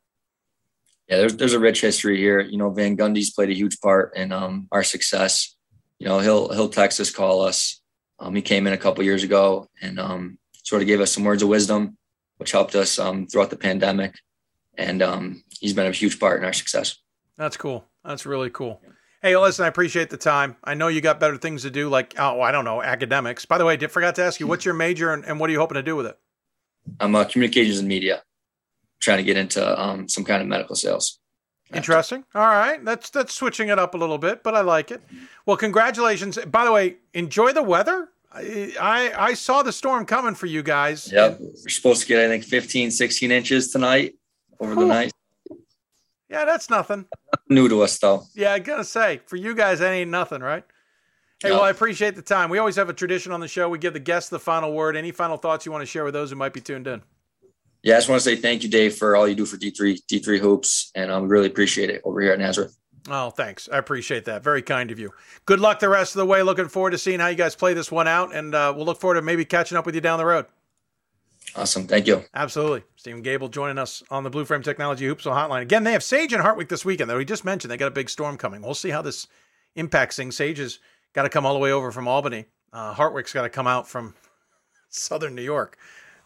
Yeah, 1.09 1.17
there's 1.17 1.35
there's 1.35 1.53
a 1.53 1.59
rich 1.59 1.81
history 1.81 2.15
here. 2.17 2.39
You 2.39 2.57
know, 2.57 2.69
Van 2.69 2.95
Gundy's 2.95 3.31
played 3.31 3.49
a 3.49 3.53
huge 3.53 3.81
part 3.81 4.15
in 4.15 4.31
um, 4.31 4.69
our 4.71 4.83
success. 4.83 5.53
You 5.99 6.07
know, 6.07 6.19
he'll 6.19 6.53
he'll 6.53 6.69
text 6.69 7.01
us, 7.01 7.11
call 7.11 7.41
us. 7.41 7.81
Um, 8.17 8.33
he 8.33 8.41
came 8.41 8.65
in 8.65 8.71
a 8.71 8.77
couple 8.77 9.03
years 9.03 9.23
ago 9.23 9.67
and 9.81 9.99
um, 9.99 10.37
sort 10.63 10.81
of 10.81 10.87
gave 10.87 11.01
us 11.01 11.11
some 11.11 11.25
words 11.25 11.43
of 11.43 11.49
wisdom. 11.49 11.97
which 12.41 12.53
helped 12.53 12.73
us 12.73 12.97
um, 12.97 13.27
throughout 13.27 13.51
the 13.51 13.55
pandemic. 13.55 14.15
And 14.78 15.01
um, 15.01 15.43
he's 15.59 15.74
been 15.74 15.88
a 15.88 15.91
huge 15.91 16.19
part 16.19 16.39
in 16.39 16.45
our 16.45 16.53
success. 16.53 16.97
That's 17.38 17.57
cool. 17.57 17.86
That's 18.03 18.26
really 18.26 18.49
cool. 18.49 18.82
Hey, 19.22 19.38
listen, 19.38 19.65
I 19.65 19.67
appreciate 19.67 20.09
the 20.09 20.17
time. 20.17 20.55
I 20.63 20.74
know 20.74 20.88
you 20.88 20.99
got 20.99 21.19
better 21.19 21.38
things 21.38 21.61
to 21.61 21.69
do, 21.69 21.89
like, 21.89 22.15
oh, 22.17 22.41
I 22.41 22.51
don't 22.51 22.65
know, 22.65 22.82
academics. 22.82 23.45
By 23.45 23.59
the 23.59 23.65
way, 23.65 23.78
I 23.80 23.88
forgot 23.88 24.15
to 24.15 24.24
ask 24.24 24.39
you, 24.39 24.47
what's 24.47 24.65
your 24.65 24.74
major 24.74 25.13
and, 25.13 25.24
and 25.26 25.39
what 25.39 25.49
are 25.49 25.53
you 25.53 25.59
hoping 25.59 25.76
to 25.76 25.84
do 25.84 25.95
with 25.95 26.07
it? 26.07 26.17
I'm 26.99 27.15
uh, 27.15 27.26
communications 27.26 27.78
and 27.78 27.88
media, 27.88 28.24
trying 28.99 29.17
to 29.17 29.24
get 29.24 29.38
into 29.38 29.80
um, 29.80 30.09
some 30.09 30.24
kind 30.24 30.41
of 30.41 30.47
medical 30.47 30.76
sales. 30.76 31.19
Interesting. 31.72 32.26
All 32.34 32.47
right, 32.47 32.84
that's 32.84 33.11
that's 33.11 33.34
switching 33.34 33.69
it 33.69 33.80
up 33.80 33.93
a 33.93 33.97
little 33.97 34.17
bit, 34.17 34.43
but 34.43 34.55
I 34.55 34.61
like 34.61 34.91
it. 34.91 35.01
Well, 35.45 35.55
congratulations. 35.55 36.38
By 36.38 36.65
the 36.65 36.72
way, 36.72 36.97
enjoy 37.13 37.53
the 37.53 37.63
weather. 37.63 38.09
I 38.34 38.74
I, 38.80 39.13
I 39.28 39.34
saw 39.36 39.63
the 39.63 39.72
storm 39.72 40.05
coming 40.05 40.36
for 40.36 40.47
you 40.47 40.63
guys. 40.63 41.09
Yep, 41.11 41.38
we're 41.39 41.69
supposed 41.69 42.01
to 42.01 42.07
get 42.07 42.26
I 42.26 42.28
think 42.28 42.43
15, 42.43 42.91
16 42.91 43.32
inches 43.32 43.72
tonight 43.72 44.15
over 44.62 44.76
the 44.76 44.86
night. 44.86 45.12
Yeah, 46.30 46.45
that's 46.45 46.70
nothing. 46.70 47.05
New 47.49 47.68
to 47.68 47.82
us 47.82 47.97
though. 47.97 48.24
Yeah, 48.34 48.53
I 48.53 48.59
gotta 48.59 48.86
say, 48.86 49.20
for 49.26 49.36
you 49.36 49.53
guys, 49.53 49.80
that 49.80 49.91
ain't 49.91 50.09
nothing, 50.09 50.41
right? 50.41 50.64
Hey, 51.43 51.49
well, 51.49 51.64
I 51.64 51.72
appreciate 51.72 52.16
the 52.16 52.22
time. 52.22 52.51
We 52.51 52.59
always 52.59 52.76
have 52.76 52.88
a 52.88 52.93
tradition 52.93 53.32
on 53.32 53.39
the 53.39 53.47
show. 53.47 53.68
We 53.68 53.80
give 53.80 53.93
the 53.93 53.99
guests 53.99 54.30
the 54.30 54.39
final 54.39 54.72
word. 54.74 54.95
Any 54.95 55.12
final 55.12 55.38
thoughts 55.38 55.66
you 55.66 55.72
want 55.72 55.82
to 55.82 55.88
share 55.88 56.03
with 56.03 56.14
those 56.14 56.30
who 56.30 56.36
might 56.36 56.53
be 56.53 56.62
tuned 56.62 56.88
in? 56.88 57.01
Yeah, 57.82 57.95
I 57.95 57.97
just 57.97 58.09
want 58.09 58.22
to 58.22 58.24
say 58.24 58.36
thank 58.36 58.62
you, 58.62 58.70
Dave, 58.70 58.95
for 58.95 59.16
all 59.16 59.28
you 59.28 59.34
do 59.34 59.45
for 59.45 59.57
D3 59.57 59.99
D3 60.05 60.39
hoops, 60.39 60.91
and 60.93 61.12
um, 61.12 61.28
really 61.28 61.47
appreciate 61.47 61.89
it 61.89 62.01
over 62.05 62.22
here 62.22 62.32
at 62.32 62.39
Nazareth. 62.39 62.78
Oh, 63.09 63.32
thanks. 63.32 63.68
I 63.72 63.80
appreciate 63.80 64.26
that. 64.26 64.43
Very 64.43 64.62
kind 64.62 64.91
of 64.91 64.99
you. 64.99 65.12
Good 65.47 65.59
luck 65.59 65.80
the 65.80 65.89
rest 65.89 66.14
of 66.14 66.20
the 66.20 66.26
way. 66.28 66.43
Looking 66.43 66.68
forward 66.68 66.91
to 66.91 66.99
seeing 66.99 67.20
how 67.20 67.28
you 67.28 67.36
guys 67.36 67.55
play 67.55 67.74
this 67.74 67.91
one 67.91 68.07
out, 68.07 68.36
and 68.36 68.53
uh, 68.53 68.72
we'll 68.76 68.86
look 68.86 68.99
forward 68.99 69.16
to 69.16 69.24
maybe 69.24 69.43
catching 69.43 69.78
up 69.78 69.88
with 69.88 69.95
you 69.95 70.01
down 70.01 70.20
the 70.20 70.26
road. 70.26 70.45
Awesome, 71.55 71.85
thank 71.87 72.07
you. 72.07 72.23
Absolutely. 72.33 72.83
Stephen 72.95 73.21
Gable 73.21 73.49
joining 73.49 73.77
us 73.77 74.03
on 74.09 74.23
the 74.23 74.29
Blue 74.29 74.45
Frame 74.45 74.61
Technology 74.61 75.05
Hoopsville 75.05 75.35
Hotline. 75.35 75.61
Again, 75.61 75.83
they 75.83 75.91
have 75.91 76.03
Sage 76.03 76.31
and 76.33 76.43
Hartwick 76.43 76.69
this 76.69 76.85
weekend, 76.85 77.09
though. 77.09 77.17
We 77.17 77.25
just 77.25 77.43
mentioned 77.43 77.71
they 77.71 77.77
got 77.77 77.87
a 77.87 77.91
big 77.91 78.09
storm 78.09 78.37
coming. 78.37 78.61
We'll 78.61 78.73
see 78.73 78.89
how 78.89 79.01
this 79.01 79.27
impacts 79.75 80.15
things. 80.15 80.35
Sage 80.35 80.59
has 80.59 80.79
got 81.13 81.23
to 81.23 81.29
come 81.29 81.45
all 81.45 81.53
the 81.53 81.59
way 81.59 81.71
over 81.71 81.91
from 81.91 82.07
Albany. 82.07 82.45
Uh, 82.71 82.93
Hartwick's 82.93 83.33
got 83.33 83.41
to 83.41 83.49
come 83.49 83.67
out 83.67 83.87
from 83.87 84.15
southern 84.89 85.35
New 85.35 85.41
York 85.41 85.77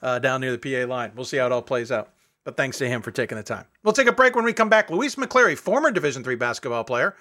uh, 0.01 0.19
down 0.19 0.41
near 0.41 0.55
the 0.55 0.57
PA 0.57 0.87
line. 0.91 1.11
We'll 1.15 1.25
see 1.25 1.37
how 1.37 1.47
it 1.47 1.51
all 1.51 1.61
plays 1.61 1.91
out. 1.91 2.11
But 2.43 2.55
thanks 2.57 2.77
to 2.77 2.87
him 2.87 3.01
for 3.01 3.09
taking 3.09 3.37
the 3.37 3.43
time. 3.43 3.65
We'll 3.83 3.93
take 3.93 4.07
a 4.07 4.11
break 4.11 4.35
when 4.35 4.45
we 4.45 4.53
come 4.53 4.69
back. 4.69 4.91
Louise 4.91 5.15
McCleary, 5.15 5.57
former 5.57 5.89
Division 5.91 6.23
three 6.23 6.35
basketball 6.35 6.83
player, 6.83 7.15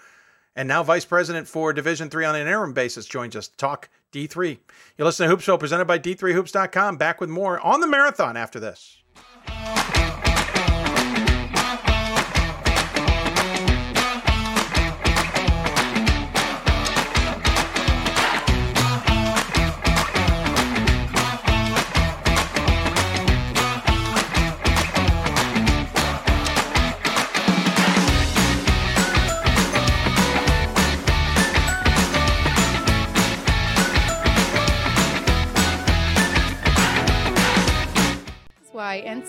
and 0.56 0.68
now 0.68 0.82
vice 0.82 1.04
president 1.04 1.48
for 1.48 1.72
Division 1.72 2.10
three 2.10 2.24
on 2.24 2.34
an 2.34 2.42
interim 2.42 2.72
basis, 2.72 3.06
joins 3.06 3.36
us 3.36 3.48
to 3.48 3.56
talk 3.56 3.88
D3. 4.12 4.58
You 4.96 5.04
listen 5.04 5.28
to 5.28 5.36
Hoopsville, 5.36 5.58
presented 5.58 5.86
by 5.86 5.98
D3Hoops.com. 5.98 6.96
Back 6.96 7.20
with 7.20 7.30
more 7.30 7.60
on 7.60 7.80
the 7.80 7.88
marathon 7.88 8.36
after 8.36 8.60
this. 8.60 9.02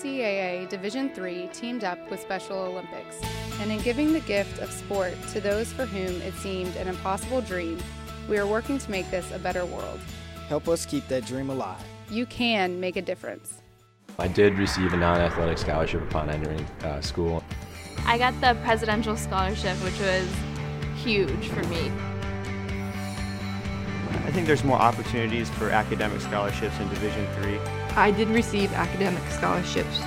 NCAA 0.06 0.68
Division 0.68 1.10
III 1.18 1.50
teamed 1.52 1.82
up 1.82 1.98
with 2.10 2.20
Special 2.20 2.56
Olympics. 2.56 3.20
And 3.60 3.72
in 3.72 3.80
giving 3.80 4.12
the 4.12 4.20
gift 4.20 4.60
of 4.60 4.70
sport 4.70 5.14
to 5.32 5.40
those 5.40 5.72
for 5.72 5.84
whom 5.84 6.22
it 6.22 6.34
seemed 6.34 6.76
an 6.76 6.86
impossible 6.86 7.40
dream, 7.40 7.78
we 8.28 8.38
are 8.38 8.46
working 8.46 8.78
to 8.78 8.90
make 8.90 9.10
this 9.10 9.30
a 9.32 9.38
better 9.38 9.66
world. 9.66 9.98
Help 10.48 10.68
us 10.68 10.86
keep 10.86 11.08
that 11.08 11.26
dream 11.26 11.50
alive. 11.50 11.82
You 12.08 12.24
can 12.24 12.78
make 12.78 12.94
a 12.94 13.02
difference. 13.02 13.62
I 14.18 14.28
did 14.28 14.56
receive 14.58 14.92
a 14.92 14.96
non 14.96 15.18
athletic 15.18 15.58
scholarship 15.58 16.02
upon 16.02 16.30
entering 16.30 16.64
uh, 16.84 17.00
school. 17.00 17.42
I 18.04 18.16
got 18.16 18.40
the 18.40 18.56
presidential 18.62 19.16
scholarship, 19.16 19.76
which 19.78 19.98
was 19.98 20.28
huge 21.02 21.48
for 21.48 21.64
me. 21.64 21.90
I 24.24 24.30
think 24.30 24.46
there's 24.46 24.64
more 24.64 24.78
opportunities 24.78 25.50
for 25.50 25.70
academic 25.70 26.20
scholarships 26.20 26.78
in 26.78 26.88
Division 26.90 27.26
three. 27.40 27.85
I 27.96 28.10
did 28.10 28.28
receive 28.28 28.74
academic 28.74 29.22
scholarships. 29.30 30.00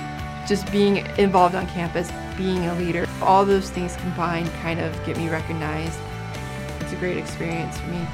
Just 0.46 0.70
being 0.70 0.98
involved 1.18 1.56
on 1.56 1.66
campus, 1.66 2.08
being 2.36 2.64
a 2.66 2.74
leader, 2.74 3.08
all 3.20 3.44
those 3.44 3.68
things 3.68 3.96
combined 3.96 4.48
kind 4.62 4.78
of 4.78 4.94
get 5.04 5.16
me 5.16 5.28
recognized. 5.28 5.98
It's 6.78 6.92
a 6.92 6.96
great 6.96 7.16
experience 7.16 7.76
for 7.80 7.88
me. 7.88 8.06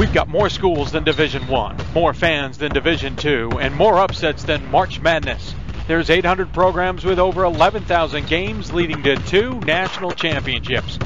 We've 0.00 0.12
got 0.12 0.26
more 0.26 0.50
schools 0.50 0.90
than 0.90 1.04
Division 1.04 1.46
1, 1.46 1.76
more 1.94 2.12
fans 2.12 2.58
than 2.58 2.72
Division 2.72 3.14
2, 3.14 3.52
and 3.60 3.74
more 3.76 3.98
upsets 3.98 4.42
than 4.42 4.68
March 4.70 5.00
Madness. 5.00 5.54
There's 5.86 6.10
800 6.10 6.52
programs 6.52 7.04
with 7.04 7.20
over 7.20 7.44
11,000 7.44 8.26
games 8.26 8.72
leading 8.72 9.04
to 9.04 9.14
two 9.16 9.60
national 9.60 10.10
championships. 10.10 10.98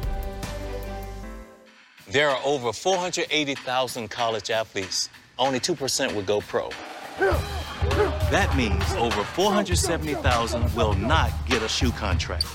There 2.11 2.29
are 2.29 2.41
over 2.43 2.73
480,000 2.73 4.09
college 4.09 4.51
athletes. 4.51 5.09
Only 5.39 5.61
2% 5.61 6.13
would 6.13 6.25
go 6.25 6.41
pro. 6.41 6.69
That 7.17 8.53
means 8.57 8.83
over 8.95 9.23
470,000 9.23 10.75
will 10.75 10.93
not 10.93 11.31
get 11.47 11.63
a 11.63 11.69
shoe 11.69 11.91
contract. 11.91 12.45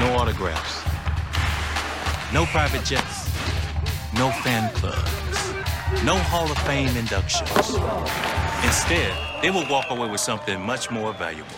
no 0.00 0.14
autographs, 0.16 0.84
no 2.30 2.44
private 2.44 2.84
jets, 2.84 3.30
no 4.18 4.30
fan 4.44 4.70
clubs, 4.74 6.04
no 6.04 6.18
Hall 6.28 6.50
of 6.52 6.58
Fame 6.58 6.94
inductions. 6.94 7.74
Instead, 8.66 9.14
they 9.40 9.48
will 9.50 9.66
walk 9.70 9.86
away 9.88 10.10
with 10.10 10.20
something 10.20 10.60
much 10.60 10.90
more 10.90 11.14
valuable. 11.14 11.56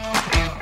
Yeah. 0.00 0.61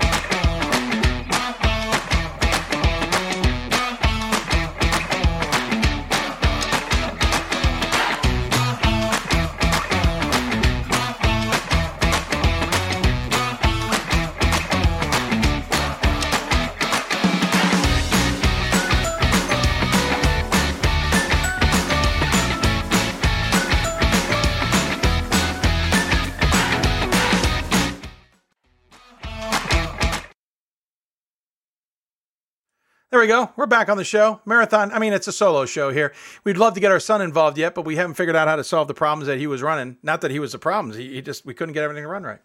There 33.10 33.18
we 33.18 33.26
go. 33.26 33.50
We're 33.56 33.66
back 33.66 33.88
on 33.88 33.96
the 33.96 34.04
show. 34.04 34.40
Marathon. 34.44 34.92
I 34.92 35.00
mean, 35.00 35.12
it's 35.12 35.26
a 35.26 35.32
solo 35.32 35.66
show 35.66 35.90
here. 35.90 36.14
We'd 36.44 36.56
love 36.56 36.74
to 36.74 36.80
get 36.80 36.92
our 36.92 37.00
son 37.00 37.20
involved 37.20 37.58
yet, 37.58 37.74
but 37.74 37.84
we 37.84 37.96
haven't 37.96 38.14
figured 38.14 38.36
out 38.36 38.46
how 38.46 38.54
to 38.54 38.62
solve 38.62 38.86
the 38.86 38.94
problems 38.94 39.26
that 39.26 39.38
he 39.38 39.48
was 39.48 39.62
running. 39.62 39.96
Not 40.00 40.20
that 40.20 40.30
he 40.30 40.38
was 40.38 40.52
the 40.52 40.60
problems. 40.60 40.94
He, 40.94 41.14
he 41.14 41.22
just 41.22 41.44
we 41.44 41.52
couldn't 41.52 41.74
get 41.74 41.82
everything 41.82 42.04
to 42.04 42.08
run 42.08 42.22
right. 42.22 42.38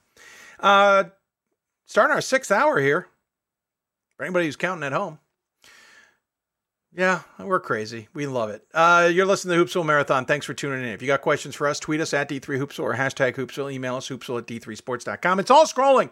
Uh, 0.60 1.04
starting 1.86 2.16
our 2.16 2.22
sixth 2.22 2.52
hour 2.52 2.80
here. 2.80 3.08
For 4.18 4.24
anybody 4.24 4.48
who's 4.48 4.56
counting 4.56 4.84
at 4.84 4.94
home. 4.94 5.20
Yeah, 6.96 7.22
we're 7.38 7.60
crazy. 7.60 8.08
We 8.14 8.26
love 8.26 8.50
it. 8.50 8.66
Uh, 8.74 9.12
you're 9.14 9.26
listening 9.26 9.60
to 9.60 9.66
Hoopsville 9.66 9.86
Marathon. 9.86 10.26
Thanks 10.26 10.46
for 10.46 10.54
tuning 10.54 10.82
in. 10.82 10.90
If 10.90 11.02
you 11.02 11.08
got 11.08 11.22
questions 11.22 11.54
for 11.54 11.68
us, 11.68 11.80
tweet 11.80 12.00
us 12.02 12.14
at 12.14 12.30
D3Hoopsville 12.30 12.80
or 12.80 12.96
hashtag 12.96 13.36
Hoopsville. 13.36 13.72
Email 13.72 13.98
us, 13.98 14.08
hoopsville 14.08 14.40
at 14.40 14.48
D3Sports.com. 14.48 15.40
It's 15.42 15.52
all 15.52 15.66
scrolling 15.66 16.10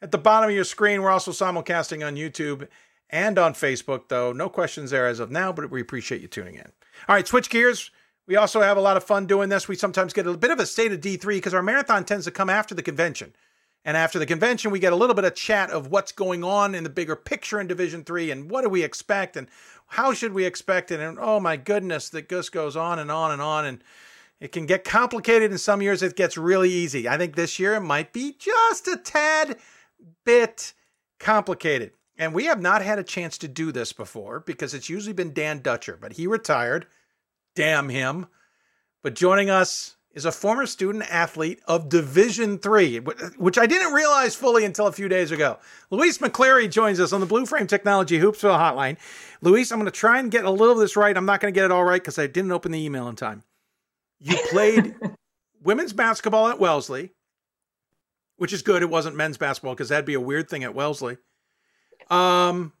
at 0.00 0.12
the 0.12 0.18
bottom 0.18 0.48
of 0.48 0.54
your 0.54 0.64
screen. 0.64 1.02
We're 1.02 1.10
also 1.10 1.32
simulcasting 1.32 2.06
on 2.06 2.14
YouTube 2.14 2.68
and 3.10 3.38
on 3.38 3.54
Facebook, 3.54 4.08
though. 4.08 4.32
No 4.32 4.48
questions 4.48 4.90
there 4.90 5.06
as 5.06 5.20
of 5.20 5.30
now, 5.30 5.52
but 5.52 5.70
we 5.70 5.80
appreciate 5.80 6.20
you 6.20 6.28
tuning 6.28 6.54
in. 6.54 6.72
All 7.08 7.14
right, 7.14 7.26
switch 7.26 7.50
gears. 7.50 7.90
We 8.26 8.36
also 8.36 8.60
have 8.60 8.76
a 8.76 8.80
lot 8.80 8.96
of 8.96 9.04
fun 9.04 9.26
doing 9.26 9.48
this. 9.48 9.66
We 9.66 9.74
sometimes 9.74 10.12
get 10.12 10.26
a 10.26 10.36
bit 10.36 10.50
of 10.50 10.60
a 10.60 10.66
state 10.66 10.92
of 10.92 11.00
D3 11.00 11.26
because 11.26 11.54
our 11.54 11.62
marathon 11.62 12.04
tends 12.04 12.26
to 12.26 12.30
come 12.30 12.48
after 12.48 12.74
the 12.74 12.82
convention. 12.82 13.34
And 13.84 13.96
after 13.96 14.18
the 14.18 14.26
convention, 14.26 14.70
we 14.70 14.78
get 14.78 14.92
a 14.92 14.96
little 14.96 15.14
bit 15.14 15.24
of 15.24 15.34
chat 15.34 15.70
of 15.70 15.88
what's 15.88 16.12
going 16.12 16.44
on 16.44 16.74
in 16.74 16.84
the 16.84 16.90
bigger 16.90 17.16
picture 17.16 17.58
in 17.58 17.66
Division 17.66 18.04
Three 18.04 18.30
and 18.30 18.50
what 18.50 18.62
do 18.62 18.68
we 18.68 18.82
expect 18.82 19.36
and 19.36 19.48
how 19.86 20.12
should 20.12 20.34
we 20.34 20.44
expect 20.44 20.90
it. 20.90 21.00
And 21.00 21.18
oh 21.18 21.40
my 21.40 21.56
goodness, 21.56 22.10
the 22.10 22.22
just 22.22 22.52
goes 22.52 22.76
on 22.76 22.98
and 22.98 23.10
on 23.10 23.32
and 23.32 23.40
on. 23.40 23.64
And 23.64 23.82
it 24.38 24.52
can 24.52 24.66
get 24.66 24.84
complicated. 24.84 25.50
In 25.50 25.58
some 25.58 25.82
years, 25.82 26.02
it 26.02 26.14
gets 26.14 26.36
really 26.36 26.70
easy. 26.70 27.08
I 27.08 27.16
think 27.16 27.36
this 27.36 27.58
year 27.58 27.74
it 27.74 27.80
might 27.80 28.12
be 28.12 28.36
just 28.38 28.86
a 28.86 28.96
tad 28.96 29.58
bit 30.24 30.74
complicated. 31.18 31.92
And 32.20 32.34
we 32.34 32.44
have 32.44 32.60
not 32.60 32.82
had 32.82 32.98
a 32.98 33.02
chance 33.02 33.38
to 33.38 33.48
do 33.48 33.72
this 33.72 33.94
before 33.94 34.40
because 34.40 34.74
it's 34.74 34.90
usually 34.90 35.14
been 35.14 35.32
Dan 35.32 35.62
Dutcher, 35.62 35.96
but 35.98 36.12
he 36.12 36.26
retired. 36.26 36.86
Damn 37.56 37.88
him. 37.88 38.26
But 39.02 39.14
joining 39.14 39.48
us 39.48 39.96
is 40.12 40.26
a 40.26 40.30
former 40.30 40.66
student 40.66 41.10
athlete 41.10 41.60
of 41.66 41.88
Division 41.88 42.58
Three, 42.58 42.98
which 42.98 43.56
I 43.56 43.64
didn't 43.64 43.94
realize 43.94 44.36
fully 44.36 44.66
until 44.66 44.86
a 44.86 44.92
few 44.92 45.08
days 45.08 45.30
ago. 45.30 45.58
Louise 45.88 46.18
McCleary 46.18 46.70
joins 46.70 47.00
us 47.00 47.14
on 47.14 47.20
the 47.20 47.26
Blue 47.26 47.46
Frame 47.46 47.66
Technology 47.66 48.18
Hoopsville 48.18 48.58
Hotline. 48.58 48.98
Louise, 49.40 49.72
I'm 49.72 49.78
going 49.78 49.90
to 49.90 49.90
try 49.90 50.18
and 50.18 50.30
get 50.30 50.44
a 50.44 50.50
little 50.50 50.74
of 50.74 50.80
this 50.80 50.96
right. 50.96 51.16
I'm 51.16 51.24
not 51.24 51.40
going 51.40 51.54
to 51.54 51.58
get 51.58 51.64
it 51.64 51.72
all 51.72 51.84
right 51.84 52.02
because 52.02 52.18
I 52.18 52.26
didn't 52.26 52.52
open 52.52 52.72
the 52.72 52.84
email 52.84 53.08
in 53.08 53.16
time. 53.16 53.44
You 54.18 54.36
played 54.50 54.94
women's 55.62 55.94
basketball 55.94 56.48
at 56.48 56.60
Wellesley, 56.60 57.12
which 58.36 58.52
is 58.52 58.60
good. 58.60 58.82
It 58.82 58.90
wasn't 58.90 59.16
men's 59.16 59.38
basketball 59.38 59.72
because 59.72 59.88
that'd 59.88 60.04
be 60.04 60.12
a 60.12 60.20
weird 60.20 60.50
thing 60.50 60.64
at 60.64 60.74
Wellesley. 60.74 61.16
Um, 62.10 62.72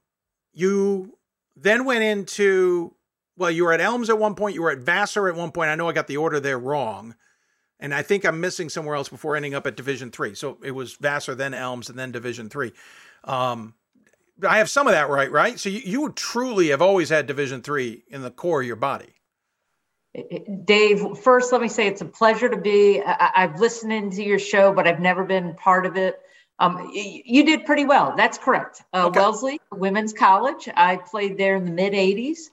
you 0.52 1.16
then 1.56 1.84
went 1.84 2.02
into 2.02 2.94
well, 3.40 3.50
you 3.50 3.64
were 3.64 3.72
at 3.72 3.80
Elms 3.80 4.10
at 4.10 4.18
one 4.18 4.34
point, 4.34 4.54
you 4.54 4.60
were 4.60 4.70
at 4.70 4.80
Vassar 4.80 5.26
at 5.26 5.34
one 5.34 5.50
point. 5.50 5.70
I 5.70 5.74
know 5.74 5.88
I 5.88 5.92
got 5.92 6.06
the 6.06 6.18
order 6.18 6.40
there 6.40 6.58
wrong. 6.58 7.14
And 7.80 7.94
I 7.94 8.02
think 8.02 8.26
I'm 8.26 8.38
missing 8.38 8.68
somewhere 8.68 8.94
else 8.94 9.08
before 9.08 9.34
ending 9.34 9.54
up 9.54 9.66
at 9.66 9.74
Division 9.74 10.10
Three. 10.10 10.34
So 10.34 10.58
it 10.62 10.72
was 10.72 10.96
Vassar, 10.96 11.34
then 11.34 11.54
Elms, 11.54 11.88
and 11.88 11.98
then 11.98 12.12
Division 12.12 12.50
Three. 12.50 12.72
Um, 13.24 13.74
I 14.46 14.58
have 14.58 14.68
some 14.68 14.86
of 14.86 14.92
that 14.92 15.08
right, 15.08 15.32
right? 15.32 15.58
So 15.58 15.70
you, 15.70 15.80
you 15.82 16.12
truly 16.12 16.68
have 16.68 16.82
always 16.82 17.08
had 17.08 17.26
Division 17.26 17.62
Three 17.62 18.04
in 18.08 18.20
the 18.20 18.30
core 18.30 18.60
of 18.60 18.66
your 18.66 18.76
body. 18.76 19.14
Dave, 20.64 21.16
first, 21.18 21.52
let 21.52 21.62
me 21.62 21.68
say 21.68 21.86
it's 21.86 22.02
a 22.02 22.06
pleasure 22.06 22.50
to 22.50 22.56
be. 22.58 23.00
I, 23.00 23.30
have 23.34 23.58
listened 23.58 23.92
into 23.92 24.22
your 24.22 24.40
show, 24.40 24.74
but 24.74 24.86
I've 24.86 25.00
never 25.00 25.24
been 25.24 25.54
part 25.54 25.86
of 25.86 25.96
it. 25.96 26.20
Um, 26.60 26.90
you, 26.92 27.44
did 27.44 27.64
pretty 27.64 27.86
well. 27.86 28.14
That's 28.16 28.36
correct. 28.36 28.82
Uh, 28.92 29.06
okay. 29.06 29.18
Wellesley 29.18 29.60
Women's 29.72 30.12
College. 30.12 30.68
I 30.76 30.96
played 30.96 31.38
there 31.38 31.56
in 31.56 31.64
the 31.64 31.70
mid 31.70 31.94
80s. 31.94 32.50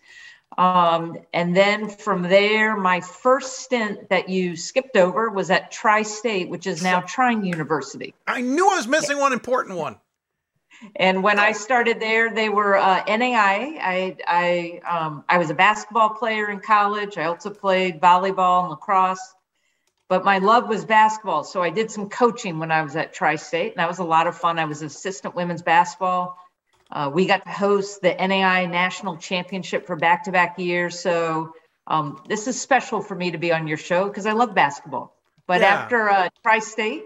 Um, 0.58 1.18
and 1.34 1.56
then 1.56 1.90
from 1.90 2.24
there, 2.24 2.78
my 2.78 3.02
first 3.02 3.60
stint 3.60 4.10
that 4.10 4.30
you 4.30 4.56
skipped 4.56 4.96
over 4.96 5.30
was 5.30 5.52
at 5.52 5.72
Tri 5.72 6.04
State, 6.04 6.50
which 6.50 6.66
is 6.66 6.82
now 6.82 7.02
Trine 7.02 7.44
University. 7.44 8.14
I 8.26 8.42
knew 8.42 8.68
I 8.70 8.78
was 8.78 8.88
missing 8.88 9.20
one 9.20 9.34
important 9.34 9.78
one. 9.78 9.98
And 10.96 11.22
when 11.22 11.40
I 11.40 11.52
started 11.52 12.00
there, 12.00 12.34
they 12.34 12.50
were 12.50 12.78
uh, 12.78 13.04
NAI. 13.08 13.78
I 13.82 14.18
I 14.28 14.82
um, 14.88 15.24
I 15.28 15.38
was 15.38 15.50
a 15.50 15.56
basketball 15.56 16.12
player 16.12 16.50
in 16.50 16.60
college. 16.60 17.18
I 17.18 17.26
also 17.26 17.50
played 17.50 18.00
volleyball 18.00 18.62
and 18.62 18.70
lacrosse, 18.70 19.34
but 20.10 20.24
my 20.24 20.38
love 20.38 20.70
was 20.70 20.86
basketball. 20.86 21.44
So 21.44 21.62
I 21.62 21.70
did 21.70 21.92
some 21.92 22.10
coaching 22.10 22.60
when 22.60 22.72
I 22.72 22.82
was 22.82 22.96
at 22.96 23.14
Tri 23.14 23.36
State, 23.36 23.74
and 23.74 23.80
that 23.80 23.90
was 23.90 24.00
a 24.00 24.04
lot 24.04 24.28
of 24.28 24.38
fun. 24.38 24.58
I 24.58 24.66
was 24.66 24.82
assistant 24.82 25.36
women's 25.36 25.62
basketball. 25.62 26.38
Uh, 26.90 27.12
we 27.14 27.26
got 27.26 27.44
to 27.44 27.52
host 27.52 28.02
the 28.02 28.14
NAI 28.14 28.66
National 28.68 29.18
Championship 29.18 29.86
for 29.86 29.98
back 29.98 30.24
to 30.24 30.32
back 30.32 30.58
years. 30.58 31.00
So 31.00 31.54
um, 31.86 32.22
this 32.28 32.48
is 32.48 32.60
special 32.60 33.02
for 33.02 33.16
me 33.16 33.32
to 33.32 33.38
be 33.38 33.52
on 33.52 33.68
your 33.68 33.78
show 33.78 34.08
because 34.08 34.26
I 34.26 34.32
love 34.32 34.56
basketball. 34.56 35.14
But 35.46 35.62
yeah. 35.62 35.68
after 35.68 36.10
uh, 36.10 36.30
Tri 36.44 36.60
State, 36.60 37.06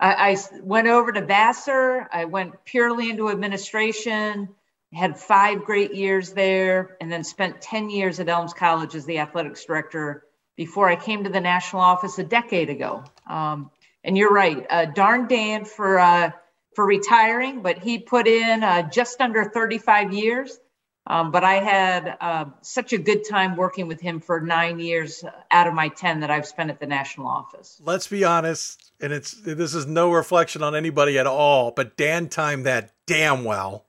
I, 0.00 0.32
I, 0.32 0.36
went 0.62 0.88
over 0.88 1.12
to 1.12 1.20
Vassar. 1.20 2.08
I 2.12 2.24
went 2.24 2.64
purely 2.64 3.10
into 3.10 3.28
administration, 3.30 4.48
had 4.92 5.18
five 5.18 5.64
great 5.64 5.94
years 5.94 6.32
there, 6.32 6.96
and 7.00 7.10
then 7.10 7.22
spent 7.22 7.60
10 7.60 7.90
years 7.90 8.18
at 8.18 8.28
Elms 8.28 8.52
College 8.52 8.96
as 8.96 9.06
the 9.06 9.18
athletics 9.18 9.64
director 9.64 10.24
before 10.56 10.88
I 10.88 10.96
came 10.96 11.24
to 11.24 11.30
the 11.30 11.40
national 11.40 11.82
office 11.82 12.18
a 12.18 12.24
decade 12.24 12.70
ago. 12.70 13.04
Um, 13.28 13.70
and 14.04 14.16
you're 14.18 14.32
right, 14.32 14.66
uh, 14.68 14.86
darn 14.86 15.28
Dan 15.28 15.64
for 15.64 15.98
uh, 15.98 16.30
for 16.74 16.86
retiring, 16.86 17.62
but 17.62 17.78
he 17.78 17.98
put 17.98 18.26
in 18.26 18.62
uh, 18.62 18.88
just 18.90 19.20
under 19.20 19.44
35 19.44 20.12
years. 20.12 20.58
Um, 21.06 21.32
but 21.32 21.42
I 21.42 21.54
had 21.54 22.16
uh, 22.20 22.44
such 22.60 22.92
a 22.92 22.98
good 22.98 23.28
time 23.28 23.56
working 23.56 23.88
with 23.88 24.00
him 24.00 24.20
for 24.20 24.40
nine 24.40 24.78
years 24.78 25.24
out 25.50 25.66
of 25.66 25.74
my 25.74 25.88
10 25.88 26.20
that 26.20 26.30
I've 26.30 26.46
spent 26.46 26.70
at 26.70 26.78
the 26.78 26.86
national 26.86 27.26
office. 27.26 27.80
Let's 27.82 28.06
be 28.06 28.22
honest, 28.22 28.92
and 29.00 29.12
it's 29.12 29.32
this 29.32 29.74
is 29.74 29.84
no 29.86 30.12
reflection 30.12 30.62
on 30.62 30.76
anybody 30.76 31.18
at 31.18 31.26
all, 31.26 31.72
but 31.72 31.96
Dan 31.96 32.28
timed 32.28 32.66
that 32.66 32.92
damn 33.06 33.44
well. 33.44 33.86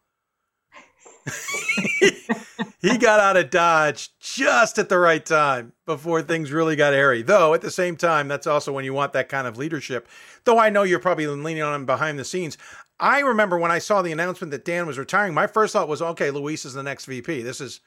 He 2.84 2.98
got 2.98 3.22
out 3.22 3.38
of 3.38 3.50
Dodge 3.50 4.10
just 4.20 4.78
at 4.78 4.90
the 4.90 5.00
right 5.00 5.26
time 5.26 5.72
before 5.86 6.22
things 6.22 6.52
really 6.52 6.76
got 6.76 6.94
airy. 6.94 7.22
Though 7.22 7.54
at 7.54 7.62
the 7.62 7.72
same 7.72 7.95
time, 7.95 8.28
that's 8.28 8.45
also 8.45 8.74
when 8.74 8.84
you 8.84 8.94
want 8.94 9.14
that 9.14 9.30
kind 9.30 9.48
of 9.48 9.58
leadership. 9.58 10.06
Though 10.44 10.60
I 10.60 10.70
know 10.70 10.84
you're 10.84 11.00
probably 11.00 11.26
leaning 11.26 11.64
on 11.64 11.74
him 11.74 11.86
behind 11.86 12.20
the 12.20 12.26
scenes. 12.26 12.58
I 13.00 13.22
remember 13.22 13.58
when 13.58 13.72
I 13.72 13.80
saw 13.80 14.02
the 14.02 14.12
announcement 14.12 14.52
that 14.52 14.66
Dan 14.66 14.86
was 14.86 14.98
retiring, 14.98 15.34
my 15.34 15.48
first 15.48 15.72
thought 15.72 15.88
was, 15.88 16.02
okay, 16.02 16.30
Louise 16.30 16.66
is 16.66 16.74
the 16.74 16.84
next 16.84 17.06
VP. 17.06 17.41
This 17.41 17.62
is 17.62 17.80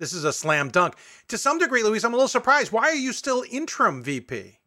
this 0.00 0.12
is 0.12 0.24
a 0.24 0.32
slam 0.32 0.68
dunk. 0.68 0.94
To 1.28 1.38
some 1.38 1.60
degree, 1.60 1.84
Louise, 1.84 2.04
I'm 2.04 2.12
a 2.12 2.16
little 2.16 2.26
surprised. 2.26 2.72
Why 2.72 2.88
are 2.88 2.94
you 2.94 3.12
still 3.12 3.44
interim 3.50 4.02
VP? 4.02 4.58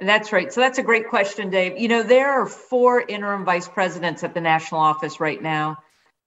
That's 0.00 0.32
right. 0.32 0.50
So 0.50 0.62
that's 0.62 0.78
a 0.78 0.82
great 0.82 1.06
question, 1.08 1.50
Dave. 1.50 1.78
You 1.78 1.88
know, 1.88 2.02
there 2.02 2.32
are 2.32 2.46
four 2.46 3.02
interim 3.02 3.44
vice 3.44 3.68
presidents 3.68 4.24
at 4.24 4.32
the 4.32 4.40
national 4.40 4.80
office 4.80 5.20
right 5.20 5.42
now. 5.42 5.76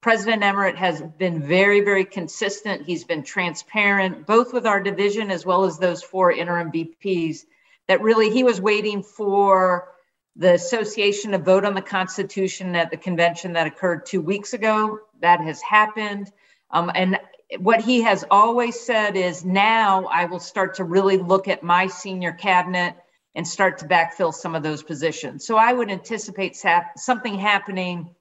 President 0.02 0.44
Emmert 0.44 0.78
has 0.78 1.02
been 1.02 1.42
very, 1.42 1.82
very 1.82 2.06
consistent. 2.06 2.86
He's 2.86 3.04
been 3.04 3.24
transparent, 3.24 4.26
both 4.26 4.54
with 4.54 4.66
our 4.66 4.80
division 4.80 5.30
as 5.30 5.46
well 5.46 5.66
as 5.66 5.78
those 5.78 6.02
four 6.02 6.32
interim 6.32 6.72
VPs, 6.72 7.40
that 7.88 8.02
really 8.02 8.30
he 8.30 8.44
was 8.44 8.62
waiting 8.62 9.04
for 9.04 9.90
the 10.38 10.54
association 10.54 11.32
to 11.32 11.38
vote 11.38 11.66
on 11.66 11.74
the 11.74 11.82
Constitution 11.82 12.76
at 12.76 12.92
the 12.92 12.98
convention 12.98 13.54
that 13.54 13.68
occurred 13.68 14.06
two 14.06 14.22
weeks 14.22 14.54
ago. 14.54 15.00
That 15.20 15.42
has 15.42 15.62
happened. 15.62 16.32
Um, 16.72 16.90
and 16.96 17.20
what 17.58 17.82
he 17.82 18.02
has 18.04 18.24
always 18.32 18.80
said 18.80 19.18
is 19.18 19.44
now 19.44 20.06
I 20.06 20.26
will 20.26 20.40
start 20.40 20.76
to 20.76 20.86
really 20.86 21.18
look 21.18 21.50
at 21.50 21.62
my 21.62 21.88
senior 21.88 22.32
cabinet 22.32 22.96
and 23.36 23.46
start 23.46 23.80
to 23.80 23.86
backfill 23.86 24.34
some 24.34 24.56
of 24.56 24.64
those 24.64 24.82
positions. 24.82 25.46
So 25.46 25.58
I 25.58 25.74
would 25.74 25.92
anticipate 25.92 26.56
something 26.96 27.38
happening 27.38 28.16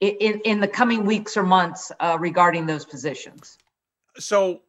in, 0.00 0.40
in, 0.44 0.60
the 0.60 0.68
coming 0.68 1.04
weeks 1.04 1.36
or 1.36 1.42
months 1.42 1.90
uh, 2.00 2.16
regarding 2.20 2.66
those 2.66 2.84
positions. 2.84 3.58
So 4.18 4.62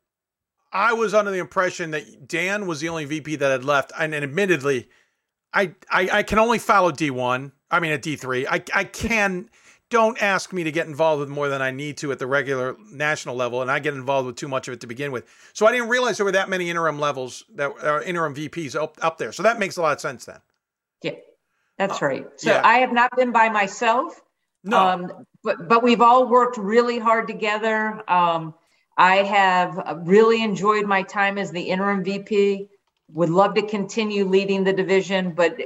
I 0.72 0.94
was 0.94 1.14
under 1.14 1.32
the 1.32 1.40
impression 1.40 1.92
that 1.92 2.28
Dan 2.28 2.68
was 2.68 2.80
the 2.80 2.90
only 2.90 3.06
VP 3.06 3.38
that 3.38 3.52
had 3.52 3.64
left, 3.64 3.92
and, 3.98 4.14
and 4.14 4.24
admittedly, 4.24 4.90
I, 5.54 5.74
I, 5.90 6.10
I 6.12 6.24
can 6.24 6.38
only 6.38 6.60
follow 6.60 6.92
D1. 6.92 7.52
I 7.72 7.80
mean, 7.80 7.92
at 7.92 8.02
D3, 8.02 8.46
I 8.50 8.62
I 8.74 8.84
can. 8.84 9.50
Don't 9.92 10.22
ask 10.22 10.52
me 10.52 10.64
to 10.64 10.72
get 10.72 10.88
involved 10.88 11.20
with 11.20 11.30
more 11.30 11.48
than 11.48 11.62
I 11.62 11.70
need 11.70 11.98
to 11.98 12.12
at 12.12 12.18
the 12.18 12.26
regular 12.26 12.76
national 12.92 13.36
level, 13.36 13.62
and 13.62 13.70
I 13.70 13.80
get 13.80 13.94
involved 13.94 14.26
with 14.26 14.36
too 14.36 14.48
much 14.48 14.68
of 14.68 14.74
it 14.74 14.82
to 14.82 14.88
begin 14.88 15.12
with. 15.12 15.26
So 15.54 15.68
I 15.68 15.72
didn't 15.72 15.90
realize 15.90 16.18
there 16.18 16.26
were 16.26 16.32
that 16.32 16.50
many 16.50 16.70
interim 16.70 17.00
levels 17.00 17.46
that 17.54 17.72
are 17.84 18.02
interim 18.02 18.34
VPs 18.34 18.76
up, 18.76 18.98
up 19.02 19.20
there. 19.20 19.32
So 19.32 19.44
that 19.44 19.60
makes 19.60 19.78
a 19.78 19.84
lot 19.84 19.94
of 19.94 20.02
sense 20.02 20.26
then. 20.26 20.40
Yeah, 21.04 21.12
that's 21.78 22.02
uh, 22.02 22.06
right. 22.06 22.28
So 22.38 22.52
yeah. 22.52 22.62
I 22.66 22.80
have 22.80 22.94
not 22.94 23.16
been 23.16 23.32
by 23.32 23.50
myself. 23.50 24.22
No. 24.66 24.80
Um, 24.80 25.26
but 25.44 25.70
but 25.70 25.84
we've 25.84 26.02
all 26.02 26.28
worked 26.28 26.58
really 26.58 27.00
hard 27.00 27.28
together. 27.28 28.04
Um, 28.10 28.56
I 28.98 29.18
have 29.18 30.02
really 30.04 30.42
enjoyed 30.42 30.86
my 30.86 31.04
time 31.04 31.38
as 31.38 31.52
the 31.52 31.62
interim 31.62 32.04
VP. 32.04 32.70
Would 33.14 33.30
love 33.30 33.54
to 33.54 33.62
continue 33.62 34.26
leading 34.26 34.64
the 34.64 34.74
division, 34.74 35.34
but 35.34 35.58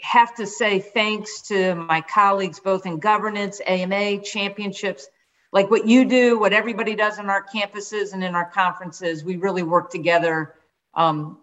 have 0.00 0.34
to 0.36 0.46
say 0.46 0.80
thanks 0.80 1.42
to 1.42 1.74
my 1.74 2.00
colleagues, 2.00 2.58
both 2.60 2.86
in 2.86 2.98
governance, 2.98 3.60
AMA, 3.64 4.22
championships, 4.22 5.08
like 5.52 5.70
what 5.70 5.86
you 5.86 6.04
do, 6.04 6.38
what 6.38 6.52
everybody 6.52 6.94
does 6.96 7.18
in 7.18 7.30
our 7.30 7.44
campuses 7.44 8.12
and 8.12 8.24
in 8.24 8.34
our 8.34 8.50
conferences. 8.50 9.22
We 9.22 9.36
really 9.36 9.62
work 9.62 9.90
together 9.90 10.54
um, 10.94 11.38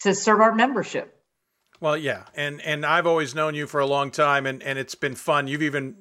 to 0.00 0.14
serve 0.14 0.40
our 0.40 0.54
membership. 0.54 1.16
Well, 1.80 1.96
yeah, 1.96 2.24
and 2.34 2.60
and 2.62 2.86
I've 2.86 3.08
always 3.08 3.34
known 3.34 3.54
you 3.56 3.66
for 3.66 3.80
a 3.80 3.86
long 3.86 4.12
time, 4.12 4.46
and 4.46 4.62
and 4.62 4.78
it's 4.78 4.94
been 4.94 5.16
fun. 5.16 5.48
You've 5.48 5.62
even, 5.62 5.96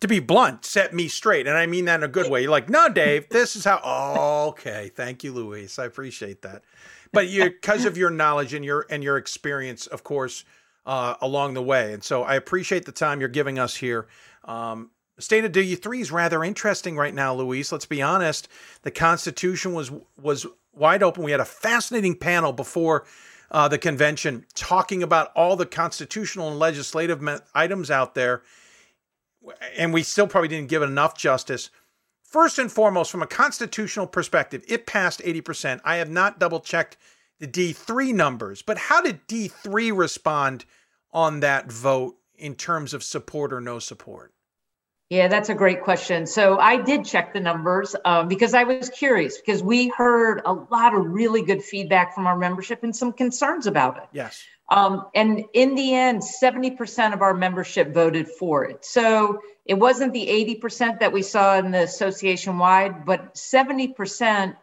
to 0.00 0.08
be 0.08 0.18
blunt, 0.18 0.64
set 0.64 0.94
me 0.94 1.08
straight, 1.08 1.46
and 1.46 1.56
I 1.56 1.66
mean 1.66 1.86
that 1.86 1.96
in 1.96 2.04
a 2.04 2.08
good 2.08 2.30
way. 2.30 2.42
You're 2.42 2.50
like, 2.50 2.68
no, 2.68 2.88
Dave, 2.88 3.28
this 3.28 3.56
is 3.56 3.64
how. 3.64 3.80
Oh, 3.84 4.48
okay, 4.48 4.90
thank 4.94 5.24
you, 5.24 5.32
Louise. 5.32 5.78
I 5.78 5.84
appreciate 5.84 6.42
that. 6.42 6.62
But 7.12 7.28
you, 7.28 7.44
because 7.44 7.84
of 7.84 7.96
your 7.96 8.10
knowledge 8.10 8.52
and 8.54 8.64
your 8.64 8.86
and 8.90 9.02
your 9.02 9.16
experience, 9.16 9.86
of 9.86 10.04
course, 10.04 10.44
uh, 10.84 11.14
along 11.20 11.54
the 11.54 11.62
way, 11.62 11.92
and 11.92 12.02
so 12.02 12.22
I 12.22 12.34
appreciate 12.34 12.84
the 12.84 12.92
time 12.92 13.20
you're 13.20 13.28
giving 13.28 13.58
us 13.58 13.76
here. 13.76 14.06
Um, 14.44 14.90
State 15.18 15.46
of 15.46 15.52
D3 15.52 16.00
is 16.00 16.12
rather 16.12 16.44
interesting 16.44 16.94
right 16.96 17.14
now, 17.14 17.34
Louise. 17.34 17.72
Let's 17.72 17.86
be 17.86 18.02
honest. 18.02 18.48
The 18.82 18.90
Constitution 18.90 19.72
was 19.72 19.90
was 20.20 20.46
wide 20.74 21.02
open. 21.02 21.24
We 21.24 21.30
had 21.30 21.40
a 21.40 21.46
fascinating 21.46 22.16
panel 22.16 22.52
before 22.52 23.06
uh, 23.50 23.68
the 23.68 23.78
convention, 23.78 24.44
talking 24.54 25.02
about 25.02 25.32
all 25.34 25.56
the 25.56 25.66
constitutional 25.66 26.50
and 26.50 26.58
legislative 26.58 27.22
items 27.54 27.90
out 27.90 28.14
there. 28.14 28.42
And 29.76 29.92
we 29.92 30.02
still 30.02 30.26
probably 30.26 30.48
didn't 30.48 30.68
give 30.68 30.82
it 30.82 30.86
enough 30.86 31.16
justice. 31.16 31.70
First 32.22 32.58
and 32.58 32.70
foremost, 32.70 33.10
from 33.10 33.22
a 33.22 33.26
constitutional 33.26 34.06
perspective, 34.06 34.64
it 34.68 34.86
passed 34.86 35.20
80%. 35.20 35.80
I 35.84 35.96
have 35.96 36.10
not 36.10 36.38
double 36.38 36.60
checked 36.60 36.96
the 37.38 37.46
D3 37.46 38.12
numbers, 38.14 38.62
but 38.62 38.78
how 38.78 39.00
did 39.00 39.26
D3 39.28 39.96
respond 39.96 40.64
on 41.12 41.40
that 41.40 41.70
vote 41.70 42.16
in 42.36 42.54
terms 42.54 42.92
of 42.92 43.02
support 43.02 43.52
or 43.52 43.60
no 43.60 43.78
support? 43.78 44.32
Yeah, 45.08 45.28
that's 45.28 45.48
a 45.50 45.54
great 45.54 45.82
question. 45.82 46.26
So 46.26 46.58
I 46.58 46.82
did 46.82 47.04
check 47.04 47.32
the 47.32 47.38
numbers 47.38 47.94
um, 48.04 48.26
because 48.26 48.54
I 48.54 48.64
was 48.64 48.90
curious 48.90 49.38
because 49.38 49.62
we 49.62 49.88
heard 49.88 50.42
a 50.44 50.52
lot 50.52 50.94
of 50.96 51.06
really 51.06 51.42
good 51.42 51.62
feedback 51.62 52.12
from 52.12 52.26
our 52.26 52.36
membership 52.36 52.82
and 52.82 52.94
some 52.94 53.12
concerns 53.12 53.68
about 53.68 53.98
it. 53.98 54.08
Yes. 54.12 54.42
Um, 54.68 55.06
and 55.14 55.44
in 55.52 55.74
the 55.76 55.94
end, 55.94 56.22
70% 56.22 57.12
of 57.12 57.22
our 57.22 57.34
membership 57.34 57.94
voted 57.94 58.28
for 58.28 58.64
it. 58.64 58.84
So 58.84 59.40
it 59.64 59.74
wasn't 59.74 60.12
the 60.12 60.26
80% 60.60 61.00
that 61.00 61.12
we 61.12 61.22
saw 61.22 61.58
in 61.58 61.70
the 61.70 61.82
association 61.82 62.58
wide, 62.58 63.04
but 63.04 63.34
70% 63.34 64.56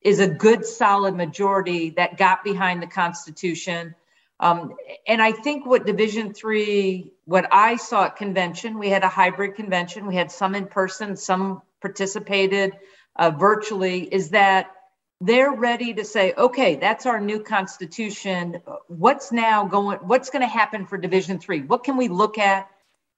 is 0.00 0.18
a 0.18 0.26
good 0.26 0.66
solid 0.66 1.14
majority 1.14 1.90
that 1.90 2.16
got 2.16 2.42
behind 2.42 2.82
the 2.82 2.86
Constitution 2.86 3.94
um, 4.40 4.74
and 5.06 5.22
I 5.22 5.32
think 5.32 5.64
what 5.64 5.86
Division 5.86 6.34
Three, 6.34 7.12
what 7.24 7.46
I 7.52 7.76
saw 7.76 8.04
at 8.04 8.16
convention, 8.16 8.78
we 8.78 8.90
had 8.90 9.04
a 9.04 9.08
hybrid 9.08 9.54
convention. 9.54 10.06
We 10.06 10.16
had 10.16 10.30
some 10.30 10.54
in 10.54 10.66
person, 10.66 11.16
some 11.16 11.62
participated 11.80 12.72
uh, 13.16 13.30
virtually. 13.30 14.02
Is 14.02 14.30
that 14.30 14.70
they're 15.26 15.52
ready 15.52 15.94
to 15.94 16.04
say, 16.04 16.34
okay, 16.36 16.76
that's 16.76 17.06
our 17.06 17.20
new 17.20 17.40
constitution. 17.40 18.60
What's 18.88 19.32
now 19.32 19.64
going? 19.64 19.98
What's 19.98 20.30
going 20.30 20.42
to 20.42 20.48
happen 20.48 20.86
for 20.86 20.98
Division 20.98 21.38
Three? 21.38 21.62
What 21.62 21.84
can 21.84 21.96
we 21.96 22.08
look 22.08 22.38
at? 22.38 22.68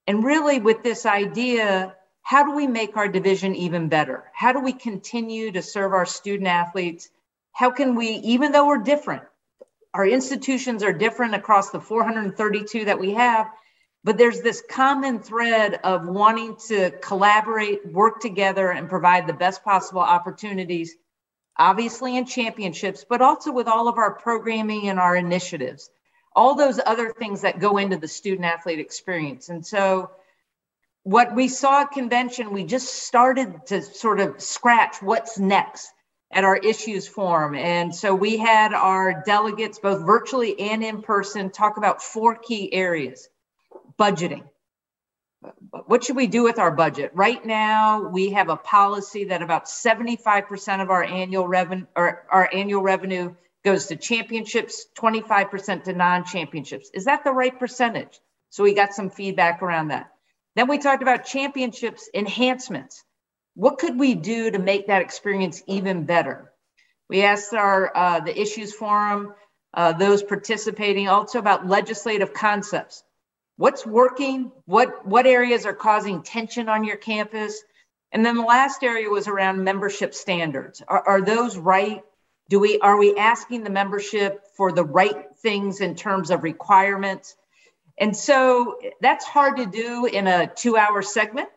And 0.07 0.25
really, 0.25 0.61
with 0.61 0.83
this 0.83 1.05
idea, 1.05 1.97
how 2.23 2.45
do 2.45 2.55
we 2.55 2.67
make 2.67 2.97
our 2.97 3.09
division 3.09 3.55
even 3.57 3.89
better? 3.89 4.25
How 4.33 4.53
do 4.53 4.61
we 4.61 4.73
continue 4.73 5.51
to 5.53 5.63
serve 5.63 5.93
our 5.93 6.07
student 6.07 6.49
athletes? 6.49 7.09
How 7.53 7.71
can 7.71 7.95
we, 7.95 8.09
even 8.09 8.53
though 8.53 8.67
we're 8.67 8.79
different, 8.79 9.23
our 9.95 10.07
institutions 10.07 10.83
are 10.83 10.93
different 10.93 11.35
across 11.35 11.71
the 11.71 11.81
432 11.81 12.85
that 12.85 13.01
we 13.01 13.15
have, 13.15 13.51
but 14.05 14.19
there's 14.19 14.43
this 14.43 14.63
common 14.71 15.21
thread 15.21 15.81
of 15.83 16.07
wanting 16.07 16.57
to 16.69 16.91
collaborate, 17.01 17.91
work 17.91 18.21
together, 18.21 18.71
and 18.71 18.89
provide 18.89 19.27
the 19.27 19.33
best 19.33 19.65
possible 19.65 20.03
opportunities, 20.03 20.95
obviously 21.59 22.17
in 22.17 22.27
championships, 22.27 23.05
but 23.09 23.23
also 23.23 23.53
with 23.53 23.69
all 23.69 23.89
of 23.89 23.99
our 23.99 24.15
programming 24.15 24.89
and 24.89 24.99
our 24.99 25.17
initiatives, 25.17 25.91
all 26.35 26.55
those 26.55 26.81
other 26.85 27.13
things 27.13 27.41
that 27.43 27.59
go 27.59 27.79
into 27.79 27.97
the 27.97 28.09
student 28.09 28.45
athlete 28.45 28.79
experience. 28.79 29.49
And 29.49 29.65
so, 29.67 30.11
what 31.03 31.35
we 31.37 31.47
saw 31.47 31.83
at 31.83 31.93
convention, 31.93 32.53
we 32.53 32.65
just 32.65 33.05
started 33.05 33.65
to 33.67 33.81
sort 33.81 34.19
of 34.19 34.41
scratch 34.41 35.01
what's 35.01 35.39
next 35.39 35.93
at 36.33 36.43
our 36.43 36.57
issues 36.57 37.07
forum. 37.07 37.55
And 37.55 37.95
so 37.95 38.15
we 38.15 38.37
had 38.37 38.73
our 38.73 39.23
delegates, 39.25 39.79
both 39.79 40.05
virtually 40.05 40.59
and 40.59 40.83
in 40.83 41.03
person, 41.03 41.51
talk 41.51 41.77
about 41.77 42.03
four 42.03 42.35
key 42.35 42.73
areas 42.73 43.29
budgeting. 43.99 44.43
What 45.87 46.05
should 46.05 46.17
we 46.17 46.27
do 46.27 46.43
with 46.43 46.59
our 46.59 46.71
budget? 46.71 47.13
Right 47.15 47.45
now, 47.45 48.09
we 48.09 48.31
have 48.31 48.49
a 48.49 48.57
policy 48.57 49.25
that 49.25 49.43
about 49.43 49.67
75% 49.67 50.83
of 50.83 50.91
our 50.91 51.05
annual 51.05 51.47
revenue 51.47 51.87
or 51.95 52.27
our 52.31 52.49
annual 52.53 52.83
revenue 52.83 53.35
goes 53.65 53.87
to 53.87 53.97
championships, 53.97 54.87
25% 54.97 55.85
to 55.85 55.93
non-championships. 55.93 56.91
Is 56.95 57.07
that 57.07 57.25
the 57.25 57.33
right 57.33 57.59
percentage? 57.59 58.21
So 58.51 58.63
we 58.63 58.75
got 58.75 58.95
some 58.95 59.11
feedback 59.11 59.63
around 59.63 59.89
that. 59.89 60.13
Then 60.55 60.69
we 60.69 60.79
talked 60.79 61.03
about 61.03 61.27
championships 61.27 62.09
enhancements. 62.15 63.05
What 63.55 63.79
could 63.79 63.99
we 63.99 64.15
do 64.15 64.51
to 64.51 64.59
make 64.59 64.87
that 64.87 65.03
experience 65.03 65.63
even 65.67 66.07
better? 66.07 66.53
We 67.09 67.23
asked 67.23 67.53
our 67.55 67.95
uh, 67.97 68.21
the 68.21 68.41
issues 68.41 68.73
forum, 68.75 69.35
uh, 69.75 69.93
those 69.93 70.23
participating, 70.23 71.09
also 71.09 71.39
about 71.39 71.67
legislative 71.67 72.33
concepts. 72.33 73.03
What's 73.57 73.87
working? 73.87 74.53
What 74.67 75.07
what 75.07 75.27
areas 75.27 75.65
are 75.65 75.75
causing 75.75 76.23
tension 76.23 76.69
on 76.69 76.85
your 76.85 76.97
campus? 76.97 77.63
And 78.13 78.25
then 78.25 78.37
the 78.37 78.43
last 78.43 78.83
area 78.83 79.09
was 79.09 79.29
around 79.29 79.65
membership 79.65 80.15
standards. 80.15 80.83
Are, 80.87 81.03
are 81.07 81.23
those 81.23 81.57
right? 81.57 82.03
Do 82.49 82.61
we 82.61 82.79
are 82.79 82.97
we 82.97 83.17
asking 83.17 83.65
the 83.65 83.71
membership 83.71 84.45
for 84.57 84.73
the 84.73 84.85
right 84.85 85.27
things 85.43 85.81
in 85.81 85.95
terms 85.95 86.31
of 86.31 86.43
requirements? 86.43 87.35
And 87.99 88.15
so 88.15 88.79
that's 89.01 89.25
hard 89.25 89.57
to 89.57 89.67
do 89.67 90.05
in 90.05 90.27
a 90.27 90.47
two-hour 90.47 91.01
segment. 91.01 91.49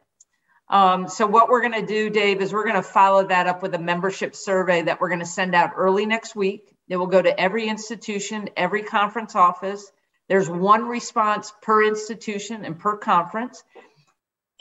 Um, 0.70 1.10
so 1.10 1.28
what 1.28 1.50
we're 1.50 1.62
going 1.62 1.82
to 1.82 1.86
do, 1.86 2.10
Dave, 2.10 2.42
is 2.42 2.54
we're 2.54 2.64
going 2.64 2.76
to 2.76 2.84
follow 2.84 3.28
that 3.28 3.48
up 3.48 3.62
with 3.62 3.74
a 3.74 3.80
membership 3.80 4.36
survey 4.36 4.84
that 4.84 5.02
we're 5.02 5.10
going 5.10 5.20
to 5.20 5.26
send 5.26 5.54
out 5.54 5.72
early 5.76 6.06
next 6.06 6.36
week. 6.36 6.76
It 6.88 6.96
will 6.96 7.08
go 7.08 7.22
to 7.22 7.38
every 7.40 7.68
institution, 7.68 8.50
every 8.56 8.84
conference 8.84 9.36
office. 9.36 9.92
There's 10.30 10.50
one 10.50 10.88
response 10.88 11.52
per 11.62 11.84
institution 11.84 12.64
and 12.64 12.80
per 12.80 12.96
conference. 12.98 13.64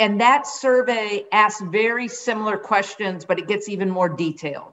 And 0.00 0.20
that 0.20 0.46
survey 0.46 1.26
asks 1.30 1.60
very 1.60 2.08
similar 2.08 2.56
questions, 2.56 3.24
but 3.24 3.38
it 3.38 3.46
gets 3.46 3.68
even 3.68 3.90
more 3.90 4.08
detailed. 4.08 4.72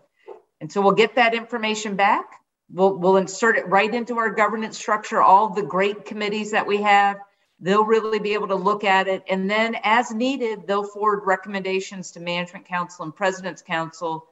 And 0.61 0.71
so 0.71 0.81
we'll 0.81 0.93
get 0.93 1.15
that 1.15 1.35
information 1.35 1.95
back. 1.95 2.25
We'll, 2.71 2.97
we'll 2.97 3.17
insert 3.17 3.57
it 3.57 3.67
right 3.67 3.93
into 3.93 4.17
our 4.17 4.31
governance 4.31 4.77
structure, 4.77 5.21
all 5.21 5.53
the 5.53 5.61
great 5.61 6.05
committees 6.05 6.51
that 6.51 6.65
we 6.65 6.81
have 6.81 7.17
they'll 7.59 7.85
really 7.85 8.19
be 8.19 8.33
able 8.33 8.47
to 8.47 8.55
look 8.55 8.83
at 8.83 9.07
it. 9.07 9.23
And 9.29 9.49
then, 9.49 9.77
as 9.83 10.11
needed, 10.11 10.67
they'll 10.67 10.83
forward 10.83 11.23
recommendations 11.25 12.11
to 12.11 12.19
Management 12.19 12.65
Council 12.65 13.05
and 13.05 13.15
President's 13.15 13.61
Council 13.61 14.27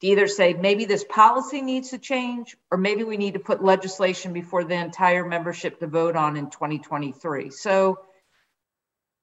to 0.00 0.06
either 0.06 0.26
say 0.26 0.52
maybe 0.52 0.84
this 0.84 1.04
policy 1.04 1.62
needs 1.62 1.90
to 1.90 1.98
change, 1.98 2.56
or 2.70 2.78
maybe 2.78 3.04
we 3.04 3.16
need 3.16 3.34
to 3.34 3.40
put 3.40 3.62
legislation 3.62 4.32
before 4.32 4.64
the 4.64 4.74
entire 4.74 5.24
membership 5.24 5.80
to 5.80 5.86
vote 5.86 6.16
on 6.16 6.36
in 6.36 6.50
2023. 6.50 7.50
So, 7.50 7.98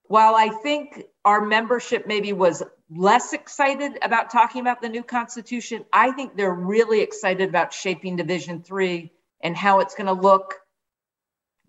while 0.06 0.34
I 0.34 0.48
think 0.48 1.02
our 1.24 1.40
membership 1.40 2.06
maybe 2.06 2.32
was 2.34 2.62
less 2.90 3.32
excited 3.32 3.98
about 4.02 4.30
talking 4.30 4.60
about 4.60 4.82
the 4.82 4.90
new 4.90 5.02
constitution, 5.02 5.84
I 5.92 6.10
think 6.10 6.36
they're 6.36 6.52
really 6.52 7.00
excited 7.00 7.48
about 7.48 7.72
shaping 7.72 8.16
Division 8.16 8.62
Three 8.62 9.12
and 9.40 9.56
how 9.56 9.80
it's 9.80 9.94
going 9.94 10.06
to 10.06 10.12
look 10.12 10.56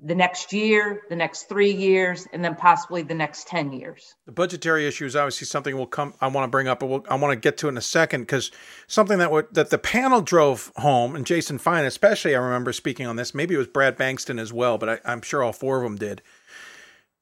the 0.05 0.15
next 0.15 0.53
year, 0.53 1.01
the 1.09 1.15
next 1.15 1.49
three 1.49 1.71
years, 1.71 2.27
and 2.31 2.45
then 2.45 2.55
possibly 2.55 3.01
the 3.01 3.15
next 3.15 3.47
10 3.47 3.73
years. 3.73 4.13
The 4.27 4.31
budgetary 4.31 4.87
issue 4.87 5.05
is 5.05 5.15
obviously 5.15 5.47
something 5.47 5.75
we'll 5.75 5.87
come. 5.87 6.13
I 6.21 6.27
want 6.27 6.45
to 6.45 6.47
bring 6.47 6.67
up, 6.67 6.79
but 6.79 6.85
we'll, 6.85 7.05
I 7.09 7.15
want 7.15 7.31
to 7.31 7.35
get 7.35 7.57
to 7.57 7.67
in 7.67 7.75
a 7.75 7.81
second 7.81 8.21
because 8.21 8.51
something 8.85 9.17
that 9.17 9.31
would, 9.31 9.47
that 9.53 9.71
the 9.71 9.79
panel 9.79 10.21
drove 10.21 10.71
home, 10.77 11.15
and 11.15 11.25
Jason 11.25 11.57
Fine 11.57 11.85
especially, 11.85 12.35
I 12.35 12.39
remember 12.39 12.71
speaking 12.71 13.07
on 13.07 13.15
this. 13.15 13.33
Maybe 13.33 13.55
it 13.55 13.57
was 13.57 13.67
Brad 13.67 13.97
Bankston 13.97 14.39
as 14.39 14.53
well, 14.53 14.77
but 14.77 14.89
I, 14.89 14.99
I'm 15.05 15.23
sure 15.23 15.41
all 15.41 15.53
four 15.53 15.77
of 15.77 15.83
them 15.83 15.95
did 15.97 16.21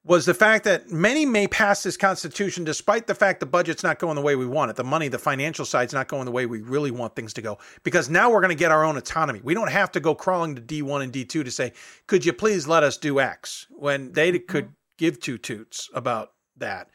was 0.05 0.25
the 0.25 0.33
fact 0.33 0.65
that 0.65 0.89
many 0.91 1.25
may 1.25 1.47
pass 1.47 1.83
this 1.83 1.95
constitution 1.95 2.65
despite 2.65 3.07
the 3.07 3.15
fact 3.15 3.39
the 3.39 3.45
budget's 3.45 3.83
not 3.83 3.99
going 3.99 4.15
the 4.15 4.21
way 4.21 4.35
we 4.35 4.45
want 4.45 4.69
it. 4.69 4.75
The 4.75 4.83
money, 4.83 5.07
the 5.07 5.17
financial 5.17 5.65
side's 5.65 5.93
not 5.93 6.09
going 6.09 6.25
the 6.25 6.31
way 6.31 6.45
we 6.45 6.61
really 6.61 6.91
want 6.91 7.15
things 7.15 7.33
to 7.33 7.41
go. 7.41 7.57
Because 7.83 8.09
now 8.09 8.29
we're 8.29 8.41
going 8.41 8.49
to 8.49 8.55
get 8.55 8.71
our 8.71 8.83
own 8.83 8.97
autonomy. 8.97 9.39
We 9.43 9.53
don't 9.53 9.71
have 9.71 9.91
to 9.93 10.01
go 10.01 10.13
crawling 10.13 10.55
to 10.55 10.61
D1 10.61 11.03
and 11.03 11.13
D2 11.13 11.45
to 11.45 11.51
say, 11.51 11.71
could 12.07 12.25
you 12.25 12.33
please 12.33 12.67
let 12.67 12.83
us 12.83 12.97
do 12.97 13.21
X? 13.21 13.67
When 13.69 14.11
they 14.11 14.31
mm-hmm. 14.33 14.45
could 14.45 14.73
give 14.97 15.19
two 15.19 15.37
toots 15.37 15.89
about 15.93 16.33
that. 16.57 16.89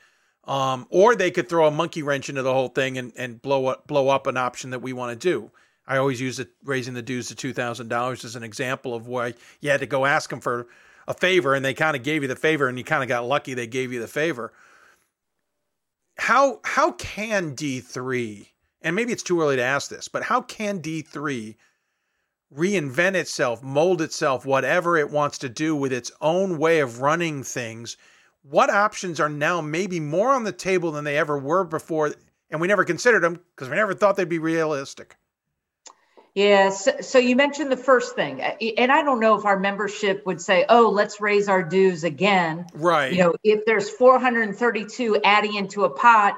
Um, 0.44 0.86
or 0.90 1.14
they 1.14 1.30
could 1.30 1.48
throw 1.48 1.66
a 1.66 1.70
monkey 1.70 2.02
wrench 2.02 2.28
into 2.28 2.42
the 2.42 2.52
whole 2.52 2.68
thing 2.68 2.96
and, 2.96 3.12
and 3.16 3.40
blow 3.42 3.66
up 3.66 3.86
blow 3.86 4.08
up 4.08 4.26
an 4.26 4.38
option 4.38 4.70
that 4.70 4.78
we 4.78 4.94
want 4.94 5.18
to 5.18 5.28
do. 5.28 5.50
I 5.86 5.98
always 5.98 6.20
use 6.20 6.38
it 6.38 6.48
raising 6.64 6.94
the 6.94 7.02
dues 7.02 7.28
to 7.28 7.34
two 7.34 7.52
thousand 7.52 7.88
dollars 7.88 8.24
as 8.24 8.34
an 8.34 8.42
example 8.42 8.94
of 8.94 9.06
why 9.06 9.34
you 9.60 9.68
had 9.68 9.80
to 9.80 9.86
go 9.86 10.06
ask 10.06 10.30
them 10.30 10.40
for 10.40 10.68
a 11.08 11.14
favor 11.14 11.54
and 11.54 11.64
they 11.64 11.74
kind 11.74 11.96
of 11.96 12.02
gave 12.04 12.22
you 12.22 12.28
the 12.28 12.36
favor 12.36 12.68
and 12.68 12.78
you 12.78 12.84
kind 12.84 13.02
of 13.02 13.08
got 13.08 13.26
lucky 13.26 13.54
they 13.54 13.66
gave 13.66 13.92
you 13.92 13.98
the 13.98 14.06
favor. 14.06 14.52
How 16.18 16.60
how 16.64 16.92
can 16.92 17.56
D3 17.56 18.46
and 18.82 18.94
maybe 18.94 19.12
it's 19.12 19.22
too 19.22 19.40
early 19.40 19.56
to 19.56 19.62
ask 19.62 19.90
this, 19.90 20.06
but 20.06 20.22
how 20.22 20.42
can 20.42 20.80
D3 20.80 21.56
reinvent 22.54 23.14
itself, 23.14 23.62
mold 23.62 24.02
itself, 24.02 24.44
whatever 24.44 24.96
it 24.96 25.10
wants 25.10 25.38
to 25.38 25.48
do 25.48 25.74
with 25.74 25.92
its 25.92 26.12
own 26.20 26.58
way 26.58 26.80
of 26.80 27.00
running 27.00 27.42
things? 27.42 27.96
What 28.42 28.70
options 28.70 29.18
are 29.18 29.30
now 29.30 29.60
maybe 29.62 30.00
more 30.00 30.30
on 30.30 30.44
the 30.44 30.52
table 30.52 30.92
than 30.92 31.04
they 31.04 31.16
ever 31.16 31.38
were 31.38 31.64
before? 31.64 32.14
And 32.50 32.60
we 32.60 32.68
never 32.68 32.84
considered 32.84 33.22
them 33.22 33.40
because 33.54 33.70
we 33.70 33.76
never 33.76 33.94
thought 33.94 34.16
they'd 34.16 34.28
be 34.28 34.38
realistic. 34.38 35.16
Yeah. 36.34 36.70
So, 36.70 36.92
so, 37.00 37.18
you 37.18 37.36
mentioned 37.36 37.72
the 37.72 37.76
first 37.76 38.14
thing, 38.14 38.40
and 38.40 38.92
I 38.92 39.02
don't 39.02 39.20
know 39.20 39.36
if 39.36 39.44
our 39.44 39.58
membership 39.58 40.24
would 40.26 40.40
say, 40.40 40.64
"Oh, 40.68 40.90
let's 40.90 41.20
raise 41.20 41.48
our 41.48 41.62
dues 41.62 42.04
again." 42.04 42.66
Right. 42.74 43.12
You 43.12 43.18
know, 43.18 43.34
if 43.42 43.64
there's 43.64 43.90
432 43.90 45.20
adding 45.24 45.54
into 45.54 45.84
a 45.84 45.90
pot, 45.90 46.34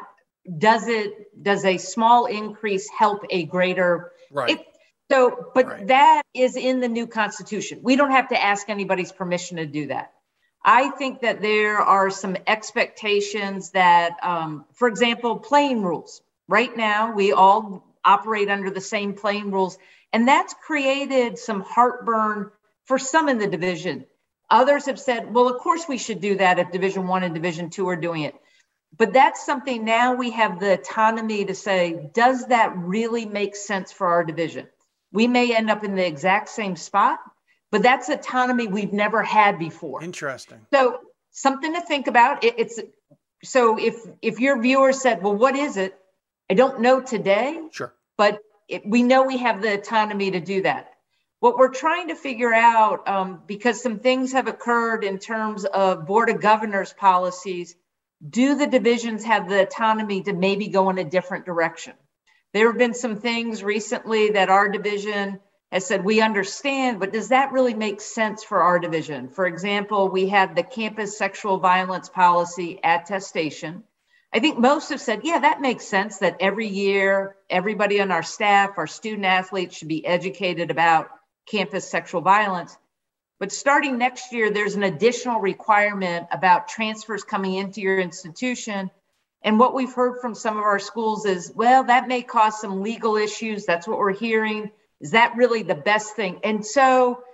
does 0.59 0.89
it 0.89 1.43
does 1.43 1.65
a 1.65 1.77
small 1.77 2.27
increase 2.27 2.89
help 2.89 3.25
a 3.31 3.45
greater? 3.45 4.13
Right. 4.31 4.59
It, 4.59 4.67
so, 5.11 5.51
but 5.55 5.67
right. 5.67 5.87
that 5.89 6.23
is 6.35 6.57
in 6.57 6.81
the 6.81 6.89
new 6.89 7.07
constitution. 7.07 7.81
We 7.83 7.97
don't 7.97 8.13
have 8.13 8.29
to 8.29 8.41
ask 8.41 8.69
anybody's 8.69 9.11
permission 9.11 9.57
to 9.57 9.67
do 9.67 9.89
that. 9.89 10.13
I 10.65 10.91
think 10.91 11.23
that 11.23 11.41
there 11.41 11.79
are 11.79 12.11
some 12.11 12.37
expectations 12.47 13.71
that, 13.71 14.13
um, 14.23 14.67
for 14.75 14.89
example, 14.89 15.39
playing 15.39 15.83
rules. 15.83 16.23
Right 16.49 16.77
now, 16.77 17.13
we 17.13 17.33
all 17.33 17.90
operate 18.05 18.51
under 18.51 18.71
the 18.71 18.81
same 18.81 19.15
playing 19.15 19.51
rules. 19.51 19.79
And 20.13 20.27
that's 20.27 20.55
created 20.55 21.39
some 21.39 21.61
heartburn 21.61 22.51
for 22.85 22.99
some 22.99 23.29
in 23.29 23.39
the 23.39 23.47
division. 23.47 24.07
Others 24.51 24.87
have 24.87 24.99
said, 24.99 25.33
well, 25.33 25.49
of 25.49 25.61
course 25.61 25.87
we 25.87 25.99
should 25.99 26.21
do 26.21 26.37
that 26.39 26.59
if 26.59 26.73
Division 26.73 27.07
One 27.07 27.23
and 27.23 27.35
Division 27.35 27.71
Two 27.71 27.89
are 27.89 27.97
doing 27.97 28.23
it. 28.23 28.35
But 28.97 29.13
that's 29.13 29.47
something 29.47 29.85
now 29.85 30.15
we 30.15 30.31
have 30.33 30.59
the 30.59 30.73
autonomy 30.73 31.45
to 31.45 31.55
say, 31.55 32.11
does 32.13 32.47
that 32.47 32.77
really 32.77 33.25
make 33.25 33.55
sense 33.55 33.93
for 33.93 34.09
our 34.09 34.25
division? 34.25 34.67
We 35.13 35.29
may 35.29 35.55
end 35.55 35.71
up 35.71 35.85
in 35.85 35.95
the 35.95 36.05
exact 36.05 36.49
same 36.49 36.75
spot, 36.75 37.21
but 37.71 37.83
that's 37.83 38.09
autonomy 38.09 38.67
we've 38.67 38.93
never 38.93 39.23
had 39.23 39.61
before. 39.61 40.03
Interesting. 40.03 40.67
So 40.75 40.99
something 41.31 41.75
to 41.75 41.81
think 41.83 42.09
about. 42.09 42.43
It, 42.43 42.55
it's 42.59 42.81
so 43.45 43.79
if 43.79 43.95
if 44.21 44.41
your 44.41 44.61
viewers 44.61 45.01
said, 45.01 45.23
well, 45.23 45.37
what 45.37 45.55
is 45.55 45.77
it? 45.77 45.95
I 46.51 46.55
don't 46.55 46.81
know 46.81 47.01
today. 47.01 47.61
Sure. 47.71 47.95
But 48.19 48.41
it, 48.69 48.83
we 48.85 49.05
know 49.05 49.23
we 49.23 49.39
have 49.39 49.63
the 49.63 49.75
autonomy 49.75 50.33
to 50.33 50.41
do 50.41 50.63
that. 50.63 50.91
What 51.39 51.57
we're 51.57 51.73
trying 51.73 52.09
to 52.09 52.17
figure 52.17 52.53
out, 52.53 53.09
um, 53.09 53.43
because 53.47 53.81
some 53.81 54.01
things 54.01 54.33
have 54.33 54.49
occurred 54.49 55.05
in 55.05 55.19
terms 55.19 55.65
of 55.65 56.07
Board 56.07 56.29
of 56.29 56.41
Governors 56.41 56.93
policies, 56.93 57.77
do 58.29 58.57
the 58.57 58.67
divisions 58.67 59.25
have 59.25 59.49
the 59.49 59.63
autonomy 59.63 60.23
to 60.25 60.33
maybe 60.33 60.67
go 60.67 60.91
in 60.91 60.99
a 60.99 61.05
different 61.05 61.47
direction? 61.47 61.95
There 62.53 62.67
have 62.67 62.79
been 62.79 62.95
some 62.95 63.17
things 63.17 63.63
recently 63.63 64.31
that 64.31 64.51
our 64.51 64.69
division 64.69 65.39
has 65.71 65.87
said 65.87 66.05
we 66.05 66.21
understand, 66.21 66.99
but 66.99 67.13
does 67.13 67.29
that 67.29 67.53
really 67.53 67.75
make 67.75 68.01
sense 68.01 68.43
for 68.43 68.61
our 68.61 68.81
division? 68.81 69.29
For 69.29 69.47
example, 69.47 70.09
we 70.09 70.27
had 70.29 70.57
the 70.57 70.65
campus 70.65 71.17
sexual 71.17 71.59
violence 71.59 72.09
policy 72.09 72.81
attestation. 72.83 73.85
I 74.33 74.39
think 74.39 74.59
most 74.59 74.91
have 74.91 75.01
said, 75.01 75.23
yeah, 75.25 75.41
that 75.41 75.61
makes 75.61 75.87
sense 75.87 76.19
that 76.19 76.37
every 76.41 76.69
year, 76.69 77.37
everybody 77.49 78.01
on 78.01 78.13
our 78.13 78.23
staff, 78.23 78.79
our 78.79 78.87
student 78.87 79.25
athletes 79.25 79.77
should 79.77 79.89
be 79.89 80.07
educated 80.07 80.71
about 80.71 81.09
campus 81.47 81.91
sexual 81.91 82.21
violence. 82.21 82.77
But 83.41 83.51
starting 83.51 83.99
next 83.99 84.33
year, 84.33 84.51
there's 84.51 84.77
an 84.77 84.83
additional 84.85 85.41
requirement 85.41 86.29
about 86.31 86.69
transfers 86.69 87.25
coming 87.25 87.55
into 87.55 87.81
your 87.81 87.99
institution. 87.99 88.91
And 89.43 89.59
what 89.59 89.75
we've 89.75 89.93
heard 89.93 90.21
from 90.21 90.35
some 90.35 90.59
of 90.59 90.63
our 90.63 90.79
schools 90.79 91.25
is, 91.25 91.51
well, 91.55 91.85
that 91.85 92.07
may 92.07 92.23
cause 92.23 92.61
some 92.61 92.83
legal 92.83 93.17
issues. 93.17 93.65
That's 93.65 93.89
what 93.89 93.99
we're 93.99 94.13
hearing. 94.13 94.71
Is 95.01 95.13
that 95.13 95.37
really 95.37 95.63
the 95.63 95.75
best 95.75 96.15
thing? 96.15 96.41
And 96.45 96.65
so 96.65 97.25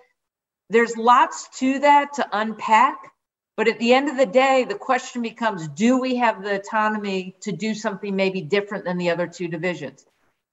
there's 0.70 0.96
lots 0.96 1.48
to 1.58 1.80
that 1.80 2.14
to 2.14 2.28
unpack. 2.32 3.12
But 3.56 3.68
at 3.68 3.78
the 3.78 3.94
end 3.94 4.08
of 4.10 4.16
the 4.18 4.26
day, 4.26 4.64
the 4.68 4.74
question 4.74 5.22
becomes 5.22 5.66
do 5.68 5.98
we 5.98 6.16
have 6.16 6.42
the 6.42 6.56
autonomy 6.56 7.36
to 7.42 7.52
do 7.52 7.74
something 7.74 8.14
maybe 8.14 8.42
different 8.42 8.84
than 8.84 8.98
the 8.98 9.10
other 9.10 9.26
two 9.26 9.48
divisions? 9.48 10.04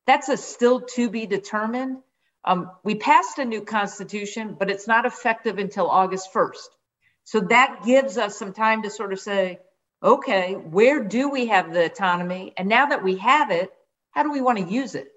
That's 0.08 0.30
a 0.30 0.38
still 0.38 0.82
to 0.96 1.10
be 1.10 1.26
determined. 1.26 1.98
Um, 2.46 2.72
we 2.84 2.96
passed 2.96 3.38
a 3.40 3.46
new 3.46 3.62
constitution, 3.62 4.56
but 4.58 4.70
it's 4.70 4.88
not 4.88 5.06
effective 5.06 5.58
until 5.58 5.90
August 5.90 6.34
1st. 6.34 6.68
So 7.26 7.42
that 7.42 7.84
gives 7.86 8.18
us 8.18 8.38
some 8.38 8.54
time 8.54 8.84
to 8.84 8.90
sort 8.90 9.14
of 9.14 9.20
say, 9.20 9.60
okay, 10.02 10.54
where 10.54 11.04
do 11.04 11.30
we 11.30 11.48
have 11.48 11.74
the 11.74 11.86
autonomy? 11.86 12.54
And 12.58 12.68
now 12.68 12.88
that 12.88 13.04
we 13.04 13.18
have 13.18 13.52
it, 13.52 13.72
how 14.12 14.24
do 14.24 14.32
we 14.32 14.42
want 14.42 14.58
to 14.58 14.74
use 14.74 14.96
it? 14.96 15.08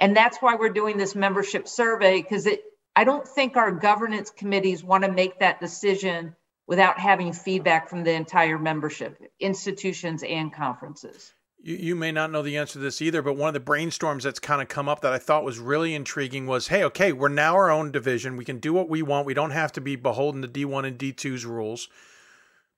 And 0.00 0.16
that's 0.16 0.38
why 0.38 0.56
we're 0.56 0.70
doing 0.70 0.96
this 0.96 1.14
membership 1.14 1.68
survey 1.68 2.20
because 2.20 2.46
it 2.46 2.62
I 2.96 3.04
don't 3.04 3.26
think 3.26 3.56
our 3.56 3.72
governance 3.72 4.30
committees 4.30 4.84
want 4.84 5.04
to 5.04 5.10
make 5.10 5.40
that 5.40 5.60
decision 5.60 6.36
without 6.66 6.98
having 6.98 7.32
feedback 7.32 7.88
from 7.88 8.04
the 8.04 8.12
entire 8.12 8.58
membership, 8.58 9.20
institutions 9.40 10.22
and 10.22 10.52
conferences. 10.52 11.32
You, 11.62 11.76
you 11.76 11.94
may 11.94 12.12
not 12.12 12.30
know 12.30 12.42
the 12.42 12.56
answer 12.56 12.74
to 12.74 12.78
this 12.78 13.02
either, 13.02 13.22
but 13.22 13.36
one 13.36 13.48
of 13.48 13.54
the 13.54 13.72
brainstorms 13.72 14.22
that's 14.22 14.38
kind 14.38 14.62
of 14.62 14.68
come 14.68 14.88
up 14.88 15.00
that 15.00 15.12
I 15.12 15.18
thought 15.18 15.44
was 15.44 15.58
really 15.58 15.94
intriguing 15.94 16.46
was 16.46 16.68
hey, 16.68 16.84
okay, 16.84 17.12
we're 17.12 17.28
now 17.28 17.54
our 17.54 17.70
own 17.70 17.90
division. 17.90 18.36
We 18.36 18.44
can 18.44 18.58
do 18.58 18.72
what 18.72 18.88
we 18.88 19.02
want. 19.02 19.26
We 19.26 19.34
don't 19.34 19.50
have 19.50 19.72
to 19.72 19.80
be 19.80 19.96
beholden 19.96 20.42
to 20.42 20.48
D1 20.48 20.86
and 20.86 20.98
D2's 20.98 21.44
rules. 21.44 21.88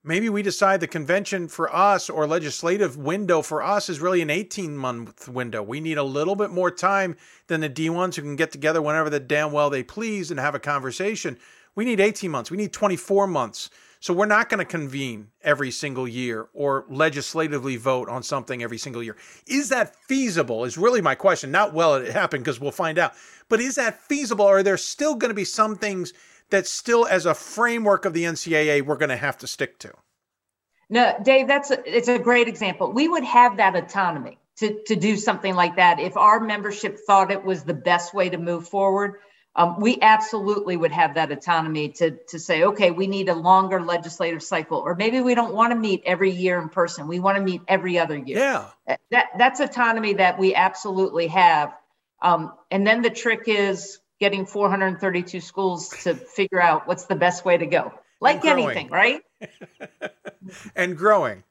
Maybe 0.06 0.28
we 0.28 0.42
decide 0.42 0.78
the 0.78 0.86
convention 0.86 1.48
for 1.48 1.74
us 1.74 2.08
or 2.08 2.28
legislative 2.28 2.96
window 2.96 3.42
for 3.42 3.60
us 3.60 3.88
is 3.88 3.98
really 3.98 4.22
an 4.22 4.30
18 4.30 4.76
month 4.76 5.28
window. 5.28 5.64
We 5.64 5.80
need 5.80 5.98
a 5.98 6.04
little 6.04 6.36
bit 6.36 6.52
more 6.52 6.70
time 6.70 7.16
than 7.48 7.60
the 7.60 7.68
D1s 7.68 8.14
who 8.14 8.22
can 8.22 8.36
get 8.36 8.52
together 8.52 8.80
whenever 8.80 9.10
the 9.10 9.18
damn 9.18 9.50
well 9.50 9.68
they 9.68 9.82
please 9.82 10.30
and 10.30 10.38
have 10.38 10.54
a 10.54 10.60
conversation. 10.60 11.38
We 11.76 11.84
need 11.84 12.00
18 12.00 12.30
months. 12.30 12.50
We 12.50 12.56
need 12.56 12.72
24 12.72 13.26
months. 13.26 13.70
So 14.00 14.12
we're 14.12 14.26
not 14.26 14.48
going 14.48 14.58
to 14.58 14.64
convene 14.64 15.28
every 15.42 15.70
single 15.70 16.08
year 16.08 16.48
or 16.52 16.84
legislatively 16.88 17.76
vote 17.76 18.08
on 18.08 18.22
something 18.22 18.62
every 18.62 18.78
single 18.78 19.02
year. 19.02 19.16
Is 19.46 19.68
that 19.68 19.94
feasible? 19.94 20.64
Is 20.64 20.78
really 20.78 21.00
my 21.00 21.14
question. 21.14 21.50
Not 21.50 21.74
well 21.74 21.94
it 21.94 22.12
happened 22.12 22.44
because 22.44 22.60
we'll 22.60 22.72
find 22.72 22.98
out. 22.98 23.12
But 23.48 23.60
is 23.60 23.76
that 23.76 24.00
feasible? 24.02 24.44
Or 24.44 24.58
are 24.58 24.62
there 24.62 24.76
still 24.76 25.14
going 25.14 25.30
to 25.30 25.34
be 25.34 25.44
some 25.44 25.76
things 25.76 26.12
that 26.50 26.66
still 26.66 27.06
as 27.06 27.26
a 27.26 27.34
framework 27.34 28.04
of 28.04 28.12
the 28.12 28.24
NCAA 28.24 28.82
we're 28.82 28.96
going 28.96 29.10
to 29.10 29.16
have 29.16 29.38
to 29.38 29.46
stick 29.46 29.78
to? 29.80 29.92
No, 30.88 31.14
Dave, 31.22 31.48
that's 31.48 31.70
a, 31.70 31.96
it's 31.96 32.08
a 32.08 32.18
great 32.18 32.48
example. 32.48 32.92
We 32.92 33.08
would 33.08 33.24
have 33.24 33.56
that 33.56 33.74
autonomy 33.74 34.38
to, 34.58 34.82
to 34.84 34.94
do 34.94 35.16
something 35.16 35.54
like 35.54 35.76
that 35.76 35.98
if 35.98 36.16
our 36.16 36.38
membership 36.40 36.98
thought 37.06 37.32
it 37.32 37.44
was 37.44 37.64
the 37.64 37.74
best 37.74 38.14
way 38.14 38.30
to 38.30 38.38
move 38.38 38.68
forward 38.68 39.16
um, 39.56 39.80
we 39.80 39.98
absolutely 40.02 40.76
would 40.76 40.92
have 40.92 41.14
that 41.14 41.32
autonomy 41.32 41.88
to, 41.88 42.10
to 42.28 42.38
say, 42.38 42.62
okay, 42.64 42.90
we 42.90 43.06
need 43.06 43.30
a 43.30 43.34
longer 43.34 43.80
legislative 43.80 44.42
cycle, 44.42 44.78
or 44.78 44.94
maybe 44.94 45.22
we 45.22 45.34
don't 45.34 45.54
want 45.54 45.72
to 45.72 45.78
meet 45.78 46.02
every 46.04 46.30
year 46.30 46.60
in 46.60 46.68
person. 46.68 47.08
We 47.08 47.20
want 47.20 47.38
to 47.38 47.42
meet 47.42 47.62
every 47.66 47.98
other 47.98 48.18
year. 48.18 48.38
Yeah. 48.38 48.66
Uh, 48.86 48.96
that, 49.10 49.28
that's 49.38 49.60
autonomy 49.60 50.12
that 50.14 50.38
we 50.38 50.54
absolutely 50.54 51.28
have. 51.28 51.74
Um, 52.20 52.52
and 52.70 52.86
then 52.86 53.00
the 53.00 53.08
trick 53.08 53.44
is 53.46 53.98
getting 54.20 54.44
432 54.44 55.40
schools 55.40 55.88
to 56.02 56.14
figure 56.14 56.60
out 56.60 56.86
what's 56.86 57.06
the 57.06 57.16
best 57.16 57.46
way 57.46 57.56
to 57.56 57.66
go, 57.66 57.94
like 58.20 58.44
anything, 58.44 58.88
right? 58.88 59.22
and 60.76 60.98
growing. 60.98 61.44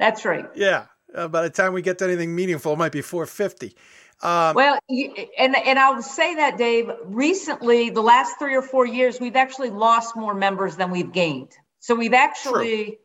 That's 0.00 0.24
right. 0.24 0.46
Yeah. 0.56 0.86
Uh, 1.14 1.28
by 1.28 1.42
the 1.42 1.50
time 1.50 1.74
we 1.74 1.82
get 1.82 1.98
to 1.98 2.04
anything 2.04 2.34
meaningful, 2.34 2.72
it 2.72 2.78
might 2.78 2.92
be 2.92 3.02
450. 3.02 3.76
Um, 4.22 4.54
well, 4.54 4.78
and 4.88 5.56
and 5.56 5.78
I'll 5.78 6.02
say 6.02 6.34
that, 6.34 6.58
Dave. 6.58 6.90
Recently, 7.04 7.88
the 7.90 8.02
last 8.02 8.38
three 8.38 8.54
or 8.54 8.62
four 8.62 8.86
years, 8.86 9.18
we've 9.20 9.36
actually 9.36 9.70
lost 9.70 10.14
more 10.16 10.34
members 10.34 10.76
than 10.76 10.90
we've 10.90 11.10
gained. 11.12 11.52
So 11.78 11.94
we've 11.94 12.12
actually, 12.12 12.84
True. 12.84 12.96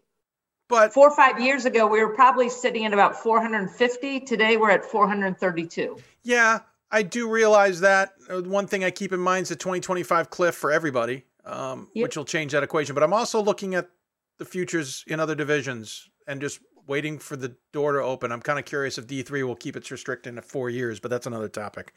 but 0.67 0.93
four 0.93 1.07
or 1.09 1.15
five 1.15 1.39
years 1.39 1.63
ago, 1.63 1.87
we 1.87 2.03
were 2.03 2.13
probably 2.13 2.49
sitting 2.49 2.85
at 2.85 2.91
about 2.91 3.15
450. 3.15 4.19
Today, 4.21 4.57
we're 4.57 4.71
at 4.71 4.83
432. 4.83 5.97
Yeah, 6.23 6.59
I 6.91 7.01
do 7.03 7.29
realize 7.29 7.79
that. 7.81 8.13
Uh, 8.29 8.41
One 8.41 8.67
thing 8.67 8.83
I 8.83 8.91
keep 8.91 9.13
in 9.13 9.19
mind 9.21 9.43
is 9.43 9.49
the 9.49 9.55
2025 9.55 10.29
cliff 10.29 10.55
for 10.55 10.71
everybody, 10.71 11.23
um, 11.45 11.87
Yep. 11.93 12.03
which 12.03 12.17
will 12.17 12.25
change 12.25 12.51
that 12.51 12.63
equation. 12.63 12.93
But 12.93 13.03
I'm 13.03 13.13
also 13.13 13.41
looking 13.41 13.73
at 13.75 13.89
the 14.37 14.45
futures 14.45 15.05
in 15.07 15.21
other 15.21 15.35
divisions 15.35 16.09
and 16.27 16.41
just 16.41 16.59
waiting 16.87 17.19
for 17.19 17.35
the 17.35 17.55
door 17.71 17.93
to 17.93 18.01
open. 18.01 18.31
I'm 18.31 18.41
kind 18.41 18.59
of 18.59 18.65
curious 18.65 18.97
if 18.97 19.07
D3 19.07 19.43
will 19.45 19.55
keep 19.55 19.75
its 19.75 19.91
restricted 19.91 20.35
to 20.35 20.41
four 20.41 20.69
years, 20.69 20.99
but 20.99 21.09
that's 21.11 21.27
another 21.27 21.49
topic. 21.49 21.93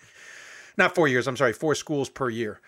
Not 0.76 0.94
four 0.94 1.08
years, 1.08 1.26
I'm 1.26 1.36
sorry, 1.36 1.52
four 1.52 1.74
schools 1.74 2.08
per 2.08 2.30
year. 2.30 2.60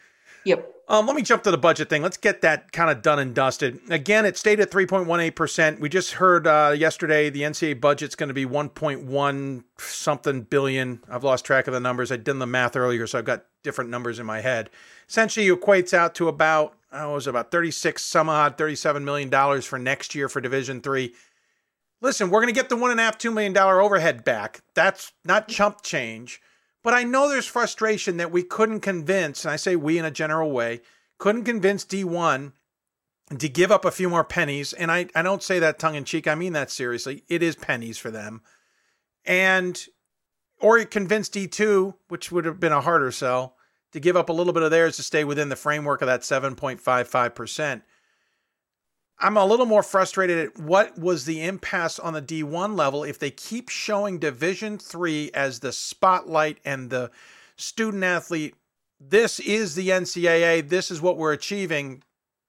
Yep. 0.44 0.74
Um, 0.88 1.06
let 1.06 1.14
me 1.14 1.22
jump 1.22 1.44
to 1.44 1.50
the 1.50 1.58
budget 1.58 1.88
thing. 1.88 2.02
Let's 2.02 2.16
get 2.16 2.40
that 2.42 2.72
kind 2.72 2.90
of 2.90 3.02
done 3.02 3.20
and 3.20 3.34
dusted. 3.34 3.78
Again, 3.90 4.24
it 4.24 4.36
stayed 4.36 4.58
at 4.58 4.70
3.18%. 4.70 5.78
We 5.78 5.88
just 5.88 6.12
heard 6.12 6.46
uh, 6.46 6.74
yesterday 6.76 7.30
the 7.30 7.42
NCAA 7.42 7.80
budget's 7.80 8.16
going 8.16 8.28
to 8.28 8.34
be 8.34 8.44
1.1 8.44 9.64
something 9.78 10.42
billion. 10.42 11.00
I've 11.08 11.22
lost 11.22 11.44
track 11.44 11.68
of 11.68 11.74
the 11.74 11.80
numbers. 11.80 12.10
I 12.10 12.16
did 12.16 12.38
the 12.38 12.46
math 12.46 12.74
earlier, 12.74 13.06
so 13.06 13.18
I've 13.18 13.24
got 13.24 13.44
different 13.62 13.90
numbers 13.90 14.18
in 14.18 14.26
my 14.26 14.40
head. 14.40 14.70
Essentially, 15.08 15.46
it 15.46 15.60
equates 15.60 15.94
out 15.94 16.14
to 16.16 16.26
about, 16.26 16.74
oh, 16.92 17.12
it 17.12 17.14
was 17.14 17.26
about 17.28 17.52
36 17.52 18.02
some 18.02 18.28
odd, 18.28 18.58
37 18.58 19.04
million 19.04 19.28
dollars 19.28 19.64
for 19.66 19.78
next 19.78 20.14
year 20.16 20.28
for 20.28 20.40
Division 20.40 20.80
Three. 20.80 21.14
Listen, 22.00 22.30
we're 22.30 22.40
going 22.40 22.52
to 22.52 22.58
get 22.58 22.68
the 22.68 22.76
one 22.76 22.90
and 22.90 23.00
a 23.00 23.02
half, 23.02 23.18
two 23.18 23.30
million 23.30 23.52
dollar 23.52 23.80
overhead 23.80 24.24
back. 24.24 24.62
That's 24.74 25.12
not 25.24 25.48
chump 25.48 25.82
change. 25.82 26.40
But 26.82 26.94
I 26.94 27.04
know 27.04 27.28
there's 27.28 27.46
frustration 27.46 28.16
that 28.16 28.32
we 28.32 28.42
couldn't 28.42 28.80
convince, 28.80 29.44
and 29.44 29.52
I 29.52 29.56
say 29.56 29.76
we 29.76 29.98
in 29.98 30.04
a 30.04 30.10
general 30.10 30.50
way, 30.50 30.80
couldn't 31.18 31.44
convince 31.44 31.84
D1 31.84 32.52
to 33.38 33.48
give 33.48 33.70
up 33.70 33.84
a 33.84 33.90
few 33.90 34.08
more 34.08 34.24
pennies. 34.24 34.72
And 34.72 34.90
I, 34.90 35.06
I 35.14 35.22
don't 35.22 35.42
say 35.42 35.58
that 35.58 35.78
tongue 35.78 35.94
in 35.94 36.04
cheek, 36.04 36.26
I 36.26 36.34
mean 36.34 36.54
that 36.54 36.70
seriously. 36.70 37.22
It 37.28 37.42
is 37.42 37.54
pennies 37.54 37.98
for 37.98 38.10
them. 38.10 38.40
And, 39.26 39.86
or 40.58 40.82
convince 40.84 41.28
D2, 41.28 41.94
which 42.08 42.32
would 42.32 42.46
have 42.46 42.58
been 42.58 42.72
a 42.72 42.80
harder 42.80 43.12
sell, 43.12 43.56
to 43.92 44.00
give 44.00 44.16
up 44.16 44.30
a 44.30 44.32
little 44.32 44.52
bit 44.52 44.62
of 44.62 44.70
theirs 44.70 44.96
to 44.96 45.02
stay 45.02 45.24
within 45.24 45.50
the 45.50 45.56
framework 45.56 46.00
of 46.00 46.06
that 46.06 46.22
7.55%. 46.22 47.82
I'm 49.20 49.36
a 49.36 49.44
little 49.44 49.66
more 49.66 49.82
frustrated 49.82 50.38
at 50.38 50.58
what 50.58 50.98
was 50.98 51.24
the 51.24 51.42
impasse 51.42 51.98
on 51.98 52.14
the 52.14 52.22
D1 52.22 52.76
level 52.76 53.04
if 53.04 53.18
they 53.18 53.30
keep 53.30 53.68
showing 53.68 54.18
Division 54.18 54.78
3 54.78 55.30
as 55.34 55.60
the 55.60 55.72
spotlight 55.72 56.58
and 56.64 56.90
the 56.90 57.10
student 57.56 58.02
athlete 58.02 58.54
this 58.98 59.40
is 59.40 59.74
the 59.74 59.88
NCAA 59.88 60.68
this 60.68 60.90
is 60.90 61.00
what 61.00 61.16
we're 61.16 61.32
achieving 61.32 62.02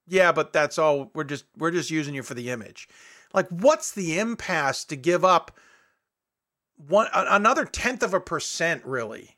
yeah 0.08 0.32
but 0.32 0.54
that's 0.54 0.78
all 0.78 1.12
we're 1.14 1.24
just 1.24 1.46
we're 1.58 1.72
just 1.72 1.90
using 1.90 2.16
you 2.16 2.24
for 2.24 2.34
the 2.34 2.50
image 2.50 2.88
like 3.34 3.48
what's 3.50 3.92
the 3.92 4.18
impasse 4.20 4.86
to 4.86 4.96
give 4.96 5.26
up 5.26 5.52
one 6.88 7.08
another 7.14 7.66
tenth 7.66 8.04
of 8.04 8.14
a 8.14 8.20
percent 8.20 8.84
really 8.86 9.36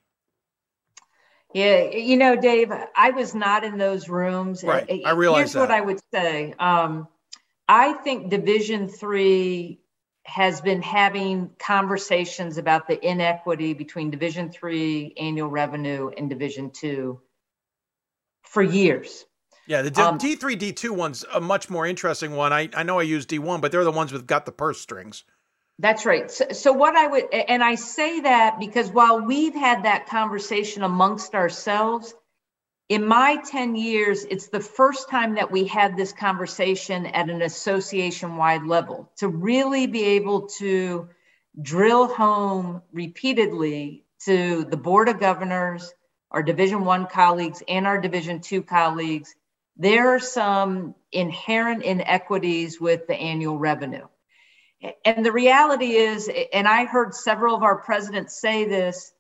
Yeah, 1.53 1.89
you 1.89 2.17
know, 2.17 2.35
Dave, 2.35 2.71
I 2.95 3.11
was 3.11 3.35
not 3.35 3.63
in 3.63 3.77
those 3.77 4.09
rooms. 4.09 4.63
Right, 4.63 4.89
Uh, 4.89 5.07
I 5.07 5.11
realize 5.11 5.53
Here's 5.53 5.67
what. 5.67 5.71
I 5.71 5.81
would 5.81 5.99
say. 6.11 6.55
Um, 6.57 7.07
I 7.73 7.93
think 7.93 8.29
Division 8.29 8.87
Three 8.87 9.79
has 10.25 10.61
been 10.61 10.83
having 10.83 11.49
conversations 11.57 12.59
about 12.59 12.87
the 12.87 13.03
inequity 13.03 13.73
between 13.73 14.11
Division 14.11 14.51
Three 14.51 15.15
annual 15.17 15.49
revenue 15.49 16.11
and 16.15 16.29
Division 16.29 16.69
Two 16.69 17.19
for 18.43 18.61
years. 18.61 19.25
yeah 19.65 19.81
the 19.81 19.91
D- 19.91 20.01
Um, 20.03 20.19
D3 20.19 20.55
D2 20.55 20.91
one's 20.91 21.25
a 21.33 21.41
much 21.41 21.69
more 21.71 21.87
interesting 21.87 22.35
one 22.35 22.53
I 22.53 22.69
I 22.75 22.83
know 22.83 22.99
I 22.99 23.03
use 23.03 23.25
D1 23.25 23.59
but 23.61 23.71
they're 23.71 23.83
the 23.83 23.91
ones 23.91 24.13
with 24.13 24.27
got 24.27 24.45
the 24.45 24.51
purse 24.51 24.79
strings 24.79 25.23
That's 25.79 26.05
right. 26.05 26.31
So, 26.31 26.45
so 26.51 26.71
what 26.71 26.95
I 26.95 27.07
would, 27.07 27.33
and 27.33 27.63
I 27.63 27.75
say 27.75 28.21
that 28.21 28.59
because 28.59 28.89
while 28.91 29.21
we've 29.21 29.55
had 29.55 29.83
that 29.83 30.07
conversation 30.07 30.83
amongst 30.83 31.35
ourselves, 31.35 32.13
in 32.89 33.05
my 33.05 33.37
10 33.37 33.75
years, 33.75 34.25
it's 34.25 34.47
the 34.47 34.59
first 34.59 35.09
time 35.09 35.35
that 35.35 35.51
we 35.51 35.65
had 35.65 35.95
this 35.95 36.11
conversation 36.11 37.05
at 37.05 37.29
an 37.29 37.41
association 37.41 38.35
wide 38.35 38.63
level 38.63 39.11
to 39.17 39.27
really 39.27 39.87
be 39.87 40.03
able 40.03 40.47
to 40.47 41.07
drill 41.61 42.07
home 42.07 42.81
repeatedly 42.91 44.05
to 44.25 44.65
the 44.65 44.77
board 44.77 45.07
of 45.07 45.19
governors, 45.19 45.93
our 46.31 46.43
division 46.43 46.83
one 46.83 47.07
colleagues 47.07 47.63
and 47.67 47.87
our 47.87 47.99
division 47.99 48.41
two 48.41 48.61
colleagues. 48.61 49.33
There 49.77 50.15
are 50.15 50.19
some 50.19 50.95
inherent 51.11 51.83
inequities 51.83 52.81
with 52.81 53.07
the 53.07 53.15
annual 53.15 53.57
revenue. 53.57 54.07
And 55.05 55.25
the 55.25 55.31
reality 55.31 55.91
is, 55.93 56.29
and 56.51 56.67
I 56.67 56.85
heard 56.85 57.15
several 57.15 57.55
of 57.55 57.63
our 57.63 57.77
presidents 57.77 58.39
say 58.39 58.65
this, 58.65 59.12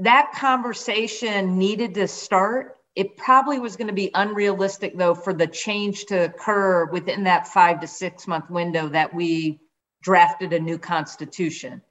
that 0.00 0.32
conversation 0.32 1.58
needed 1.58 1.94
to 1.94 2.08
start. 2.08 2.76
It 2.96 3.16
probably 3.16 3.58
was 3.58 3.76
going 3.76 3.88
to 3.88 3.94
be 3.94 4.10
unrealistic, 4.14 4.96
though, 4.96 5.14
for 5.14 5.32
the 5.32 5.46
change 5.46 6.06
to 6.06 6.24
occur 6.24 6.86
within 6.86 7.24
that 7.24 7.48
five 7.48 7.80
to 7.80 7.86
six 7.86 8.26
month 8.26 8.50
window 8.50 8.88
that 8.88 9.14
we 9.14 9.60
drafted 10.02 10.52
a 10.52 10.58
new 10.58 10.78
constitution. 10.78 11.82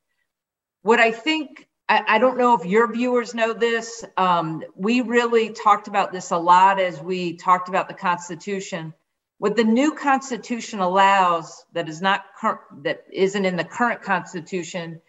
What 0.82 1.00
I 1.00 1.12
think, 1.12 1.68
I, 1.88 2.04
I 2.08 2.20
don't 2.20 2.38
know 2.38 2.56
if 2.56 2.66
your 2.66 2.92
viewers 2.92 3.36
know 3.36 3.54
this, 3.54 4.04
um, 4.18 4.64
we 4.76 5.02
really 5.02 5.52
talked 5.52 5.88
about 5.88 6.12
this 6.12 6.32
a 6.32 6.38
lot 6.38 6.80
as 6.80 7.00
we 7.00 7.38
talked 7.38 7.70
about 7.70 7.88
the 7.88 7.94
Constitution. 7.94 8.94
What 9.38 9.56
the 9.56 9.64
new 9.64 9.94
Constitution 9.94 10.80
allows 10.80 11.64
that 11.74 11.88
is 11.88 12.02
not 12.02 12.26
cur- 12.40 12.60
that 12.84 13.06
isn't 13.14 13.46
in 13.46 13.56
the 13.56 13.64
current 13.64 14.02
Constitution 14.02 15.00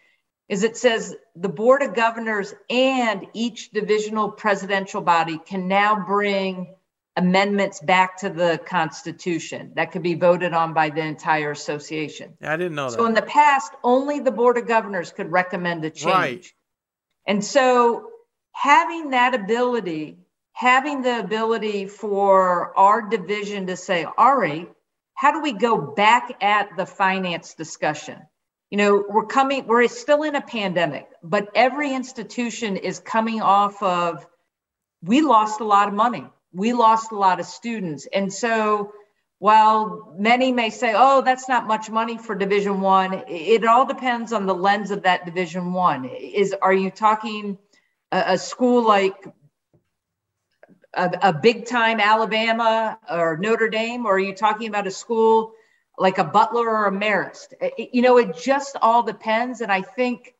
is 0.51 0.63
it 0.63 0.75
says 0.75 1.15
the 1.33 1.47
Board 1.47 1.81
of 1.81 1.95
Governors 1.95 2.53
and 2.69 3.25
each 3.33 3.71
divisional 3.71 4.29
presidential 4.29 4.99
body 4.99 5.37
can 5.37 5.69
now 5.69 6.05
bring 6.05 6.75
amendments 7.15 7.79
back 7.79 8.17
to 8.17 8.29
the 8.29 8.59
Constitution 8.65 9.71
that 9.77 9.93
could 9.93 10.03
be 10.03 10.15
voted 10.15 10.51
on 10.51 10.73
by 10.73 10.89
the 10.89 10.99
entire 10.99 11.51
association. 11.51 12.33
I 12.41 12.57
didn't 12.57 12.75
know 12.75 12.89
that 12.89 12.97
So 12.97 13.05
in 13.05 13.13
the 13.13 13.21
past, 13.21 13.71
only 13.81 14.19
the 14.19 14.31
Board 14.31 14.57
of 14.57 14.67
Governors 14.67 15.13
could 15.13 15.31
recommend 15.31 15.85
a 15.85 15.89
change. 15.89 16.13
Right. 16.13 16.53
And 17.25 17.43
so 17.43 18.09
having 18.51 19.11
that 19.11 19.33
ability, 19.33 20.17
having 20.51 21.01
the 21.01 21.19
ability 21.19 21.87
for 21.87 22.77
our 22.77 23.07
division 23.07 23.67
to 23.67 23.77
say, 23.77 24.05
all 24.17 24.35
right, 24.35 24.69
how 25.13 25.31
do 25.31 25.39
we 25.39 25.53
go 25.53 25.77
back 25.77 26.43
at 26.43 26.75
the 26.75 26.85
finance 26.85 27.53
discussion? 27.53 28.17
You 28.71 28.77
know, 28.77 29.05
we're 29.07 29.25
coming, 29.25 29.67
we're 29.67 29.87
still 29.89 30.23
in 30.23 30.35
a 30.35 30.41
pandemic, 30.41 31.07
but 31.21 31.49
every 31.53 31.93
institution 31.93 32.77
is 32.77 32.99
coming 32.99 33.41
off 33.41 33.83
of, 33.83 34.25
we 35.03 35.21
lost 35.21 35.59
a 35.59 35.65
lot 35.65 35.89
of 35.89 35.93
money. 35.93 36.25
We 36.53 36.71
lost 36.71 37.11
a 37.11 37.17
lot 37.17 37.41
of 37.41 37.45
students. 37.45 38.07
And 38.13 38.31
so 38.31 38.93
while 39.39 40.15
many 40.17 40.53
may 40.53 40.69
say, 40.69 40.93
oh, 40.95 41.21
that's 41.21 41.49
not 41.49 41.67
much 41.67 41.89
money 41.89 42.17
for 42.17 42.33
Division 42.33 42.79
One, 42.79 43.23
it 43.27 43.65
all 43.65 43.85
depends 43.85 44.31
on 44.31 44.45
the 44.45 44.55
lens 44.55 44.91
of 44.91 45.03
that 45.03 45.25
Division 45.25 45.73
One. 45.73 46.05
Is 46.05 46.55
are 46.61 46.73
you 46.73 46.91
talking 46.91 47.57
a, 48.11 48.23
a 48.33 48.37
school 48.37 48.87
like 48.87 49.15
a, 50.93 51.11
a 51.23 51.33
big 51.33 51.65
time 51.65 51.99
Alabama 51.99 52.99
or 53.09 53.37
Notre 53.37 53.69
Dame, 53.69 54.05
or 54.05 54.15
are 54.15 54.19
you 54.19 54.35
talking 54.35 54.69
about 54.69 54.87
a 54.87 54.91
school 54.91 55.53
like 55.97 56.17
a 56.17 56.23
Butler 56.23 56.69
or 56.69 56.87
a 56.87 56.91
Marist? 56.91 57.53
It- 57.61 57.93
you 57.93 58.01
know, 58.01 58.17
it 58.17 58.37
just 58.37 58.77
all 58.81 59.03
depends. 59.03 59.61
And 59.61 59.71
I 59.71 59.81
think 59.81 60.33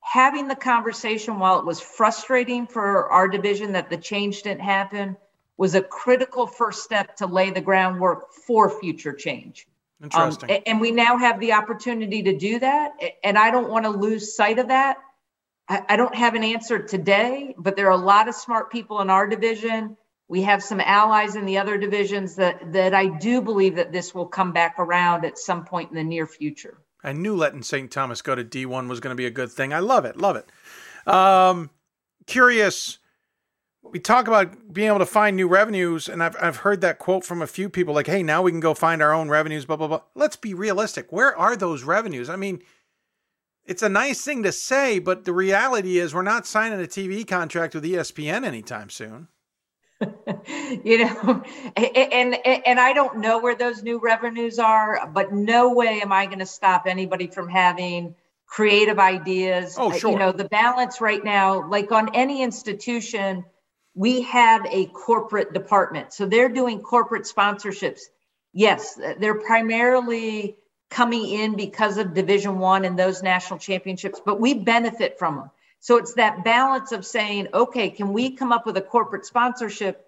having 0.00 0.48
the 0.48 0.56
conversation 0.56 1.38
while 1.38 1.58
it 1.58 1.66
was 1.66 1.80
frustrating 1.80 2.66
for 2.66 3.10
our 3.10 3.28
division 3.28 3.72
that 3.72 3.90
the 3.90 3.96
change 3.96 4.42
didn't 4.42 4.62
happen 4.62 5.16
was 5.56 5.74
a 5.74 5.82
critical 5.82 6.46
first 6.46 6.84
step 6.84 7.16
to 7.16 7.26
lay 7.26 7.50
the 7.50 7.60
groundwork 7.60 8.32
for 8.32 8.70
future 8.70 9.12
change. 9.12 9.66
Um, 10.00 10.28
interesting 10.28 10.50
a- 10.50 10.68
and 10.68 10.80
we 10.80 10.92
now 10.92 11.18
have 11.18 11.40
the 11.40 11.52
opportunity 11.52 12.22
to 12.22 12.38
do 12.38 12.60
that. 12.60 12.92
And 13.24 13.36
I 13.36 13.50
don't 13.50 13.68
want 13.68 13.84
to 13.84 13.90
lose 13.90 14.36
sight 14.36 14.58
of 14.58 14.68
that. 14.68 14.98
I 15.70 15.96
don't 15.96 16.14
have 16.14 16.34
an 16.34 16.44
answer 16.44 16.78
today, 16.78 17.54
but 17.58 17.76
there 17.76 17.88
are 17.88 17.90
a 17.90 17.96
lot 17.96 18.26
of 18.26 18.34
smart 18.34 18.72
people 18.72 19.02
in 19.02 19.10
our 19.10 19.26
division. 19.26 19.98
We 20.28 20.42
have 20.42 20.62
some 20.62 20.80
allies 20.80 21.36
in 21.36 21.46
the 21.46 21.56
other 21.56 21.78
divisions 21.78 22.36
that, 22.36 22.72
that 22.72 22.94
I 22.94 23.06
do 23.06 23.40
believe 23.40 23.76
that 23.76 23.92
this 23.92 24.14
will 24.14 24.26
come 24.26 24.52
back 24.52 24.76
around 24.78 25.24
at 25.24 25.38
some 25.38 25.64
point 25.64 25.90
in 25.90 25.96
the 25.96 26.04
near 26.04 26.26
future. 26.26 26.78
I 27.02 27.12
knew 27.12 27.34
letting 27.34 27.62
St. 27.62 27.90
Thomas 27.90 28.20
go 28.20 28.34
to 28.34 28.44
D1 28.44 28.88
was 28.88 29.00
going 29.00 29.12
to 29.12 29.16
be 29.16 29.26
a 29.26 29.30
good 29.30 29.50
thing. 29.50 29.72
I 29.72 29.78
love 29.78 30.04
it. 30.04 30.16
Love 30.16 30.36
it. 30.36 31.12
Um, 31.12 31.70
curious. 32.26 32.98
We 33.82 34.00
talk 34.00 34.28
about 34.28 34.72
being 34.72 34.88
able 34.88 34.98
to 34.98 35.06
find 35.06 35.34
new 35.34 35.48
revenues, 35.48 36.08
and 36.08 36.22
I've, 36.22 36.36
I've 36.42 36.56
heard 36.58 36.82
that 36.82 36.98
quote 36.98 37.24
from 37.24 37.40
a 37.40 37.46
few 37.46 37.70
people 37.70 37.94
like, 37.94 38.06
hey, 38.06 38.22
now 38.22 38.42
we 38.42 38.50
can 38.50 38.60
go 38.60 38.74
find 38.74 39.00
our 39.00 39.14
own 39.14 39.30
revenues, 39.30 39.64
blah, 39.64 39.76
blah, 39.76 39.86
blah. 39.86 40.02
Let's 40.14 40.36
be 40.36 40.52
realistic. 40.52 41.10
Where 41.10 41.34
are 41.38 41.56
those 41.56 41.84
revenues? 41.84 42.28
I 42.28 42.36
mean, 42.36 42.60
it's 43.64 43.82
a 43.82 43.88
nice 43.88 44.22
thing 44.22 44.42
to 44.42 44.52
say, 44.52 44.98
but 44.98 45.24
the 45.24 45.32
reality 45.32 45.98
is 45.98 46.12
we're 46.12 46.22
not 46.22 46.46
signing 46.46 46.80
a 46.80 46.88
TV 46.88 47.26
contract 47.26 47.74
with 47.74 47.84
ESPN 47.84 48.44
anytime 48.44 48.90
soon. 48.90 49.28
you 50.84 51.04
know, 51.04 51.42
and, 51.76 52.34
and 52.36 52.46
and 52.46 52.80
I 52.80 52.92
don't 52.92 53.18
know 53.18 53.40
where 53.40 53.56
those 53.56 53.82
new 53.82 53.98
revenues 53.98 54.58
are, 54.58 55.08
but 55.12 55.32
no 55.32 55.74
way 55.74 56.00
am 56.00 56.12
I 56.12 56.26
going 56.26 56.38
to 56.38 56.46
stop 56.46 56.84
anybody 56.86 57.26
from 57.26 57.48
having 57.48 58.14
creative 58.46 58.98
ideas. 58.98 59.74
Oh, 59.76 59.90
uh, 59.90 59.94
sure. 59.94 60.12
You 60.12 60.18
know, 60.18 60.32
the 60.32 60.48
balance 60.48 61.00
right 61.00 61.22
now, 61.22 61.68
like 61.68 61.90
on 61.90 62.14
any 62.14 62.42
institution, 62.42 63.44
we 63.94 64.22
have 64.22 64.64
a 64.66 64.86
corporate 64.86 65.52
department, 65.52 66.12
so 66.12 66.26
they're 66.26 66.48
doing 66.48 66.80
corporate 66.80 67.24
sponsorships. 67.24 68.02
Yes, 68.52 68.98
they're 69.18 69.40
primarily 69.40 70.56
coming 70.90 71.28
in 71.28 71.56
because 71.56 71.98
of 71.98 72.14
division 72.14 72.58
one 72.58 72.84
and 72.84 72.98
those 72.98 73.22
national 73.22 73.58
championships 73.58 74.20
but 74.24 74.40
we 74.40 74.54
benefit 74.54 75.18
from 75.18 75.36
them 75.36 75.50
so 75.80 75.96
it's 75.96 76.14
that 76.14 76.44
balance 76.44 76.92
of 76.92 77.04
saying 77.04 77.48
okay 77.54 77.90
can 77.90 78.12
we 78.12 78.30
come 78.30 78.52
up 78.52 78.66
with 78.66 78.76
a 78.76 78.82
corporate 78.82 79.24
sponsorship 79.24 80.04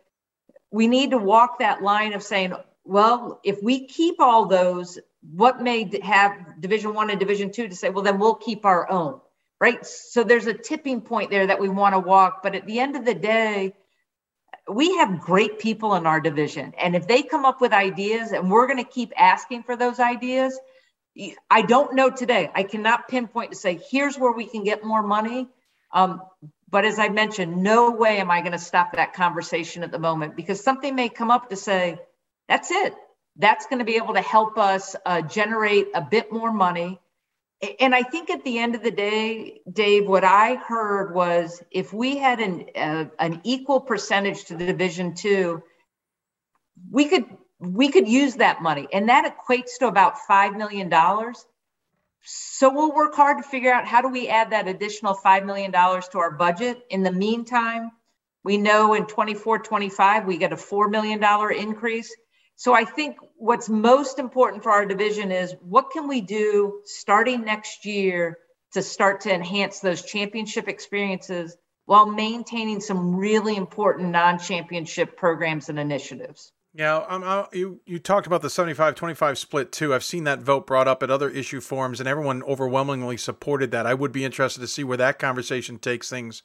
we 0.71 0.87
need 0.87 1.11
to 1.11 1.19
walk 1.19 1.59
that 1.59 1.83
line 1.83 2.13
of 2.13 2.23
saying 2.23 2.55
well 2.85 3.41
if 3.45 3.63
we 3.63 3.87
keep 3.87 4.21
all 4.21 4.47
those 4.47 4.99
what 5.33 5.61
may 5.61 5.91
have 6.03 6.61
division 6.61 6.95
one 6.95 7.11
and 7.11 7.21
division 7.21 7.51
two 7.51 7.69
to 7.69 7.77
say 7.77 7.91
well 7.91 8.05
then 8.05 8.19
we'll 8.19 8.35
keep 8.35 8.65
our 8.65 8.91
own 8.91 9.21
right 9.61 9.85
so 9.85 10.25
there's 10.25 10.47
a 10.47 10.55
tipping 10.55 11.01
point 11.01 11.31
there 11.31 11.47
that 11.47 11.61
we 11.61 11.69
want 11.69 11.95
to 11.95 11.99
walk 11.99 12.43
but 12.43 12.55
at 12.55 12.67
the 12.67 12.79
end 12.79 12.97
of 12.97 13.05
the 13.05 13.15
day 13.15 13.75
we 14.69 14.97
have 14.97 15.21
great 15.21 15.59
people 15.59 15.95
in 15.95 16.07
our 16.07 16.21
division 16.21 16.73
and 16.79 16.95
if 16.95 17.07
they 17.07 17.23
come 17.23 17.45
up 17.45 17.61
with 17.61 17.73
ideas 17.73 18.33
and 18.33 18.51
we're 18.51 18.67
going 18.67 18.83
to 18.83 18.91
keep 18.91 19.13
asking 19.17 19.63
for 19.63 19.77
those 19.77 19.99
ideas 19.99 20.59
I 21.51 21.63
don't 21.63 21.95
know 21.95 22.11
today. 22.11 22.51
I 22.55 22.63
cannot 22.63 23.09
pinpoint 23.09 23.51
to 23.51 23.57
say, 23.57 23.81
here's 23.91 24.19
where 24.19 24.33
we 24.33 24.47
can 24.47 24.65
get 24.65 24.85
more 24.85 25.03
money. 25.03 25.49
Um, 25.93 26.23
but 26.69 26.85
as 26.85 26.99
I 26.99 27.09
mentioned, 27.09 27.62
no 27.62 27.91
way 27.91 28.19
am 28.19 28.31
I 28.31 28.41
going 28.41 28.53
to 28.53 28.59
stop 28.59 28.93
that 28.95 29.12
conversation 29.15 29.83
at 29.83 29.91
the 29.91 29.99
moment 29.99 30.37
because 30.37 30.62
something 30.62 30.95
may 30.95 31.09
come 31.09 31.31
up 31.31 31.51
to 31.51 31.57
say, 31.57 31.99
that's 32.49 32.71
it. 32.71 32.95
That's 33.37 33.67
going 33.67 33.81
to 33.81 33.85
be 33.85 33.97
able 33.97 34.15
to 34.15 34.21
help 34.21 34.59
us 34.59 34.95
uh, 35.05 35.23
generate 35.23 35.89
a 35.95 36.01
bit 36.01 36.33
more 36.33 36.53
money. 36.53 37.01
And 37.79 37.95
I 37.95 38.03
think 38.03 38.31
at 38.31 38.45
the 38.45 38.59
end 38.59 38.75
of 38.75 38.83
the 38.83 38.91
day, 38.91 39.61
Dave, 39.71 40.09
what 40.09 40.25
I 40.25 40.55
heard 40.55 41.15
was 41.15 41.62
if 41.71 41.93
we 41.93 42.17
had 42.17 42.41
an, 42.41 42.67
uh, 42.75 43.05
an 43.19 43.41
equal 43.45 43.81
percentage 43.81 44.45
to 44.47 44.57
the 44.57 44.65
Division 44.65 45.15
Two, 45.15 45.62
we 46.91 47.07
could 47.07 47.27
we 47.61 47.91
could 47.91 48.09
use 48.09 48.37
that 48.37 48.62
money 48.62 48.89
and 48.93 49.09
that 49.11 49.37
equates 49.37 49.79
to 49.79 49.87
about 49.87 50.15
$5 50.29 50.57
million 50.57 50.91
so 52.25 52.73
we'll 52.73 52.95
work 52.95 53.15
hard 53.15 53.39
to 53.39 53.49
figure 53.49 53.73
out 53.73 53.87
how 53.87 54.03
do 54.03 54.09
we 54.09 54.29
add 54.29 54.51
that 54.51 54.69
additional 54.69 55.15
$5 55.15 55.47
million 55.47 55.73
to 55.73 56.19
our 56.19 56.31
budget. 56.31 56.83
In 56.91 57.03
the 57.03 57.13
meantime 57.13 57.91
we 58.43 58.57
know 58.57 58.95
in 58.95 59.07
24 59.07 59.61
25 59.61 60.27
we 60.27 60.37
get 60.37 60.53
a 60.53 60.57
$4 60.57 60.91
million 60.91 61.23
increase. 61.57 62.15
So 62.57 62.75
i 62.75 62.85
think 62.85 63.17
what's 63.37 63.69
most 63.69 64.19
important 64.19 64.63
for 64.63 64.73
our 64.73 64.85
division 64.85 65.33
is 65.33 65.55
what 65.63 65.91
can 65.91 66.09
we 66.09 66.21
do 66.21 66.81
starting 66.85 67.45
next 67.45 67.85
year 67.87 68.39
to 68.73 68.83
start 68.83 69.23
to 69.23 69.35
enhance 69.35 69.81
those 69.81 70.03
championship 70.03 70.69
experiences 70.69 71.57
while 71.87 72.07
maintaining 72.07 72.81
some 72.81 73.17
really 73.17 73.57
important 73.57 74.11
non-championship 74.11 75.17
programs 75.17 75.69
and 75.69 75.79
initiatives 75.79 76.53
yeah, 76.73 76.99
um, 77.09 77.25
uh, 77.25 77.47
you 77.53 77.81
you 77.85 77.99
talked 77.99 78.29
about 78.29 78.43
the 78.43 78.49
75-25 78.49 79.37
split 79.37 79.73
too. 79.73 79.93
I've 79.93 80.05
seen 80.05 80.25
that 80.25 80.41
vote 80.41 80.67
brought 80.67 80.87
up 80.87 81.03
at 81.03 81.11
other 81.11 81.29
issue 81.29 81.61
forums, 81.61 81.99
and 81.99 82.09
everyone 82.09 82.45
overwhelmingly 82.45 83.17
supported 83.17 83.73
that. 83.73 83.87
I 83.87 83.95
would 83.95 84.13
be 84.13 84.25
interested 84.25 84.61
to 84.61 84.69
see 84.69 84.85
where 84.85 84.97
that 84.97 85.19
conversation 85.19 85.79
takes 85.79 86.09
things 86.09 86.43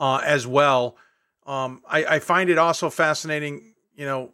uh, 0.00 0.20
as 0.24 0.46
well. 0.46 0.96
Um, 1.46 1.82
I, 1.88 2.04
I 2.04 2.18
find 2.18 2.50
it 2.50 2.58
also 2.58 2.90
fascinating. 2.90 3.74
You 3.94 4.06
know, 4.06 4.32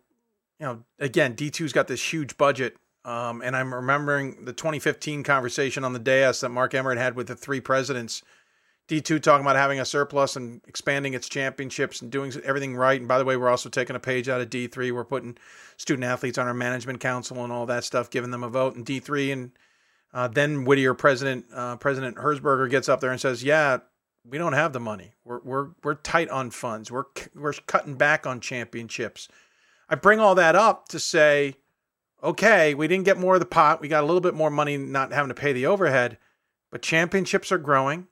you 0.59 0.67
know, 0.67 0.85
again, 0.99 1.35
D 1.35 1.51
2s 1.51 1.75
got 1.75 1.89
this 1.89 2.13
huge 2.13 2.39
budget, 2.39 2.79
um, 3.05 3.43
and 3.43 3.55
I'm 3.55 3.75
remembering 3.75 4.47
the 4.47 4.55
2015 4.55 5.25
conversation 5.25 5.85
on 5.85 5.93
the 5.93 5.99
dais 5.99 6.41
that 6.41 6.49
Mark 6.49 6.73
Emmert 6.73 6.97
had 6.97 7.17
with 7.17 7.27
the 7.27 7.37
three 7.37 7.61
presidents 7.61 8.23
D2 8.89 9.23
talking 9.23 9.45
about 9.45 9.57
having 9.57 9.81
a 9.81 9.85
surplus 9.85 10.37
and 10.37 10.61
expanding 10.67 11.15
its 11.15 11.29
championships 11.29 12.03
and 12.03 12.11
doing 12.11 12.33
everything 12.45 12.77
right. 12.77 13.01
And 13.01 13.09
by 13.09 13.19
the 13.19 13.25
way, 13.25 13.37
we're 13.37 13.49
also 13.49 13.69
taking 13.69 13.97
a 13.97 14.01
page 14.01 14.29
out 14.29 14.41
of 14.41 14.51
D3. 14.51 14.93
We're 14.93 15.05
putting 15.05 15.39
student 15.77 16.05
athletes 16.05 16.37
on 16.37 16.47
our 16.47 16.55
management 16.55 17.01
council 17.01 17.43
and 17.45 17.53
all 17.53 17.67
that 17.67 17.85
stuff, 17.85 18.11
giving 18.11 18.31
them 18.31 18.43
a 18.43 18.49
vote. 18.49 18.75
And 18.75 18.85
D3 18.85 19.33
and 19.33 19.53
uh, 20.13 20.29
then 20.29 20.65
Whittier 20.65 20.95
president 20.95 21.47
uh, 21.55 21.77
President 21.77 22.17
Herzberger 22.17 22.69
gets 22.69 22.89
up 22.89 23.01
there 23.01 23.11
and 23.11 23.21
says, 23.21 23.43
"Yeah, 23.43 23.79
we 24.29 24.37
don't 24.37 24.53
have 24.53 24.73
the 24.73 24.81
money. 24.81 25.15
We're 25.25 25.41
we're 25.43 25.69
we're 25.83 25.95
tight 25.95 26.29
on 26.29 26.51
funds. 26.51 26.91
We're 26.91 27.05
we're 27.35 27.55
cutting 27.67 27.95
back 27.95 28.27
on 28.27 28.41
championships." 28.41 29.29
I 29.89 29.95
bring 29.95 30.21
all 30.21 30.35
that 30.37 30.57
up 30.57 30.89
to 30.89 30.99
say, 30.99 31.57
okay, 32.23 32.73
we 32.75 32.89
didn't 32.89 33.05
get 33.05 33.19
more 33.19 33.35
of 33.35 33.41
the 33.41 33.47
pot. 33.47 33.81
We 33.81 33.89
got 33.89 34.03
a 34.03 34.07
little 34.07 34.21
bit 34.21 34.35
more 34.35 34.51
money, 34.51 34.77
not 34.77 35.13
having 35.13 35.29
to 35.29 35.35
pay 35.35 35.53
the 35.53 35.67
overhead, 35.67 36.17
but 36.71 36.83
championships 36.83 37.53
are 37.53 37.59
growing 37.59 38.07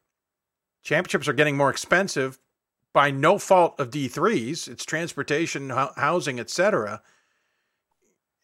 championships 0.83 1.29
are 1.29 1.33
getting 1.33 1.57
more 1.57 1.71
expensive 1.71 2.39
by 2.93 3.11
no 3.11 3.39
fault 3.39 3.79
of 3.79 3.91
D3s. 3.91 4.69
It's 4.69 4.85
transportation, 4.85 5.71
housing, 5.71 6.41
etc. 6.41 7.03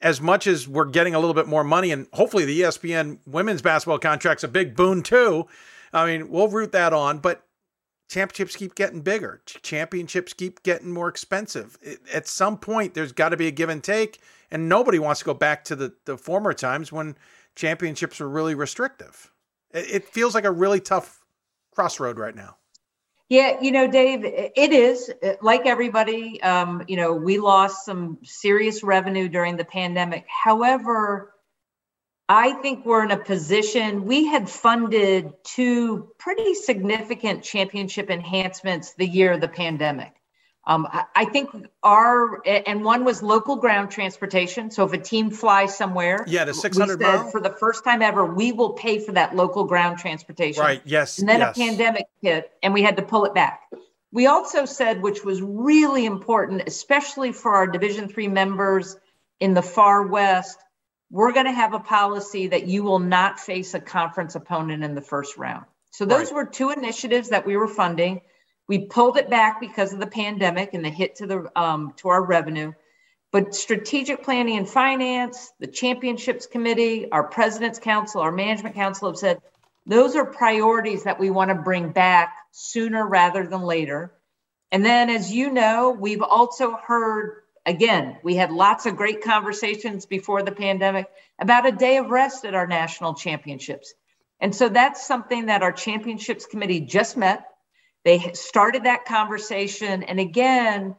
As 0.00 0.20
much 0.20 0.46
as 0.46 0.68
we're 0.68 0.84
getting 0.84 1.14
a 1.14 1.18
little 1.18 1.34
bit 1.34 1.48
more 1.48 1.64
money, 1.64 1.90
and 1.90 2.06
hopefully 2.12 2.44
the 2.44 2.60
ESPN 2.60 3.18
women's 3.26 3.62
basketball 3.62 3.98
contract's 3.98 4.44
a 4.44 4.48
big 4.48 4.76
boon 4.76 5.02
too. 5.02 5.46
I 5.92 6.06
mean, 6.06 6.28
we'll 6.30 6.48
root 6.48 6.72
that 6.72 6.92
on, 6.92 7.18
but 7.18 7.46
championships 8.08 8.56
keep 8.56 8.74
getting 8.74 9.00
bigger. 9.00 9.42
Championships 9.62 10.32
keep 10.32 10.62
getting 10.62 10.92
more 10.92 11.08
expensive. 11.08 11.78
At 12.12 12.28
some 12.28 12.58
point, 12.58 12.94
there's 12.94 13.12
got 13.12 13.30
to 13.30 13.36
be 13.36 13.46
a 13.46 13.50
give 13.50 13.68
and 13.68 13.82
take, 13.82 14.20
and 14.50 14.68
nobody 14.68 14.98
wants 14.98 15.20
to 15.20 15.26
go 15.26 15.34
back 15.34 15.64
to 15.64 15.76
the, 15.76 15.94
the 16.04 16.16
former 16.16 16.52
times 16.52 16.92
when 16.92 17.16
championships 17.54 18.20
were 18.20 18.28
really 18.28 18.54
restrictive. 18.54 19.32
It 19.72 20.04
feels 20.04 20.34
like 20.34 20.44
a 20.44 20.52
really 20.52 20.80
tough 20.80 21.15
crossroad 21.76 22.18
right 22.18 22.34
now? 22.34 22.56
Yeah, 23.28 23.60
you 23.60 23.70
know, 23.70 23.86
Dave, 23.86 24.24
it 24.24 24.72
is 24.72 25.12
like 25.42 25.66
everybody. 25.66 26.40
Um, 26.42 26.84
you 26.88 26.96
know, 26.96 27.12
we 27.12 27.38
lost 27.38 27.84
some 27.84 28.18
serious 28.24 28.82
revenue 28.82 29.28
during 29.28 29.56
the 29.56 29.64
pandemic. 29.64 30.24
However, 30.28 31.34
I 32.28 32.52
think 32.54 32.86
we're 32.86 33.04
in 33.04 33.10
a 33.10 33.18
position, 33.18 34.04
we 34.04 34.26
had 34.26 34.48
funded 34.48 35.32
two 35.44 36.08
pretty 36.18 36.54
significant 36.54 37.44
championship 37.44 38.10
enhancements 38.10 38.94
the 38.94 39.06
year 39.06 39.32
of 39.32 39.40
the 39.40 39.48
pandemic. 39.48 40.14
Um, 40.68 40.88
I 41.14 41.24
think 41.26 41.50
our 41.84 42.42
and 42.44 42.84
one 42.84 43.04
was 43.04 43.22
local 43.22 43.54
ground 43.54 43.90
transportation. 43.92 44.70
So 44.72 44.84
if 44.84 44.92
a 44.92 44.98
team 44.98 45.30
flies 45.30 45.76
somewhere, 45.76 46.24
yeah, 46.26 46.44
the 46.44 46.54
six 46.54 46.76
hundred 46.76 47.00
mile 47.00 47.30
for 47.30 47.40
the 47.40 47.50
first 47.50 47.84
time 47.84 48.02
ever, 48.02 48.24
we 48.24 48.50
will 48.50 48.72
pay 48.72 48.98
for 48.98 49.12
that 49.12 49.36
local 49.36 49.62
ground 49.64 49.98
transportation. 49.98 50.62
Right. 50.62 50.82
Yes. 50.84 51.20
And 51.20 51.28
then 51.28 51.38
yes. 51.38 51.56
a 51.56 51.60
pandemic 51.60 52.06
hit, 52.20 52.50
and 52.64 52.74
we 52.74 52.82
had 52.82 52.96
to 52.96 53.02
pull 53.02 53.26
it 53.26 53.34
back. 53.34 53.62
We 54.10 54.26
also 54.26 54.64
said, 54.64 55.02
which 55.02 55.24
was 55.24 55.40
really 55.40 56.04
important, 56.04 56.62
especially 56.66 57.30
for 57.30 57.54
our 57.54 57.68
Division 57.68 58.08
three 58.08 58.28
members 58.28 58.96
in 59.38 59.54
the 59.54 59.62
far 59.62 60.04
west, 60.04 60.58
we're 61.12 61.32
going 61.32 61.46
to 61.46 61.52
have 61.52 61.74
a 61.74 61.80
policy 61.80 62.48
that 62.48 62.66
you 62.66 62.82
will 62.82 62.98
not 62.98 63.38
face 63.38 63.74
a 63.74 63.80
conference 63.80 64.34
opponent 64.34 64.82
in 64.82 64.96
the 64.96 65.00
first 65.00 65.36
round. 65.36 65.64
So 65.92 66.06
those 66.06 66.32
right. 66.32 66.34
were 66.34 66.46
two 66.46 66.70
initiatives 66.70 67.28
that 67.28 67.46
we 67.46 67.56
were 67.56 67.68
funding. 67.68 68.22
We 68.68 68.86
pulled 68.86 69.16
it 69.16 69.30
back 69.30 69.60
because 69.60 69.92
of 69.92 70.00
the 70.00 70.06
pandemic 70.06 70.74
and 70.74 70.84
the 70.84 70.90
hit 70.90 71.16
to 71.16 71.26
the 71.26 71.60
um, 71.60 71.94
to 71.98 72.08
our 72.08 72.24
revenue. 72.24 72.72
But 73.32 73.54
strategic 73.54 74.22
planning 74.22 74.56
and 74.56 74.68
finance, 74.68 75.52
the 75.60 75.66
championships 75.66 76.46
committee, 76.46 77.10
our 77.10 77.24
president's 77.24 77.78
council, 77.78 78.20
our 78.20 78.32
management 78.32 78.74
council 78.74 79.08
have 79.08 79.18
said 79.18 79.38
those 79.84 80.16
are 80.16 80.24
priorities 80.24 81.04
that 81.04 81.20
we 81.20 81.30
want 81.30 81.50
to 81.50 81.54
bring 81.54 81.90
back 81.90 82.34
sooner 82.50 83.06
rather 83.06 83.46
than 83.46 83.62
later. 83.62 84.12
And 84.72 84.84
then, 84.84 85.10
as 85.10 85.32
you 85.32 85.50
know, 85.50 85.90
we've 85.90 86.22
also 86.22 86.76
heard 86.76 87.42
again, 87.66 88.16
we 88.22 88.36
had 88.36 88.52
lots 88.52 88.86
of 88.86 88.96
great 88.96 89.22
conversations 89.22 90.06
before 90.06 90.42
the 90.42 90.52
pandemic 90.52 91.08
about 91.38 91.66
a 91.66 91.72
day 91.72 91.98
of 91.98 92.10
rest 92.10 92.44
at 92.44 92.54
our 92.54 92.66
national 92.66 93.14
championships. 93.14 93.92
And 94.40 94.54
so 94.54 94.68
that's 94.68 95.06
something 95.06 95.46
that 95.46 95.62
our 95.62 95.72
championships 95.72 96.46
committee 96.46 96.80
just 96.80 97.16
met. 97.16 97.44
They 98.06 98.20
started 98.34 98.84
that 98.84 99.04
conversation. 99.04 100.04
And 100.04 100.20
again, 100.20 100.94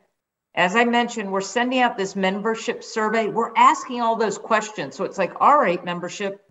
as 0.53 0.75
I 0.75 0.83
mentioned, 0.83 1.31
we're 1.31 1.39
sending 1.39 1.79
out 1.79 1.97
this 1.97 2.17
membership 2.17 2.83
survey. 2.83 3.29
We're 3.29 3.53
asking 3.55 4.01
all 4.01 4.17
those 4.17 4.37
questions. 4.37 4.97
So 4.97 5.05
it's 5.05 5.17
like, 5.17 5.31
all 5.39 5.57
right, 5.57 5.83
membership, 5.85 6.43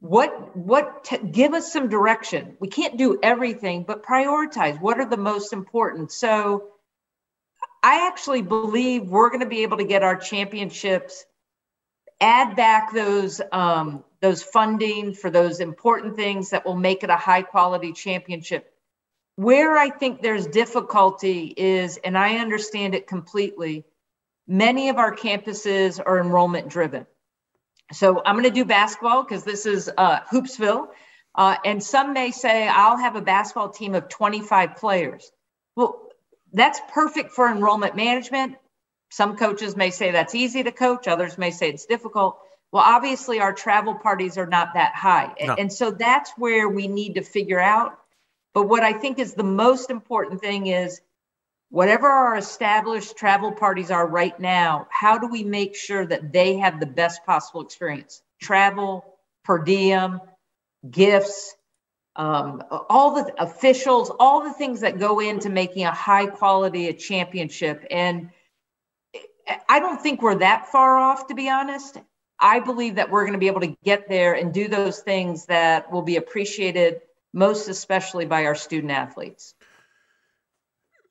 what 0.00 0.56
what 0.56 1.04
t- 1.04 1.18
give 1.18 1.54
us 1.54 1.72
some 1.72 1.88
direction. 1.88 2.56
We 2.58 2.66
can't 2.66 2.96
do 2.98 3.20
everything, 3.22 3.84
but 3.84 4.02
prioritize. 4.02 4.80
What 4.80 4.98
are 4.98 5.08
the 5.08 5.16
most 5.16 5.52
important? 5.52 6.10
So 6.10 6.70
I 7.80 8.08
actually 8.08 8.42
believe 8.42 9.04
we're 9.04 9.30
going 9.30 9.42
to 9.42 9.46
be 9.46 9.62
able 9.62 9.76
to 9.76 9.84
get 9.84 10.02
our 10.02 10.16
championships 10.16 11.24
add 12.20 12.56
back 12.56 12.92
those 12.92 13.40
um, 13.52 14.02
those 14.20 14.42
funding 14.42 15.14
for 15.14 15.30
those 15.30 15.60
important 15.60 16.16
things 16.16 16.50
that 16.50 16.66
will 16.66 16.74
make 16.74 17.04
it 17.04 17.10
a 17.10 17.16
high 17.16 17.42
quality 17.42 17.92
championship. 17.92 18.71
Where 19.36 19.76
I 19.76 19.90
think 19.90 20.22
there's 20.22 20.46
difficulty 20.46 21.54
is, 21.56 21.98
and 21.98 22.18
I 22.18 22.36
understand 22.36 22.94
it 22.94 23.06
completely, 23.06 23.84
many 24.46 24.88
of 24.88 24.98
our 24.98 25.14
campuses 25.14 26.00
are 26.04 26.20
enrollment 26.20 26.68
driven. 26.68 27.06
So 27.92 28.22
I'm 28.24 28.34
going 28.34 28.44
to 28.44 28.50
do 28.50 28.64
basketball 28.64 29.22
because 29.22 29.44
this 29.44 29.66
is 29.66 29.90
uh, 29.96 30.20
Hoopsville. 30.30 30.88
Uh, 31.34 31.56
and 31.64 31.82
some 31.82 32.12
may 32.12 32.30
say, 32.30 32.68
I'll 32.68 32.98
have 32.98 33.16
a 33.16 33.22
basketball 33.22 33.70
team 33.70 33.94
of 33.94 34.08
25 34.08 34.76
players. 34.76 35.30
Well, 35.76 36.08
that's 36.52 36.80
perfect 36.92 37.32
for 37.32 37.50
enrollment 37.50 37.96
management. 37.96 38.56
Some 39.10 39.36
coaches 39.36 39.76
may 39.76 39.90
say 39.90 40.10
that's 40.10 40.34
easy 40.34 40.62
to 40.62 40.72
coach, 40.72 41.08
others 41.08 41.38
may 41.38 41.50
say 41.50 41.70
it's 41.70 41.86
difficult. 41.86 42.38
Well, 42.70 42.82
obviously, 42.84 43.40
our 43.40 43.52
travel 43.52 43.94
parties 43.94 44.38
are 44.38 44.46
not 44.46 44.74
that 44.74 44.94
high. 44.94 45.34
No. 45.38 45.54
And 45.54 45.70
so 45.70 45.90
that's 45.90 46.32
where 46.38 46.68
we 46.68 46.88
need 46.88 47.14
to 47.14 47.22
figure 47.22 47.60
out. 47.60 47.98
But 48.54 48.68
what 48.68 48.82
I 48.82 48.92
think 48.92 49.18
is 49.18 49.34
the 49.34 49.44
most 49.44 49.90
important 49.90 50.40
thing 50.40 50.66
is 50.66 51.00
whatever 51.70 52.06
our 52.06 52.36
established 52.36 53.16
travel 53.16 53.52
parties 53.52 53.90
are 53.90 54.06
right 54.06 54.38
now, 54.38 54.86
how 54.90 55.18
do 55.18 55.26
we 55.26 55.42
make 55.42 55.74
sure 55.74 56.04
that 56.06 56.32
they 56.32 56.56
have 56.56 56.78
the 56.78 56.86
best 56.86 57.24
possible 57.24 57.62
experience? 57.62 58.22
Travel, 58.40 59.04
per 59.44 59.58
diem, 59.58 60.20
gifts, 60.90 61.54
um, 62.14 62.62
all 62.90 63.14
the 63.14 63.42
officials, 63.42 64.10
all 64.20 64.42
the 64.42 64.52
things 64.52 64.80
that 64.80 64.98
go 64.98 65.20
into 65.20 65.48
making 65.48 65.84
a 65.84 65.90
high 65.90 66.26
quality 66.26 66.88
a 66.88 66.92
championship. 66.92 67.86
And 67.90 68.30
I 69.68 69.80
don't 69.80 70.00
think 70.00 70.20
we're 70.20 70.38
that 70.38 70.68
far 70.68 70.98
off, 70.98 71.28
to 71.28 71.34
be 71.34 71.48
honest. 71.48 71.98
I 72.38 72.60
believe 72.60 72.96
that 72.96 73.10
we're 73.10 73.22
going 73.22 73.32
to 73.32 73.38
be 73.38 73.46
able 73.46 73.60
to 73.60 73.74
get 73.84 74.08
there 74.08 74.34
and 74.34 74.52
do 74.52 74.68
those 74.68 74.98
things 74.98 75.46
that 75.46 75.90
will 75.90 76.02
be 76.02 76.16
appreciated 76.16 77.00
most 77.32 77.68
especially 77.68 78.26
by 78.26 78.44
our 78.46 78.54
student 78.54 78.92
athletes. 78.92 79.54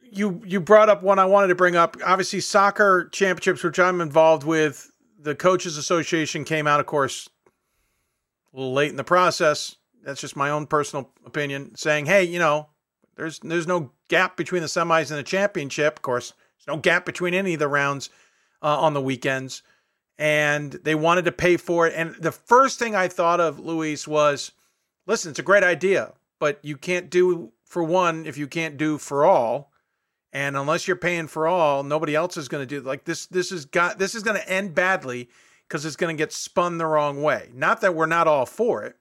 You 0.02 0.41
you 0.45 0.60
brought 0.60 0.89
up 0.89 1.03
one 1.03 1.19
I 1.19 1.26
wanted 1.26 1.48
to 1.48 1.56
bring 1.56 1.76
up. 1.76 1.95
Obviously, 2.06 2.41
soccer 2.41 3.10
championships, 3.11 3.64
which 3.64 3.80
I'm 3.80 4.02
involved 4.02 4.43
with, 4.43 4.91
the 5.19 5.35
coaches 5.35 5.77
association 5.77 6.43
came 6.43 6.68
out, 6.68 6.80
of 6.80 6.85
course, 6.85 7.30
a 8.53 8.57
little 8.57 8.73
late 8.73 8.89
in 8.89 8.98
the 8.98 9.03
process. 9.03 9.77
That's 10.03 10.19
just 10.19 10.35
my 10.35 10.49
own 10.49 10.68
personal 10.68 11.11
opinion, 11.26 11.76
saying, 11.76 12.07
"Hey, 12.07 12.23
you 12.23 12.39
know, 12.39 12.68
there's 13.15 13.39
there's 13.39 13.68
no 13.68 13.91
gap 14.10 14.35
between 14.35 14.61
the 14.61 14.68
semis 14.68 15.11
and 15.11 15.19
the 15.19 15.23
championship. 15.23 15.98
Of 15.98 16.02
course, 16.02 16.34
there's 16.57 16.76
no 16.76 16.81
gap 16.81 17.06
between 17.06 17.34
any 17.34 17.53
of 17.53 17.60
the 17.60 17.68
rounds 17.68 18.10
uh, 18.61 18.80
on 18.80 18.93
the 18.93 19.02
weekends." 19.02 19.64
And 20.18 20.73
they 20.73 20.93
wanted 20.93 21.26
to 21.26 21.31
pay 21.31 21.57
for 21.57 21.88
it. 21.88 21.93
And 21.95 22.15
the 22.15 22.31
first 22.31 22.77
thing 22.77 22.95
I 22.95 23.07
thought 23.07 23.39
of, 23.39 23.60
Louise, 23.60 24.07
was, 24.07 24.52
"Listen, 25.07 25.31
it's 25.31 25.39
a 25.39 25.43
great 25.43 25.63
idea, 25.63 26.13
but 26.39 26.59
you 26.63 26.77
can't 26.77 27.09
do 27.09 27.51
for 27.65 27.83
one 27.83 28.25
if 28.25 28.37
you 28.37 28.47
can't 28.47 28.77
do 28.77 28.97
for 28.97 29.25
all." 29.25 29.71
And 30.33 30.55
unless 30.55 30.87
you're 30.87 30.95
paying 30.95 31.27
for 31.27 31.45
all, 31.47 31.83
nobody 31.83 32.15
else 32.15 32.37
is 32.37 32.47
going 32.47 32.65
to 32.65 32.79
do 32.79 32.81
like 32.81 33.03
this. 33.03 33.25
This 33.25 33.51
is 33.51 33.65
got 33.65 33.99
this 33.99 34.15
is 34.15 34.23
going 34.23 34.37
to 34.39 34.49
end 34.49 34.73
badly 34.73 35.29
because 35.67 35.85
it's 35.85 35.95
going 35.95 36.15
to 36.15 36.21
get 36.21 36.31
spun 36.33 36.77
the 36.77 36.85
wrong 36.85 37.21
way. 37.21 37.49
Not 37.53 37.81
that 37.81 37.95
we're 37.95 38.05
not 38.05 38.27
all 38.27 38.45
for 38.45 38.83
it, 38.83 38.97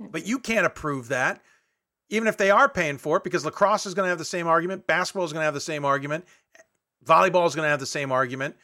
hmm. 0.00 0.08
but 0.08 0.26
you 0.26 0.38
can't 0.38 0.66
approve 0.66 1.08
that, 1.08 1.42
even 2.08 2.28
if 2.28 2.36
they 2.36 2.50
are 2.50 2.68
paying 2.68 2.98
for 2.98 3.16
it, 3.16 3.24
because 3.24 3.44
lacrosse 3.44 3.86
is 3.86 3.94
going 3.94 4.06
to 4.06 4.10
have 4.10 4.18
the 4.18 4.24
same 4.24 4.46
argument, 4.46 4.86
basketball 4.86 5.24
is 5.24 5.32
going 5.32 5.42
to 5.42 5.46
have 5.46 5.54
the 5.54 5.60
same 5.60 5.84
argument, 5.84 6.24
volleyball 7.04 7.46
is 7.46 7.54
going 7.54 7.66
to 7.66 7.70
have 7.70 7.80
the 7.80 7.86
same 7.86 8.12
argument. 8.12 8.56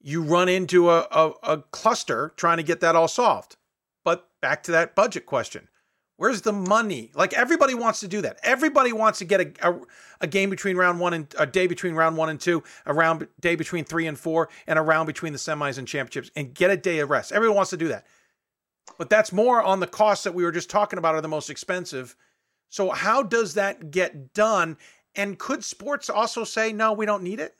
You 0.00 0.22
run 0.22 0.48
into 0.48 0.90
a, 0.90 1.06
a, 1.12 1.32
a 1.44 1.58
cluster 1.70 2.32
trying 2.36 2.56
to 2.56 2.64
get 2.64 2.80
that 2.80 2.96
all 2.96 3.06
solved. 3.06 3.56
But 4.04 4.28
back 4.40 4.64
to 4.64 4.72
that 4.72 4.96
budget 4.96 5.26
question. 5.26 5.68
Where's 6.22 6.42
the 6.42 6.52
money? 6.52 7.10
Like 7.16 7.32
everybody 7.32 7.74
wants 7.74 7.98
to 7.98 8.06
do 8.06 8.20
that. 8.20 8.38
Everybody 8.44 8.92
wants 8.92 9.18
to 9.18 9.24
get 9.24 9.40
a, 9.40 9.68
a, 9.68 9.80
a, 10.20 10.26
game 10.28 10.50
between 10.50 10.76
round 10.76 11.00
one 11.00 11.14
and 11.14 11.34
a 11.36 11.46
day 11.46 11.66
between 11.66 11.96
round 11.96 12.16
one 12.16 12.28
and 12.28 12.40
two, 12.40 12.62
a 12.86 12.94
round 12.94 13.26
day 13.40 13.56
between 13.56 13.84
three 13.84 14.06
and 14.06 14.16
four, 14.16 14.48
and 14.68 14.78
a 14.78 14.82
round 14.82 15.08
between 15.08 15.32
the 15.32 15.38
semis 15.40 15.78
and 15.78 15.88
championships, 15.88 16.30
and 16.36 16.54
get 16.54 16.70
a 16.70 16.76
day 16.76 17.00
of 17.00 17.10
rest. 17.10 17.32
Everyone 17.32 17.56
wants 17.56 17.70
to 17.70 17.76
do 17.76 17.88
that, 17.88 18.06
but 18.98 19.10
that's 19.10 19.32
more 19.32 19.60
on 19.64 19.80
the 19.80 19.88
costs 19.88 20.22
that 20.22 20.32
we 20.32 20.44
were 20.44 20.52
just 20.52 20.70
talking 20.70 20.96
about 20.96 21.16
are 21.16 21.20
the 21.20 21.26
most 21.26 21.50
expensive. 21.50 22.14
So 22.68 22.90
how 22.90 23.24
does 23.24 23.54
that 23.54 23.90
get 23.90 24.32
done? 24.32 24.76
And 25.16 25.40
could 25.40 25.64
sports 25.64 26.08
also 26.08 26.44
say 26.44 26.72
no, 26.72 26.92
we 26.92 27.04
don't 27.04 27.24
need 27.24 27.40
it? 27.40 27.56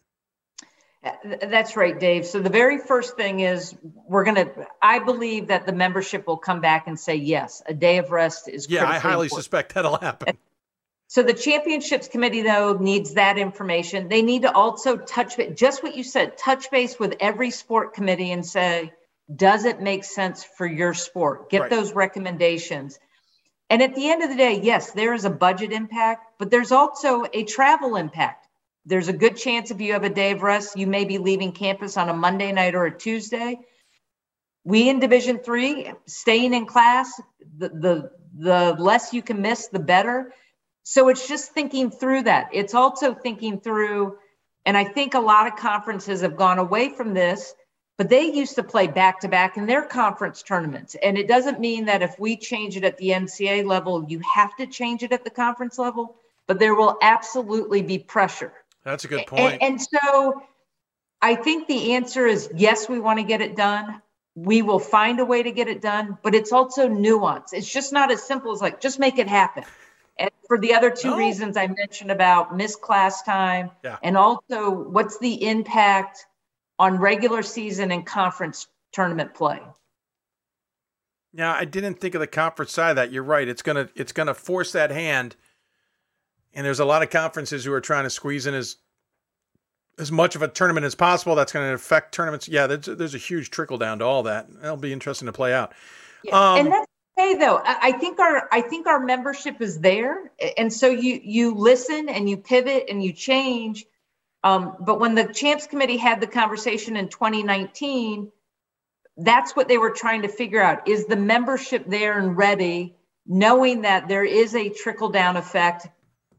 That's 1.24 1.76
right, 1.76 1.98
Dave. 1.98 2.26
So 2.26 2.38
the 2.38 2.50
very 2.50 2.78
first 2.78 3.16
thing 3.16 3.40
is 3.40 3.74
we're 4.06 4.22
going 4.22 4.36
to, 4.36 4.66
I 4.80 5.00
believe 5.00 5.48
that 5.48 5.66
the 5.66 5.72
membership 5.72 6.28
will 6.28 6.36
come 6.36 6.60
back 6.60 6.86
and 6.86 6.98
say, 6.98 7.16
yes, 7.16 7.60
a 7.66 7.74
day 7.74 7.98
of 7.98 8.12
rest 8.12 8.48
is. 8.48 8.68
Yeah, 8.68 8.88
I 8.88 8.98
highly 8.98 9.26
important. 9.26 9.32
suspect 9.32 9.74
that'll 9.74 9.98
happen. 9.98 10.38
So 11.08 11.22
the 11.22 11.34
championships 11.34 12.08
committee, 12.08 12.42
though, 12.42 12.74
needs 12.74 13.14
that 13.14 13.36
information. 13.36 14.08
They 14.08 14.22
need 14.22 14.42
to 14.42 14.54
also 14.54 14.96
touch 14.96 15.38
just 15.54 15.82
what 15.82 15.96
you 15.96 16.04
said, 16.04 16.38
touch 16.38 16.70
base 16.70 16.98
with 16.98 17.16
every 17.20 17.50
sport 17.50 17.94
committee 17.94 18.30
and 18.30 18.46
say, 18.46 18.92
does 19.34 19.64
it 19.64 19.80
make 19.80 20.04
sense 20.04 20.44
for 20.44 20.66
your 20.66 20.94
sport? 20.94 21.50
Get 21.50 21.62
right. 21.62 21.70
those 21.70 21.92
recommendations. 21.92 22.98
And 23.68 23.82
at 23.82 23.94
the 23.94 24.08
end 24.08 24.22
of 24.22 24.30
the 24.30 24.36
day, 24.36 24.60
yes, 24.62 24.92
there 24.92 25.14
is 25.14 25.24
a 25.24 25.30
budget 25.30 25.72
impact, 25.72 26.26
but 26.38 26.50
there's 26.50 26.72
also 26.72 27.24
a 27.32 27.44
travel 27.44 27.96
impact 27.96 28.46
there's 28.84 29.08
a 29.08 29.12
good 29.12 29.36
chance 29.36 29.70
if 29.70 29.80
you 29.80 29.92
have 29.92 30.04
a 30.04 30.10
day 30.10 30.32
of 30.32 30.42
rest, 30.42 30.76
you 30.76 30.86
may 30.86 31.04
be 31.04 31.18
leaving 31.18 31.52
campus 31.52 31.96
on 31.96 32.08
a 32.08 32.14
Monday 32.14 32.50
night 32.52 32.74
or 32.74 32.86
a 32.86 32.96
Tuesday. 32.96 33.60
We 34.64 34.88
in 34.88 34.98
Division 34.98 35.38
Three, 35.38 35.92
staying 36.06 36.54
in 36.54 36.66
class, 36.66 37.20
the, 37.58 37.68
the 37.68 38.10
the 38.38 38.76
less 38.78 39.12
you 39.12 39.22
can 39.22 39.42
miss, 39.42 39.68
the 39.68 39.78
better. 39.78 40.32
So 40.84 41.08
it's 41.08 41.28
just 41.28 41.52
thinking 41.52 41.90
through 41.90 42.22
that. 42.22 42.48
It's 42.52 42.74
also 42.74 43.14
thinking 43.14 43.60
through, 43.60 44.16
and 44.64 44.76
I 44.76 44.84
think 44.84 45.14
a 45.14 45.20
lot 45.20 45.46
of 45.46 45.56
conferences 45.56 46.22
have 46.22 46.36
gone 46.36 46.58
away 46.58 46.88
from 46.88 47.14
this, 47.14 47.54
but 47.98 48.08
they 48.08 48.32
used 48.32 48.56
to 48.56 48.64
play 48.64 48.86
back 48.88 49.20
to 49.20 49.28
back 49.28 49.56
in 49.56 49.66
their 49.66 49.82
conference 49.82 50.42
tournaments. 50.42 50.96
And 51.02 51.18
it 51.18 51.28
doesn't 51.28 51.60
mean 51.60 51.84
that 51.84 52.02
if 52.02 52.18
we 52.18 52.36
change 52.36 52.76
it 52.76 52.84
at 52.84 52.96
the 52.96 53.10
NCAA 53.10 53.64
level, 53.66 54.04
you 54.08 54.20
have 54.34 54.56
to 54.56 54.66
change 54.66 55.02
it 55.02 55.12
at 55.12 55.24
the 55.24 55.30
conference 55.30 55.78
level, 55.78 56.16
but 56.48 56.58
there 56.58 56.74
will 56.74 56.96
absolutely 57.02 57.82
be 57.82 57.98
pressure 57.98 58.52
that's 58.84 59.04
a 59.04 59.08
good 59.08 59.26
point. 59.26 59.58
And, 59.60 59.62
and 59.62 59.80
so 59.80 60.42
I 61.20 61.36
think 61.36 61.68
the 61.68 61.92
answer 61.94 62.26
is 62.26 62.50
yes, 62.54 62.88
we 62.88 62.98
want 63.00 63.18
to 63.18 63.24
get 63.24 63.40
it 63.40 63.56
done. 63.56 64.02
We 64.34 64.62
will 64.62 64.78
find 64.78 65.20
a 65.20 65.24
way 65.24 65.42
to 65.42 65.52
get 65.52 65.68
it 65.68 65.82
done, 65.82 66.18
but 66.22 66.34
it's 66.34 66.52
also 66.52 66.88
nuance. 66.88 67.52
It's 67.52 67.70
just 67.70 67.92
not 67.92 68.10
as 68.10 68.22
simple 68.22 68.52
as 68.52 68.60
like, 68.60 68.80
just 68.80 68.98
make 68.98 69.18
it 69.18 69.28
happen. 69.28 69.64
And 70.18 70.30
for 70.48 70.58
the 70.58 70.74
other 70.74 70.90
two 70.90 71.10
no. 71.10 71.16
reasons 71.16 71.56
I 71.56 71.66
mentioned 71.66 72.10
about 72.10 72.56
missed 72.56 72.80
class 72.80 73.22
time 73.22 73.70
yeah. 73.84 73.98
and 74.02 74.16
also 74.16 74.70
what's 74.70 75.18
the 75.18 75.46
impact 75.46 76.26
on 76.78 76.98
regular 76.98 77.42
season 77.42 77.92
and 77.92 78.04
conference 78.04 78.66
tournament 78.92 79.34
play. 79.34 79.60
Yeah, 81.34 81.52
I 81.52 81.64
didn't 81.64 82.00
think 82.00 82.14
of 82.14 82.20
the 82.20 82.26
conference 82.26 82.72
side 82.72 82.90
of 82.90 82.96
that. 82.96 83.12
You're 83.12 83.22
right. 83.22 83.48
It's 83.48 83.62
gonna 83.62 83.88
it's 83.94 84.12
gonna 84.12 84.34
force 84.34 84.72
that 84.72 84.90
hand 84.90 85.36
and 86.54 86.66
there's 86.66 86.80
a 86.80 86.84
lot 86.84 87.02
of 87.02 87.10
conferences 87.10 87.64
who 87.64 87.72
are 87.72 87.80
trying 87.80 88.04
to 88.04 88.10
squeeze 88.10 88.46
in 88.46 88.54
as 88.54 88.76
as 89.98 90.10
much 90.10 90.34
of 90.36 90.42
a 90.42 90.48
tournament 90.48 90.86
as 90.86 90.94
possible. 90.94 91.34
That's 91.34 91.52
going 91.52 91.68
to 91.68 91.74
affect 91.74 92.14
tournaments. 92.14 92.48
Yeah, 92.48 92.66
there's, 92.66 92.86
there's 92.86 93.14
a 93.14 93.18
huge 93.18 93.50
trickle 93.50 93.78
down 93.78 93.98
to 93.98 94.04
all 94.04 94.22
that. 94.24 94.48
That'll 94.60 94.76
be 94.76 94.92
interesting 94.92 95.26
to 95.26 95.32
play 95.32 95.52
out. 95.52 95.74
Yeah. 96.24 96.52
Um, 96.52 96.58
and 96.60 96.72
that's 96.72 96.86
okay 97.18 97.34
though. 97.34 97.60
I 97.64 97.92
think 97.92 98.18
our 98.18 98.48
I 98.50 98.60
think 98.62 98.86
our 98.86 99.00
membership 99.00 99.60
is 99.60 99.80
there, 99.80 100.30
and 100.56 100.72
so 100.72 100.88
you 100.88 101.20
you 101.22 101.54
listen 101.54 102.08
and 102.08 102.28
you 102.28 102.36
pivot 102.36 102.86
and 102.88 103.02
you 103.02 103.12
change. 103.12 103.84
Um, 104.44 104.76
but 104.80 104.98
when 104.98 105.14
the 105.14 105.32
champs 105.32 105.66
committee 105.66 105.96
had 105.96 106.20
the 106.20 106.26
conversation 106.26 106.96
in 106.96 107.08
2019, 107.08 108.32
that's 109.18 109.54
what 109.54 109.68
they 109.68 109.78
were 109.78 109.92
trying 109.92 110.22
to 110.22 110.28
figure 110.28 110.62
out: 110.62 110.88
is 110.88 111.06
the 111.06 111.16
membership 111.16 111.84
there 111.86 112.18
and 112.18 112.36
ready, 112.36 112.96
knowing 113.26 113.82
that 113.82 114.08
there 114.08 114.24
is 114.24 114.54
a 114.54 114.68
trickle 114.70 115.10
down 115.10 115.36
effect 115.36 115.86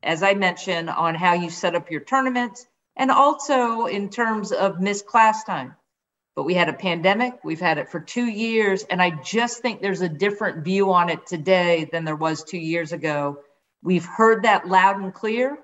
as 0.04 0.22
I 0.22 0.34
mentioned, 0.34 0.90
on 0.90 1.16
how 1.16 1.34
you 1.34 1.50
set 1.50 1.76
up 1.76 1.90
your 1.90 2.02
tournaments 2.02 2.68
and 2.96 3.10
also 3.10 3.86
in 3.86 4.10
terms 4.10 4.52
of 4.52 4.80
missed 4.80 5.08
class 5.08 5.44
time. 5.44 5.76
But 6.36 6.44
we 6.44 6.56
had 6.56 6.70
a 6.70 6.74
pandemic, 6.74 7.44
we've 7.44 7.60
had 7.60 7.78
it 7.78 7.90
for 7.90 8.00
two 8.00 8.26
years, 8.26 8.84
and 8.84 9.02
I 9.02 9.12
just 9.12 9.62
think 9.62 9.82
there's 9.82 10.02
a 10.02 10.10
different 10.10 10.64
view 10.64 10.92
on 10.92 11.10
it 11.10 11.28
today 11.28 11.88
than 11.92 12.06
there 12.06 12.16
was 12.16 12.44
two 12.44 12.58
years 12.58 12.92
ago. 12.92 13.40
We've 13.84 14.06
heard 14.06 14.44
that 14.44 14.68
loud 14.68 15.00
and 15.00 15.14
clear, 15.14 15.60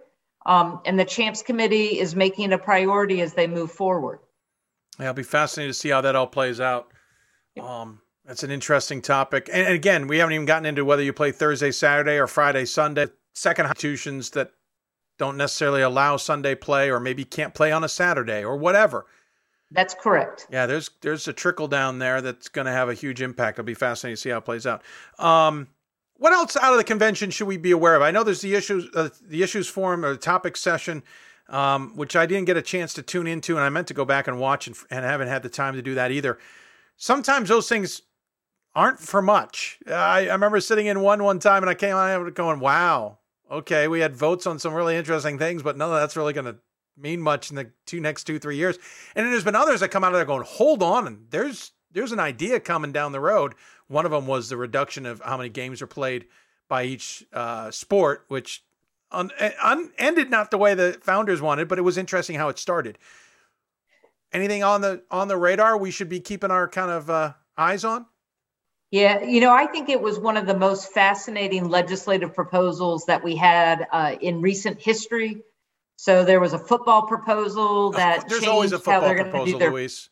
um, 0.46 0.82
and 0.86 1.00
the 1.00 1.06
Champs 1.06 1.42
Committee 1.42 2.00
is 2.00 2.16
making 2.16 2.52
it 2.52 2.54
a 2.54 2.60
priority 2.60 3.22
as 3.22 3.34
they 3.34 3.48
move 3.48 3.72
forward. 3.72 4.20
Yeah, 5.00 5.06
it'll 5.06 5.16
be 5.16 5.24
fascinating 5.24 5.72
to 5.72 5.74
see 5.74 5.90
how 5.90 6.02
that 6.02 6.16
all 6.16 6.28
plays 6.28 6.60
out. 6.60 6.92
Um, 7.60 8.02
that's 8.26 8.44
an 8.44 8.52
interesting 8.52 9.02
topic. 9.02 9.50
And, 9.52 9.66
and 9.66 9.74
again, 9.74 10.08
we 10.08 10.20
haven't 10.20 10.34
even 10.34 10.46
gotten 10.46 10.68
into 10.68 10.86
whether 10.86 11.02
you 11.02 11.14
play 11.14 11.32
Thursday, 11.32 11.72
Saturday, 11.72 12.18
or 12.18 12.28
Friday, 12.28 12.66
Sunday 12.66 13.08
second 13.34 13.66
institutions 13.66 14.32
that 14.32 14.52
don't 15.18 15.38
necessarily 15.38 15.82
allow 15.82 16.18
Sunday 16.18 16.56
play 16.56 16.90
or 16.90 17.00
maybe 17.00 17.26
can't 17.26 17.54
play 17.54 17.72
on 17.72 17.84
a 17.84 17.90
Saturday 17.90 18.44
or 18.44 18.58
whatever. 18.58 19.06
That's 19.72 19.94
correct. 19.94 20.48
Yeah, 20.50 20.66
there's 20.66 20.90
there's 21.02 21.28
a 21.28 21.34
trickle 21.34 21.68
down 21.68 22.00
there 22.00 22.22
that's 22.22 22.50
going 22.50 22.66
to 22.66 22.72
have 22.72 22.90
a 22.90 22.94
huge 22.94 23.22
impact. 23.22 23.60
It'll 23.60 23.68
be 23.68 23.76
fascinating 23.76 24.16
to 24.16 24.22
see 24.22 24.30
how 24.30 24.38
it 24.38 24.46
plays 24.46 24.66
out. 24.66 24.82
Um, 25.20 25.68
what 26.16 26.34
else 26.34 26.58
out 26.58 26.72
of 26.72 26.78
the 26.78 26.84
convention 26.84 27.30
should 27.30 27.48
we 27.48 27.58
be 27.58 27.72
aware 27.72 27.96
of? 27.96 28.02
I 28.02 28.12
know 28.12 28.24
there's 28.24 28.42
the 28.42 28.56
issues 28.56 28.90
uh, 28.96 29.10
the 29.22 29.44
issues 29.44 29.68
forum 29.68 30.04
or 30.04 30.12
the 30.12 30.18
topic 30.18 30.58
session, 30.58 31.04
um, 31.50 31.96
which 31.96 32.16
I 32.16 32.26
didn't 32.26 32.46
get 32.46 32.58
a 32.58 32.64
chance 32.64 32.94
to 32.96 33.04
tune 33.04 33.28
into, 33.28 33.56
and 33.56 33.64
I 33.64 33.70
meant 33.70 33.88
to 33.90 33.94
go 33.94 34.06
back 34.06 34.28
and 34.28 34.40
watch, 34.40 34.66
and, 34.66 34.76
and 34.90 35.06
haven't 35.06 35.28
had 35.28 35.44
the 35.44 35.50
time 35.50 35.76
to 35.76 35.82
do 35.84 35.94
that 35.96 36.12
either. 36.12 36.40
Sometimes 36.98 37.50
those 37.50 37.70
things 37.70 38.02
aren't 38.76 39.00
for 39.00 39.22
much. 39.22 39.78
I, 39.88 40.28
I 40.28 40.34
remember 40.34 40.60
sitting 40.62 40.88
in 40.88 41.02
one 41.02 41.24
one 41.24 41.38
time, 41.38 41.62
and 41.62 41.70
I 41.70 41.76
came 41.76 41.96
out 41.96 42.34
going, 42.34 42.60
"Wow, 42.60 43.19
okay, 43.50 43.88
we 43.88 44.00
had 44.00 44.16
votes 44.16 44.46
on 44.48 44.60
some 44.60 44.74
really 44.74 44.96
interesting 44.96 45.38
things, 45.38 45.64
but 45.64 45.78
none 45.78 45.90
of 45.90 46.00
that's 46.00 46.18
really 46.18 46.34
going 46.34 46.46
to 46.46 46.58
mean 46.98 47.22
much 47.22 47.50
in 47.50 47.56
the 47.56 47.72
two 47.86 48.00
next 48.00 48.26
two 48.26 48.40
three 48.40 48.58
years. 48.58 48.78
And 49.16 49.26
then 49.26 49.32
there's 49.32 49.44
been 49.44 49.56
others 49.56 49.80
that 49.80 49.90
come 49.90 50.04
out 50.04 50.14
of 50.14 50.18
there 50.18 50.26
going, 50.26 50.44
hold 50.46 50.84
on, 50.84 51.08
and 51.08 51.26
there's 51.30 51.72
there's 51.92 52.12
an 52.12 52.20
idea 52.20 52.60
coming 52.60 52.92
down 52.92 53.12
the 53.12 53.20
road. 53.20 53.56
One 53.88 54.06
of 54.06 54.12
them 54.12 54.28
was 54.28 54.50
the 54.50 54.58
reduction 54.58 55.06
of 55.06 55.22
how 55.24 55.38
many 55.38 55.50
games 55.50 55.82
are 55.82 55.88
played 55.88 56.28
by 56.68 56.84
each 56.84 57.26
uh, 57.34 57.72
sport, 57.72 58.26
which 58.28 58.64
un- 59.12 59.32
un- 59.62 59.92
ended 59.98 60.30
not 60.30 60.52
the 60.52 60.58
way 60.58 60.76
the 60.76 61.00
founders 61.02 61.42
wanted, 61.42 61.68
but 61.68 61.80
it 61.80 61.84
was 61.84 61.98
interesting 61.98 62.36
how 62.36 62.50
it 62.50 62.60
started. 62.60 62.98
Anything 64.32 64.64
on 64.64 64.82
the 64.82 65.04
on 65.10 65.28
the 65.28 65.38
radar 65.38 65.78
we 65.78 65.90
should 65.90 66.10
be 66.10 66.20
keeping 66.20 66.52
our 66.52 66.68
kind 66.68 66.92
of 66.92 67.10
uh, 67.10 67.34
eyes 67.58 67.84
on? 67.84 68.06
Yeah, 68.92 69.22
you 69.24 69.40
know, 69.40 69.52
I 69.52 69.68
think 69.68 69.90
it 69.90 70.02
was 70.02 70.20
one 70.20 70.36
of 70.36 70.48
the 70.48 70.58
most 70.58 70.92
fascinating 70.92 71.70
legislative 71.70 72.34
proposals 72.34 73.06
that 73.06 73.24
we 73.24 73.36
had 73.36 73.88
uh, 73.92 74.16
in 74.20 74.42
recent 74.42 74.82
history. 74.82 75.44
So 75.96 76.24
there 76.24 76.40
was 76.40 76.54
a 76.54 76.60
football 76.60 77.04
proposal 77.04 77.92
that 77.92 78.28
there's 78.28 78.48
always 78.48 78.72
a 78.72 78.80
football 78.80 79.14
proposal, 79.14 79.60
their... 79.60 79.72
Louise. 79.72 80.10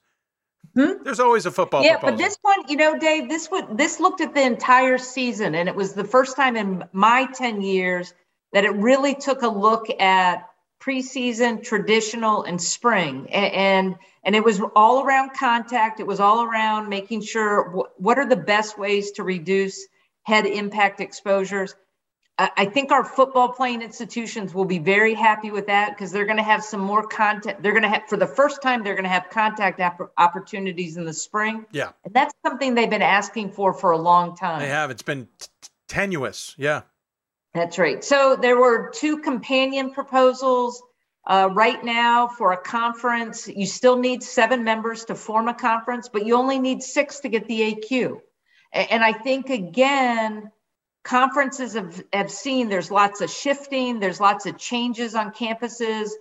Hmm? 0.76 1.02
There's 1.04 1.20
always 1.20 1.46
a 1.48 1.52
football. 1.52 1.82
Yeah, 1.82 1.98
proposal. 1.98 2.18
but 2.18 2.24
this 2.24 2.38
one, 2.42 2.68
you 2.68 2.76
know, 2.76 3.00
Dave, 3.00 3.30
this 3.30 3.50
would 3.50 3.78
this 3.78 4.00
looked 4.00 4.22
at 4.22 4.36
the 4.36 4.44
entire 4.44 4.98
season, 5.00 5.56
and 5.56 5.68
it 5.68 5.76
was 5.76 5.94
the 5.94 6.04
first 6.04 6.36
time 6.36 6.56
in 6.56 6.84
my 6.92 7.28
ten 7.34 7.62
years 7.62 8.14
that 8.54 8.64
it 8.64 8.76
really 8.76 9.16
took 9.16 9.42
a 9.42 9.48
look 9.48 9.88
at 10.00 10.48
preseason, 10.80 11.64
traditional, 11.64 12.44
and 12.44 12.62
spring, 12.62 13.28
and 13.32 13.54
and, 13.54 13.96
and 14.28 14.36
it 14.36 14.44
was 14.44 14.62
all 14.76 15.04
around 15.04 15.32
contact. 15.34 16.02
It 16.02 16.06
was 16.06 16.20
all 16.20 16.44
around 16.44 16.90
making 16.90 17.22
sure 17.22 17.86
what 17.96 18.20
are 18.20 18.28
the 18.28 18.36
best 18.36 18.78
ways 18.78 19.12
to 19.12 19.24
reduce 19.24 19.88
head 20.24 20.46
impact 20.46 21.00
exposures. 21.00 21.74
I 22.38 22.66
think 22.66 22.92
our 22.92 23.04
football 23.04 23.50
playing 23.54 23.82
institutions 23.82 24.54
will 24.54 24.66
be 24.66 24.78
very 24.78 25.16
happy 25.16 25.50
with 25.50 25.66
that 25.68 25.96
because 25.96 26.12
they're 26.12 26.26
going 26.26 26.38
to 26.38 26.44
have 26.44 26.64
some 26.64 26.82
more 26.82 27.08
content. 27.08 27.64
They're 27.64 27.72
going 27.72 27.84
to 27.84 27.90
have, 27.90 28.04
for 28.08 28.18
the 28.18 28.28
first 28.28 28.62
time, 28.62 28.84
they're 28.84 28.94
going 28.94 29.06
to 29.06 29.10
have 29.10 29.30
contact 29.32 29.82
opportunities 30.18 30.98
in 30.98 31.06
the 31.06 31.14
spring. 31.14 31.66
Yeah. 31.72 31.94
And 32.04 32.14
that's 32.14 32.34
something 32.46 32.76
they've 32.76 32.90
been 32.90 33.02
asking 33.02 33.54
for 33.54 33.74
for 33.74 33.92
a 33.92 33.98
long 33.98 34.36
time. 34.36 34.60
They 34.60 34.68
have. 34.68 34.92
It's 34.92 35.02
been 35.02 35.30
t- 35.40 35.48
tenuous. 35.88 36.54
Yeah. 36.60 36.82
That's 37.56 37.80
right. 37.80 38.04
So 38.04 38.36
there 38.36 38.60
were 38.60 38.92
two 38.94 39.18
companion 39.20 39.92
proposals. 39.92 40.84
Uh, 41.28 41.50
right 41.52 41.84
now, 41.84 42.30
for 42.30 42.54
a 42.54 42.58
conference, 42.58 43.50
you 43.50 43.66
still 43.66 43.98
need 43.98 44.24
seven 44.24 44.64
members 44.64 45.04
to 45.04 45.14
form 45.14 45.50
a 45.50 45.54
conference, 45.54 46.08
but 46.08 46.26
you 46.26 46.38
only 46.38 46.58
need 46.58 46.82
six 46.82 47.20
to 47.20 47.28
get 47.28 47.46
the 47.48 47.76
AQ. 47.76 48.22
And 48.72 49.04
I 49.04 49.12
think, 49.12 49.50
again, 49.50 50.50
conferences 51.04 51.74
have, 51.74 52.02
have 52.14 52.32
seen 52.32 52.70
there's 52.70 52.90
lots 52.90 53.20
of 53.20 53.30
shifting, 53.30 54.00
there's 54.00 54.22
lots 54.22 54.46
of 54.46 54.58
changes 54.58 55.16
on 55.16 55.34
campuses. 55.34 56.12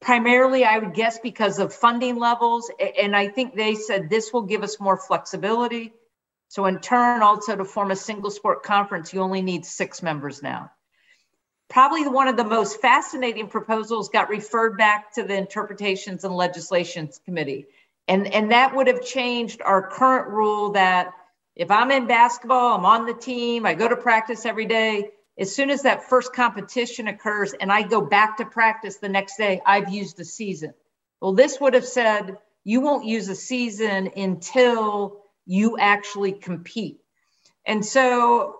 Primarily, 0.00 0.64
I 0.64 0.78
would 0.78 0.94
guess 0.94 1.20
because 1.20 1.60
of 1.60 1.72
funding 1.72 2.16
levels. 2.16 2.68
And 3.00 3.14
I 3.14 3.28
think 3.28 3.54
they 3.54 3.76
said 3.76 4.10
this 4.10 4.32
will 4.32 4.42
give 4.42 4.64
us 4.64 4.80
more 4.80 4.96
flexibility. 4.96 5.92
So, 6.48 6.66
in 6.66 6.80
turn, 6.80 7.22
also 7.22 7.54
to 7.54 7.64
form 7.64 7.92
a 7.92 7.96
single 7.96 8.30
sport 8.32 8.64
conference, 8.64 9.12
you 9.12 9.20
only 9.20 9.42
need 9.42 9.64
six 9.64 10.02
members 10.02 10.42
now. 10.42 10.72
Probably 11.68 12.06
one 12.06 12.28
of 12.28 12.36
the 12.36 12.44
most 12.44 12.80
fascinating 12.80 13.48
proposals 13.48 14.08
got 14.08 14.28
referred 14.28 14.78
back 14.78 15.12
to 15.14 15.22
the 15.22 15.34
Interpretations 15.36 16.24
and 16.24 16.34
Legislations 16.34 17.20
Committee. 17.24 17.66
And, 18.08 18.32
and 18.32 18.52
that 18.52 18.74
would 18.74 18.86
have 18.86 19.04
changed 19.04 19.60
our 19.62 19.90
current 19.90 20.28
rule 20.28 20.72
that 20.72 21.12
if 21.56 21.70
I'm 21.70 21.90
in 21.90 22.06
basketball, 22.06 22.76
I'm 22.76 22.84
on 22.84 23.06
the 23.06 23.14
team, 23.14 23.66
I 23.66 23.74
go 23.74 23.88
to 23.88 23.96
practice 23.96 24.46
every 24.46 24.66
day. 24.66 25.10
As 25.38 25.54
soon 25.54 25.70
as 25.70 25.82
that 25.82 26.08
first 26.08 26.32
competition 26.32 27.08
occurs 27.08 27.52
and 27.52 27.72
I 27.72 27.82
go 27.82 28.00
back 28.00 28.36
to 28.38 28.44
practice 28.44 28.98
the 28.98 29.08
next 29.08 29.36
day, 29.36 29.60
I've 29.66 29.90
used 29.90 30.20
a 30.20 30.24
season. 30.24 30.72
Well, 31.20 31.32
this 31.32 31.60
would 31.60 31.74
have 31.74 31.84
said 31.84 32.38
you 32.64 32.80
won't 32.80 33.06
use 33.06 33.28
a 33.28 33.34
season 33.34 34.10
until 34.16 35.22
you 35.46 35.78
actually 35.78 36.32
compete. 36.32 37.00
And 37.66 37.84
so 37.84 38.56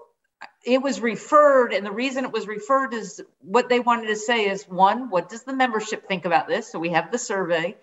it 0.66 0.82
was 0.82 1.00
referred, 1.00 1.72
and 1.72 1.86
the 1.86 1.92
reason 1.92 2.24
it 2.24 2.32
was 2.32 2.46
referred 2.46 2.92
is 2.92 3.22
what 3.40 3.68
they 3.68 3.80
wanted 3.80 4.08
to 4.08 4.16
say 4.16 4.48
is 4.48 4.64
one, 4.64 5.10
what 5.10 5.28
does 5.28 5.44
the 5.44 5.54
membership 5.54 6.08
think 6.08 6.24
about 6.24 6.48
this? 6.48 6.70
So 6.70 6.78
we 6.78 6.90
have 6.90 7.10
the 7.10 7.18
survey. 7.18 7.76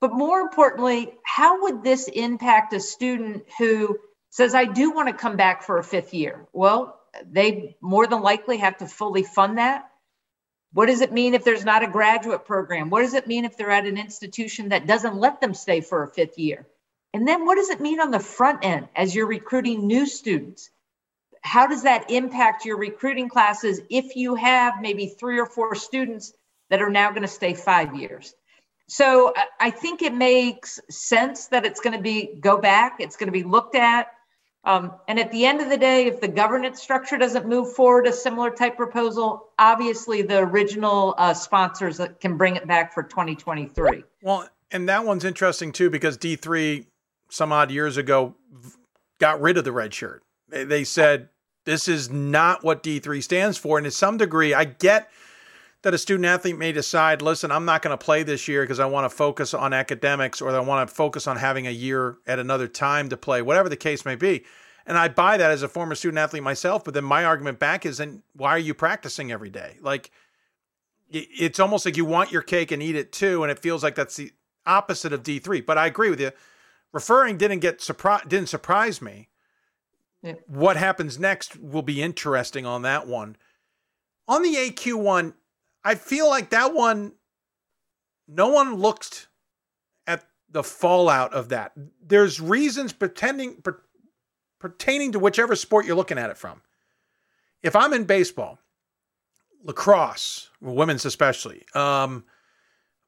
But 0.00 0.12
more 0.12 0.40
importantly, 0.40 1.12
how 1.22 1.62
would 1.62 1.84
this 1.84 2.08
impact 2.08 2.72
a 2.72 2.80
student 2.80 3.44
who 3.58 3.98
says, 4.30 4.54
I 4.54 4.64
do 4.64 4.92
want 4.92 5.08
to 5.08 5.14
come 5.14 5.36
back 5.36 5.64
for 5.64 5.78
a 5.78 5.84
fifth 5.84 6.14
year. 6.14 6.46
Well, 6.52 6.98
they 7.30 7.76
more 7.80 8.06
than 8.06 8.22
likely 8.22 8.58
have 8.58 8.78
to 8.78 8.86
fully 8.86 9.24
fund 9.24 9.58
that. 9.58 9.90
What 10.72 10.86
does 10.86 11.00
it 11.00 11.12
mean 11.12 11.34
if 11.34 11.44
there's 11.44 11.64
not 11.64 11.82
a 11.82 11.88
graduate 11.88 12.44
program? 12.44 12.90
What 12.90 13.02
does 13.02 13.14
it 13.14 13.26
mean 13.26 13.44
if 13.44 13.56
they're 13.56 13.72
at 13.72 13.86
an 13.86 13.98
institution 13.98 14.68
that 14.68 14.86
doesn't 14.86 15.16
let 15.16 15.40
them 15.40 15.52
stay 15.52 15.80
for 15.80 16.04
a 16.04 16.08
fifth 16.08 16.38
year? 16.38 16.64
And 17.12 17.26
then 17.26 17.44
what 17.44 17.56
does 17.56 17.70
it 17.70 17.80
mean 17.80 18.00
on 18.00 18.12
the 18.12 18.20
front 18.20 18.64
end 18.64 18.88
as 18.94 19.12
you're 19.12 19.26
recruiting 19.26 19.88
new 19.88 20.06
students? 20.06 20.70
How 21.42 21.66
does 21.66 21.82
that 21.82 22.10
impact 22.10 22.64
your 22.64 22.76
recruiting 22.78 23.28
classes 23.28 23.80
if 23.88 24.16
you 24.16 24.34
have 24.34 24.74
maybe 24.80 25.06
three 25.06 25.38
or 25.38 25.46
four 25.46 25.74
students 25.74 26.32
that 26.68 26.82
are 26.82 26.90
now 26.90 27.10
going 27.10 27.22
to 27.22 27.28
stay 27.28 27.54
five 27.54 27.94
years? 27.94 28.34
So 28.88 29.32
I 29.60 29.70
think 29.70 30.02
it 30.02 30.12
makes 30.12 30.80
sense 30.90 31.46
that 31.48 31.64
it's 31.64 31.80
going 31.80 31.96
to 31.96 32.02
be 32.02 32.34
go 32.40 32.58
back, 32.58 32.96
it's 32.98 33.16
going 33.16 33.28
to 33.28 33.32
be 33.32 33.44
looked 33.44 33.76
at. 33.76 34.08
Um, 34.64 34.92
and 35.08 35.18
at 35.18 35.30
the 35.30 35.46
end 35.46 35.60
of 35.60 35.70
the 35.70 35.78
day, 35.78 36.06
if 36.06 36.20
the 36.20 36.28
governance 36.28 36.82
structure 36.82 37.16
doesn't 37.16 37.46
move 37.46 37.72
forward 37.72 38.06
a 38.06 38.12
similar 38.12 38.50
type 38.50 38.76
proposal, 38.76 39.48
obviously 39.58 40.22
the 40.22 40.38
original 40.38 41.14
uh, 41.16 41.32
sponsors 41.32 42.00
can 42.20 42.36
bring 42.36 42.56
it 42.56 42.66
back 42.66 42.92
for 42.92 43.02
2023. 43.02 44.02
Well, 44.22 44.48
and 44.70 44.88
that 44.88 45.04
one's 45.04 45.24
interesting 45.24 45.72
too 45.72 45.88
because 45.88 46.18
D3 46.18 46.84
some 47.30 47.52
odd 47.52 47.70
years 47.70 47.96
ago 47.96 48.34
got 49.18 49.40
rid 49.40 49.56
of 49.56 49.64
the 49.64 49.72
red 49.72 49.94
shirt. 49.94 50.22
They, 50.50 50.84
said 50.84 51.28
this 51.64 51.88
is 51.88 52.10
not 52.10 52.64
what 52.64 52.82
D3 52.82 53.22
stands 53.22 53.56
for. 53.56 53.78
And 53.78 53.84
to 53.84 53.90
some 53.90 54.16
degree, 54.16 54.54
I 54.54 54.64
get 54.64 55.10
that 55.82 55.94
a 55.94 55.98
student 55.98 56.26
athlete 56.26 56.58
may 56.58 56.72
decide, 56.72 57.22
listen, 57.22 57.50
I'm 57.50 57.64
not 57.64 57.82
going 57.82 57.96
to 57.96 58.04
play 58.04 58.22
this 58.22 58.48
year 58.48 58.62
because 58.62 58.80
I 58.80 58.86
want 58.86 59.10
to 59.10 59.16
focus 59.16 59.54
on 59.54 59.72
academics 59.72 60.42
or 60.42 60.50
I 60.50 60.60
want 60.60 60.88
to 60.88 60.94
focus 60.94 61.26
on 61.26 61.36
having 61.36 61.66
a 61.66 61.70
year 61.70 62.18
at 62.26 62.38
another 62.38 62.68
time 62.68 63.08
to 63.08 63.16
play, 63.16 63.40
whatever 63.40 63.68
the 63.68 63.76
case 63.76 64.04
may 64.04 64.16
be. 64.16 64.44
And 64.86 64.98
I 64.98 65.08
buy 65.08 65.36
that 65.36 65.50
as 65.50 65.62
a 65.62 65.68
former 65.68 65.94
student 65.94 66.18
athlete 66.18 66.42
myself. 66.42 66.84
But 66.84 66.94
then 66.94 67.04
my 67.04 67.24
argument 67.24 67.58
back 67.58 67.86
is, 67.86 67.98
then 67.98 68.22
why 68.34 68.50
are 68.50 68.58
you 68.58 68.74
practicing 68.74 69.30
every 69.32 69.50
day? 69.50 69.76
Like, 69.80 70.10
it's 71.12 71.58
almost 71.58 71.84
like 71.84 71.96
you 71.96 72.04
want 72.04 72.30
your 72.30 72.42
cake 72.42 72.70
and 72.70 72.82
eat 72.82 72.94
it 72.94 73.12
too. 73.12 73.42
And 73.42 73.50
it 73.50 73.58
feels 73.58 73.82
like 73.82 73.94
that's 73.94 74.16
the 74.16 74.32
opposite 74.66 75.12
of 75.12 75.22
D3. 75.22 75.64
But 75.64 75.78
I 75.78 75.86
agree 75.86 76.10
with 76.10 76.20
you. 76.20 76.30
Referring 76.92 77.36
didn't 77.36 77.60
get 77.60 77.80
surprise 77.80 78.22
didn't 78.26 78.48
surprise 78.48 79.00
me. 79.00 79.28
What 80.46 80.76
happens 80.76 81.18
next 81.18 81.58
will 81.58 81.82
be 81.82 82.02
interesting 82.02 82.66
on 82.66 82.82
that 82.82 83.06
one. 83.06 83.36
On 84.28 84.42
the 84.42 84.54
AQ 84.54 84.94
one, 84.96 85.34
I 85.82 85.94
feel 85.94 86.28
like 86.28 86.50
that 86.50 86.74
one, 86.74 87.12
no 88.28 88.48
one 88.48 88.74
looked 88.74 89.28
at 90.06 90.24
the 90.50 90.62
fallout 90.62 91.32
of 91.32 91.48
that. 91.48 91.72
There's 92.04 92.40
reasons 92.40 92.92
pretending 92.92 93.56
per, 93.62 93.80
pertaining 94.58 95.12
to 95.12 95.18
whichever 95.18 95.56
sport 95.56 95.86
you're 95.86 95.96
looking 95.96 96.18
at 96.18 96.30
it 96.30 96.36
from. 96.36 96.60
If 97.62 97.74
I'm 97.74 97.92
in 97.92 98.04
baseball, 98.04 98.58
lacrosse, 99.64 100.50
women's 100.60 101.04
especially, 101.04 101.64
um, 101.74 102.24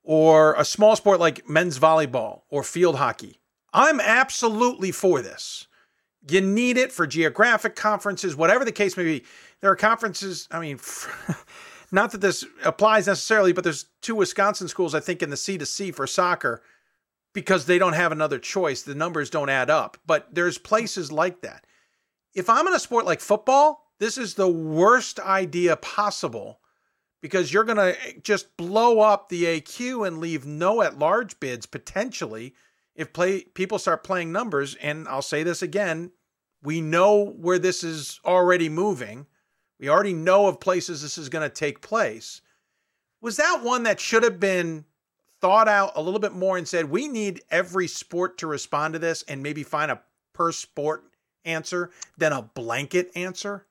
or 0.03 0.55
a 0.55 0.65
small 0.65 0.97
sport 0.97 1.21
like 1.21 1.49
men's 1.49 1.79
volleyball 1.79 2.43
or 2.49 2.63
field 2.63 2.97
hockey, 2.97 3.39
I'm 3.73 4.01
absolutely 4.01 4.93
for 4.93 5.23
this. 5.23 5.67
You 6.29 6.41
need 6.41 6.77
it 6.77 6.93
for 6.93 7.07
geographic 7.07 7.75
conferences, 7.75 8.37
whatever 8.37 8.65
the 8.65 8.73
case 8.73 8.97
may 8.97 9.05
be. 9.05 9.25
There 9.61 9.71
are 9.71 9.77
conferences, 9.77 10.49
I 10.51 10.61
mean, 10.61 10.79
not 11.93 12.13
that 12.13 12.21
this 12.21 12.45
applies 12.65 13.07
necessarily, 13.07 13.53
but 13.53 13.65
there's 13.65 13.87
two 14.01 14.15
Wisconsin 14.15 14.69
schools, 14.69 14.95
I 14.95 15.01
think, 15.01 15.23
in 15.23 15.31
the 15.31 15.37
C2C 15.37 15.95
for 15.95 16.07
soccer 16.07 16.63
because 17.33 17.67
they 17.67 17.79
don't 17.79 17.95
have 17.95 18.13
another 18.13 18.39
choice. 18.39 18.83
The 18.83 18.95
numbers 18.95 19.31
don't 19.31 19.49
add 19.49 19.71
up, 19.71 19.97
but 20.07 20.33
there's 20.35 20.59
places 20.59 21.11
like 21.11 21.41
that. 21.43 21.67
If 22.35 22.49
I'm 22.49 22.67
in 22.67 22.75
a 22.75 22.79
sport 22.79 23.05
like 23.05 23.21
football, 23.21 23.91
this 23.99 24.19
is 24.19 24.35
the 24.35 24.49
worst 24.49 25.21
idea 25.21 25.77
possible 25.77 26.61
because 27.21 27.53
you're 27.53 27.65
going 27.65 27.77
to 27.77 27.97
just 28.23 28.57
blow 28.57 29.01
up 29.01 29.29
the 29.29 29.45
AQ 29.45 30.07
and 30.07 30.19
leave 30.19 30.45
no 30.45 30.83
at 30.83 30.99
large 30.99 31.39
bids 31.41 31.67
potentially 31.67 32.55
if 32.95 33.13
play 33.13 33.43
people 33.43 33.79
start 33.79 34.05
playing 34.05 34.33
numbers 34.33 34.75
and 34.77 35.09
I'll 35.09 35.23
say 35.23 35.43
this 35.43 35.63
again, 35.63 36.13
we 36.63 36.81
know 36.81 37.25
where 37.25 37.59
this 37.59 37.83
is 37.83 38.21
already 38.25 38.69
moving. 38.69 39.27
We 39.81 39.89
already 39.89 40.15
know 40.15 40.47
of 40.47 40.61
places 40.61 41.03
this 41.03 41.19
is 41.19 41.29
going 41.29 41.49
to 41.49 41.55
take 41.55 41.81
place. 41.81 42.41
Was 43.21 43.37
that 43.37 43.63
one 43.63 43.85
that 43.85 44.01
should 44.01 44.23
have 44.23 44.39
been 44.39 44.85
thought 45.41 45.69
out 45.69 45.93
a 45.97 46.03
little 46.03 46.21
bit 46.21 46.35
more 46.35 46.57
and 46.57 46.69
said 46.69 46.89
we 46.89 47.09
need 47.09 47.43
every 47.51 47.89
sport 47.89 48.39
to 48.39 48.47
respond 48.47 48.93
to 48.93 48.99
this 48.99 49.23
and 49.25 49.43
maybe 49.43 49.63
find 49.63 49.91
a 49.91 50.01
per 50.33 50.53
sport 50.53 51.05
answer 51.45 51.91
than 52.17 52.33
a 52.33 52.43
blanket 52.43 53.11
answer? 53.17 53.67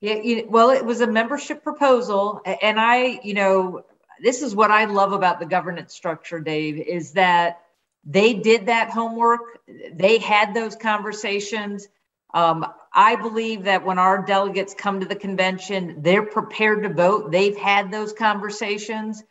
Yeah, 0.00 0.42
well, 0.48 0.70
it 0.70 0.84
was 0.84 1.00
a 1.00 1.08
membership 1.08 1.64
proposal, 1.64 2.40
and 2.62 2.78
I, 2.78 3.20
you 3.24 3.34
know, 3.34 3.84
this 4.22 4.42
is 4.42 4.54
what 4.54 4.70
I 4.70 4.84
love 4.84 5.12
about 5.12 5.40
the 5.40 5.46
governance 5.46 5.92
structure, 5.92 6.38
Dave, 6.38 6.78
is 6.78 7.12
that 7.12 7.62
they 8.04 8.34
did 8.34 8.66
that 8.66 8.90
homework. 8.90 9.60
They 9.92 10.18
had 10.18 10.54
those 10.54 10.76
conversations. 10.76 11.88
Um, 12.34 12.66
I 12.92 13.16
believe 13.16 13.64
that 13.64 13.84
when 13.84 13.98
our 13.98 14.24
delegates 14.24 14.74
come 14.74 15.00
to 15.00 15.06
the 15.06 15.16
convention, 15.16 16.02
they're 16.02 16.24
prepared 16.24 16.82
to 16.82 16.88
vote. 16.88 17.30
They've 17.30 17.56
had 17.56 17.90
those 17.90 18.12
conversations. 18.12 19.22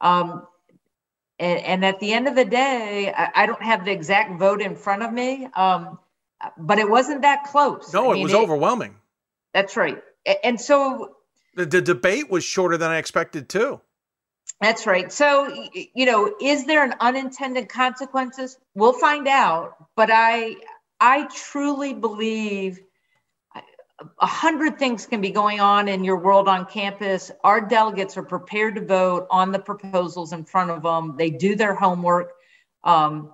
Um, 0.00 0.46
and, 1.38 1.60
and, 1.60 1.84
at 1.84 1.98
the 1.98 2.12
end 2.12 2.28
of 2.28 2.36
the 2.36 2.44
day, 2.44 3.12
I, 3.16 3.30
I, 3.34 3.46
don't 3.46 3.62
have 3.62 3.84
the 3.84 3.90
exact 3.90 4.38
vote 4.38 4.60
in 4.60 4.76
front 4.76 5.02
of 5.02 5.12
me, 5.12 5.48
um, 5.54 5.98
but 6.58 6.78
it 6.78 6.88
wasn't 6.88 7.22
that 7.22 7.44
close. 7.44 7.92
No, 7.92 8.10
I 8.10 8.14
mean, 8.14 8.20
it 8.20 8.24
was 8.24 8.32
it, 8.34 8.38
overwhelming. 8.38 8.96
That's 9.52 9.76
right. 9.76 10.00
And 10.44 10.60
so 10.60 11.16
the, 11.54 11.66
the 11.66 11.80
debate 11.80 12.30
was 12.30 12.44
shorter 12.44 12.76
than 12.76 12.90
I 12.90 12.98
expected, 12.98 13.48
too. 13.48 13.80
That's 14.60 14.86
right. 14.86 15.12
So, 15.12 15.52
you 15.94 16.06
know, 16.06 16.34
is 16.40 16.64
there 16.64 16.84
an 16.84 16.94
unintended 17.00 17.68
consequences? 17.68 18.56
We'll 18.74 18.92
find 18.92 19.28
out. 19.28 19.74
But 19.96 20.10
I, 20.12 20.56
I 21.00 21.24
truly 21.24 21.92
believe 21.92 22.80
a 24.20 24.26
hundred 24.26 24.78
things 24.78 25.06
can 25.06 25.20
be 25.20 25.30
going 25.30 25.60
on 25.60 25.88
in 25.88 26.04
your 26.04 26.18
world 26.18 26.48
on 26.48 26.66
campus. 26.66 27.30
Our 27.42 27.60
delegates 27.60 28.16
are 28.16 28.22
prepared 28.22 28.74
to 28.76 28.84
vote 28.84 29.26
on 29.30 29.52
the 29.52 29.58
proposals 29.58 30.32
in 30.32 30.44
front 30.44 30.70
of 30.70 30.82
them. 30.82 31.14
They 31.16 31.30
do 31.30 31.56
their 31.56 31.74
homework. 31.74 32.32
Um, 32.82 33.32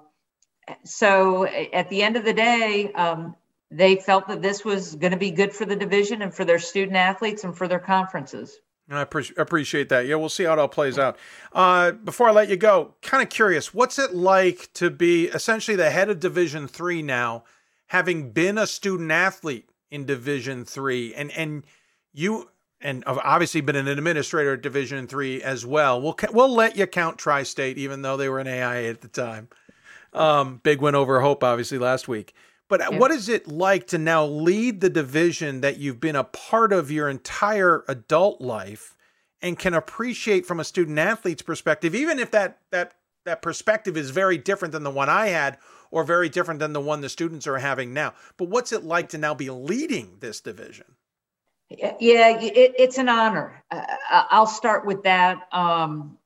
so 0.85 1.45
at 1.45 1.89
the 1.89 2.03
end 2.03 2.17
of 2.17 2.25
the 2.25 2.33
day, 2.33 2.93
um, 2.93 3.35
they 3.71 3.97
felt 3.97 4.29
that 4.29 4.43
this 4.43 4.65
was 4.65 4.97
going 4.97 5.13
to 5.13 5.19
be 5.19 5.31
good 5.31 5.53
for 5.53 5.65
the 5.65 5.77
division 5.77 6.23
and 6.23 6.35
for 6.35 6.45
their 6.45 6.59
student 6.59 6.97
athletes 6.97 7.45
and 7.45 7.57
for 7.57 7.69
their 7.69 7.79
conferences. 7.79 8.59
I 8.99 9.05
pre- 9.05 9.31
appreciate 9.37 9.89
that. 9.91 10.07
Yeah, 10.07 10.17
we'll 10.17 10.29
see 10.29 10.45
how 10.45 10.55
it 10.55 10.59
all 10.59 10.69
plays 10.69 10.99
out. 10.99 11.17
Uh, 11.53 11.93
before 11.93 12.29
I 12.29 12.33
let 12.33 12.49
you 12.49 12.57
go, 12.57 12.95
kind 13.03 13.23
of 13.23 13.29
curious, 13.29 13.73
what's 13.73 13.99
it 13.99 14.15
like 14.15 14.73
to 14.75 14.91
be 14.91 15.27
essentially 15.27 15.77
the 15.77 15.91
head 15.91 16.11
of 16.11 16.19
Division 16.19 16.67
Three 16.67 17.03
now, 17.03 17.45
having 17.89 18.31
been 18.33 18.59
a 18.59 18.67
student 18.67 19.13
athlete 19.13 19.69
in 19.91 20.07
Division 20.07 20.65
Three, 20.65 21.15
and 21.15 21.31
and 21.33 21.65
you 22.13 22.51
and 22.81 23.05
have 23.07 23.19
obviously 23.19 23.61
been 23.61 23.77
an 23.77 23.89
administrator 23.89 24.55
at 24.55 24.63
Division 24.63 25.07
Three 25.07 25.43
as 25.43 25.65
well. 25.65 26.01
We'll 26.01 26.17
we'll 26.33 26.55
let 26.55 26.77
you 26.77 26.87
count 26.87 27.19
Tri-State, 27.19 27.79
even 27.79 28.03
though 28.03 28.17
they 28.17 28.29
were 28.29 28.41
an 28.41 28.49
AIA 28.49 28.91
at 28.91 29.03
the 29.03 29.09
time. 29.09 29.49
Um, 30.13 30.61
big 30.63 30.81
win 30.81 30.95
over 30.95 31.21
Hope, 31.21 31.45
obviously 31.45 31.79
last 31.79 32.09
week. 32.09 32.35
But 32.71 32.81
yeah. 32.81 32.99
what 32.99 33.11
is 33.11 33.29
it 33.29 33.49
like 33.49 33.89
to 33.89 33.99
now 33.99 34.25
lead 34.25 34.81
the 34.81 34.89
division 34.89 35.61
that 35.61 35.79
you've 35.79 36.01
been 36.01 36.17
a 36.17 36.25
part 36.25 36.73
of 36.73 36.91
your 36.91 37.11
entire 37.11 37.85
adult 37.89 38.41
life 38.41 38.97
and 39.43 39.59
can 39.59 39.75
appreciate 39.75 40.47
from 40.47 40.61
a 40.61 40.65
student 40.65 40.99
athlete's 40.99 41.43
perspective, 41.43 41.95
even 41.95 42.19
if 42.19 42.31
that 42.31 42.61
that 42.71 42.95
that 43.27 43.43
perspective 43.43 43.97
is 43.97 44.11
very 44.11 44.39
different 44.39 44.73
than 44.73 44.85
the 44.85 44.91
one 44.91 45.09
I 45.09 45.27
had 45.27 45.59
or 45.91 46.05
very 46.05 46.29
different 46.29 46.61
than 46.61 46.73
the 46.73 46.81
one 46.81 47.01
the 47.01 47.09
students 47.09 47.47
are 47.49 47.59
having 47.59 47.93
now. 47.93 48.15
But 48.37 48.49
what's 48.49 48.73
it 48.73 48.85
like 48.85 49.09
to 49.11 49.19
now 49.19 49.35
be 49.35 49.51
leading 49.51 50.19
this 50.21 50.41
division? 50.41 50.87
Yeah, 51.69 51.97
it, 52.39 52.75
it's 52.79 52.99
an 52.99 53.09
honor. 53.09 53.65
Uh, 53.71 53.83
I'll 54.11 54.47
start 54.47 54.87
with 54.87 55.03
that. 55.03 55.49
Um, 55.53 56.19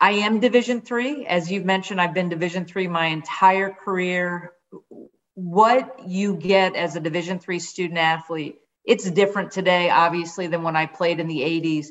I 0.00 0.12
am 0.12 0.40
Division 0.40 0.80
three, 0.80 1.26
as 1.26 1.52
you've 1.52 1.64
mentioned. 1.66 2.00
I've 2.00 2.14
been 2.14 2.30
Division 2.30 2.64
three 2.64 2.88
my 2.88 3.06
entire 3.06 3.70
career 3.70 4.52
what 5.34 6.08
you 6.08 6.36
get 6.36 6.76
as 6.76 6.94
a 6.94 7.00
division 7.00 7.38
three 7.38 7.58
student 7.58 7.98
athlete 7.98 8.56
it's 8.84 9.10
different 9.10 9.50
today 9.50 9.90
obviously 9.90 10.46
than 10.46 10.62
when 10.62 10.76
i 10.76 10.86
played 10.86 11.18
in 11.18 11.26
the 11.26 11.40
80s 11.40 11.88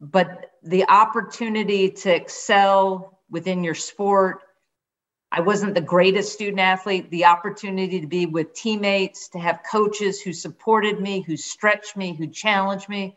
but 0.00 0.52
the 0.62 0.88
opportunity 0.88 1.90
to 1.90 2.14
excel 2.14 3.18
within 3.28 3.64
your 3.64 3.74
sport 3.74 4.42
i 5.32 5.40
wasn't 5.40 5.74
the 5.74 5.80
greatest 5.80 6.32
student 6.32 6.60
athlete 6.60 7.10
the 7.10 7.24
opportunity 7.24 8.00
to 8.00 8.06
be 8.06 8.26
with 8.26 8.54
teammates 8.54 9.28
to 9.30 9.40
have 9.40 9.60
coaches 9.68 10.20
who 10.20 10.32
supported 10.32 11.00
me 11.00 11.20
who 11.20 11.36
stretched 11.36 11.96
me 11.96 12.14
who 12.14 12.28
challenged 12.28 12.88
me 12.88 13.16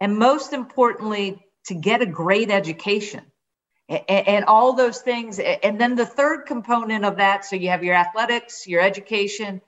and 0.00 0.16
most 0.16 0.52
importantly 0.52 1.44
to 1.66 1.74
get 1.74 2.00
a 2.00 2.06
great 2.06 2.50
education 2.50 3.24
and, 3.88 4.44
all 4.46 4.72
those 4.72 5.00
things. 5.00 5.38
And 5.38 5.80
then 5.80 5.94
the 5.94 6.06
third 6.06 6.46
component 6.46 7.04
of 7.04 7.16
that, 7.16 7.44
so 7.44 7.56
you 7.56 7.68
have 7.68 7.84
your 7.84 7.94
athletics, 7.94 8.66
your 8.66 8.80
education. 8.80 9.60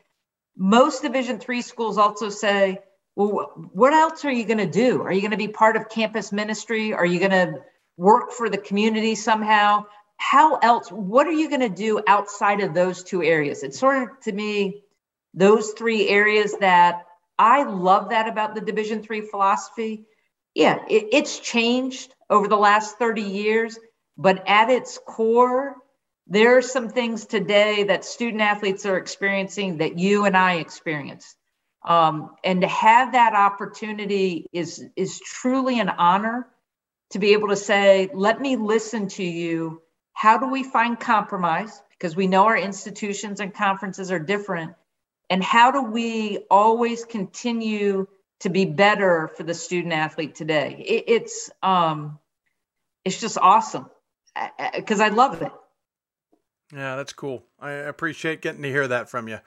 Most 0.57 1.03
Division 1.03 1.39
three 1.39 1.63
schools 1.63 1.99
also 1.99 2.29
say, 2.29 2.79
well, 3.15 3.53
what 3.73 3.93
else 3.93 4.25
are 4.25 4.33
you 4.33 4.45
going 4.45 4.59
to 4.59 4.67
do? 4.67 5.03
Are 5.03 5.13
you 5.13 5.21
going 5.21 5.31
to 5.31 5.37
be 5.37 5.49
part 5.49 5.77
of 5.77 5.89
campus 5.89 6.33
ministry? 6.33 6.93
Are 6.93 7.07
you 7.07 7.19
going 7.19 7.31
to 7.31 7.63
work 7.97 8.33
for 8.33 8.49
the 8.49 8.59
community 8.59 9.15
somehow? 9.15 9.87
How 10.19 10.57
else? 10.57 10.91
What 10.91 11.27
are 11.27 11.33
you 11.33 11.49
going 11.49 11.61
to 11.61 11.69
do 11.69 12.03
outside 12.07 12.61
of 12.61 12.75
those 12.75 13.03
two 13.03 13.23
areas? 13.23 13.63
It's 13.63 13.79
sort 13.79 14.03
of 14.03 14.21
to 14.23 14.33
me 14.33 14.83
those 15.35 15.73
three 15.73 16.09
areas 16.09 16.57
that 16.61 17.05
I 17.39 17.65
love 17.65 18.11
that 18.11 18.29
about 18.29 18.55
the 18.55 18.61
Division 18.61 19.03
three 19.03 19.21
philosophy. 19.21 20.07
Yeah, 20.55 20.79
it, 20.89 21.09
it's 21.13 21.39
changed 21.39 22.15
over 22.31 22.49
the 22.49 22.57
last 22.57 22.99
30 22.99 23.23
years, 23.23 23.79
but 24.17 24.43
at 24.49 24.71
its 24.71 24.99
core, 25.07 25.77
there 26.27 26.57
are 26.57 26.63
some 26.63 26.89
things 26.89 27.27
today 27.27 27.85
that 27.85 28.05
student 28.05 28.43
athletes 28.43 28.87
are 28.87 28.97
experiencing 28.97 29.79
that 29.79 29.99
you 29.99 30.25
and 30.25 30.37
I 30.37 30.55
experience. 30.55 31.37
Um, 31.85 32.35
and 32.43 32.63
to 32.63 32.67
have 32.67 33.13
that 33.13 33.35
opportunity 33.35 34.47
is, 34.53 34.85
is 34.97 35.21
truly 35.21 35.79
an 35.79 35.89
honor 35.89 36.49
to 37.11 37.21
be 37.21 37.33
able 37.33 37.49
to 37.49 37.57
say, 37.57 38.11
let 38.13 38.41
me 38.41 38.57
listen 38.57 39.07
to 39.09 39.23
you. 39.23 39.83
How 40.13 40.39
do 40.39 40.49
we 40.49 40.65
find 40.65 40.99
compromise? 40.99 41.81
Because 41.91 42.17
we 42.17 42.27
know 42.27 42.47
our 42.47 42.59
institutions 42.59 43.39
and 43.39 43.55
conferences 43.55 44.11
are 44.11 44.19
different. 44.19 44.75
And 45.31 45.45
how 45.45 45.71
do 45.71 45.83
we 45.83 46.39
always 46.51 47.05
continue 47.05 48.09
to 48.41 48.51
be 48.51 48.65
better 48.65 49.29
for 49.37 49.45
the 49.45 49.55
student 49.55 49.93
athlete 49.93 50.35
today? 50.35 50.85
It, 50.85 51.05
it's, 51.07 51.51
um, 51.63 52.19
it's 53.05 53.21
just 53.21 53.39
awesome 53.39 53.89
because 54.75 55.01
I 55.01 55.09
love 55.09 55.41
it. 55.43 55.53
Yeah, 56.73 56.97
that's 56.97 57.13
cool. 57.13 57.45
I 57.61 57.73
appreciate 57.73 58.43
getting 58.43 58.63
to 58.63 58.69
hear 58.69 58.89
that 58.89 59.09
from 59.09 59.29
you. 59.29 59.39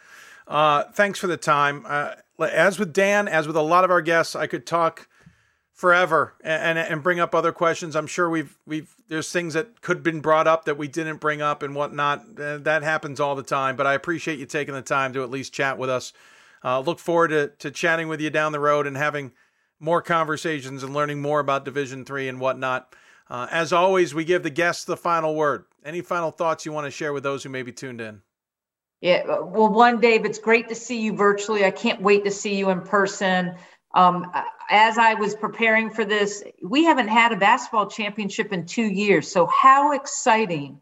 Uh, 0.47 0.83
thanks 0.93 1.19
for 1.19 1.27
the 1.27 1.37
time. 1.37 1.85
Uh, 1.87 2.13
as 2.39 2.79
with 2.79 2.93
Dan, 2.93 3.27
as 3.27 3.45
with 3.45 3.55
a 3.55 3.61
lot 3.61 3.83
of 3.83 3.91
our 3.91 4.01
guests, 4.01 4.35
I 4.35 4.47
could 4.47 4.65
talk 4.65 5.07
forever 5.73 6.33
and, 6.43 6.77
and, 6.77 6.91
and 6.91 7.03
bring 7.03 7.19
up 7.19 7.33
other 7.33 7.51
questions. 7.51 7.95
I'm 7.95 8.07
sure 8.07 8.29
we've 8.29 8.57
we've 8.65 8.93
there's 9.07 9.31
things 9.31 9.53
that 9.53 9.81
could 9.81 9.97
have 9.97 10.03
been 10.03 10.21
brought 10.21 10.47
up 10.47 10.65
that 10.65 10.77
we 10.77 10.87
didn't 10.87 11.17
bring 11.17 11.41
up 11.41 11.63
and 11.63 11.75
whatnot. 11.75 12.39
Uh, 12.39 12.57
that 12.57 12.83
happens 12.83 13.19
all 13.19 13.35
the 13.35 13.43
time. 13.43 13.75
But 13.75 13.87
I 13.87 13.93
appreciate 13.93 14.39
you 14.39 14.45
taking 14.45 14.73
the 14.73 14.81
time 14.81 15.13
to 15.13 15.23
at 15.23 15.29
least 15.29 15.53
chat 15.53 15.77
with 15.77 15.89
us. 15.89 16.13
Uh, 16.63 16.79
look 16.79 16.99
forward 16.99 17.29
to, 17.29 17.47
to 17.59 17.71
chatting 17.71 18.07
with 18.07 18.19
you 18.19 18.29
down 18.29 18.51
the 18.51 18.59
road 18.59 18.87
and 18.87 18.97
having 18.97 19.31
more 19.79 20.01
conversations 20.01 20.83
and 20.83 20.93
learning 20.93 21.21
more 21.21 21.39
about 21.39 21.63
Division 21.63 22.03
Three 22.03 22.27
and 22.27 22.39
whatnot. 22.39 22.93
Uh, 23.29 23.47
as 23.51 23.71
always, 23.71 24.13
we 24.13 24.25
give 24.25 24.43
the 24.43 24.49
guests 24.49 24.85
the 24.85 24.97
final 24.97 25.35
word. 25.35 25.65
Any 25.85 26.01
final 26.01 26.31
thoughts 26.31 26.65
you 26.65 26.71
want 26.71 26.85
to 26.85 26.91
share 26.91 27.13
with 27.13 27.23
those 27.23 27.43
who 27.43 27.49
may 27.49 27.63
be 27.63 27.71
tuned 27.71 28.01
in? 28.01 28.21
Yeah, 29.01 29.23
well, 29.25 29.71
one, 29.71 30.01
Dave, 30.01 30.25
it's 30.25 30.39
great 30.39 30.67
to 30.69 30.75
see 30.75 31.01
you 31.01 31.13
virtually. 31.13 31.63
I 31.63 31.71
can't 31.71 32.01
wait 32.01 32.25
to 32.25 32.31
see 32.31 32.55
you 32.55 32.69
in 32.69 32.81
person. 32.81 33.55
Um, 33.93 34.31
as 34.69 34.97
I 34.97 35.13
was 35.13 35.35
preparing 35.35 35.89
for 35.89 36.03
this, 36.03 36.43
we 36.61 36.83
haven't 36.83 37.07
had 37.07 37.31
a 37.31 37.37
basketball 37.37 37.87
championship 37.87 38.51
in 38.51 38.65
two 38.65 38.83
years. 38.83 39.31
So, 39.31 39.45
how 39.45 39.93
exciting 39.93 40.81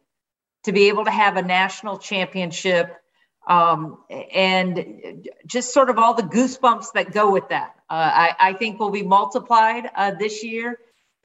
to 0.63 0.71
be 0.71 0.87
able 0.87 1.05
to 1.05 1.11
have 1.11 1.37
a 1.37 1.41
national 1.41 1.97
championship 1.97 2.97
um, 3.47 3.99
and 4.09 5.25
just 5.45 5.73
sort 5.73 5.89
of 5.89 5.97
all 5.97 6.13
the 6.13 6.23
goosebumps 6.23 6.91
that 6.93 7.13
go 7.13 7.31
with 7.31 7.47
that. 7.49 7.75
Uh, 7.89 7.93
I, 8.13 8.35
I, 8.37 8.53
think 8.53 8.77
will 8.77 8.89
be 8.89 9.03
multiplied 9.03 9.89
uh, 9.95 10.11
this 10.11 10.43
year. 10.43 10.77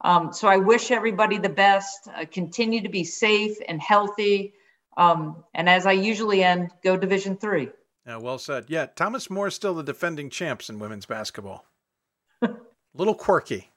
Um, 0.03 0.33
so 0.33 0.49
I 0.49 0.57
wish 0.57 0.91
everybody 0.91 1.39
the 1.39 1.49
best. 1.49 2.09
Uh, 2.15 2.24
continue 2.31 2.83
to 2.83 2.89
be 2.89 3.05
safe 3.05 3.57
and 3.69 3.81
healthy. 3.81 4.55
Um, 4.97 5.45
and 5.55 5.69
as 5.69 5.87
I 5.87 5.93
usually 5.93 6.43
end, 6.43 6.70
go 6.83 6.97
Division 6.97 7.37
Three. 7.37 7.70
Yeah, 8.07 8.16
well 8.16 8.39
said. 8.39 8.66
Yeah, 8.69 8.87
Thomas 8.87 9.31
More 9.31 9.47
is 9.47 9.55
still 9.55 9.74
the 9.74 9.85
defending 9.85 10.29
champs 10.29 10.69
in 10.69 10.79
women's 10.79 11.07
basketball. 11.07 11.65
A 12.43 12.51
little 12.95 13.15
quirky. 13.15 13.70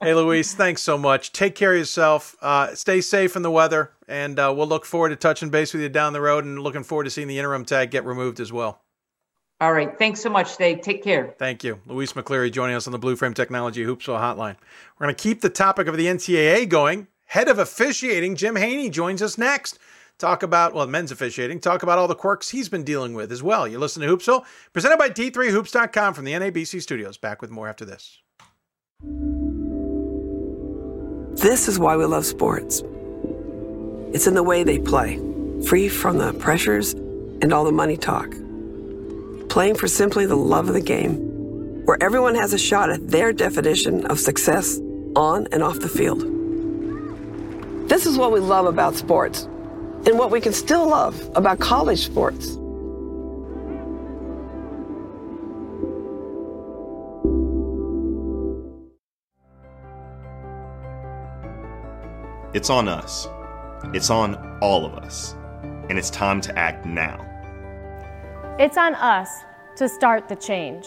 hey, 0.00 0.14
Louise, 0.14 0.54
thanks 0.54 0.82
so 0.82 0.96
much. 0.96 1.32
Take 1.32 1.56
care 1.56 1.72
of 1.72 1.78
yourself. 1.78 2.36
Uh, 2.40 2.74
stay 2.76 3.00
safe 3.00 3.34
in 3.34 3.42
the 3.42 3.50
weather, 3.50 3.90
and 4.06 4.38
uh, 4.38 4.54
we'll 4.56 4.68
look 4.68 4.84
forward 4.84 5.08
to 5.08 5.16
touching 5.16 5.50
base 5.50 5.74
with 5.74 5.82
you 5.82 5.88
down 5.88 6.12
the 6.12 6.20
road 6.20 6.44
and 6.44 6.60
looking 6.60 6.84
forward 6.84 7.04
to 7.04 7.10
seeing 7.10 7.26
the 7.26 7.38
interim 7.38 7.64
tag 7.64 7.90
get 7.90 8.04
removed 8.04 8.38
as 8.38 8.52
well. 8.52 8.83
All 9.60 9.72
right. 9.72 9.96
Thanks 9.98 10.20
so 10.20 10.28
much, 10.28 10.56
Dave. 10.56 10.80
Take 10.82 11.02
care. 11.02 11.34
Thank 11.38 11.64
you. 11.64 11.80
Louise 11.86 12.12
McCleary 12.12 12.50
joining 12.52 12.76
us 12.76 12.86
on 12.86 12.92
the 12.92 12.98
Blue 12.98 13.16
Frame 13.16 13.34
Technology 13.34 13.84
Hoopsville 13.84 14.18
Hotline. 14.18 14.56
We're 14.98 15.06
going 15.06 15.14
to 15.14 15.22
keep 15.22 15.40
the 15.40 15.48
topic 15.48 15.86
of 15.86 15.96
the 15.96 16.06
NCAA 16.06 16.68
going. 16.68 17.06
Head 17.26 17.48
of 17.48 17.58
officiating, 17.58 18.36
Jim 18.36 18.56
Haney, 18.56 18.90
joins 18.90 19.22
us 19.22 19.38
next. 19.38 19.78
Talk 20.18 20.42
about, 20.42 20.74
well, 20.74 20.86
men's 20.86 21.10
officiating, 21.10 21.58
talk 21.58 21.82
about 21.82 21.98
all 21.98 22.06
the 22.06 22.14
quirks 22.14 22.50
he's 22.50 22.68
been 22.68 22.84
dealing 22.84 23.14
with 23.14 23.32
as 23.32 23.42
well. 23.42 23.66
You 23.66 23.78
listen 23.78 24.02
to 24.02 24.08
Hoopsville, 24.08 24.44
presented 24.72 24.96
by 24.96 25.08
D3Hoops.com 25.08 26.14
from 26.14 26.24
the 26.24 26.32
NABC 26.32 26.80
studios. 26.82 27.16
Back 27.16 27.42
with 27.42 27.50
more 27.50 27.68
after 27.68 27.84
this. 27.84 28.20
This 31.42 31.68
is 31.68 31.78
why 31.78 31.96
we 31.96 32.04
love 32.04 32.24
sports. 32.24 32.82
It's 34.12 34.28
in 34.28 34.34
the 34.34 34.42
way 34.44 34.62
they 34.62 34.78
play, 34.78 35.18
free 35.66 35.88
from 35.88 36.18
the 36.18 36.32
pressures 36.34 36.92
and 36.92 37.52
all 37.52 37.64
the 37.64 37.72
money 37.72 37.96
talk. 37.96 38.32
Playing 39.54 39.76
for 39.76 39.86
simply 39.86 40.26
the 40.26 40.34
love 40.34 40.66
of 40.66 40.74
the 40.74 40.80
game, 40.80 41.14
where 41.84 41.96
everyone 42.02 42.34
has 42.34 42.52
a 42.52 42.58
shot 42.58 42.90
at 42.90 43.06
their 43.08 43.32
definition 43.32 44.04
of 44.06 44.18
success 44.18 44.80
on 45.14 45.46
and 45.52 45.62
off 45.62 45.78
the 45.78 45.88
field. 45.88 46.22
This 47.88 48.04
is 48.04 48.18
what 48.18 48.32
we 48.32 48.40
love 48.40 48.66
about 48.66 48.96
sports 48.96 49.44
and 50.08 50.18
what 50.18 50.32
we 50.32 50.40
can 50.40 50.52
still 50.52 50.88
love 50.88 51.30
about 51.36 51.60
college 51.60 52.04
sports. 52.04 52.58
It's 62.56 62.70
on 62.70 62.88
us. 62.88 63.28
It's 63.94 64.10
on 64.10 64.58
all 64.60 64.84
of 64.84 64.94
us. 64.94 65.36
And 65.88 65.96
it's 65.96 66.10
time 66.10 66.40
to 66.40 66.58
act 66.58 66.84
now. 66.86 67.33
It's 68.56 68.76
on 68.76 68.94
us 68.94 69.42
to 69.74 69.88
start 69.88 70.28
the 70.28 70.36
change. 70.36 70.86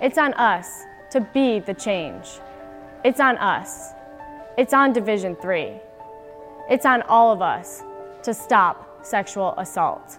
It's 0.00 0.18
on 0.18 0.34
us 0.34 0.82
to 1.12 1.20
be 1.20 1.60
the 1.60 1.72
change. 1.72 2.26
It's 3.04 3.20
on 3.20 3.38
us. 3.38 3.92
It's 4.58 4.74
on 4.74 4.92
Division 4.92 5.36
3. 5.36 5.80
It's 6.68 6.84
on 6.84 7.02
all 7.02 7.30
of 7.30 7.42
us 7.42 7.84
to 8.24 8.34
stop 8.34 9.06
sexual 9.06 9.54
assault. 9.56 10.18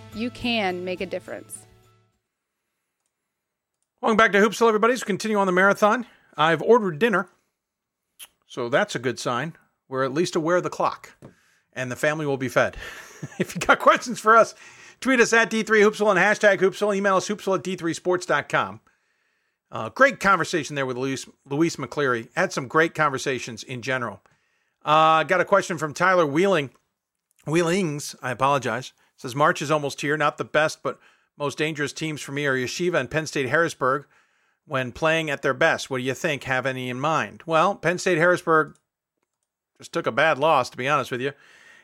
You 0.13 0.29
can 0.29 0.83
make 0.83 1.01
a 1.01 1.05
difference. 1.05 1.65
Welcome 4.01 4.17
back 4.17 4.31
to 4.33 4.39
Hoopsville, 4.39 4.67
everybody. 4.67 4.95
So 4.95 5.05
continue 5.05 5.37
on 5.37 5.45
the 5.45 5.53
marathon. 5.53 6.05
I've 6.35 6.61
ordered 6.61 6.97
dinner, 6.97 7.29
so 8.47 8.67
that's 8.67 8.95
a 8.95 8.99
good 8.99 9.19
sign. 9.19 9.55
We're 9.87 10.03
at 10.03 10.13
least 10.13 10.35
aware 10.35 10.57
of 10.57 10.63
the 10.63 10.69
clock, 10.69 11.11
and 11.73 11.91
the 11.91 11.95
family 11.95 12.25
will 12.25 12.37
be 12.37 12.47
fed. 12.47 12.77
if 13.39 13.53
you 13.53 13.61
got 13.61 13.79
questions 13.79 14.19
for 14.19 14.35
us, 14.35 14.55
tweet 15.01 15.19
us 15.19 15.33
at 15.33 15.51
D3Hoopsville 15.51 16.09
and 16.09 16.19
hashtag 16.19 16.59
Hoopsville. 16.59 16.95
Email 16.95 17.17
us 17.17 17.27
hoopsville 17.27 17.57
at 17.57 17.63
D3Sports.com. 17.63 18.79
Uh, 19.71 19.89
great 19.89 20.19
conversation 20.19 20.75
there 20.75 20.85
with 20.85 20.97
Louise, 20.97 21.27
Louise 21.45 21.77
McCleary. 21.77 22.27
Had 22.35 22.51
some 22.51 22.67
great 22.67 22.93
conversations 22.93 23.63
in 23.63 23.81
general. 23.81 24.21
Uh, 24.83 25.23
got 25.23 25.41
a 25.41 25.45
question 25.45 25.77
from 25.77 25.93
Tyler 25.93 26.25
Wheeling. 26.25 26.71
Wheelings, 27.45 28.15
I 28.21 28.31
apologize. 28.31 28.93
Says 29.21 29.35
March 29.35 29.61
is 29.61 29.69
almost 29.69 30.01
here. 30.01 30.17
Not 30.17 30.39
the 30.39 30.43
best, 30.43 30.81
but 30.81 30.99
most 31.37 31.55
dangerous 31.55 31.93
teams 31.93 32.21
for 32.21 32.31
me 32.31 32.47
are 32.47 32.55
Yeshiva 32.55 32.99
and 32.99 33.11
Penn 33.11 33.27
State 33.27 33.49
Harrisburg 33.49 34.07
when 34.65 34.91
playing 34.91 35.29
at 35.29 35.43
their 35.43 35.53
best. 35.53 35.91
What 35.91 35.99
do 35.99 36.03
you 36.03 36.15
think? 36.15 36.45
Have 36.45 36.65
any 36.65 36.89
in 36.89 36.99
mind? 36.99 37.43
Well, 37.45 37.75
Penn 37.75 37.99
State 37.99 38.17
Harrisburg 38.17 38.77
just 39.77 39.93
took 39.93 40.07
a 40.07 40.11
bad 40.11 40.39
loss, 40.39 40.71
to 40.71 40.77
be 40.77 40.87
honest 40.87 41.11
with 41.11 41.21
you. 41.21 41.33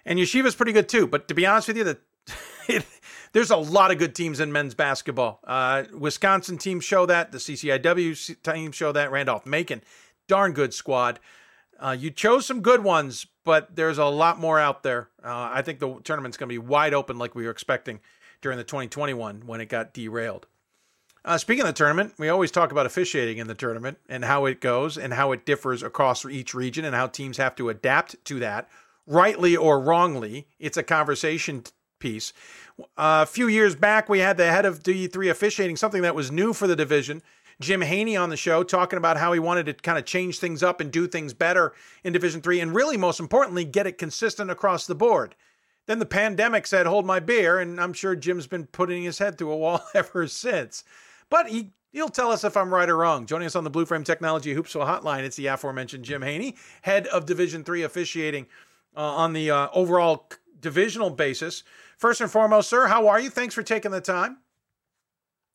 And 0.04 0.18
Yeshiva's 0.18 0.56
pretty 0.56 0.72
good 0.72 0.90
too. 0.90 1.06
But 1.06 1.28
to 1.28 1.36
be 1.36 1.46
honest 1.46 1.68
with 1.68 1.78
you, 1.78 1.84
the, 1.84 2.00
it, 2.68 2.88
there's 3.34 3.52
a 3.52 3.58
lot 3.58 3.92
of 3.92 4.00
good 4.00 4.16
teams 4.16 4.40
in 4.40 4.52
men's 4.52 4.74
basketball. 4.74 5.40
Uh, 5.44 5.84
Wisconsin 5.94 6.58
teams 6.58 6.86
show 6.86 7.06
that. 7.06 7.32
The 7.32 7.38
CCIW 7.38 8.42
teams 8.42 8.76
show 8.76 8.92
that. 8.94 9.12
Randolph 9.12 9.46
Macon, 9.46 9.84
darn 10.28 10.54
good 10.54 10.74
squad. 10.74 11.20
Uh, 11.80 11.96
you 11.98 12.10
chose 12.10 12.48
some 12.48 12.62
good 12.62 12.84
ones, 12.84 13.28
but 13.48 13.74
there's 13.78 13.98
a 13.98 14.04
lot 14.04 14.42
more 14.42 14.60
out 14.60 14.84
there. 14.84 15.08
Uh, 15.24 15.50
I 15.54 15.62
think 15.62 15.80
the 15.80 16.02
tournament's 16.04 16.36
going 16.36 16.50
to 16.50 16.54
be 16.54 16.58
wide 16.58 16.94
open 16.94 17.18
like 17.18 17.34
we 17.34 17.46
were 17.46 17.50
expecting 17.50 18.02
during 18.42 18.58
the 18.58 18.66
2021 18.66 19.44
when 19.46 19.62
it 19.62 19.70
got 19.70 19.94
derailed. 19.94 20.48
Uh, 21.24 21.38
speaking 21.38 21.62
of 21.62 21.68
the 21.68 21.74
tournament, 21.74 22.14
we 22.18 22.28
always 22.28 22.52
talk 22.52 22.74
about 22.74 22.86
officiating 22.86 23.38
in 23.38 23.48
the 23.48 23.56
tournament 23.56 24.00
and 24.10 24.26
how 24.26 24.46
it 24.48 24.60
goes 24.60 24.98
and 24.98 25.14
how 25.14 25.32
it 25.32 25.46
differs 25.46 25.82
across 25.82 26.26
each 26.26 26.54
region 26.54 26.84
and 26.84 26.94
how 26.94 27.08
teams 27.08 27.38
have 27.38 27.56
to 27.56 27.70
adapt 27.70 28.22
to 28.26 28.38
that, 28.40 28.68
rightly 29.06 29.56
or 29.56 29.80
wrongly. 29.80 30.46
It's 30.60 30.76
a 30.76 30.84
conversation 30.84 31.64
piece. 32.00 32.34
Uh, 32.98 33.24
a 33.24 33.26
few 33.26 33.48
years 33.48 33.76
back, 33.76 34.10
we 34.10 34.20
had 34.20 34.36
the 34.36 34.52
head 34.52 34.66
of 34.66 34.84
D3 34.84 35.32
officiating, 35.32 35.78
something 35.78 36.02
that 36.02 36.16
was 36.16 36.34
new 36.34 36.52
for 36.52 36.68
the 36.68 36.76
division. 36.76 37.22
Jim 37.60 37.82
Haney 37.82 38.16
on 38.16 38.30
the 38.30 38.38
show 38.38 38.64
talking 38.64 38.98
about 38.98 39.18
how 39.18 39.34
he 39.34 39.40
wanted 39.40 39.66
to 39.66 39.74
kind 39.74 39.98
of 39.98 40.06
change 40.06 40.40
things 40.40 40.62
up 40.62 40.80
and 40.80 40.92
do 40.92 41.08
things 41.08 41.34
better 41.34 41.74
in 42.04 42.14
Division 42.14 42.42
3 42.42 42.60
and 42.60 42.76
really 42.76 42.98
most 42.98 43.20
importantly 43.20 43.66
get 43.66 43.88
it 43.88 43.98
consistent 43.98 44.52
across 44.52 44.86
the 44.86 44.96
board. 44.96 45.36
Then 45.88 46.00
the 46.00 46.06
pandemic 46.06 46.68
said 46.68 46.86
hold 46.86 47.06
my 47.06 47.20
beer 47.20 47.60
and 47.60 47.80
I'm 47.80 47.94
sure 47.94 48.16
Jim's 48.16 48.48
been 48.48 48.68
putting 48.68 49.04
his 49.04 49.18
head 49.18 49.38
through 49.38 49.52
a 49.52 49.58
wall 49.58 49.82
ever 49.96 50.28
since. 50.28 50.84
But 51.30 51.50
he 51.50 51.72
He'll 51.94 52.10
tell 52.10 52.32
us 52.32 52.44
if 52.44 52.56
I'm 52.56 52.72
right 52.72 52.90
or 52.90 52.98
wrong. 52.98 53.26
Joining 53.26 53.48
us 53.48 53.56
on 53.56 53.64
the 53.64 53.72
Blue 53.72 53.86
Frame 53.86 54.04
Technology 54.04 54.54
Hoopsville 54.54 54.86
Hotline, 54.86 55.24
it's 55.24 55.38
the 55.38 55.48
aforementioned 55.48 56.04
Jim 56.04 56.22
Haney, 56.22 56.56
head 56.84 57.08
of 57.08 57.26
Division 57.26 57.64
Three 57.64 57.82
officiating 57.82 58.46
uh, 58.96 59.00
on 59.00 59.34
the 59.34 59.50
uh, 59.50 59.70
overall 59.74 60.30
divisional 60.60 61.10
basis. 61.10 61.64
First 61.98 62.22
and 62.22 62.30
foremost, 62.30 62.70
sir, 62.70 62.86
how 62.88 63.08
are 63.08 63.20
you? 63.20 63.30
Thanks 63.30 63.56
for 63.56 63.64
taking 63.64 63.90
the 63.90 64.02
time. 64.02 64.38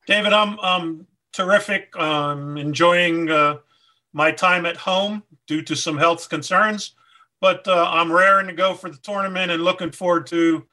David, 0.07 0.33
I'm 0.33 0.59
um, 0.59 1.07
terrific. 1.33 1.97
Um, 1.97 2.57
enjoying 2.57 3.31
uh, 3.31 3.59
my 4.13 4.31
time 4.33 4.67
at 4.67 4.77
home 4.77 5.23
due 5.47 5.63
to 5.63 5.75
some 5.75 5.97
health 5.97 6.29
concerns, 6.29 6.95
but 7.41 7.67
uh, 7.67 7.89
I'm 7.91 8.13
raring 8.13 8.47
to 8.47 8.53
go 8.53 8.75
for 8.75 8.91
the 8.91 8.99
tournament 8.99 9.51
and 9.51 9.65
looking 9.65 9.91
forward 9.91 10.27
to 10.29 10.67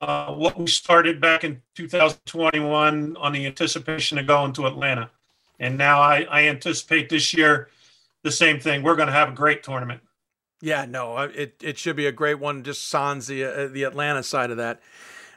uh, 0.00 0.32
what 0.34 0.58
we 0.58 0.66
started 0.66 1.20
back 1.20 1.44
in 1.44 1.62
2021 1.74 3.16
on 3.16 3.32
the 3.32 3.46
anticipation 3.46 4.18
of 4.18 4.26
going 4.26 4.52
to 4.54 4.66
Atlanta. 4.66 5.10
And 5.58 5.78
now 5.78 6.00
I, 6.00 6.26
I 6.30 6.42
anticipate 6.48 7.08
this 7.08 7.32
year 7.34 7.68
the 8.22 8.32
same 8.32 8.60
thing. 8.60 8.82
We're 8.82 8.96
going 8.96 9.08
to 9.08 9.12
have 9.12 9.28
a 9.28 9.32
great 9.32 9.62
tournament. 9.62 10.00
Yeah, 10.60 10.86
no, 10.86 11.18
it, 11.18 11.56
it 11.62 11.78
should 11.78 11.96
be 11.96 12.06
a 12.06 12.12
great 12.12 12.38
one. 12.38 12.64
Just 12.64 12.88
sans 12.88 13.26
the 13.26 13.44
uh, 13.44 13.68
the 13.68 13.84
Atlanta 13.84 14.22
side 14.22 14.50
of 14.50 14.56
that. 14.56 14.80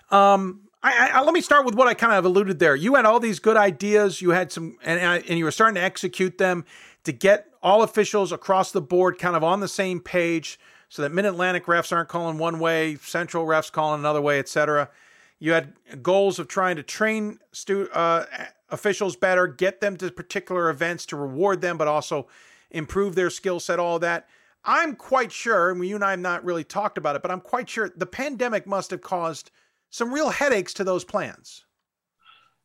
Um, 0.10 0.62
I, 0.82 1.10
I, 1.14 1.22
let 1.24 1.34
me 1.34 1.42
start 1.42 1.66
with 1.66 1.76
what 1.76 1.88
I 1.88 1.94
kind 1.94 2.14
of 2.14 2.24
alluded 2.24 2.60
there. 2.60 2.76
You 2.76 2.96
had 2.96 3.06
all 3.06 3.20
these 3.20 3.40
good 3.40 3.58
ideas. 3.58 4.22
You 4.22 4.30
had 4.30 4.52
some, 4.52 4.78
and 4.84 5.00
and 5.00 5.38
you 5.38 5.44
were 5.44 5.52
starting 5.52 5.76
to 5.76 5.82
execute 5.82 6.38
them 6.38 6.66
to 7.04 7.12
get 7.12 7.48
all 7.62 7.84
officials 7.84 8.32
across 8.32 8.72
the 8.72 8.82
board 8.82 9.20
kind 9.20 9.36
of 9.36 9.44
on 9.44 9.60
the 9.60 9.68
same 9.68 10.00
page 10.00 10.60
so 10.88 11.02
that 11.02 11.12
Mid 11.12 11.26
Atlantic 11.26 11.66
refs 11.66 11.92
aren't 11.92 12.10
calling 12.10 12.38
one 12.38 12.60
way, 12.60 12.96
Central 12.96 13.46
refs 13.46 13.72
calling 13.72 14.00
another 14.00 14.22
way, 14.22 14.40
etc. 14.40 14.90
You 15.38 15.52
had 15.54 15.74
goals 16.02 16.40
of 16.40 16.48
trying 16.48 16.78
to 16.78 16.84
train 16.84 17.40
stu- 17.52 17.90
uh, 17.94 18.26
officials 18.70 19.16
better, 19.16 19.48
get 19.48 19.82
them 19.82 19.98
to 19.98 20.12
particular 20.12 20.70
events 20.70 21.06
to 21.08 21.16
reward 21.16 21.62
them, 21.62 21.78
but 21.78 21.88
also 21.88 22.28
improve 22.72 23.16
their 23.16 23.30
skill 23.30 23.60
set, 23.60 23.80
all 23.80 24.00
that. 24.00 24.28
I'm 24.66 24.96
quite 24.96 25.32
sure, 25.32 25.72
and 25.72 25.86
you 25.86 25.96
and 25.96 26.04
I 26.04 26.12
have 26.12 26.20
not 26.20 26.44
really 26.44 26.64
talked 26.64 26.98
about 26.98 27.16
it, 27.16 27.22
but 27.22 27.32
I'm 27.32 27.42
quite 27.42 27.70
sure 27.70 27.92
the 27.96 28.06
pandemic 28.06 28.68
must 28.68 28.92
have 28.92 29.02
caused 29.02 29.52
some 29.90 30.14
real 30.14 30.30
headaches 30.30 30.74
to 30.76 30.84
those 30.84 31.04
plans. 31.04 31.66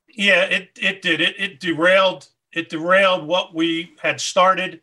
Yeah, 0.08 0.42
it, 0.44 0.70
it 0.80 1.02
did. 1.02 1.20
It, 1.20 1.34
it 1.38 1.60
derailed 1.60 2.28
it 2.54 2.68
derailed 2.68 3.26
what 3.26 3.54
we 3.54 3.94
had 4.00 4.20
started. 4.20 4.80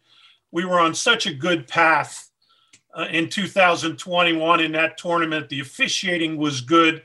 We 0.52 0.66
were 0.66 0.80
on 0.80 0.94
such 0.94 1.26
a 1.26 1.34
good 1.34 1.68
path 1.68 2.30
uh, 2.94 3.08
in 3.10 3.30
2021 3.30 4.60
in 4.60 4.72
that 4.74 4.98
tournament. 4.98 5.50
The 5.50 5.62
officiating 5.62 6.38
was 6.38 6.62
good, 6.62 7.04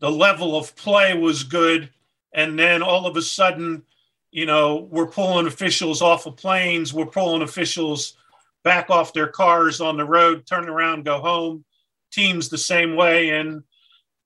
the 0.00 0.10
level 0.10 0.56
of 0.56 0.74
play 0.76 1.16
was 1.16 1.42
good, 1.42 1.90
and 2.32 2.58
then 2.58 2.82
all 2.82 3.06
of 3.06 3.16
a 3.16 3.22
sudden, 3.22 3.82
you 4.30 4.46
know, 4.46 4.88
we're 4.90 5.06
pulling 5.06 5.46
officials 5.46 6.00
off 6.00 6.26
of 6.26 6.36
planes, 6.36 6.94
we're 6.94 7.06
pulling 7.06 7.42
officials 7.42 8.16
back 8.64 8.90
off 8.90 9.12
their 9.12 9.28
cars 9.28 9.80
on 9.80 9.96
the 9.96 10.04
road, 10.04 10.46
turn 10.46 10.68
around, 10.68 11.04
go 11.04 11.20
home. 11.20 11.64
Teams 12.10 12.48
the 12.48 12.56
same 12.56 12.96
way, 12.96 13.38
and 13.38 13.62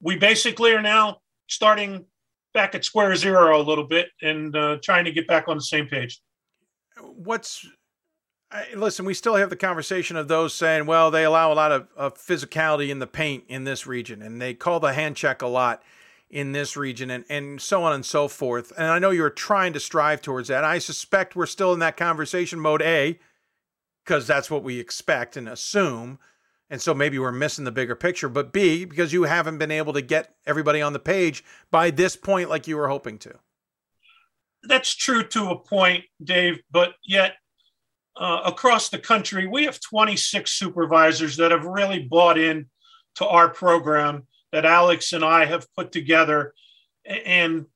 we 0.02 0.16
basically 0.16 0.72
are 0.74 0.82
now 0.82 1.18
starting 1.48 2.04
back 2.52 2.74
at 2.74 2.84
square 2.84 3.14
zero 3.16 3.60
a 3.60 3.62
little 3.62 3.86
bit 3.86 4.08
and 4.20 4.54
uh, 4.54 4.76
trying 4.82 5.04
to 5.06 5.12
get 5.12 5.26
back 5.26 5.48
on 5.48 5.56
the 5.56 5.62
same 5.62 5.86
page. 5.86 6.20
What's 7.00 7.66
I, 8.52 8.66
listen, 8.76 9.06
we 9.06 9.14
still 9.14 9.36
have 9.36 9.48
the 9.48 9.56
conversation 9.56 10.16
of 10.16 10.28
those 10.28 10.52
saying, 10.52 10.84
well, 10.84 11.10
they 11.10 11.24
allow 11.24 11.50
a 11.50 11.54
lot 11.54 11.72
of, 11.72 11.88
of 11.96 12.18
physicality 12.18 12.90
in 12.90 12.98
the 12.98 13.06
paint 13.06 13.44
in 13.48 13.64
this 13.64 13.86
region, 13.86 14.20
and 14.20 14.42
they 14.42 14.52
call 14.52 14.78
the 14.78 14.92
hand 14.92 15.16
check 15.16 15.40
a 15.40 15.46
lot 15.46 15.82
in 16.28 16.52
this 16.52 16.76
region, 16.76 17.10
and, 17.10 17.24
and 17.30 17.60
so 17.62 17.82
on 17.82 17.94
and 17.94 18.04
so 18.04 18.28
forth. 18.28 18.72
And 18.76 18.88
I 18.88 18.98
know 18.98 19.10
you're 19.10 19.30
trying 19.30 19.72
to 19.72 19.80
strive 19.80 20.20
towards 20.20 20.48
that. 20.48 20.64
I 20.64 20.78
suspect 20.78 21.34
we're 21.34 21.46
still 21.46 21.72
in 21.72 21.78
that 21.78 21.96
conversation 21.96 22.60
mode, 22.60 22.82
A, 22.82 23.18
because 24.04 24.26
that's 24.26 24.50
what 24.50 24.62
we 24.62 24.78
expect 24.78 25.36
and 25.36 25.48
assume. 25.48 26.18
And 26.72 26.80
so 26.80 26.94
maybe 26.94 27.18
we're 27.18 27.32
missing 27.32 27.66
the 27.66 27.70
bigger 27.70 27.94
picture. 27.94 28.30
But 28.30 28.50
B, 28.50 28.86
because 28.86 29.12
you 29.12 29.24
haven't 29.24 29.58
been 29.58 29.70
able 29.70 29.92
to 29.92 30.00
get 30.00 30.34
everybody 30.46 30.80
on 30.80 30.94
the 30.94 30.98
page 30.98 31.44
by 31.70 31.90
this 31.90 32.16
point 32.16 32.48
like 32.48 32.66
you 32.66 32.78
were 32.78 32.88
hoping 32.88 33.18
to. 33.18 33.34
That's 34.62 34.96
true 34.96 35.22
to 35.22 35.50
a 35.50 35.58
point, 35.58 36.04
Dave, 36.24 36.60
but 36.70 36.94
yet 37.04 37.34
uh, 38.16 38.40
across 38.46 38.88
the 38.88 38.98
country, 38.98 39.46
we 39.46 39.66
have 39.66 39.80
26 39.80 40.50
supervisors 40.50 41.36
that 41.36 41.50
have 41.50 41.66
really 41.66 42.04
bought 42.04 42.38
in 42.38 42.70
to 43.16 43.26
our 43.26 43.50
program 43.50 44.26
that 44.52 44.64
Alex 44.64 45.12
and 45.12 45.22
I 45.22 45.44
have 45.44 45.66
put 45.76 45.92
together. 45.92 46.54
And 47.04 47.66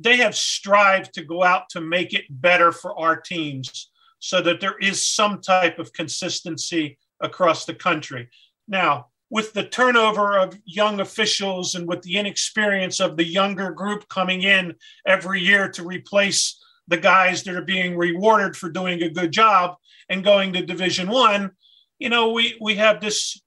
they 0.00 0.16
have 0.16 0.34
strived 0.34 1.12
to 1.14 1.24
go 1.24 1.44
out 1.44 1.68
to 1.70 1.82
make 1.82 2.14
it 2.14 2.24
better 2.30 2.72
for 2.72 2.98
our 2.98 3.20
teams 3.20 3.90
so 4.18 4.40
that 4.40 4.62
there 4.62 4.78
is 4.78 5.06
some 5.06 5.42
type 5.42 5.78
of 5.78 5.92
consistency 5.92 6.96
across 7.24 7.64
the 7.64 7.74
country. 7.74 8.28
Now, 8.68 9.08
with 9.30 9.52
the 9.52 9.64
turnover 9.64 10.38
of 10.38 10.56
young 10.64 11.00
officials 11.00 11.74
and 11.74 11.88
with 11.88 12.02
the 12.02 12.16
inexperience 12.16 13.00
of 13.00 13.16
the 13.16 13.24
younger 13.24 13.72
group 13.72 14.08
coming 14.08 14.42
in 14.42 14.74
every 15.06 15.40
year 15.40 15.68
to 15.70 15.82
replace 15.82 16.62
the 16.86 16.96
guys 16.96 17.42
that 17.42 17.54
are 17.56 17.64
being 17.64 17.96
rewarded 17.96 18.56
for 18.56 18.68
doing 18.68 19.02
a 19.02 19.10
good 19.10 19.32
job 19.32 19.76
and 20.08 20.22
going 20.22 20.52
to 20.52 20.64
division 20.64 21.08
one 21.08 21.50
you 21.98 22.08
know 22.08 22.30
we 22.32 22.56
we 22.60 22.74
have 22.74 23.00
this 23.00 23.40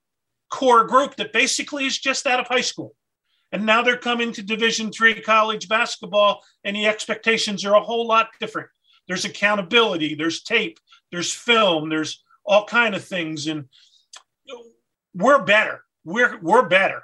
core 0.50 0.86
group 0.86 1.16
that 1.16 1.34
basically 1.34 1.86
is 1.86 1.98
just 1.98 2.26
out 2.26 2.40
of 2.40 2.48
high 2.48 2.62
school 2.62 2.96
and 3.52 3.66
now 3.66 3.82
they're 3.82 3.98
coming 3.98 4.32
to 4.32 4.42
division 4.42 4.92
three 4.92 5.20
college 5.22 5.68
basketball 5.68 6.44
and 6.64 6.76
the 6.76 6.88
expectations 6.88 7.64
are 7.64 7.76
a 7.76 7.84
whole 7.84 8.08
lot 8.08 8.30
different 8.40 8.70
there's 9.08 9.26
accountability 9.26 10.16
there's 10.16 10.44
tape 10.44 10.80
there's 11.12 11.32
film 11.32 11.90
there's 11.90 12.24
all 12.48 12.66
kind 12.66 12.96
of 12.96 13.04
things 13.04 13.48
and 13.48 13.66
we're 15.14 15.44
better 15.44 15.84
we're 16.06 16.40
we're 16.42 16.68
better 16.68 17.04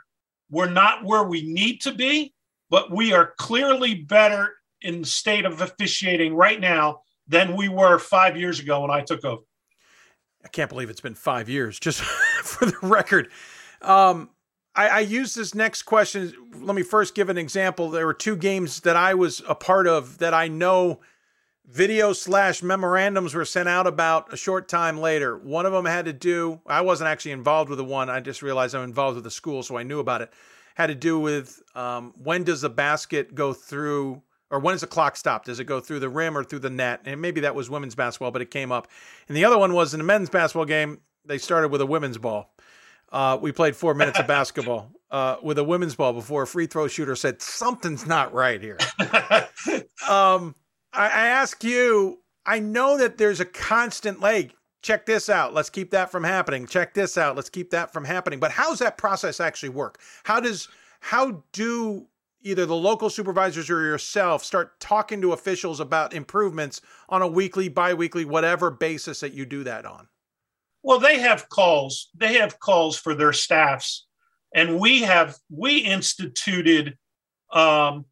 we're 0.50 0.70
not 0.70 1.04
where 1.04 1.24
we 1.24 1.42
need 1.52 1.82
to 1.82 1.94
be 1.94 2.34
but 2.70 2.92
we 2.92 3.14
are 3.14 3.34
clearly 3.38 3.94
better 3.94 4.54
in 4.82 5.02
the 5.02 5.08
state 5.08 5.46
of 5.46 5.62
officiating 5.62 6.34
right 6.34 6.60
now 6.60 7.02
than 7.28 7.56
we 7.56 7.70
were 7.70 8.00
five 8.00 8.36
years 8.38 8.60
ago 8.60 8.82
when 8.82 8.92
I 8.92 9.02
took 9.02 9.24
over. 9.24 9.44
I 10.44 10.50
can't 10.50 10.70
believe 10.70 10.90
it's 10.90 11.00
been 11.00 11.16
five 11.16 11.48
years, 11.48 11.80
just 11.80 12.02
for 12.44 12.66
the 12.66 12.76
record. 12.82 13.30
Um, 13.82 14.30
I, 14.76 14.90
I 14.90 15.00
use 15.00 15.36
this 15.36 15.56
next 15.56 15.84
question. 15.84 16.34
Let 16.56 16.76
me 16.76 16.84
first 16.84 17.16
give 17.16 17.30
an 17.30 17.38
example. 17.38 17.90
There 17.90 18.06
were 18.06 18.14
two 18.14 18.36
games 18.36 18.82
that 18.82 18.96
I 18.96 19.14
was 19.14 19.42
a 19.48 19.56
part 19.56 19.88
of 19.88 20.18
that 20.18 20.34
I 20.34 20.48
know 20.48 21.00
video 21.68 22.14
slash 22.14 22.62
memorandums 22.62 23.34
were 23.34 23.46
sent 23.46 23.70
out 23.70 23.88
about 23.88 24.34
a 24.34 24.38
short 24.38 24.68
time 24.68 25.00
later. 25.00 25.38
One 25.38 25.66
of 25.66 25.72
them 25.72 25.86
had 25.86 26.06
to 26.06 26.14
do, 26.14 26.62
I 26.68 26.82
wasn't 26.82 27.10
actually 27.10 27.32
involved 27.32 27.70
with 27.70 27.78
the 27.78 27.86
one. 27.86 28.10
I 28.10 28.20
just 28.20 28.42
realized 28.42 28.76
I'm 28.76 28.84
involved 28.84 29.16
with 29.16 29.24
the 29.24 29.32
school, 29.32 29.64
so 29.64 29.78
I 29.78 29.84
knew 29.84 30.00
about 30.00 30.22
it. 30.22 30.32
Had 30.76 30.88
to 30.88 30.96
do 30.96 31.20
with 31.20 31.62
um, 31.76 32.14
when 32.22 32.44
does 32.44 32.62
the 32.62 32.70
basket 32.70 33.36
go 33.36 33.54
through 33.54 34.22
or 34.50 34.60
when 34.60 34.74
does 34.74 34.82
the 34.82 34.88
clock 34.88 35.16
stop? 35.16 35.46
Does 35.46 35.60
it 35.60 35.66
go 35.66 35.80
through 35.80 36.00
the 36.00 36.10
rim 36.10 36.38
or 36.38 36.44
through 36.44 36.60
the 36.60 36.70
net? 36.70 37.02
And 37.06 37.22
maybe 37.22 37.42
that 37.42 37.56
was 37.56 37.70
women's 37.70 37.96
basketball, 37.96 38.32
but 38.32 38.42
it 38.42 38.52
came 38.52 38.72
up. 38.72 38.88
And 39.28 39.36
the 39.36 39.46
other 39.46 39.58
one 39.58 39.74
was 39.74 39.94
in 39.94 40.00
the 40.00 40.04
men's 40.04 40.30
basketball 40.30 40.66
game, 40.66 41.00
they 41.26 41.38
started 41.38 41.70
with 41.70 41.82
a 41.82 41.86
women's 41.86 42.18
ball. 42.18 42.54
Uh, 43.12 43.38
we 43.40 43.52
played 43.52 43.76
four 43.76 43.94
minutes 43.94 44.20
of 44.20 44.28
basketball 44.28 44.92
uh, 45.12 45.38
with 45.42 45.58
a 45.58 45.64
women's 45.64 45.96
ball 45.96 46.14
before 46.14 46.44
a 46.44 46.48
free 46.48 46.66
throw 46.68 46.88
shooter 46.88 47.16
said, 47.16 47.42
Something's 47.42 48.06
not 48.06 48.34
right 48.34 48.62
here. 48.62 48.78
um, 50.10 50.56
I, 50.94 51.06
I 51.06 51.26
ask 51.28 51.64
you, 51.64 52.20
I 52.46 52.60
know 52.60 52.98
that 52.98 53.18
there's 53.18 53.40
a 53.40 53.46
constant 53.46 54.20
leg. 54.20 54.54
Check 54.82 55.06
this 55.06 55.30
out. 55.30 55.54
Let's 55.54 55.70
keep 55.70 55.92
that 55.92 56.12
from 56.12 56.24
happening. 56.24 56.68
Check 56.68 56.94
this 56.94 57.18
out. 57.18 57.36
Let's 57.36 57.50
keep 57.50 57.70
that 57.72 57.94
from 57.94 58.04
happening. 58.04 58.40
But 58.40 58.52
how's 58.52 58.80
that 58.80 58.98
process 58.98 59.40
actually 59.40 59.70
work? 59.70 60.00
How 60.24 60.40
does 60.40 60.68
how 61.00 61.44
do 61.54 62.08
either 62.42 62.66
the 62.66 62.76
local 62.76 63.10
supervisors 63.10 63.70
or 63.70 63.82
yourself 63.82 64.44
start 64.44 64.78
talking 64.82 65.22
to 65.22 65.32
officials 65.32 65.80
about 65.80 66.14
improvements 66.14 66.82
on 67.08 67.22
a 67.22 67.28
weekly, 67.28 67.70
biweekly, 67.70 68.26
whatever 68.26 68.70
basis 68.70 69.22
that 69.22 69.34
you 69.34 69.46
do 69.46 69.64
that 69.64 69.86
on? 69.86 70.08
Well, 70.84 71.00
they 71.00 71.20
have 71.20 71.48
calls. 71.48 72.10
They 72.14 72.34
have 72.34 72.60
calls 72.60 72.98
for 72.98 73.16
their 73.16 73.32
staffs, 73.32 74.06
and 74.54 74.80
we 74.80 75.02
have 75.02 75.38
we 75.50 75.78
instituted 75.78 76.98
um, 77.54 78.04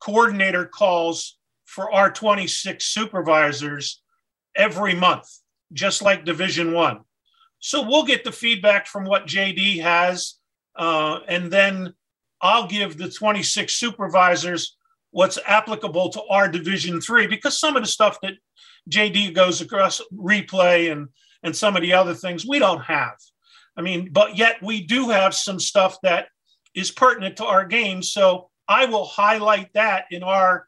coordinator 0.00 0.66
calls 0.66 1.35
for 1.66 1.92
our 1.92 2.10
26 2.10 2.84
supervisors 2.84 4.02
every 4.56 4.94
month, 4.94 5.26
just 5.72 6.00
like 6.00 6.24
Division 6.24 6.72
One. 6.72 7.00
So 7.58 7.86
we'll 7.86 8.04
get 8.04 8.24
the 8.24 8.32
feedback 8.32 8.86
from 8.86 9.04
what 9.04 9.26
JD 9.26 9.82
has, 9.82 10.34
uh, 10.76 11.20
and 11.28 11.50
then 11.50 11.94
I'll 12.40 12.66
give 12.66 12.96
the 12.96 13.10
26 13.10 13.72
supervisors 13.72 14.76
what's 15.10 15.38
applicable 15.46 16.10
to 16.10 16.22
our 16.24 16.48
Division 16.48 17.00
Three 17.00 17.26
because 17.26 17.58
some 17.58 17.76
of 17.76 17.82
the 17.82 17.88
stuff 17.88 18.18
that 18.22 18.34
JD 18.90 19.34
goes 19.34 19.60
across 19.60 20.00
replay 20.14 20.92
and 20.92 21.08
and 21.42 21.54
some 21.54 21.76
of 21.76 21.82
the 21.82 21.92
other 21.92 22.14
things 22.14 22.46
we 22.46 22.58
don't 22.58 22.82
have. 22.82 23.16
I 23.76 23.82
mean, 23.82 24.10
but 24.12 24.36
yet 24.36 24.62
we 24.62 24.82
do 24.82 25.10
have 25.10 25.34
some 25.34 25.60
stuff 25.60 25.98
that 26.02 26.28
is 26.74 26.90
pertinent 26.90 27.36
to 27.36 27.44
our 27.44 27.64
game. 27.64 28.02
So 28.02 28.50
I 28.68 28.86
will 28.86 29.04
highlight 29.04 29.72
that 29.74 30.06
in 30.10 30.22
our 30.22 30.66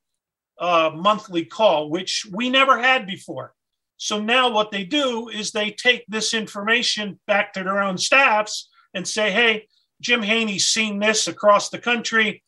uh, 0.58 0.90
monthly 0.94 1.44
call, 1.44 1.90
which 1.90 2.26
we 2.32 2.50
never 2.50 2.78
had 2.78 3.06
before. 3.06 3.54
So 3.96 4.20
now 4.20 4.50
what 4.50 4.70
they 4.70 4.84
do 4.84 5.28
is 5.28 5.50
they 5.50 5.70
take 5.70 6.04
this 6.08 6.32
information 6.32 7.18
back 7.26 7.52
to 7.52 7.64
their 7.64 7.80
own 7.80 7.98
staffs 7.98 8.68
and 8.94 9.06
say, 9.06 9.30
hey, 9.30 9.66
Jim 10.00 10.22
Haney's 10.22 10.66
seen 10.66 11.00
this 11.00 11.26
across 11.26 11.68
the 11.68 11.78
country. 11.78 12.42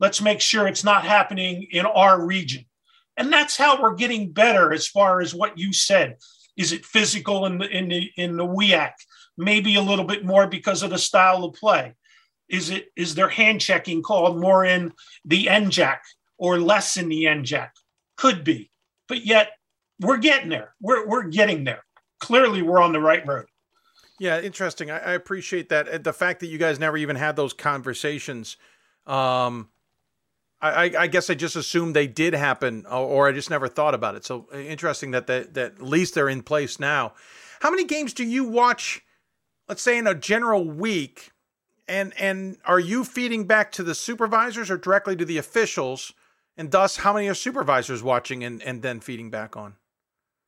Let's 0.00 0.20
make 0.20 0.40
sure 0.40 0.66
it's 0.66 0.84
not 0.84 1.04
happening 1.04 1.68
in 1.70 1.86
our 1.86 2.24
region. 2.24 2.64
And 3.16 3.32
that's 3.32 3.56
how 3.56 3.80
we're 3.80 3.94
getting 3.94 4.32
better 4.32 4.72
as 4.72 4.88
far 4.88 5.20
as 5.20 5.34
what 5.34 5.56
you 5.56 5.72
said. 5.72 6.16
Is 6.56 6.72
it 6.72 6.84
physical 6.84 7.46
in 7.46 7.58
the 7.58 7.68
in 7.68 7.88
the 7.88 8.10
in 8.16 8.36
the 8.36 8.46
WIAC? 8.46 8.92
Maybe 9.38 9.76
a 9.76 9.82
little 9.82 10.04
bit 10.04 10.24
more 10.24 10.46
because 10.46 10.82
of 10.82 10.90
the 10.90 10.98
style 10.98 11.44
of 11.44 11.54
play. 11.54 11.94
Is 12.48 12.70
it 12.70 12.88
is 12.96 13.14
their 13.14 13.28
hand 13.28 13.60
checking 13.60 14.02
called 14.02 14.40
more 14.40 14.64
in 14.64 14.92
the 15.24 15.46
NJAC 15.46 15.98
or 16.38 16.58
less 16.58 16.96
in 16.96 17.08
the 17.08 17.24
NJAC? 17.24 17.70
Could 18.16 18.44
be, 18.44 18.70
but 19.08 19.24
yet 19.24 19.52
we're 20.00 20.16
getting 20.16 20.48
there. 20.48 20.74
We're 20.80 21.06
we're 21.06 21.28
getting 21.28 21.64
there. 21.64 21.84
Clearly, 22.20 22.62
we're 22.62 22.80
on 22.80 22.92
the 22.92 23.00
right 23.00 23.26
road. 23.26 23.46
Yeah, 24.18 24.40
interesting. 24.40 24.90
I, 24.90 24.98
I 24.98 25.12
appreciate 25.12 25.68
that. 25.68 26.02
The 26.04 26.12
fact 26.12 26.40
that 26.40 26.46
you 26.46 26.58
guys 26.58 26.78
never 26.78 26.96
even 26.96 27.16
had 27.16 27.36
those 27.36 27.52
conversations. 27.52 28.56
Um, 29.06 29.68
I, 30.60 30.92
I, 30.98 31.06
guess 31.06 31.28
I 31.28 31.34
just 31.34 31.54
assumed 31.54 31.94
they 31.94 32.06
did 32.06 32.32
happen, 32.32 32.86
or, 32.86 33.06
or 33.06 33.28
I 33.28 33.32
just 33.32 33.50
never 33.50 33.68
thought 33.68 33.94
about 33.94 34.14
it. 34.14 34.24
So 34.24 34.48
uh, 34.52 34.56
interesting 34.56 35.10
that, 35.10 35.26
that 35.26 35.54
that 35.54 35.74
at 35.74 35.82
least 35.82 36.14
they're 36.14 36.28
in 36.28 36.42
place 36.42 36.80
now. 36.80 37.12
How 37.60 37.70
many 37.70 37.84
games 37.84 38.14
do 38.14 38.24
you 38.24 38.44
watch? 38.44 39.02
Let's 39.68 39.82
say 39.82 39.98
in 39.98 40.06
a 40.06 40.14
general 40.14 40.64
week, 40.64 41.30
and 41.86 42.12
and 42.18 42.56
are 42.64 42.80
you 42.80 43.04
feeding 43.04 43.44
back 43.44 43.70
to 43.72 43.82
the 43.82 43.94
supervisors 43.94 44.70
or 44.70 44.78
directly 44.78 45.14
to 45.16 45.24
the 45.24 45.38
officials? 45.38 46.12
And 46.56 46.70
thus, 46.70 46.96
how 46.96 47.12
many 47.12 47.28
are 47.28 47.34
supervisors 47.34 48.02
watching 48.02 48.44
and, 48.44 48.62
and 48.62 48.82
then 48.82 49.00
feeding 49.00 49.30
back 49.30 49.56
on? 49.56 49.74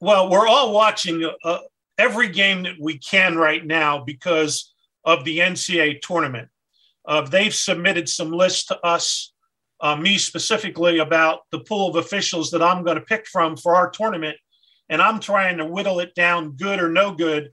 Well, 0.00 0.30
we're 0.30 0.46
all 0.46 0.72
watching 0.72 1.28
uh, 1.44 1.58
every 1.98 2.28
game 2.28 2.62
that 2.62 2.76
we 2.80 2.98
can 2.98 3.36
right 3.36 3.64
now 3.64 4.02
because 4.04 4.72
of 5.04 5.24
the 5.24 5.38
NCAA 5.38 6.00
tournament. 6.00 6.48
Uh, 7.06 7.22
they've 7.22 7.54
submitted 7.54 8.08
some 8.08 8.30
lists 8.30 8.66
to 8.66 8.78
us 8.86 9.32
uh, 9.80 9.96
me 9.96 10.18
specifically 10.18 10.98
about 10.98 11.40
the 11.50 11.60
pool 11.60 11.88
of 11.88 11.96
officials 11.96 12.50
that 12.50 12.62
I'm 12.62 12.84
going 12.84 12.96
to 12.96 13.04
pick 13.04 13.26
from 13.26 13.56
for 13.56 13.76
our 13.76 13.90
tournament, 13.90 14.36
and 14.88 15.00
I'm 15.00 15.20
trying 15.20 15.58
to 15.58 15.66
whittle 15.66 16.00
it 16.00 16.14
down, 16.14 16.52
good 16.52 16.80
or 16.80 16.88
no 16.88 17.12
good. 17.12 17.52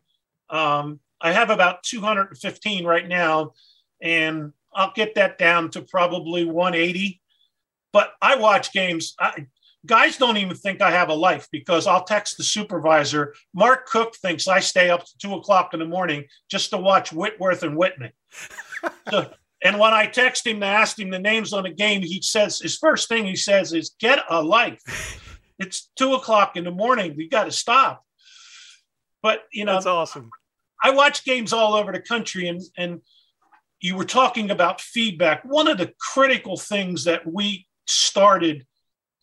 Um, 0.50 1.00
I 1.22 1.32
have 1.32 1.50
about 1.50 1.84
215 1.84 2.86
right 2.86 3.08
now, 3.08 3.54
and 4.02 4.54
I'll 4.74 4.94
get 4.96 5.16
that 5.16 5.38
down 5.38 5.70
to 5.72 5.82
probably 5.82 6.46
180. 6.46 7.22
But 7.96 8.12
I 8.22 8.36
watch 8.36 8.74
games. 8.74 9.16
I, 9.22 9.46
guys 9.86 10.18
don't 10.18 10.36
even 10.36 10.58
think 10.58 10.82
I 10.82 10.92
have 10.92 11.08
a 11.08 11.14
life 11.14 11.48
because 11.50 11.88
I'll 11.88 12.04
text 12.04 12.36
the 12.36 12.44
supervisor. 12.44 13.34
Mark 13.54 13.88
Cook 13.88 14.18
thinks 14.18 14.50
I 14.50 14.60
stay 14.60 14.90
up 14.90 15.06
to 15.06 15.18
two 15.18 15.34
o'clock 15.36 15.74
in 15.74 15.80
the 15.80 15.86
morning 15.86 16.26
just 16.52 16.72
to 16.72 16.78
watch 16.78 17.14
Whitworth 17.14 17.64
and 17.64 17.78
Whitman. 17.78 18.12
so, 19.10 19.32
and 19.64 19.80
when 19.80 19.94
I 19.94 20.08
text 20.08 20.46
him 20.46 20.60
to 20.60 20.66
ask 20.66 21.00
him 21.00 21.10
the 21.10 21.20
names 21.20 21.54
on 21.54 21.64
the 21.64 21.70
game, 21.70 22.02
he 22.02 22.22
says 22.22 22.60
his 22.60 22.76
first 22.78 23.08
thing 23.08 23.24
he 23.24 23.38
says 23.38 23.72
is, 23.72 23.96
"Get 23.98 24.20
a 24.30 24.44
life." 24.44 24.82
it's 25.58 25.90
two 25.96 26.16
o'clock 26.16 26.58
in 26.58 26.66
the 26.66 26.72
morning. 26.72 27.16
We 27.16 27.30
got 27.30 27.46
to 27.46 27.52
stop. 27.52 28.04
But 29.24 29.44
you 29.54 29.64
know, 29.64 29.76
that's 29.76 29.86
awesome. 29.86 30.32
I 30.84 30.90
watch 30.90 31.24
games 31.24 31.54
all 31.54 31.76
over 31.76 31.94
the 31.94 32.02
country, 32.02 32.50
and 32.50 32.62
and 32.78 33.00
you 33.80 33.96
were 33.96 34.04
talking 34.04 34.52
about 34.52 34.82
feedback. 34.82 35.46
One 35.46 35.70
of 35.70 35.78
the 35.78 35.94
critical 35.98 36.58
things 36.58 37.06
that 37.06 37.26
we 37.26 37.66
started 37.86 38.66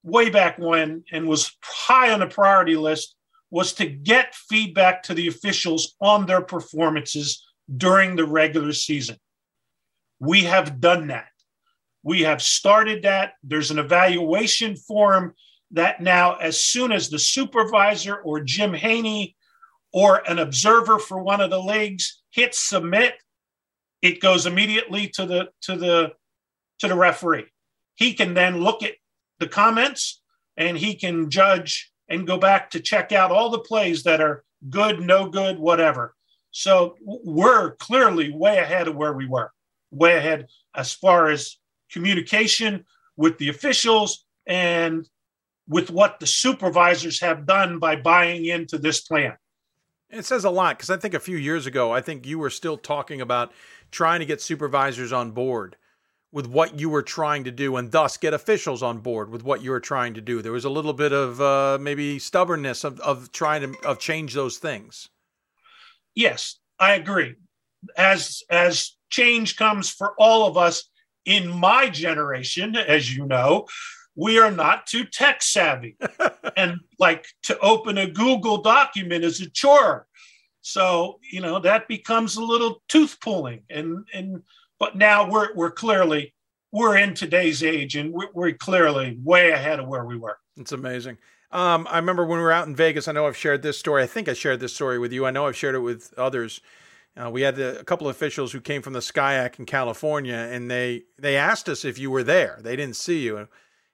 way 0.03 0.31
back 0.31 0.59
when 0.59 1.05
and 1.13 1.29
was 1.29 1.57
high 1.63 2.13
on 2.13 2.21
the 2.21 2.27
priority 2.27 2.77
list 2.77 3.15
was 3.51 3.75
to 3.75 3.87
get 3.87 4.35
feedback 4.35 5.03
to 5.05 5.15
the 5.15 5.29
officials 5.29 5.95
on 6.01 6.27
their 6.27 6.41
performances 6.41 7.47
during 7.77 8.17
the 8.17 8.25
regular 8.25 8.73
season. 8.73 9.17
We 10.19 10.45
have 10.45 10.81
done 10.81 11.09
that. 11.09 11.29
We 12.03 12.23
have 12.23 12.43
started 12.43 13.03
that. 13.03 13.35
There's 13.43 13.71
an 13.71 13.79
evaluation 13.79 14.77
form 14.77 15.35
that 15.73 16.01
now, 16.01 16.37
as 16.37 16.63
soon 16.63 16.93
as 16.93 17.09
the 17.09 17.19
supervisor 17.19 18.17
or 18.17 18.41
Jim 18.41 18.75
Haney 18.75 19.37
or 19.93 20.23
an 20.29 20.39
observer 20.39 20.99
for 20.99 21.23
one 21.23 21.41
of 21.41 21.51
the 21.51 21.61
leagues 21.61 22.23
hits 22.31 22.59
submit, 22.59 23.15
it 24.01 24.21
goes 24.21 24.47
immediately 24.47 25.09
to 25.09 25.27
the 25.27 25.49
to 25.63 25.77
the 25.77 26.13
to 26.81 26.89
the 26.89 26.95
referee. 26.95 27.47
He 27.95 28.15
can 28.15 28.35
then 28.35 28.61
look 28.61 28.83
at 28.83 28.95
the 29.39 29.49
comments 29.49 30.21
and 30.57 30.77
he 30.77 30.95
can 30.95 31.31
judge 31.31 31.93
and 32.09 32.27
go 32.27 32.39
back 32.39 32.71
to 32.71 32.81
check 32.81 33.13
out 33.13 33.31
all 33.31 33.51
the 33.51 33.59
plays 33.59 34.03
that 34.05 34.21
are 34.21 34.45
good, 34.69 35.01
no 35.01 35.29
good, 35.29 35.59
whatever. 35.59 36.15
So 36.51 36.97
we're 37.01 37.77
clearly 37.77 38.33
way 38.33 38.59
ahead 38.59 38.89
of 38.89 38.97
where 38.97 39.15
we 39.15 39.27
were 39.27 39.51
way 39.91 40.17
ahead 40.17 40.47
as 40.75 40.93
far 40.93 41.29
as 41.29 41.59
communication 41.91 42.85
with 43.17 43.39
the 43.39 43.49
officials 43.49 44.25
and 44.47 45.09
with 45.69 45.91
what 45.91 46.19
the 46.19 46.27
supervisors 46.27 47.21
have 47.21 47.47
done 47.47 47.79
by 47.79 47.97
buying 47.97 48.47
into 48.47 48.79
this 48.79 49.01
plan. 49.03 49.37
It 50.11 50.25
says 50.25 50.45
a 50.45 50.51
lot 50.51 50.77
because 50.77 50.91
I 50.91 50.97
think 50.97 51.15
a 51.15 51.21
few 51.21 51.37
years 51.37 51.67
ago, 51.67 51.93
I 51.93 52.01
think 52.01 52.27
you 52.27 52.39
were 52.39 52.51
still 52.51 52.77
talking 52.77 53.21
about 53.21 53.53
trying 53.91 54.21
to 54.21 54.27
get 54.27 54.43
supervisors 54.43 55.13
on 55.13 55.31
board 55.31 55.77
with 56.33 56.47
what 56.47 56.81
you 56.81 56.89
were 56.89 57.03
trying 57.03 57.45
to 57.45 57.51
do 57.51 57.77
and 57.77 57.93
thus 57.93 58.17
get 58.17 58.33
officials 58.33 58.83
on 58.83 58.99
board 58.99 59.31
with 59.31 59.45
what 59.45 59.63
you 59.63 59.71
were 59.71 59.81
trying 59.81 60.15
to 60.15 60.21
do. 60.21 60.41
There 60.41 60.53
was 60.53 60.65
a 60.65 60.71
little 60.71 60.95
bit 60.95 61.13
of 61.13 61.41
uh, 61.41 61.79
maybe 61.81 62.19
stubbornness 62.19 62.85
of, 62.85 62.99
of 63.01 63.31
trying 63.33 63.61
to 63.61 63.87
of 63.87 63.99
change 63.99 64.33
those 64.33 64.57
things. 64.57 65.11
Yes, 66.15 66.59
I 66.81 66.95
agree. 66.95 67.35
As 67.97 68.43
as 68.51 68.97
change 69.11 69.57
comes 69.57 69.91
for 69.91 70.15
all 70.19 70.47
of 70.47 70.57
us 70.57 70.85
in 71.27 71.49
my 71.49 71.89
generation, 71.91 72.77
as 72.77 73.15
you 73.15 73.27
know, 73.27 73.67
we 74.15 74.39
are 74.39 74.51
not 74.51 74.87
too 74.87 75.05
tech 75.05 75.43
savvy. 75.43 75.97
and 76.57 76.79
like 76.99 77.27
to 77.45 77.59
open 77.61 77.99
a 77.99 78.11
Google 78.11 78.63
document 78.63 79.25
is 79.25 79.41
a 79.41 79.51
chore. 79.51 80.07
So, 80.61 81.19
you 81.31 81.41
know, 81.41 81.59
that 81.59 81.89
becomes 81.89 82.37
a 82.37 82.45
little 82.45 82.83
tooth 82.89 83.19
pulling. 83.21 83.63
And, 83.69 84.07
and, 84.15 84.43
but 84.83 84.97
now 84.97 85.31
we're, 85.31 85.55
we're 85.55 85.71
clearly, 85.71 86.35
we're 86.73 86.97
in 86.97 87.15
today's 87.15 87.63
age 87.63 87.95
and 87.95 88.13
we're, 88.13 88.27
we're 88.35 88.51
clearly 88.51 89.17
way 89.23 89.53
ahead 89.53 89.79
of 89.79 89.87
where 89.87 90.05
we 90.05 90.17
were. 90.17 90.37
It's 90.57 90.73
amazing. 90.73 91.19
Um, 91.53 91.87
I 91.89 91.99
remember 91.99 92.27
when 92.27 92.39
we 92.39 92.43
were 92.43 92.51
out 92.51 92.67
in 92.67 92.75
Vegas, 92.75 93.07
I 93.07 93.13
know 93.13 93.29
I've 93.29 93.37
shared 93.37 93.63
this 93.63 93.79
story. 93.79 94.03
I 94.03 94.09
think 94.09 94.29
I 94.29 94.33
shared 94.33 94.59
this 94.59 94.75
story 94.75 94.99
with 94.99 95.13
you. 95.13 95.25
I 95.25 95.31
know 95.31 95.47
I've 95.47 95.55
shared 95.55 95.77
it 95.77 95.83
with 95.83 96.13
others. 96.19 96.61
Uh, 97.17 97.31
we 97.31 97.43
had 97.43 97.61
a 97.61 97.85
couple 97.85 98.09
of 98.09 98.17
officials 98.17 98.51
who 98.51 98.61
came 98.61 98.83
from 98.83 98.93
the 98.93 98.99
SCIAC 98.99 99.61
in 99.61 99.67
California, 99.67 100.35
and 100.35 100.69
they 100.69 101.05
they 101.17 101.37
asked 101.37 101.69
us 101.69 101.85
if 101.85 101.97
you 101.97 102.11
were 102.11 102.25
there. 102.25 102.59
They 102.61 102.75
didn't 102.75 102.97
see 102.97 103.21
you 103.21 103.47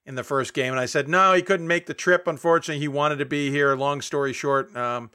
in 0.07 0.15
the 0.15 0.25
first 0.25 0.55
game, 0.55 0.73
and 0.73 0.81
I 0.81 0.87
said 0.87 1.07
no, 1.07 1.35
he 1.35 1.43
couldn't 1.43 1.69
make 1.69 1.85
the 1.85 1.93
trip. 1.93 2.27
Unfortunately, 2.27 2.81
he 2.81 2.89
wanted 2.89 3.17
to 3.17 3.27
be 3.27 3.51
here. 3.51 3.75
Long 3.75 4.01
story 4.01 4.33
short, 4.33 4.75
um, 4.75 5.11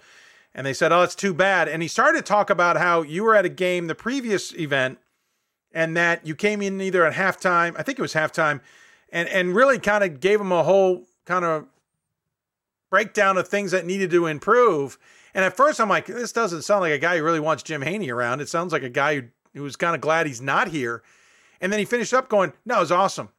and 0.54 0.68
they 0.68 0.74
said, 0.74 0.92
oh, 0.92 1.02
it's 1.02 1.16
too 1.16 1.34
bad. 1.34 1.68
And 1.68 1.82
he 1.82 1.88
started 1.88 2.20
to 2.20 2.24
talk 2.24 2.52
about 2.52 2.78
how 2.78 3.02
you 3.02 3.24
were 3.24 3.36
at 3.36 3.46
a 3.46 3.50
game, 3.50 3.88
the 3.88 3.96
previous 3.96 4.54
event, 4.54 5.00
and 5.74 5.98
that 5.98 6.26
you 6.26 6.36
came 6.36 6.62
in 6.62 6.80
either 6.82 7.06
at 7.06 7.14
halftime. 7.14 7.76
I 7.78 7.84
think 7.84 8.00
it 8.00 8.02
was 8.02 8.14
halftime, 8.14 8.62
and 9.12 9.28
and 9.30 9.56
really 9.56 9.80
kind 9.80 10.04
of 10.04 10.20
gave 10.20 10.40
him 10.40 10.52
a 10.52 10.64
whole 10.64 11.04
kind 11.26 11.46
of 11.46 11.66
breakdown 12.90 13.38
of 13.38 13.48
things 13.48 13.72
that 13.72 13.86
needed 13.86 14.12
to 14.12 14.28
improve 14.28 14.98
and 15.34 15.44
at 15.44 15.58
first, 15.58 15.82
I'm 15.82 15.90
like, 15.90 16.06
this 16.06 16.32
doesn't 16.32 16.62
sound 16.62 16.82
like 16.82 16.94
a 16.94 17.00
guy 17.00 17.18
who 17.18 17.24
really 17.24 17.40
wants 17.40 17.64
Jim 17.64 17.82
Haney 17.82 18.12
around. 18.12 18.42
It 18.42 18.50
sounds 18.50 18.72
like 18.72 18.84
a 18.84 18.90
guy 18.90 19.16
who, 19.16 19.24
who 19.56 19.64
was 19.64 19.76
kind 19.76 19.96
of 19.96 20.02
glad 20.02 20.28
he's 20.28 20.42
not 20.42 20.68
here. 20.68 21.02
And 21.60 21.72
then 21.72 21.80
he 21.80 21.86
finished 21.86 22.14
up 22.14 22.30
going, 22.30 22.54
no, 22.66 22.78
it 22.78 22.82
was 22.82 22.92
awesome. 22.92 23.30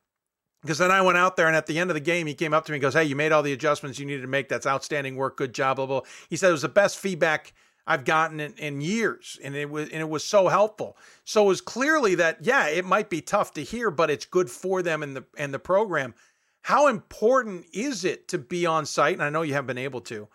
Because 0.63 0.79
then 0.79 0.91
I 0.91 1.03
went 1.03 1.19
out 1.19 1.37
there, 1.37 1.47
and 1.47 1.55
at 1.55 1.67
the 1.67 1.79
end 1.79 1.91
of 1.91 1.95
the 1.95 2.01
game, 2.01 2.27
he 2.27 2.33
came 2.33 2.55
up 2.55 2.65
to 2.65 2.73
me 2.73 2.77
and 2.77 2.83
goes, 2.83 2.95
Hey, 2.95 3.05
you 3.05 3.15
made 3.15 3.33
all 3.33 3.43
the 3.43 3.53
adjustments 3.53 3.99
you 3.99 4.07
needed 4.07 4.23
to 4.23 4.29
make. 4.29 4.49
That's 4.49 4.67
outstanding 4.67 5.15
work. 5.15 5.37
Good 5.37 5.53
job. 5.53 5.77
Blah, 5.77 5.85
blah. 5.85 6.01
He 6.31 6.37
said 6.37 6.49
it 6.49 6.53
was 6.53 6.63
the 6.63 6.71
best 6.71 6.99
feedback 6.99 7.53
I've 7.87 8.05
gotten 8.05 8.41
in, 8.41 8.55
in 8.55 8.81
years, 8.81 9.39
and 9.43 9.55
it 9.55 9.69
was 9.69 9.91
and 9.91 10.01
it 10.01 10.09
was 10.09 10.25
so 10.25 10.49
helpful. 10.49 10.97
So 11.25 11.45
it 11.45 11.49
was 11.49 11.61
clearly 11.61 12.15
that 12.17 12.39
yeah, 12.43 12.69
it 12.69 12.85
might 12.85 13.11
be 13.11 13.21
tough 13.21 13.53
to 13.55 13.63
hear, 13.63 13.91
but 13.91 14.11
it's 14.11 14.25
good 14.25 14.51
for 14.51 14.83
them 14.83 15.03
in 15.03 15.15
the 15.15 15.25
and 15.37 15.53
the 15.53 15.59
program. 15.59 16.15
How 16.63 16.87
important 16.87 17.67
is 17.75 18.05
it 18.05 18.29
to 18.29 18.39
be 18.39 18.65
on 18.65 18.87
site? 18.87 19.15
And 19.15 19.23
I 19.23 19.29
know 19.29 19.43
you 19.43 19.53
haven't 19.53 19.67
been 19.67 19.79
able 19.79 20.01
to, 20.03 20.29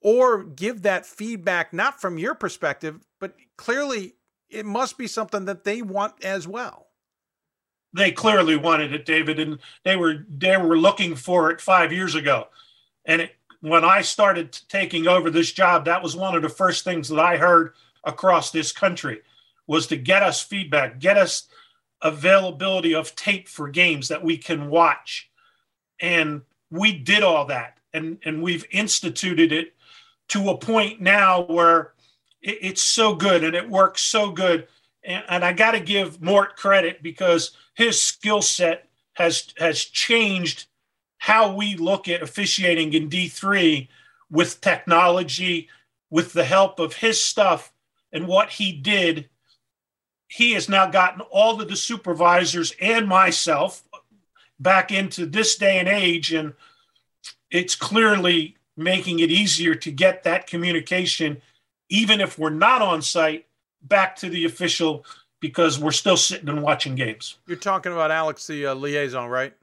or 0.00 0.42
give 0.42 0.82
that 0.82 1.06
feedback 1.06 1.72
not 1.72 2.00
from 2.00 2.18
your 2.18 2.34
perspective, 2.34 3.00
but 3.20 3.34
clearly 3.56 4.14
it 4.50 4.66
must 4.66 4.98
be 4.98 5.06
something 5.06 5.44
that 5.44 5.64
they 5.64 5.82
want 5.82 6.24
as 6.24 6.48
well. 6.48 6.88
They 7.92 8.10
clearly 8.10 8.56
wanted 8.56 8.92
it, 8.92 9.06
David, 9.06 9.38
and 9.38 9.58
they 9.84 9.96
were 9.96 10.26
they 10.28 10.56
were 10.56 10.76
looking 10.76 11.14
for 11.14 11.52
it 11.52 11.60
five 11.60 11.92
years 11.92 12.16
ago, 12.16 12.48
and 13.04 13.22
it 13.22 13.36
when 13.68 13.84
I 13.84 14.02
started 14.02 14.56
taking 14.68 15.08
over 15.08 15.28
this 15.28 15.50
job, 15.50 15.86
that 15.86 16.02
was 16.02 16.14
one 16.14 16.36
of 16.36 16.42
the 16.42 16.48
first 16.48 16.84
things 16.84 17.08
that 17.08 17.18
I 17.18 17.36
heard 17.36 17.72
across 18.04 18.52
this 18.52 18.70
country 18.70 19.22
was 19.66 19.88
to 19.88 19.96
get 19.96 20.22
us 20.22 20.40
feedback, 20.40 21.00
get 21.00 21.16
us 21.16 21.48
availability 22.00 22.94
of 22.94 23.16
tape 23.16 23.48
for 23.48 23.68
games 23.68 24.06
that 24.06 24.22
we 24.22 24.38
can 24.38 24.70
watch. 24.70 25.28
And 26.00 26.42
we 26.70 26.96
did 26.96 27.24
all 27.24 27.46
that. 27.46 27.78
And, 27.92 28.18
and 28.24 28.40
we've 28.40 28.64
instituted 28.70 29.50
it 29.50 29.74
to 30.28 30.50
a 30.50 30.58
point 30.58 31.00
now 31.00 31.42
where 31.42 31.92
it, 32.42 32.58
it's 32.60 32.82
so 32.82 33.16
good 33.16 33.42
and 33.42 33.56
it 33.56 33.68
works 33.68 34.02
so 34.02 34.30
good. 34.30 34.68
And, 35.02 35.24
and 35.28 35.44
I 35.44 35.52
got 35.52 35.72
to 35.72 35.80
give 35.80 36.22
Mort 36.22 36.54
credit 36.56 37.02
because 37.02 37.50
his 37.74 38.00
skill 38.00 38.42
set 38.42 38.88
has 39.14 39.52
has 39.56 39.82
changed 39.82 40.66
how 41.18 41.54
we 41.54 41.76
look 41.76 42.08
at 42.08 42.22
officiating 42.22 42.92
in 42.92 43.08
D3 43.08 43.88
with 44.30 44.60
technology, 44.60 45.68
with 46.10 46.32
the 46.32 46.44
help 46.44 46.78
of 46.78 46.94
his 46.94 47.22
stuff 47.22 47.72
and 48.12 48.26
what 48.26 48.50
he 48.50 48.72
did. 48.72 49.28
He 50.28 50.52
has 50.52 50.68
now 50.68 50.86
gotten 50.86 51.20
all 51.20 51.60
of 51.60 51.68
the 51.68 51.76
supervisors 51.76 52.72
and 52.80 53.06
myself 53.06 53.82
back 54.58 54.90
into 54.90 55.26
this 55.26 55.56
day 55.56 55.78
and 55.78 55.88
age, 55.88 56.32
and 56.32 56.54
it's 57.50 57.74
clearly 57.74 58.56
making 58.76 59.20
it 59.20 59.30
easier 59.30 59.74
to 59.74 59.90
get 59.90 60.22
that 60.24 60.46
communication, 60.46 61.40
even 61.88 62.20
if 62.20 62.38
we're 62.38 62.50
not 62.50 62.82
on 62.82 63.02
site, 63.02 63.46
back 63.82 64.16
to 64.16 64.28
the 64.28 64.44
official 64.44 65.04
because 65.40 65.78
we're 65.78 65.92
still 65.92 66.16
sitting 66.16 66.48
and 66.48 66.62
watching 66.62 66.94
games. 66.94 67.36
You're 67.46 67.56
talking 67.56 67.92
about 67.92 68.10
Alex, 68.10 68.46
the 68.46 68.66
uh, 68.66 68.74
liaison, 68.74 69.28
right? 69.28 69.54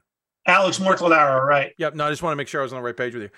Alex 0.46 0.80
Mortellaro, 0.80 1.44
right? 1.46 1.74
Yep. 1.78 1.96
No, 1.96 2.08
I 2.08 2.10
just 2.10 2.22
want 2.22 2.34
to 2.34 2.38
make 2.38 2.48
sure 2.48 2.62
I 2.62 2.64
was 2.64 2.74
on 2.74 2.80
the 2.80 2.86
right 2.86 2.98
page 2.98 3.14
with 3.14 3.24
you. 3.24 3.30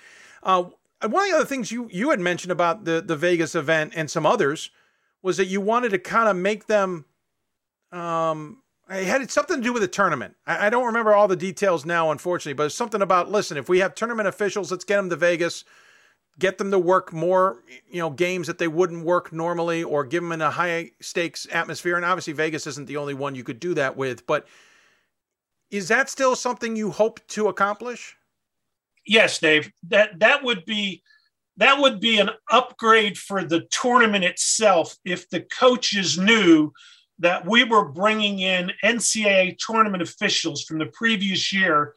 Uh, 0.42 0.64
one 1.02 1.24
of 1.24 1.30
the 1.30 1.36
other 1.36 1.44
things 1.44 1.70
you 1.70 1.88
you 1.92 2.10
had 2.10 2.20
mentioned 2.20 2.52
about 2.52 2.84
the 2.84 3.00
the 3.00 3.16
Vegas 3.16 3.54
event 3.54 3.92
and 3.96 4.10
some 4.10 4.26
others 4.26 4.70
was 5.22 5.36
that 5.36 5.46
you 5.46 5.60
wanted 5.60 5.90
to 5.90 5.98
kind 5.98 6.28
of 6.28 6.36
make 6.36 6.66
them. 6.66 7.04
Um, 7.92 8.62
it 8.88 9.04
had 9.04 9.28
something 9.30 9.56
to 9.56 9.62
do 9.62 9.72
with 9.72 9.82
the 9.82 9.88
tournament. 9.88 10.36
I, 10.46 10.66
I 10.66 10.70
don't 10.70 10.86
remember 10.86 11.12
all 11.12 11.28
the 11.28 11.36
details 11.36 11.84
now, 11.84 12.10
unfortunately, 12.10 12.54
but 12.54 12.66
it's 12.66 12.74
something 12.74 13.02
about 13.02 13.30
listen. 13.30 13.56
If 13.56 13.68
we 13.68 13.80
have 13.80 13.94
tournament 13.94 14.28
officials, 14.28 14.70
let's 14.70 14.84
get 14.84 14.96
them 14.96 15.10
to 15.10 15.16
Vegas, 15.16 15.64
get 16.38 16.58
them 16.58 16.70
to 16.70 16.78
work 16.78 17.12
more, 17.12 17.62
you 17.90 18.00
know, 18.00 18.10
games 18.10 18.46
that 18.46 18.58
they 18.58 18.68
wouldn't 18.68 19.04
work 19.04 19.32
normally, 19.32 19.82
or 19.82 20.04
give 20.04 20.22
them 20.22 20.32
in 20.32 20.40
a 20.40 20.50
high 20.50 20.92
stakes 21.00 21.46
atmosphere. 21.52 21.96
And 21.96 22.04
obviously, 22.04 22.32
Vegas 22.32 22.66
isn't 22.66 22.86
the 22.86 22.96
only 22.96 23.14
one 23.14 23.34
you 23.34 23.44
could 23.44 23.60
do 23.60 23.74
that 23.74 23.96
with, 23.96 24.26
but 24.26 24.46
is 25.70 25.88
that 25.88 26.08
still 26.08 26.36
something 26.36 26.76
you 26.76 26.90
hope 26.90 27.20
to 27.28 27.48
accomplish? 27.48 28.16
Yes, 29.06 29.38
Dave. 29.38 29.70
That 29.88 30.18
that 30.20 30.42
would 30.42 30.64
be 30.64 31.02
that 31.56 31.80
would 31.80 32.00
be 32.00 32.18
an 32.18 32.30
upgrade 32.50 33.16
for 33.16 33.42
the 33.42 33.62
tournament 33.70 34.24
itself 34.24 34.96
if 35.04 35.28
the 35.30 35.40
coaches 35.40 36.18
knew 36.18 36.72
that 37.18 37.46
we 37.46 37.64
were 37.64 37.88
bringing 37.88 38.40
in 38.40 38.72
NCAA 38.84 39.56
tournament 39.58 40.02
officials 40.02 40.64
from 40.64 40.78
the 40.78 40.86
previous 40.86 41.52
year 41.52 41.94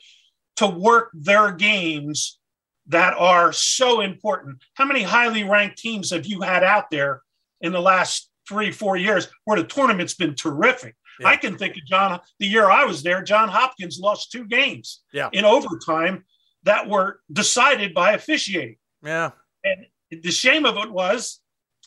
to 0.57 0.67
work 0.67 1.09
their 1.13 1.51
games 1.51 2.39
that 2.87 3.13
are 3.17 3.51
so 3.51 4.01
important. 4.01 4.61
How 4.75 4.85
many 4.85 5.03
highly 5.03 5.43
ranked 5.43 5.77
teams 5.77 6.11
have 6.11 6.25
you 6.25 6.41
had 6.41 6.63
out 6.63 6.89
there 6.89 7.21
in 7.61 7.71
the 7.73 7.81
last 7.81 8.29
three, 8.47 8.71
four 8.71 8.95
years 8.95 9.27
where 9.43 9.59
the 9.59 9.67
tournament's 9.67 10.13
been 10.13 10.35
terrific? 10.35 10.95
Yeah. 11.19 11.27
I 11.27 11.35
can 11.35 11.57
think 11.57 11.75
of 11.75 11.85
John, 11.85 12.19
the 12.39 12.47
year 12.47 12.69
I 12.69 12.85
was 12.85 13.03
there, 13.03 13.21
John 13.21 13.49
Hopkins 13.49 13.99
lost 13.99 14.31
two 14.31 14.45
games 14.45 15.03
yeah. 15.11 15.29
in 15.33 15.45
overtime 15.45 16.23
that 16.63 16.87
were 16.87 17.21
decided 17.31 17.93
by 17.93 18.13
officiating. 18.13 18.77
Yeah. 19.03 19.31
And 19.63 19.85
the 20.23 20.31
shame 20.31 20.65
of 20.65 20.77
it 20.77 20.91
was, 20.91 21.41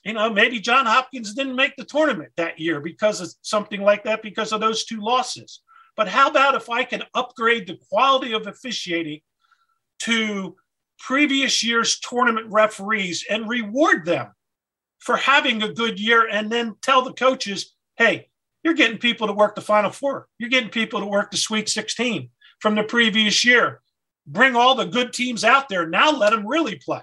you 0.04 0.12
know, 0.12 0.30
maybe 0.30 0.60
John 0.60 0.86
Hopkins 0.86 1.34
didn't 1.34 1.56
make 1.56 1.76
the 1.76 1.84
tournament 1.84 2.32
that 2.36 2.58
year 2.58 2.80
because 2.80 3.20
of 3.20 3.32
something 3.42 3.80
like 3.82 4.04
that, 4.04 4.22
because 4.22 4.52
of 4.52 4.60
those 4.60 4.84
two 4.84 5.00
losses. 5.00 5.62
But 5.96 6.08
how 6.08 6.30
about 6.30 6.54
if 6.54 6.70
I 6.70 6.84
can 6.84 7.04
upgrade 7.14 7.66
the 7.66 7.78
quality 7.88 8.32
of 8.32 8.46
officiating 8.46 9.20
to 10.00 10.56
previous 10.98 11.62
year's 11.62 11.98
tournament 12.00 12.46
referees 12.50 13.24
and 13.28 13.48
reward 13.48 14.04
them 14.04 14.32
for 14.98 15.16
having 15.16 15.62
a 15.62 15.72
good 15.72 16.00
year 16.00 16.28
and 16.28 16.50
then 16.50 16.76
tell 16.80 17.02
the 17.02 17.12
coaches, 17.12 17.74
hey, 17.96 18.28
you're 18.62 18.74
getting 18.74 18.98
people 18.98 19.26
to 19.26 19.32
work 19.32 19.54
the 19.54 19.60
Final 19.60 19.90
Four. 19.90 20.28
You're 20.38 20.50
getting 20.50 20.70
people 20.70 21.00
to 21.00 21.06
work 21.06 21.30
the 21.30 21.36
Sweet 21.36 21.68
16 21.68 22.30
from 22.60 22.74
the 22.74 22.84
previous 22.84 23.44
year. 23.44 23.80
Bring 24.26 24.54
all 24.54 24.74
the 24.74 24.84
good 24.84 25.12
teams 25.12 25.44
out 25.44 25.68
there. 25.68 25.86
Now 25.86 26.12
let 26.12 26.30
them 26.30 26.46
really 26.46 26.76
play, 26.76 27.00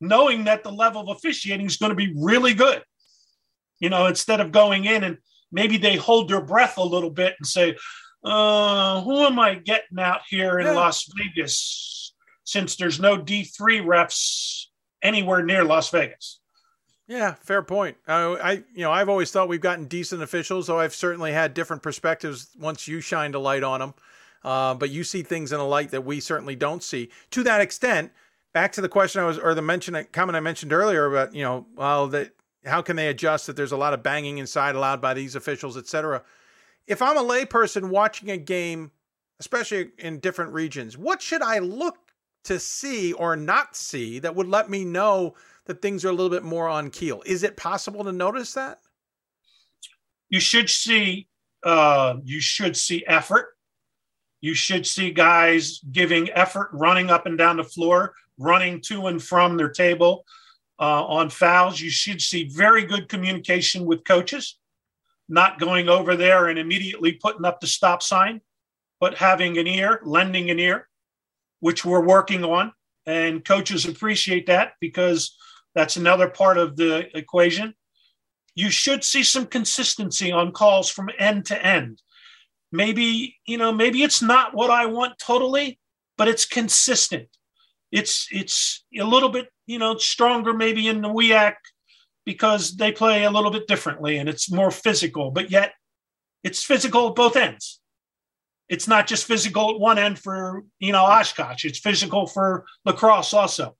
knowing 0.00 0.44
that 0.44 0.64
the 0.64 0.72
level 0.72 1.02
of 1.02 1.16
officiating 1.16 1.66
is 1.66 1.76
going 1.76 1.90
to 1.90 1.96
be 1.96 2.12
really 2.16 2.54
good. 2.54 2.82
You 3.78 3.88
know, 3.88 4.06
instead 4.06 4.40
of 4.40 4.52
going 4.52 4.84
in 4.84 5.04
and 5.04 5.18
maybe 5.52 5.76
they 5.76 5.96
hold 5.96 6.28
their 6.28 6.40
breath 6.40 6.76
a 6.76 6.82
little 6.82 7.10
bit 7.10 7.34
and 7.38 7.46
say, 7.46 7.76
uh, 8.24 9.02
who 9.02 9.18
am 9.18 9.38
I 9.38 9.54
getting 9.56 9.98
out 9.98 10.22
here 10.28 10.58
in 10.58 10.66
yeah. 10.66 10.72
Las 10.72 11.08
Vegas 11.16 12.14
since 12.44 12.76
there's 12.76 12.98
no 12.98 13.18
D3 13.18 13.84
refs 13.84 14.66
anywhere 15.02 15.44
near 15.44 15.62
Las 15.62 15.90
Vegas? 15.90 16.40
Yeah, 17.06 17.34
fair 17.34 17.62
point. 17.62 17.98
Uh, 18.08 18.36
I, 18.42 18.52
you 18.74 18.82
know, 18.82 18.90
I've 18.90 19.08
always 19.08 19.30
thought 19.30 19.48
we've 19.48 19.60
gotten 19.60 19.86
decent 19.86 20.22
officials, 20.22 20.66
though 20.66 20.78
I've 20.78 20.94
certainly 20.94 21.32
had 21.32 21.52
different 21.52 21.82
perspectives 21.82 22.48
once 22.58 22.88
you 22.88 23.00
shined 23.00 23.34
a 23.34 23.38
light 23.38 23.62
on 23.62 23.80
them. 23.80 23.94
Uh, 24.42 24.74
but 24.74 24.90
you 24.90 25.04
see 25.04 25.22
things 25.22 25.52
in 25.52 25.60
a 25.60 25.66
light 25.66 25.90
that 25.90 26.04
we 26.04 26.20
certainly 26.20 26.56
don't 26.56 26.82
see. 26.82 27.10
To 27.30 27.42
that 27.42 27.60
extent, 27.60 28.12
back 28.52 28.72
to 28.72 28.80
the 28.80 28.88
question 28.88 29.22
I 29.22 29.26
was, 29.26 29.38
or 29.38 29.54
the 29.54 29.62
mention 29.62 30.06
comment 30.12 30.36
I 30.36 30.40
mentioned 30.40 30.72
earlier 30.72 31.06
about, 31.06 31.34
you 31.34 31.42
know, 31.42 31.66
well, 31.76 32.08
that 32.08 32.32
how 32.64 32.82
can 32.82 32.96
they 32.96 33.08
adjust 33.08 33.46
that 33.46 33.56
there's 33.56 33.72
a 33.72 33.76
lot 33.76 33.94
of 33.94 34.02
banging 34.02 34.38
inside 34.38 34.74
allowed 34.74 35.00
by 35.00 35.14
these 35.14 35.34
officials, 35.34 35.76
etc. 35.76 36.22
If 36.86 37.00
I'm 37.00 37.16
a 37.16 37.22
layperson 37.22 37.88
watching 37.88 38.30
a 38.30 38.36
game, 38.36 38.90
especially 39.40 39.90
in 39.98 40.20
different 40.20 40.52
regions, 40.52 40.96
what 40.96 41.22
should 41.22 41.42
I 41.42 41.58
look 41.58 41.96
to 42.44 42.58
see 42.58 43.14
or 43.14 43.36
not 43.36 43.76
see 43.76 44.18
that 44.18 44.34
would 44.34 44.48
let 44.48 44.70
me 44.70 44.84
know? 44.84 45.34
That 45.66 45.80
things 45.80 46.04
are 46.04 46.08
a 46.08 46.12
little 46.12 46.30
bit 46.30 46.42
more 46.42 46.68
on 46.68 46.90
keel. 46.90 47.22
Is 47.26 47.42
it 47.42 47.56
possible 47.56 48.04
to 48.04 48.12
notice 48.12 48.52
that? 48.54 48.78
You 50.28 50.40
should 50.40 50.68
see 50.68 51.28
uh, 51.64 52.16
you 52.24 52.40
should 52.40 52.76
see 52.76 53.04
effort. 53.06 53.56
You 54.40 54.54
should 54.54 54.86
see 54.86 55.10
guys 55.10 55.80
giving 55.90 56.30
effort, 56.32 56.68
running 56.72 57.08
up 57.10 57.24
and 57.24 57.38
down 57.38 57.56
the 57.56 57.64
floor, 57.64 58.14
running 58.38 58.82
to 58.82 59.06
and 59.06 59.22
from 59.22 59.56
their 59.56 59.70
table 59.70 60.26
uh, 60.78 61.04
on 61.06 61.30
fouls. 61.30 61.80
You 61.80 61.88
should 61.88 62.20
see 62.20 62.48
very 62.48 62.84
good 62.84 63.08
communication 63.08 63.86
with 63.86 64.04
coaches, 64.04 64.58
not 65.28 65.58
going 65.58 65.88
over 65.88 66.16
there 66.16 66.48
and 66.48 66.58
immediately 66.58 67.12
putting 67.12 67.46
up 67.46 67.60
the 67.60 67.66
stop 67.66 68.02
sign, 68.02 68.42
but 69.00 69.14
having 69.14 69.56
an 69.56 69.66
ear, 69.66 70.00
lending 70.04 70.50
an 70.50 70.58
ear, 70.58 70.88
which 71.60 71.84
we're 71.84 72.04
working 72.04 72.44
on. 72.44 72.72
And 73.06 73.44
coaches 73.44 73.86
appreciate 73.86 74.46
that 74.46 74.72
because 74.80 75.36
that's 75.74 75.96
another 75.96 76.28
part 76.28 76.58
of 76.58 76.76
the 76.76 77.16
equation. 77.16 77.74
You 78.54 78.70
should 78.70 79.02
see 79.02 79.22
some 79.22 79.46
consistency 79.46 80.30
on 80.30 80.52
calls 80.52 80.88
from 80.88 81.10
end 81.18 81.46
to 81.46 81.66
end. 81.66 82.00
Maybe, 82.70 83.36
you 83.46 83.58
know, 83.58 83.72
maybe 83.72 84.02
it's 84.02 84.22
not 84.22 84.54
what 84.54 84.70
I 84.70 84.86
want 84.86 85.18
totally, 85.18 85.78
but 86.16 86.28
it's 86.28 86.44
consistent. 86.44 87.28
It's 87.90 88.28
it's 88.30 88.84
a 88.98 89.04
little 89.04 89.28
bit, 89.28 89.48
you 89.66 89.78
know, 89.78 89.96
stronger 89.96 90.52
maybe 90.52 90.88
in 90.88 91.00
the 91.00 91.08
WIAC 91.08 91.54
because 92.24 92.76
they 92.76 92.90
play 92.92 93.24
a 93.24 93.30
little 93.30 93.50
bit 93.50 93.68
differently 93.68 94.18
and 94.18 94.28
it's 94.28 94.50
more 94.50 94.70
physical, 94.70 95.30
but 95.30 95.50
yet 95.50 95.72
it's 96.42 96.62
physical 96.62 97.08
at 97.08 97.14
both 97.14 97.36
ends. 97.36 97.80
It's 98.68 98.88
not 98.88 99.06
just 99.06 99.26
physical 99.26 99.70
at 99.70 99.80
one 99.80 99.98
end 99.98 100.18
for, 100.18 100.64
you 100.78 100.92
know, 100.92 101.04
Oshkosh. 101.04 101.64
It's 101.64 101.78
physical 101.78 102.26
for 102.26 102.64
La 102.84 102.92
Crosse 102.92 103.34
also. 103.34 103.76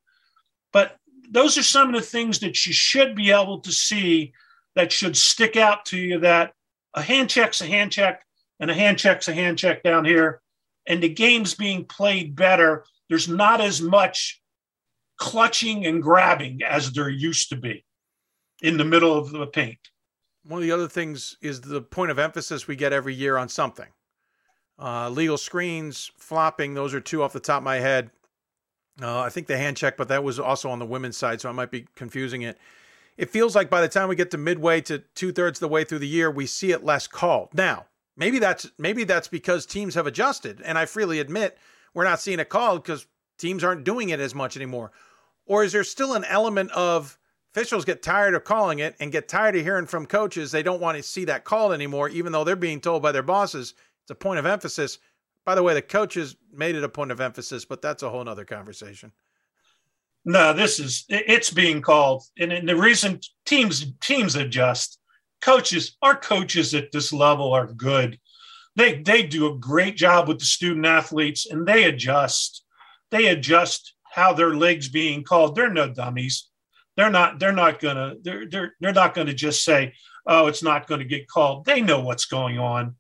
But 0.73 0.97
those 1.31 1.59
are 1.59 1.63
some 1.63 1.95
of 1.95 2.01
the 2.01 2.07
things 2.07 2.39
that 2.41 2.67
you 2.67 2.73
should 2.73 3.15
be 3.15 3.31
able 3.31 3.61
to 3.61 3.73
see 3.73 4.33
that 4.77 4.93
should 4.93 5.17
stick 5.17 5.57
out 5.57 5.85
to 5.87 5.99
you 5.99 6.19
that 6.21 6.53
a 6.95 7.03
hand 7.03 7.29
check's 7.31 7.61
a 7.61 7.67
hand 7.67 7.93
check 7.93 8.25
and 8.61 8.71
a 8.71 8.75
hand 8.75 8.99
check's 8.99 9.29
a 9.29 9.35
hand 9.35 9.59
check 9.59 9.83
down 9.83 10.05
here 10.05 10.41
and 10.87 11.03
the 11.03 11.09
game's 11.09 11.55
being 11.55 11.85
played 11.85 12.35
better 12.37 12.85
there's 13.09 13.29
not 13.29 13.61
as 13.61 13.81
much 13.81 14.41
clutching 15.17 15.87
and 15.87 16.03
grabbing 16.03 16.61
as 16.63 16.93
there 16.93 17.09
used 17.09 17.49
to 17.51 17.57
be 17.57 17.85
in 18.63 18.77
the 18.77 18.85
middle 18.85 19.17
of 19.17 19.31
the 19.31 19.47
paint. 19.47 19.79
One 20.47 20.59
of 20.59 20.63
the 20.63 20.73
other 20.73 20.89
things 20.89 21.37
is 21.41 21.61
the 21.61 21.81
point 21.81 22.11
of 22.11 22.19
emphasis 22.19 22.67
we 22.67 22.77
get 22.77 22.93
every 22.93 23.15
year 23.15 23.37
on 23.37 23.49
something. 23.49 23.89
Uh, 24.79 25.09
legal 25.09 25.39
screens, 25.39 26.11
flopping, 26.19 26.75
those 26.75 26.93
are 26.93 27.01
two 27.01 27.23
off 27.23 27.33
the 27.33 27.41
top 27.41 27.59
of 27.59 27.65
my 27.65 27.77
head. 27.77 28.11
Uh, 29.01 29.21
I 29.21 29.29
think 29.29 29.47
the 29.47 29.57
hand 29.57 29.77
check, 29.77 29.97
but 29.97 30.09
that 30.09 30.23
was 30.23 30.39
also 30.39 30.71
on 30.71 30.79
the 30.79 30.87
women's 30.87 31.17
side, 31.17 31.41
so 31.41 31.49
I 31.49 31.53
might 31.53 31.71
be 31.71 31.87
confusing 31.97 32.43
it. 32.43 32.59
It 33.17 33.31
feels 33.31 33.55
like 33.55 33.71
by 33.71 33.81
the 33.81 33.89
time 33.89 34.09
we 34.09 34.17
get 34.17 34.31
to 34.33 34.39
midway 34.39 34.81
to 34.83 35.01
two 35.15 35.33
thirds 35.33 35.59
of 35.59 35.61
the 35.61 35.73
way 35.73 35.85
through 35.85 36.01
the 36.01 36.09
year, 36.09 36.31
we 36.31 36.47
see 36.47 36.73
it 36.73 36.85
less 36.85 37.07
called. 37.07 37.49
Now, 37.55 37.87
maybe 38.17 38.39
that's 38.39 38.71
maybe 38.79 39.05
that's 39.05 39.29
because 39.29 39.67
teams 39.67 39.95
have 39.95 40.07
adjusted, 40.07 40.61
and 40.63 40.79
I 40.79 40.87
freely 40.87 41.21
admit 41.21 41.59
we're 41.93 42.05
not 42.05 42.21
seeing 42.21 42.41
it 42.41 42.49
called 42.49 42.83
because 42.83 43.07
teams 43.39 43.65
aren't 43.65 43.85
doing 43.85 44.09
it 44.11 44.21
as 44.21 44.35
much 44.35 44.57
anymore. 44.57 44.93
Or 45.47 45.65
is 45.65 45.73
there 45.73 45.85
still 45.85 46.15
an 46.15 46.25
element 46.25 46.71
of 46.73 47.19
officials 47.53 47.85
get 47.85 48.03
tired 48.03 48.35
of 48.35 48.45
calling 48.45 48.81
it 48.81 48.97
and 48.99 49.13
get 49.13 49.29
tired 49.29 49.55
of 49.55 49.63
hearing 49.63 49.87
from 49.87 50.07
coaches 50.07 50.51
they 50.51 50.63
don't 50.63 50.81
want 50.81 50.97
to 50.97 51.03
see 51.03 51.25
that 51.27 51.45
called 51.45 51.73
anymore, 51.73 52.09
even 52.09 52.33
though 52.33 52.45
they're 52.45 52.57
being 52.57 52.81
told 52.81 53.03
by 53.03 53.13
their 53.13 53.23
bosses 53.23 53.75
it's 54.03 54.11
a 54.11 54.15
point 54.15 54.39
of 54.39 54.47
emphasis. 54.47 54.99
By 55.45 55.55
the 55.55 55.63
way, 55.63 55.75
the 55.75 55.83
coaches 55.83 56.37
made 56.53 56.75
it 56.75 56.85
a 56.85 56.89
point 56.89 57.11
of 57.11 57.21
emphasis, 57.21 57.65
but 57.65 57.83
that's 57.83 58.03
a 58.03 58.11
whole 58.11 58.27
other 58.29 58.45
conversation. 58.45 59.13
No, 60.25 60.55
this 60.55 60.81
is 60.81 61.05
it's 61.09 61.51
being 61.51 61.83
called, 61.83 62.23
and, 62.39 62.67
the 62.67 62.77
reason 62.77 63.21
teams 63.45 63.93
teams 64.01 64.37
adjust. 64.37 64.99
Coaches, 65.43 65.99
our 66.01 66.17
coaches 66.17 66.73
at 66.73 66.91
this 66.93 67.13
level 67.13 67.53
are 67.53 67.67
good. 67.67 68.19
They 68.77 69.03
they 69.03 69.23
do 69.23 69.53
a 69.53 69.59
great 69.59 69.97
job 69.97 70.27
with 70.29 70.39
the 70.39 70.47
student 70.47 70.87
athletes, 70.87 71.47
and 71.47 71.67
they 71.67 71.85
adjust. 71.85 72.65
They 73.11 73.27
adjust 73.27 73.95
how 74.11 74.33
their 74.33 74.55
legs 74.55 74.89
being 74.89 75.25
called. 75.25 75.55
They're 75.55 75.71
no 75.71 75.91
dummies. 75.91 76.49
They're 76.97 77.11
not. 77.11 77.39
They're 77.39 77.53
not 77.53 77.81
gonna. 77.81 78.15
They're 78.23 78.47
they're 78.49 78.75
they're 78.81 78.93
not 78.95 79.15
gonna 79.15 79.35
just 79.35 79.63
say, 79.63 79.93
"Oh, 80.27 80.47
it's 80.47 80.63
not 80.63 80.87
going 80.87 81.01
to 81.01 81.05
get 81.05 81.29
called." 81.29 81.67
They 81.67 81.83
know 81.83 82.01
what's 82.01 82.25
going 82.25 82.59
on. 82.59 82.97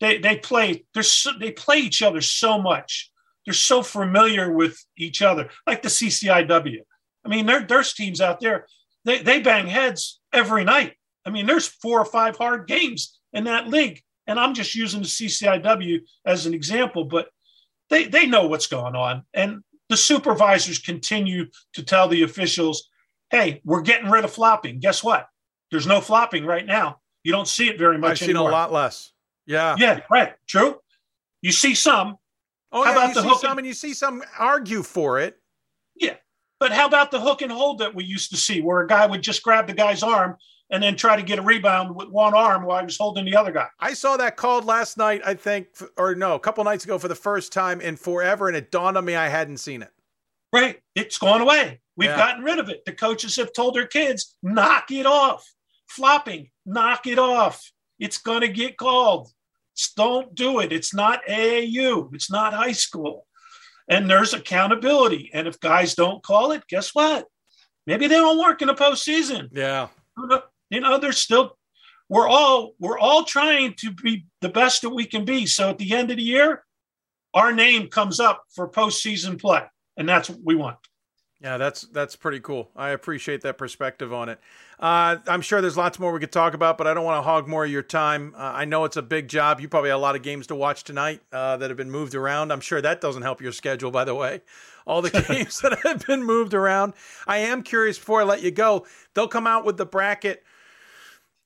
They 0.00 0.18
they 0.18 0.36
play. 0.36 0.84
They're 0.94 1.02
so, 1.02 1.32
they 1.38 1.52
play 1.52 1.78
each 1.78 2.02
other 2.02 2.20
so 2.20 2.60
much 2.60 3.10
they're 3.46 3.54
so 3.54 3.82
familiar 3.82 4.52
with 4.52 4.84
each 4.98 5.22
other, 5.22 5.48
like 5.66 5.80
the 5.80 5.88
CCIW. 5.88 6.78
I 7.24 7.28
mean, 7.28 7.46
there, 7.46 7.64
there's 7.64 7.94
teams 7.94 8.20
out 8.20 8.40
there, 8.40 8.66
they, 9.04 9.22
they 9.22 9.40
bang 9.40 9.68
heads 9.68 10.20
every 10.32 10.64
night. 10.64 10.94
I 11.24 11.30
mean, 11.30 11.46
there's 11.46 11.68
four 11.68 12.00
or 12.00 12.04
five 12.04 12.36
hard 12.36 12.66
games 12.66 13.18
in 13.32 13.44
that 13.44 13.68
league. 13.68 14.02
And 14.26 14.40
I'm 14.40 14.54
just 14.54 14.74
using 14.74 15.00
the 15.00 15.06
CCIW 15.06 16.00
as 16.26 16.46
an 16.46 16.54
example, 16.54 17.04
but 17.04 17.28
they, 17.88 18.04
they 18.04 18.26
know 18.26 18.48
what's 18.48 18.66
going 18.66 18.96
on. 18.96 19.22
And 19.32 19.62
the 19.88 19.96
supervisors 19.96 20.80
continue 20.80 21.46
to 21.74 21.84
tell 21.84 22.08
the 22.08 22.24
officials, 22.24 22.88
hey, 23.30 23.60
we're 23.64 23.82
getting 23.82 24.10
rid 24.10 24.24
of 24.24 24.32
flopping. 24.32 24.80
Guess 24.80 25.04
what? 25.04 25.28
There's 25.70 25.86
no 25.86 26.00
flopping 26.00 26.44
right 26.44 26.66
now. 26.66 26.98
You 27.22 27.30
don't 27.30 27.46
see 27.46 27.68
it 27.68 27.78
very 27.78 27.98
much 27.98 28.22
I've 28.22 28.26
seen 28.26 28.36
a 28.36 28.42
lot 28.42 28.72
less. 28.72 29.12
Yeah. 29.46 29.76
Yeah, 29.78 30.00
right. 30.10 30.34
True. 30.46 30.80
You 31.42 31.52
see 31.52 31.74
some, 31.74 32.16
Oh, 32.72 32.82
How 32.82 32.90
yeah, 32.90 32.96
about 32.96 33.08
you 33.08 33.14
the 33.14 33.22
see 33.22 33.28
hook 33.28 33.40
some 33.40 33.50
and- 33.52 33.58
and 33.60 33.66
you 33.68 33.74
see 33.74 33.94
some 33.94 34.22
argue 34.38 34.82
for 34.82 35.20
it. 35.20 35.38
Yeah. 35.94 36.16
But 36.58 36.72
how 36.72 36.86
about 36.86 37.10
the 37.10 37.20
hook 37.20 37.42
and 37.42 37.52
hold 37.52 37.78
that 37.78 37.94
we 37.94 38.04
used 38.04 38.30
to 38.30 38.36
see 38.36 38.60
where 38.60 38.80
a 38.80 38.86
guy 38.88 39.06
would 39.06 39.22
just 39.22 39.42
grab 39.42 39.66
the 39.66 39.72
guy's 39.72 40.02
arm 40.02 40.36
and 40.70 40.82
then 40.82 40.96
try 40.96 41.14
to 41.14 41.22
get 41.22 41.38
a 41.38 41.42
rebound 41.42 41.94
with 41.94 42.08
one 42.08 42.34
arm 42.34 42.64
while 42.64 42.80
he 42.80 42.84
was 42.84 42.98
holding 42.98 43.24
the 43.24 43.36
other 43.36 43.52
guy? 43.52 43.68
I 43.78 43.92
saw 43.94 44.16
that 44.16 44.36
called 44.36 44.64
last 44.64 44.96
night, 44.98 45.22
I 45.24 45.34
think, 45.34 45.68
or 45.96 46.14
no, 46.16 46.34
a 46.34 46.40
couple 46.40 46.64
nights 46.64 46.84
ago 46.84 46.98
for 46.98 47.08
the 47.08 47.14
first 47.14 47.52
time 47.52 47.80
in 47.80 47.96
forever, 47.96 48.48
and 48.48 48.56
it 48.56 48.72
dawned 48.72 48.96
on 48.98 49.04
me 49.04 49.14
I 49.14 49.28
hadn't 49.28 49.58
seen 49.58 49.80
it. 49.82 49.92
Right. 50.52 50.80
It's 50.96 51.18
gone 51.18 51.40
away. 51.40 51.80
We've 51.96 52.10
Yeah. 52.10 52.16
gotten 52.16 52.42
rid 52.42 52.58
of 52.58 52.68
it. 52.68 52.84
The 52.84 52.92
coaches 52.92 53.36
have 53.36 53.52
told 53.52 53.74
their 53.76 53.86
kids, 53.86 54.36
knock 54.42 54.90
it 54.90 55.06
off. 55.06 55.48
Flopping, 55.88 56.50
knock 56.66 57.06
it 57.06 57.18
off. 57.18 57.62
It's 58.00 58.18
going 58.18 58.40
to 58.40 58.48
get 58.48 58.76
called. 58.76 59.28
Don't 59.96 60.34
do 60.34 60.60
it. 60.60 60.72
It's 60.72 60.94
not 60.94 61.24
AAU, 61.26 62.14
it's 62.14 62.30
not 62.30 62.54
high 62.54 62.72
school. 62.72 63.26
And 63.88 64.10
there's 64.10 64.34
accountability. 64.34 65.30
And 65.32 65.46
if 65.46 65.60
guys 65.60 65.94
don't 65.94 66.22
call 66.22 66.50
it, 66.52 66.66
guess 66.66 66.94
what? 66.94 67.26
Maybe 67.86 68.08
they 68.08 68.16
don't 68.16 68.40
work 68.40 68.62
in 68.62 68.68
the 68.68 68.74
postseason. 68.74 69.48
Yeah. 69.52 69.88
You 70.70 70.80
know, 70.80 70.98
there's 70.98 71.18
still 71.18 71.56
we're 72.08 72.28
all 72.28 72.72
we're 72.78 72.98
all 72.98 73.24
trying 73.24 73.74
to 73.74 73.92
be 73.92 74.26
the 74.40 74.48
best 74.48 74.82
that 74.82 74.90
we 74.90 75.04
can 75.04 75.24
be. 75.24 75.46
So 75.46 75.70
at 75.70 75.78
the 75.78 75.94
end 75.94 76.10
of 76.10 76.16
the 76.16 76.22
year, 76.22 76.64
our 77.34 77.52
name 77.52 77.88
comes 77.88 78.20
up 78.20 78.44
for 78.54 78.68
postseason 78.68 79.40
play, 79.40 79.62
and 79.96 80.08
that's 80.08 80.30
what 80.30 80.40
we 80.42 80.54
want. 80.54 80.78
Yeah, 81.40 81.58
that's 81.58 81.82
that's 81.82 82.16
pretty 82.16 82.40
cool. 82.40 82.70
I 82.76 82.90
appreciate 82.90 83.42
that 83.42 83.58
perspective 83.58 84.12
on 84.12 84.28
it. 84.28 84.40
Uh, 84.78 85.16
I'm 85.26 85.40
sure 85.40 85.60
there's 85.60 85.76
lots 85.76 85.98
more 85.98 86.12
we 86.12 86.20
could 86.20 86.32
talk 86.32 86.52
about, 86.52 86.76
but 86.76 86.86
I 86.86 86.92
don't 86.92 87.04
want 87.04 87.18
to 87.18 87.22
hog 87.22 87.48
more 87.48 87.64
of 87.64 87.70
your 87.70 87.82
time. 87.82 88.34
Uh, 88.36 88.52
I 88.54 88.66
know 88.66 88.84
it's 88.84 88.96
a 88.96 89.02
big 89.02 89.28
job. 89.28 89.60
You 89.60 89.68
probably 89.68 89.90
have 89.90 89.98
a 89.98 90.02
lot 90.02 90.16
of 90.16 90.22
games 90.22 90.46
to 90.48 90.54
watch 90.54 90.84
tonight 90.84 91.22
uh, 91.32 91.56
that 91.56 91.70
have 91.70 91.76
been 91.76 91.90
moved 91.90 92.14
around. 92.14 92.52
I'm 92.52 92.60
sure 92.60 92.82
that 92.82 93.00
doesn't 93.00 93.22
help 93.22 93.40
your 93.40 93.52
schedule, 93.52 93.90
by 93.90 94.04
the 94.04 94.14
way. 94.14 94.42
All 94.86 95.00
the 95.00 95.10
games 95.28 95.60
that 95.60 95.78
have 95.82 96.06
been 96.06 96.22
moved 96.22 96.52
around. 96.52 96.92
I 97.26 97.38
am 97.38 97.62
curious 97.62 97.98
before 97.98 98.20
I 98.20 98.24
let 98.24 98.42
you 98.42 98.50
go. 98.50 98.86
They'll 99.14 99.28
come 99.28 99.46
out 99.46 99.64
with 99.64 99.78
the 99.78 99.86
bracket. 99.86 100.44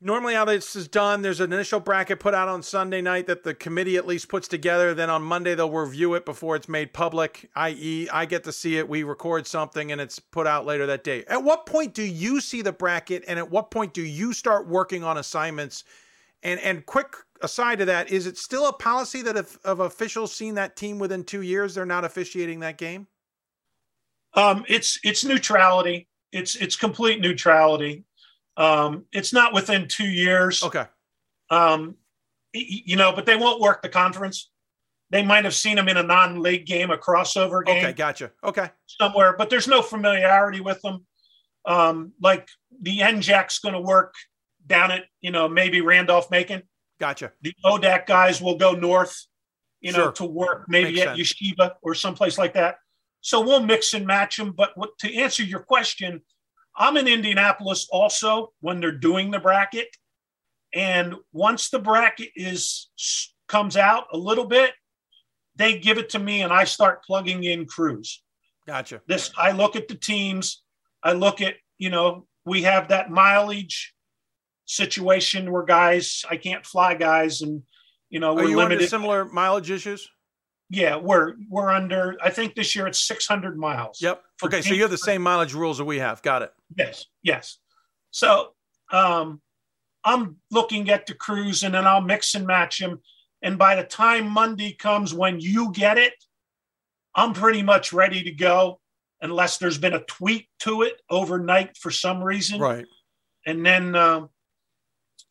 Normally, 0.02 0.32
how 0.32 0.46
this 0.46 0.74
is 0.76 0.88
done, 0.88 1.20
there's 1.20 1.40
an 1.40 1.52
initial 1.52 1.78
bracket 1.78 2.20
put 2.20 2.32
out 2.32 2.48
on 2.48 2.62
Sunday 2.62 3.02
night 3.02 3.26
that 3.26 3.44
the 3.44 3.52
committee 3.52 3.98
at 3.98 4.06
least 4.06 4.30
puts 4.30 4.48
together. 4.48 4.94
Then 4.94 5.10
on 5.10 5.22
Monday, 5.22 5.54
they'll 5.54 5.70
review 5.70 6.14
it 6.14 6.24
before 6.24 6.56
it's 6.56 6.70
made 6.70 6.94
public, 6.94 7.50
i.e., 7.54 8.08
I 8.10 8.24
get 8.24 8.44
to 8.44 8.52
see 8.52 8.78
it. 8.78 8.88
We 8.88 9.02
record 9.02 9.46
something 9.46 9.92
and 9.92 10.00
it's 10.00 10.18
put 10.18 10.46
out 10.46 10.64
later 10.64 10.86
that 10.86 11.04
day. 11.04 11.24
At 11.28 11.44
what 11.44 11.66
point 11.66 11.92
do 11.92 12.02
you 12.02 12.40
see 12.40 12.62
the 12.62 12.72
bracket? 12.72 13.24
And 13.28 13.38
at 13.38 13.50
what 13.50 13.70
point 13.70 13.92
do 13.92 14.00
you 14.00 14.32
start 14.32 14.66
working 14.66 15.04
on 15.04 15.18
assignments? 15.18 15.84
And, 16.42 16.58
and 16.60 16.86
quick 16.86 17.14
aside 17.42 17.78
to 17.80 17.84
that, 17.84 18.10
is 18.10 18.26
it 18.26 18.38
still 18.38 18.68
a 18.68 18.72
policy 18.72 19.20
that 19.20 19.36
if 19.36 19.58
of 19.66 19.80
officials 19.80 20.34
seen 20.34 20.54
that 20.54 20.76
team 20.76 20.98
within 20.98 21.24
two 21.24 21.42
years, 21.42 21.74
they're 21.74 21.84
not 21.84 22.06
officiating 22.06 22.60
that 22.60 22.78
game? 22.78 23.06
Um, 24.34 24.64
it's 24.68 24.98
it's 25.02 25.24
neutrality. 25.24 26.08
It's 26.32 26.54
it's 26.56 26.76
complete 26.76 27.20
neutrality. 27.20 28.04
Um, 28.56 29.04
it's 29.12 29.32
not 29.32 29.52
within 29.54 29.88
two 29.88 30.06
years. 30.06 30.62
Okay. 30.62 30.84
Um, 31.50 31.96
you 32.52 32.96
know, 32.96 33.12
but 33.12 33.26
they 33.26 33.36
won't 33.36 33.60
work 33.60 33.82
the 33.82 33.88
conference. 33.88 34.50
They 35.10 35.22
might 35.24 35.44
have 35.44 35.54
seen 35.54 35.76
them 35.76 35.88
in 35.88 35.96
a 35.96 36.02
non-league 36.02 36.66
game, 36.66 36.90
a 36.90 36.96
crossover 36.96 37.64
game. 37.64 37.84
Okay, 37.84 37.92
gotcha. 37.92 38.30
Okay. 38.44 38.70
somewhere, 38.86 39.34
but 39.36 39.50
there's 39.50 39.66
no 39.66 39.82
familiarity 39.82 40.60
with 40.60 40.80
them. 40.82 41.06
Um, 41.64 42.12
like 42.20 42.48
the 42.80 42.98
NJAC's 43.00 43.58
going 43.58 43.74
to 43.74 43.80
work 43.80 44.14
down 44.66 44.90
at, 44.92 45.04
you 45.20 45.30
know, 45.30 45.48
maybe 45.48 45.80
Randolph 45.80 46.30
Macon. 46.30 46.62
Gotcha. 47.00 47.32
The 47.42 47.52
ODAC 47.64 48.06
guys 48.06 48.40
will 48.40 48.56
go 48.56 48.72
north, 48.72 49.26
you 49.80 49.92
know, 49.92 49.98
Sure. 50.04 50.12
to 50.12 50.24
work 50.24 50.66
maybe 50.68 50.92
Makes 50.94 51.00
at 51.06 51.16
sense. 51.16 51.34
Yeshiva 51.34 51.72
or 51.82 51.94
someplace 51.94 52.38
like 52.38 52.54
that. 52.54 52.76
So 53.20 53.40
we'll 53.40 53.60
mix 53.62 53.92
and 53.94 54.06
match 54.06 54.36
them. 54.36 54.52
But 54.52 54.70
what, 54.76 54.96
to 54.98 55.14
answer 55.14 55.42
your 55.42 55.60
question, 55.60 56.22
I'm 56.80 56.96
in 56.96 57.06
Indianapolis 57.06 57.86
also 57.92 58.52
when 58.60 58.80
they're 58.80 58.90
doing 58.90 59.30
the 59.30 59.38
bracket. 59.38 59.88
And 60.74 61.14
once 61.32 61.70
the 61.70 61.78
bracket 61.78 62.30
is 62.34 62.90
comes 63.46 63.76
out 63.76 64.06
a 64.12 64.16
little 64.16 64.46
bit, 64.46 64.72
they 65.56 65.78
give 65.78 65.98
it 65.98 66.08
to 66.10 66.18
me 66.18 66.42
and 66.42 66.52
I 66.52 66.64
start 66.64 67.04
plugging 67.04 67.44
in 67.44 67.66
crews 67.66 68.22
Gotcha. 68.66 69.02
this 69.08 69.30
i 69.36 69.50
look 69.52 69.74
at 69.76 69.88
the 69.88 69.94
teams 69.94 70.62
i 71.02 71.12
look 71.12 71.40
at 71.40 71.54
you 71.78 71.90
know 71.90 72.26
we 72.44 72.62
have 72.62 72.88
that 72.88 73.10
mileage 73.10 73.92
situation 74.66 75.50
where 75.50 75.64
guys 75.64 76.24
i 76.30 76.36
can't 76.36 76.64
fly 76.64 76.94
guys 76.94 77.42
and 77.42 77.62
you 78.10 78.20
know 78.20 78.32
Are 78.32 78.44
we're 78.44 78.50
you 78.50 78.56
limited 78.56 78.88
similar 78.88 79.24
mileage 79.24 79.70
issues? 79.70 80.08
Yeah 80.70 80.96
we're 80.96 81.34
we're 81.48 81.70
under 81.70 82.16
i 82.22 82.30
think 82.30 82.54
this 82.54 82.74
year 82.76 82.86
it's 82.86 83.00
600 83.00 83.58
miles 83.58 84.00
Yep. 84.00 84.22
Okay, 84.42 84.62
so 84.62 84.72
you 84.72 84.82
have 84.82 84.90
the 84.90 84.96
same 84.98 85.20
mileage 85.20 85.52
rules 85.52 85.76
that 85.78 85.84
we 85.84 85.98
have. 85.98 86.22
Got 86.22 86.42
it. 86.42 86.52
yes 86.78 87.06
yes 87.22 87.58
so 88.10 88.52
um 88.92 89.40
i'm 90.04 90.36
looking 90.50 90.88
at 90.90 91.06
the 91.06 91.14
crews 91.14 91.62
and 91.64 91.74
then 91.74 91.86
i'll 91.86 92.00
mix 92.00 92.34
and 92.34 92.46
match 92.46 92.78
them 92.78 93.00
and 93.42 93.58
by 93.58 93.74
the 93.74 93.84
time 93.84 94.28
monday 94.30 94.72
comes 94.72 95.12
when 95.12 95.38
you 95.40 95.70
get 95.72 95.98
it 95.98 96.14
i'm 97.14 97.32
pretty 97.34 97.62
much 97.62 97.92
ready 97.92 98.22
to 98.22 98.30
go 98.32 98.80
unless 99.20 99.58
there's 99.58 99.76
been 99.78 99.92
a 99.94 100.04
tweak 100.04 100.48
to 100.60 100.82
it 100.82 101.02
overnight 101.10 101.76
for 101.76 101.90
some 101.90 102.22
reason 102.22 102.58
Right. 102.60 102.86
and 103.46 103.64
then 103.66 103.94
um, 103.94 104.30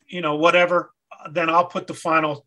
you 0.06 0.20
know 0.20 0.36
whatever 0.36 0.92
then 1.32 1.50
i'll 1.50 1.66
put 1.66 1.86
the 1.86 1.94
final 1.94 2.46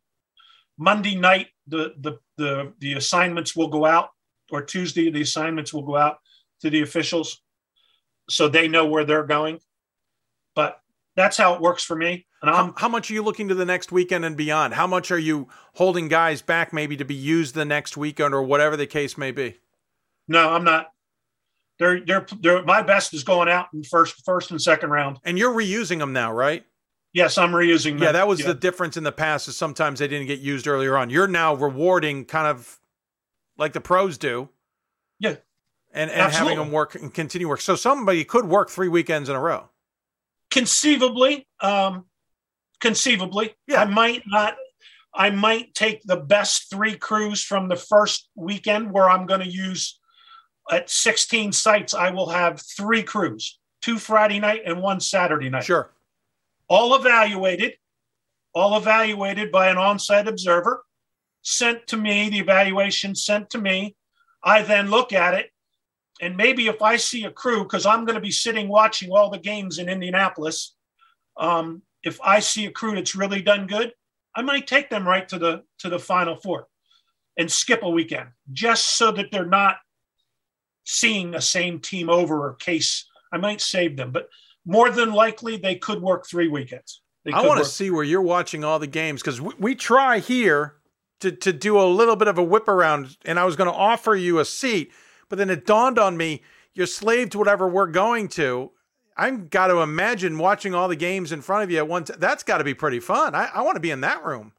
monday 0.78 1.15
night 1.15 1.48
the 1.68 1.94
the 1.99 2.18
the, 2.38 2.74
the 2.80 2.94
assignments 2.94 3.56
will 3.56 3.68
go 3.68 3.86
out 3.86 4.10
or 4.52 4.62
tuesday 4.62 5.10
the 5.10 5.22
assignments 5.22 5.74
will 5.74 5.84
go 5.84 5.96
out 5.96 6.18
to 6.62 6.70
the 6.70 6.82
officials 6.82 7.42
so 8.30 8.48
they 8.48 8.68
know 8.68 8.86
where 8.86 9.06
they're 9.06 9.26
going 9.26 9.60
but 10.56 10.80
that's 11.16 11.38
how 11.38 11.54
it 11.54 11.62
works 11.62 11.84
for 11.84 11.96
me 11.96 12.26
and 12.42 12.50
i'm 12.50 12.68
How, 12.68 12.74
how 12.78 12.90
much 12.90 13.10
are 13.10 13.14
you 13.14 13.24
looking 13.24 13.48
to 13.50 13.56
the 13.56 13.66
next 13.66 13.92
weekend 13.92 14.26
and 14.26 14.36
beyond? 14.36 14.74
How 14.74 14.88
much 14.88 15.12
are 15.12 15.20
you 15.20 15.48
holding 15.76 16.08
guys 16.08 16.42
back 16.42 16.74
maybe 16.74 16.98
to 16.98 17.06
be 17.06 17.16
used 17.16 17.56
the 17.56 17.66
next 17.66 17.96
weekend 17.96 18.34
or 18.34 18.44
whatever 18.44 18.76
the 18.76 18.88
case 18.88 19.18
may 19.18 19.32
be? 19.32 19.56
no 20.28 20.52
i'm 20.52 20.64
not 20.64 20.94
they're, 21.80 22.00
they're, 22.06 22.26
they're, 22.40 22.64
my 22.64 22.82
best 22.82 23.14
is 23.14 23.24
going 23.24 23.50
out 23.50 23.68
in 23.74 23.84
first, 23.84 24.24
first 24.26 24.52
and 24.52 24.62
second 24.62 24.92
round. 24.92 25.18
And 25.26 25.38
you're 25.38 25.54
reusing 25.54 26.00
them 26.00 26.14
now, 26.14 26.32
right? 26.32 26.64
Yes, 27.14 27.38
I'm 27.38 27.52
reusing 27.52 27.94
them. 27.94 28.03
Yeah, 28.03 28.11
that 28.14 28.27
was 28.27 28.40
Yeah. 28.41 28.48
the 28.48 28.53
difference 28.56 28.98
in 28.98 29.03
the 29.03 29.11
past. 29.11 29.48
Is 29.48 29.56
sometimes 29.56 29.99
they 29.99 30.07
didn't 30.07 30.27
get 30.27 30.40
used 30.40 30.68
earlier 30.68 30.98
on. 30.98 31.10
You're 31.10 31.27
now 31.27 31.53
rewarding 31.53 32.26
kind 32.26 32.48
of 32.48 32.80
like 33.57 33.73
the 33.73 33.81
pros 33.81 34.18
do. 34.18 34.49
Yeah, 35.19 35.35
and 35.94 36.10
and 36.10 36.31
having 36.34 36.57
them 36.57 36.72
work 36.72 36.95
and 36.95 37.14
continue 37.14 37.48
work. 37.48 37.61
So 37.61 37.76
somebody 37.76 38.23
could 38.26 38.45
work 38.45 38.69
three 38.69 38.88
weekends 38.90 39.30
in 39.30 39.35
a 39.35 39.40
row. 39.40 39.69
conceivably 40.52 41.48
um 41.61 42.06
conceivably 42.80 43.56
i 43.76 43.85
might 43.85 44.22
not 44.27 44.56
i 45.14 45.30
might 45.30 45.73
take 45.73 46.03
the 46.03 46.18
best 46.18 46.69
three 46.69 46.95
crews 46.95 47.44
from 47.44 47.68
the 47.69 47.76
first 47.76 48.30
weekend 48.35 48.91
where 48.91 49.10
i'm 49.10 49.26
going 49.26 49.40
to 49.40 49.49
use 49.49 49.99
at 50.69 50.90
16 50.90 51.52
sites 51.53 51.94
i 51.95 52.10
will 52.11 52.30
have 52.30 52.61
three 52.77 53.02
crews 53.02 53.57
two 53.81 53.98
friday 53.98 54.40
night 54.40 54.61
and 54.65 54.80
one 54.81 54.99
saturday 54.99 55.49
night 55.49 55.64
Sure. 55.64 55.90
All 56.68 56.95
evaluated 56.95 57.73
all 58.56 58.77
evaluated 58.77 59.52
by 59.52 59.69
an 59.69 59.77
on-site 59.77 60.27
observer 60.27 60.84
sent 61.41 61.88
to 61.88 61.98
me 61.98 62.30
the 62.30 62.38
evaluation 62.38 63.15
sent 63.15 63.49
to 63.49 63.57
me. 63.57 63.95
I 64.44 64.61
then 64.61 64.91
look 64.91 65.11
at 65.11 65.34
it 65.34 65.49
and 66.22 66.38
maybe 66.38 66.68
if 66.68 66.81
i 66.81 66.95
see 66.95 67.23
a 67.23 67.31
crew 67.31 67.64
because 67.64 67.85
i'm 67.85 68.06
going 68.06 68.15
to 68.15 68.22
be 68.22 68.31
sitting 68.31 68.68
watching 68.68 69.10
all 69.10 69.30
the 69.30 69.40
games 69.40 69.80
in 69.80 69.90
indianapolis 69.90 70.76
um, 71.38 71.81
if 72.03 72.19
i 72.22 72.40
see 72.40 72.65
a 72.65 72.72
crew 72.72 72.94
that's 72.95 73.15
really 73.15 73.41
done 73.41 73.65
good 73.65 73.91
i 74.35 74.41
might 74.41 74.68
take 74.68 74.90
them 74.90 75.07
right 75.07 75.27
to 75.27 75.40
the 75.40 75.64
to 75.80 75.90
the 75.90 75.98
final 75.99 76.35
four 76.35 76.68
and 77.38 77.52
skip 77.52 77.81
a 77.84 77.90
weekend 77.90 78.30
just 78.52 78.98
so 78.98 79.11
that 79.11 79.31
they're 79.31 79.45
not 79.45 79.77
seeing 80.85 81.31
the 81.31 81.41
same 81.41 81.80
team 81.80 82.10
over 82.10 82.45
or 82.45 82.56
case. 82.56 83.07
I 83.31 83.38
might 83.38 83.61
save 83.61 83.98
them 83.98 84.11
but 84.11 84.27
more 84.65 84.90
than 84.90 85.11
likely 85.11 85.57
they 85.57 85.76
could 85.76 86.02
work 86.02 86.26
three 86.27 86.48
weekends 86.48 87.02
I 87.31 87.48
want 87.48 87.60
to 87.60 87.65
see 87.65 87.90
where 87.90 88.03
you're 88.03 88.22
watching 88.22 88.64
all 88.64 88.80
the 88.80 88.88
games 88.88 89.22
because 89.22 89.40
we, 89.40 89.53
we 89.57 89.76
try 89.76 90.19
here 90.19 90.76
to 91.22 91.31
to 91.31 91.53
do 91.53 91.80
a 91.80 91.88
little 91.88 92.15
bit 92.15 92.27
of 92.27 92.38
a 92.38 92.44
whip 92.44 92.68
around, 92.68 93.15
and 93.23 93.40
I 93.40 93.45
was 93.45 93.56
going 93.56 93.69
to 93.69 93.76
offer 93.76 94.15
you 94.15 94.40
a 94.40 94.45
seat, 94.45 94.91
but 95.30 95.38
then 95.38 95.49
it 95.49 95.65
dawned 95.65 95.98
on 95.98 96.18
me 96.18 96.41
you're 96.73 96.88
slave 96.88 97.30
to 97.31 97.38
whatever 97.38 97.68
we're 97.68 97.88
going 97.88 98.27
to. 98.30 98.72
I've 99.15 99.49
got 99.52 99.68
to 99.68 99.77
imagine 99.81 100.40
watching 100.40 100.73
all 100.73 100.88
the 100.88 100.95
games 100.95 101.31
in 101.31 101.41
front 101.41 101.64
of 101.64 101.72
you 101.72 101.77
at 101.77 101.88
once. 101.88 102.10
That's 102.18 102.41
got 102.41 102.57
to 102.57 102.64
be 102.64 102.73
pretty 102.73 102.99
fun. 102.99 103.35
I, 103.35 103.48
I 103.53 103.61
want 103.61 103.76
to 103.76 103.80
be 103.80 103.91
in 103.91 104.02
that 104.02 104.26
room. 104.26 104.53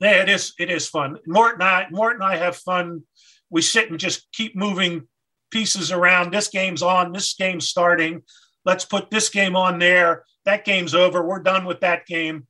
Yeah, 0.00 0.22
it 0.22 0.28
is. 0.28 0.54
It 0.58 0.70
is 0.70 0.88
fun. 0.88 1.18
Mort 1.26 1.54
and 1.54 1.62
I, 1.62 1.86
Mort 1.90 2.14
and 2.14 2.24
I 2.24 2.36
have 2.36 2.56
fun. 2.56 3.04
We 3.48 3.62
sit 3.62 3.90
and 3.90 4.00
just 4.00 4.26
keep 4.32 4.56
moving 4.56 5.06
pieces 5.50 5.92
around. 5.92 6.32
This 6.32 6.48
game's 6.48 6.82
on. 6.82 7.12
This 7.12 7.34
game's 7.34 7.68
starting. 7.68 8.22
Let's 8.64 8.84
put 8.84 9.10
this 9.10 9.28
game 9.28 9.56
on 9.56 9.78
there. 9.78 10.24
That 10.44 10.64
game's 10.64 10.94
over. 10.94 11.26
We're 11.26 11.42
done 11.42 11.64
with 11.64 11.80
that 11.80 12.06
game. 12.06 12.46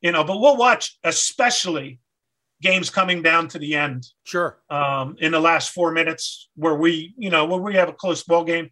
You 0.00 0.12
know, 0.12 0.22
but 0.22 0.40
we'll 0.40 0.56
watch, 0.56 0.96
especially 1.02 1.98
games 2.62 2.90
coming 2.90 3.22
down 3.22 3.48
to 3.48 3.58
the 3.58 3.74
end. 3.74 4.06
Sure. 4.24 4.58
Um, 4.70 5.16
in 5.18 5.32
the 5.32 5.40
last 5.40 5.70
four 5.70 5.92
minutes, 5.92 6.48
where 6.54 6.74
we, 6.74 7.14
you 7.16 7.30
know, 7.30 7.44
where 7.44 7.60
we 7.60 7.74
have 7.74 7.88
a 7.88 7.92
close 7.92 8.22
ball 8.22 8.44
game, 8.44 8.70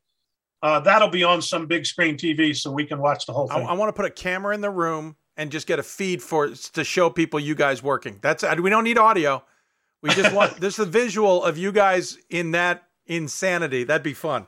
uh, 0.63 0.81
that'll 0.81 1.09
be 1.09 1.25
on 1.25 1.43
some 1.43 1.67
big 1.67 1.87
screen 1.87 2.17
TV, 2.17 2.57
so 2.57 2.71
we 2.71 2.85
can 2.85 2.99
watch 2.99 3.27
the 3.27 3.33
whole 3.33 3.51
I, 3.51 3.57
thing. 3.57 3.67
I 3.67 3.73
want 3.75 3.89
to 3.89 3.93
put 3.93 4.07
a 4.07 4.11
camera 4.11 4.55
in 4.55 4.61
the 4.61 4.71
room 4.71 5.17
and 5.37 5.51
just 5.51 5.67
get 5.67 5.79
a 5.79 5.83
feed 5.83 6.23
for 6.23 6.49
to 6.49 6.85
show 6.85 7.11
people 7.11 7.39
you 7.39 7.55
guys 7.55 7.83
working. 7.83 8.19
That's 8.23 8.43
we 8.59 8.71
don't 8.71 8.85
need 8.85 8.99
audio. 8.99 9.45
We 10.03 10.11
just 10.11 10.35
want 10.35 10.57
this 10.61 10.79
is 10.79 10.85
the 10.85 10.91
visual 10.91 11.45
of 11.45 11.59
you 11.59 11.73
guys 11.73 12.19
in 12.31 12.53
that 12.53 12.85
insanity. 13.07 13.85
That'd 13.85 14.03
be 14.03 14.15
fun. 14.15 14.47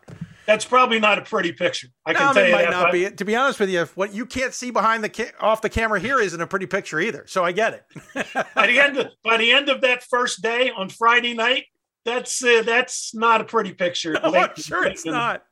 That's 0.49 0.65
probably 0.65 0.99
not 0.99 1.19
a 1.19 1.23
pretty 1.23 1.53
picture. 1.53 1.89
I 2.07 2.15
can 2.15 2.27
No, 2.27 2.33
tell 2.33 2.43
it 2.43 2.47
you 2.49 2.53
might 2.55 2.63
that. 2.63 2.71
not 2.71 2.85
but- 2.87 2.93
be. 2.93 3.11
To 3.11 3.25
be 3.25 3.37
honest 3.37 3.61
with 3.61 3.69
you, 3.69 3.85
what 3.95 4.13
you 4.15 4.25
can't 4.27 4.53
see 4.55 4.71
behind 4.71 5.05
the 5.05 5.11
ca- 5.11 5.31
off 5.41 5.61
the 5.61 5.69
camera 5.69 6.01
here 6.01 6.19
isn't 6.19 6.41
a 6.41 6.47
pretty 6.47 6.65
picture 6.67 6.99
either. 6.99 7.25
So 7.29 7.45
I 7.45 7.53
get 7.53 7.75
it. 7.75 8.25
by 8.57 8.67
the 8.67 8.81
end 8.81 8.97
of 8.99 9.09
by 9.23 9.37
the 9.37 9.53
end 9.53 9.69
of 9.69 9.83
that 9.83 10.03
first 10.05 10.43
day 10.43 10.71
on 10.71 10.89
Friday 10.89 11.35
night, 11.35 11.67
that's 12.07 12.43
uh, 12.43 12.63
that's 12.65 13.15
not 13.15 13.43
a 13.43 13.45
pretty 13.45 13.75
picture. 13.75 14.15
No, 14.23 14.35
I'm 14.35 14.57
sure 14.57 14.85
it's 14.87 15.05
not. 15.05 15.43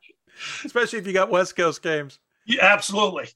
Especially 0.65 0.97
if 0.99 1.05
you 1.07 1.13
got 1.13 1.29
West 1.29 1.55
Coast 1.55 1.81
games. 1.83 2.19
Yeah, 2.47 2.63
absolutely. 2.63 3.27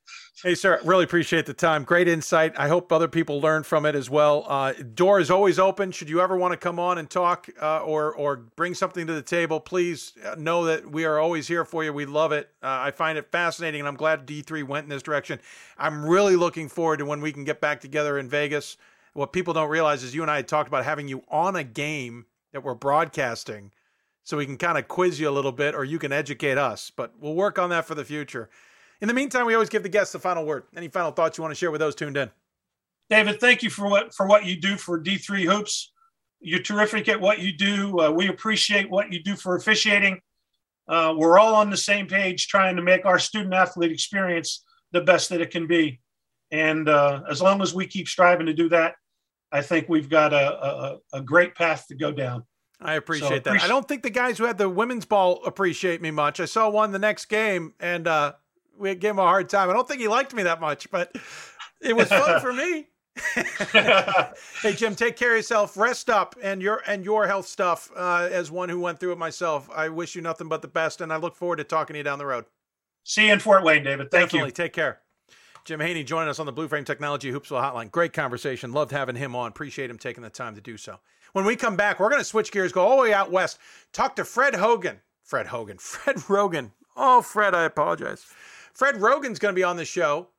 Hey, 0.41 0.55
sir, 0.55 0.79
really 0.85 1.03
appreciate 1.03 1.45
the 1.45 1.53
time. 1.53 1.83
Great 1.83 2.07
insight. 2.07 2.53
I 2.57 2.69
hope 2.69 2.91
other 2.93 3.09
people 3.09 3.41
learn 3.41 3.63
from 3.63 3.85
it 3.85 3.93
as 3.93 4.09
well. 4.09 4.45
Uh, 4.47 4.71
door 4.71 5.19
is 5.19 5.29
always 5.29 5.59
open. 5.59 5.91
Should 5.91 6.09
you 6.09 6.21
ever 6.21 6.37
want 6.37 6.53
to 6.53 6.57
come 6.57 6.79
on 6.79 6.97
and 6.97 7.09
talk 7.09 7.49
uh, 7.61 7.79
or 7.79 8.15
or 8.15 8.37
bring 8.37 8.73
something 8.73 9.05
to 9.05 9.13
the 9.13 9.21
table, 9.21 9.59
please 9.59 10.13
uh, 10.25 10.35
know 10.35 10.63
that 10.63 10.89
we 10.89 11.03
are 11.03 11.19
always 11.19 11.45
here 11.49 11.65
for 11.65 11.83
you. 11.83 11.91
We 11.91 12.05
love 12.05 12.31
it. 12.31 12.49
Uh, 12.63 12.67
I 12.69 12.91
find 12.91 13.17
it 13.17 13.29
fascinating, 13.31 13.81
and 13.81 13.87
I'm 13.87 13.97
glad 13.97 14.25
D3 14.25 14.63
went 14.63 14.85
in 14.85 14.89
this 14.89 15.03
direction. 15.03 15.41
I'm 15.77 16.05
really 16.05 16.37
looking 16.37 16.69
forward 16.69 16.99
to 16.99 17.05
when 17.05 17.19
we 17.19 17.33
can 17.33 17.43
get 17.43 17.59
back 17.59 17.81
together 17.81 18.17
in 18.17 18.29
Vegas. 18.29 18.77
What 19.13 19.33
people 19.33 19.53
don't 19.53 19.69
realize 19.69 20.03
is 20.03 20.15
you 20.15 20.21
and 20.21 20.31
I 20.31 20.37
had 20.37 20.47
talked 20.47 20.69
about 20.69 20.85
having 20.85 21.09
you 21.09 21.21
on 21.27 21.57
a 21.57 21.65
game 21.65 22.27
that 22.53 22.63
we're 22.63 22.75
broadcasting 22.75 23.71
so 24.23 24.37
we 24.37 24.45
can 24.45 24.57
kind 24.57 24.77
of 24.77 24.87
quiz 24.87 25.19
you 25.19 25.27
a 25.27 25.31
little 25.31 25.51
bit 25.51 25.75
or 25.75 25.83
you 25.83 25.99
can 25.99 26.13
educate 26.13 26.57
us. 26.57 26.91
But 26.95 27.13
we'll 27.19 27.35
work 27.35 27.59
on 27.59 27.69
that 27.71 27.85
for 27.85 27.95
the 27.95 28.05
future. 28.05 28.49
In 29.01 29.07
the 29.07 29.13
meantime, 29.13 29.45
we 29.47 29.53
always 29.55 29.69
give 29.69 29.83
the 29.83 29.89
guests 29.89 30.13
the 30.13 30.19
final 30.19 30.45
word. 30.45 30.63
Any 30.75 30.87
final 30.87 31.11
thoughts 31.11 31.37
you 31.37 31.41
want 31.41 31.51
to 31.51 31.55
share 31.57 31.71
with 31.71 31.81
those 31.81 31.95
tuned 31.95 32.17
in? 32.17 32.29
David, 33.09 33.39
thank 33.39 33.63
you 33.63 33.69
for 33.69 33.89
what 33.89 34.13
for 34.13 34.27
what 34.27 34.45
you 34.45 34.55
do 34.59 34.77
for 34.77 35.01
D3 35.01 35.43
Hoops. 35.45 35.91
You're 36.39 36.61
terrific 36.61 37.09
at 37.09 37.19
what 37.19 37.39
you 37.39 37.51
do. 37.51 37.99
Uh, 37.99 38.11
we 38.11 38.27
appreciate 38.29 38.89
what 38.89 39.11
you 39.11 39.21
do 39.21 39.35
for 39.35 39.55
officiating. 39.55 40.19
Uh, 40.87 41.13
we're 41.17 41.39
all 41.39 41.55
on 41.55 41.69
the 41.69 41.77
same 41.77 42.07
page, 42.07 42.47
trying 42.47 42.75
to 42.75 42.81
make 42.81 43.05
our 43.05 43.19
student 43.19 43.53
athlete 43.53 43.91
experience 43.91 44.63
the 44.91 45.01
best 45.01 45.29
that 45.29 45.41
it 45.41 45.51
can 45.51 45.67
be. 45.67 45.99
And 46.51 46.89
uh, 46.89 47.21
as 47.29 47.41
long 47.41 47.61
as 47.61 47.73
we 47.73 47.87
keep 47.87 48.07
striving 48.07 48.45
to 48.47 48.53
do 48.53 48.69
that, 48.69 48.95
I 49.51 49.61
think 49.61 49.87
we've 49.89 50.09
got 50.09 50.33
a, 50.33 50.65
a, 50.65 50.97
a 51.13 51.21
great 51.21 51.55
path 51.55 51.85
to 51.87 51.95
go 51.95 52.11
down. 52.11 52.43
I 52.81 52.95
appreciate 52.95 53.45
So 53.45 53.51
that. 53.51 53.61
I 53.61 53.67
don't 53.67 53.87
think 53.87 54.03
the 54.03 54.09
guys 54.09 54.37
who 54.37 54.45
had 54.45 54.57
the 54.57 54.67
women's 54.67 55.05
ball 55.05 55.41
appreciate 55.45 56.01
me 56.01 56.11
much. 56.11 56.39
I 56.39 56.45
saw 56.45 56.69
one 56.69 56.91
the 56.91 56.99
next 56.99 57.25
game 57.25 57.73
and 57.79 58.07
uh, 58.07 58.33
we 58.77 58.95
gave 58.95 59.11
him 59.11 59.19
a 59.19 59.23
hard 59.23 59.49
time. 59.49 59.69
I 59.69 59.73
don't 59.73 59.87
think 59.87 60.01
he 60.01 60.07
liked 60.07 60.33
me 60.33 60.43
that 60.43 60.59
much, 60.61 60.89
but 60.91 61.15
it 61.81 61.95
was 61.95 62.09
fun 62.09 62.39
for 62.41 62.53
me. 62.53 62.87
hey 64.61 64.73
Jim, 64.73 64.95
take 64.95 65.17
care 65.17 65.31
of 65.31 65.37
yourself. 65.37 65.75
Rest 65.75 66.09
up 66.09 66.35
and 66.41 66.61
your 66.61 66.81
and 66.87 67.03
your 67.03 67.27
health 67.27 67.45
stuff. 67.45 67.91
Uh, 67.95 68.29
as 68.31 68.49
one 68.49 68.69
who 68.69 68.79
went 68.79 68.99
through 68.99 69.11
it 69.11 69.17
myself, 69.17 69.69
I 69.75 69.89
wish 69.89 70.15
you 70.15 70.21
nothing 70.21 70.47
but 70.47 70.61
the 70.61 70.67
best, 70.69 71.01
and 71.01 71.11
I 71.11 71.17
look 71.17 71.35
forward 71.35 71.57
to 71.57 71.63
talking 71.63 71.93
to 71.93 71.97
you 71.97 72.03
down 72.03 72.19
the 72.19 72.25
road. 72.25 72.45
See 73.03 73.27
you 73.27 73.33
in 73.33 73.39
Fort 73.39 73.63
Wayne, 73.63 73.83
David. 73.83 74.11
Thank 74.11 74.29
Definitely. 74.29 74.49
you. 74.49 74.53
Take 74.53 74.73
care. 74.73 74.99
Jim 75.65 75.79
Haney 75.79 76.03
joining 76.03 76.29
us 76.29 76.39
on 76.39 76.45
the 76.45 76.51
Blue 76.51 76.67
Frame 76.67 76.85
Technology 76.85 77.31
Hoopsville 77.31 77.61
Hotline. 77.61 77.91
Great 77.91 78.13
conversation. 78.13 78.71
Loved 78.71 78.91
having 78.91 79.15
him 79.15 79.35
on. 79.35 79.49
Appreciate 79.49 79.89
him 79.89 79.97
taking 79.97 80.23
the 80.23 80.29
time 80.29 80.55
to 80.55 80.61
do 80.61 80.77
so. 80.77 80.99
When 81.33 81.45
we 81.45 81.55
come 81.55 81.75
back, 81.75 81.99
we're 81.99 82.09
going 82.09 82.21
to 82.21 82.25
switch 82.25 82.51
gears, 82.51 82.71
go 82.71 82.81
all 82.81 82.97
the 82.97 83.03
way 83.03 83.13
out 83.13 83.31
west, 83.31 83.57
talk 83.93 84.15
to 84.15 84.25
Fred 84.25 84.55
Hogan. 84.55 84.99
Fred 85.23 85.47
Hogan. 85.47 85.77
Fred 85.79 86.29
Rogan. 86.29 86.71
Oh, 86.95 87.21
Fred, 87.21 87.55
I 87.55 87.63
apologize. 87.63 88.25
Fred 88.73 89.01
Rogan's 89.01 89.39
going 89.39 89.53
to 89.53 89.59
be 89.59 89.63
on 89.63 89.77
the 89.77 89.85
show. 89.85 90.29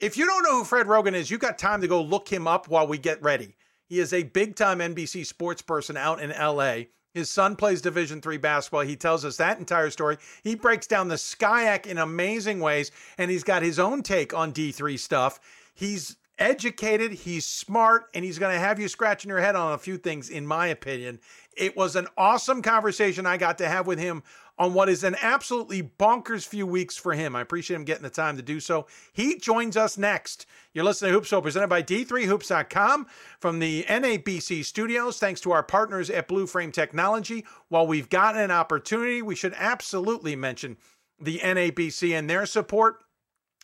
If 0.00 0.16
you 0.16 0.26
don't 0.26 0.44
know 0.44 0.58
who 0.58 0.64
Fred 0.64 0.86
Rogan 0.86 1.14
is, 1.14 1.30
you've 1.30 1.40
got 1.40 1.58
time 1.58 1.80
to 1.80 1.88
go 1.88 2.00
look 2.00 2.28
him 2.28 2.46
up 2.46 2.68
while 2.68 2.86
we 2.86 2.98
get 2.98 3.22
ready. 3.22 3.56
He 3.86 4.00
is 4.00 4.12
a 4.12 4.22
big 4.22 4.54
time 4.54 4.78
NBC 4.78 5.26
sports 5.26 5.62
person 5.62 5.96
out 5.96 6.20
in 6.20 6.30
LA. 6.30 6.84
His 7.14 7.30
son 7.30 7.56
plays 7.56 7.80
Division 7.82 8.20
three 8.20 8.36
basketball. 8.36 8.82
He 8.82 8.94
tells 8.94 9.24
us 9.24 9.38
that 9.38 9.58
entire 9.58 9.90
story. 9.90 10.18
He 10.44 10.54
breaks 10.54 10.86
down 10.86 11.08
the 11.08 11.16
SCIAC 11.16 11.86
in 11.86 11.98
amazing 11.98 12.60
ways, 12.60 12.92
and 13.16 13.30
he's 13.30 13.42
got 13.42 13.62
his 13.62 13.78
own 13.78 14.02
take 14.02 14.34
on 14.34 14.52
D3 14.52 14.98
stuff. 14.98 15.40
He's 15.74 16.16
educated, 16.38 17.12
he's 17.12 17.46
smart, 17.46 18.08
and 18.14 18.24
he's 18.24 18.38
going 18.38 18.54
to 18.54 18.60
have 18.60 18.78
you 18.78 18.88
scratching 18.88 19.30
your 19.30 19.40
head 19.40 19.56
on 19.56 19.72
a 19.72 19.78
few 19.78 19.96
things, 19.96 20.28
in 20.28 20.46
my 20.46 20.68
opinion. 20.68 21.18
It 21.56 21.76
was 21.76 21.96
an 21.96 22.06
awesome 22.16 22.62
conversation 22.62 23.26
I 23.26 23.36
got 23.36 23.58
to 23.58 23.68
have 23.68 23.86
with 23.86 23.98
him 23.98 24.22
on 24.58 24.74
what 24.74 24.88
is 24.88 25.04
an 25.04 25.16
absolutely 25.22 25.82
bonkers 25.82 26.46
few 26.46 26.66
weeks 26.66 26.96
for 26.96 27.12
him. 27.12 27.36
I 27.36 27.40
appreciate 27.40 27.76
him 27.76 27.84
getting 27.84 28.02
the 28.02 28.10
time 28.10 28.36
to 28.36 28.42
do 28.42 28.60
so. 28.60 28.86
He 29.12 29.38
joins 29.38 29.76
us 29.76 29.96
next. 29.96 30.46
You're 30.74 30.84
listening 30.84 31.12
to 31.12 31.20
Hoopsville, 31.20 31.42
presented 31.42 31.68
by 31.68 31.82
D3Hoops.com 31.82 33.06
from 33.40 33.58
the 33.58 33.84
NABC 33.84 34.64
studios. 34.64 35.18
Thanks 35.18 35.40
to 35.42 35.52
our 35.52 35.62
partners 35.62 36.10
at 36.10 36.28
Blue 36.28 36.46
Frame 36.46 36.72
Technology. 36.72 37.46
While 37.68 37.86
we've 37.86 38.08
gotten 38.08 38.40
an 38.40 38.50
opportunity, 38.50 39.22
we 39.22 39.34
should 39.34 39.54
absolutely 39.56 40.36
mention 40.36 40.76
the 41.20 41.38
NABC 41.38 42.16
and 42.18 42.28
their 42.28 42.46
support. 42.46 43.04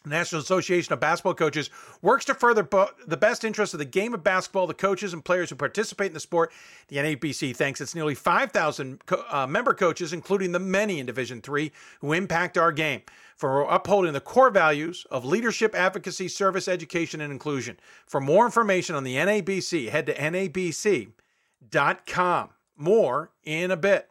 National 0.06 0.40
Association 0.42 0.92
of 0.92 1.00
Basketball 1.00 1.34
Coaches 1.34 1.70
works 2.02 2.24
to 2.26 2.34
further 2.34 2.62
bo- 2.62 2.90
the 3.06 3.16
best 3.16 3.44
interests 3.44 3.74
of 3.74 3.78
the 3.78 3.84
game 3.84 4.12
of 4.14 4.22
basketball, 4.22 4.66
the 4.66 4.74
coaches 4.74 5.12
and 5.12 5.24
players 5.24 5.50
who 5.50 5.56
participate 5.56 6.08
in 6.08 6.14
the 6.14 6.20
sport. 6.20 6.52
The 6.88 6.96
NABC 6.96 7.56
thanks 7.56 7.80
its 7.80 7.94
nearly 7.94 8.14
5,000 8.14 9.06
co- 9.06 9.24
uh, 9.30 9.46
member 9.46 9.72
coaches, 9.74 10.12
including 10.12 10.52
the 10.52 10.58
many 10.58 10.98
in 11.00 11.06
Division 11.06 11.40
Three, 11.40 11.72
who 12.00 12.12
impact 12.12 12.58
our 12.58 12.72
game 12.72 13.02
for 13.36 13.62
upholding 13.62 14.12
the 14.12 14.20
core 14.20 14.50
values 14.50 15.06
of 15.10 15.24
leadership, 15.24 15.74
advocacy, 15.74 16.28
service, 16.28 16.68
education, 16.68 17.20
and 17.20 17.32
inclusion. 17.32 17.78
For 18.06 18.20
more 18.20 18.44
information 18.44 18.94
on 18.94 19.04
the 19.04 19.16
NABC, 19.16 19.88
head 19.88 20.06
to 20.06 20.14
nabc.com. 20.14 21.10
More 22.76 23.30
in 23.44 23.70
a 23.70 23.76
bit. 23.76 24.08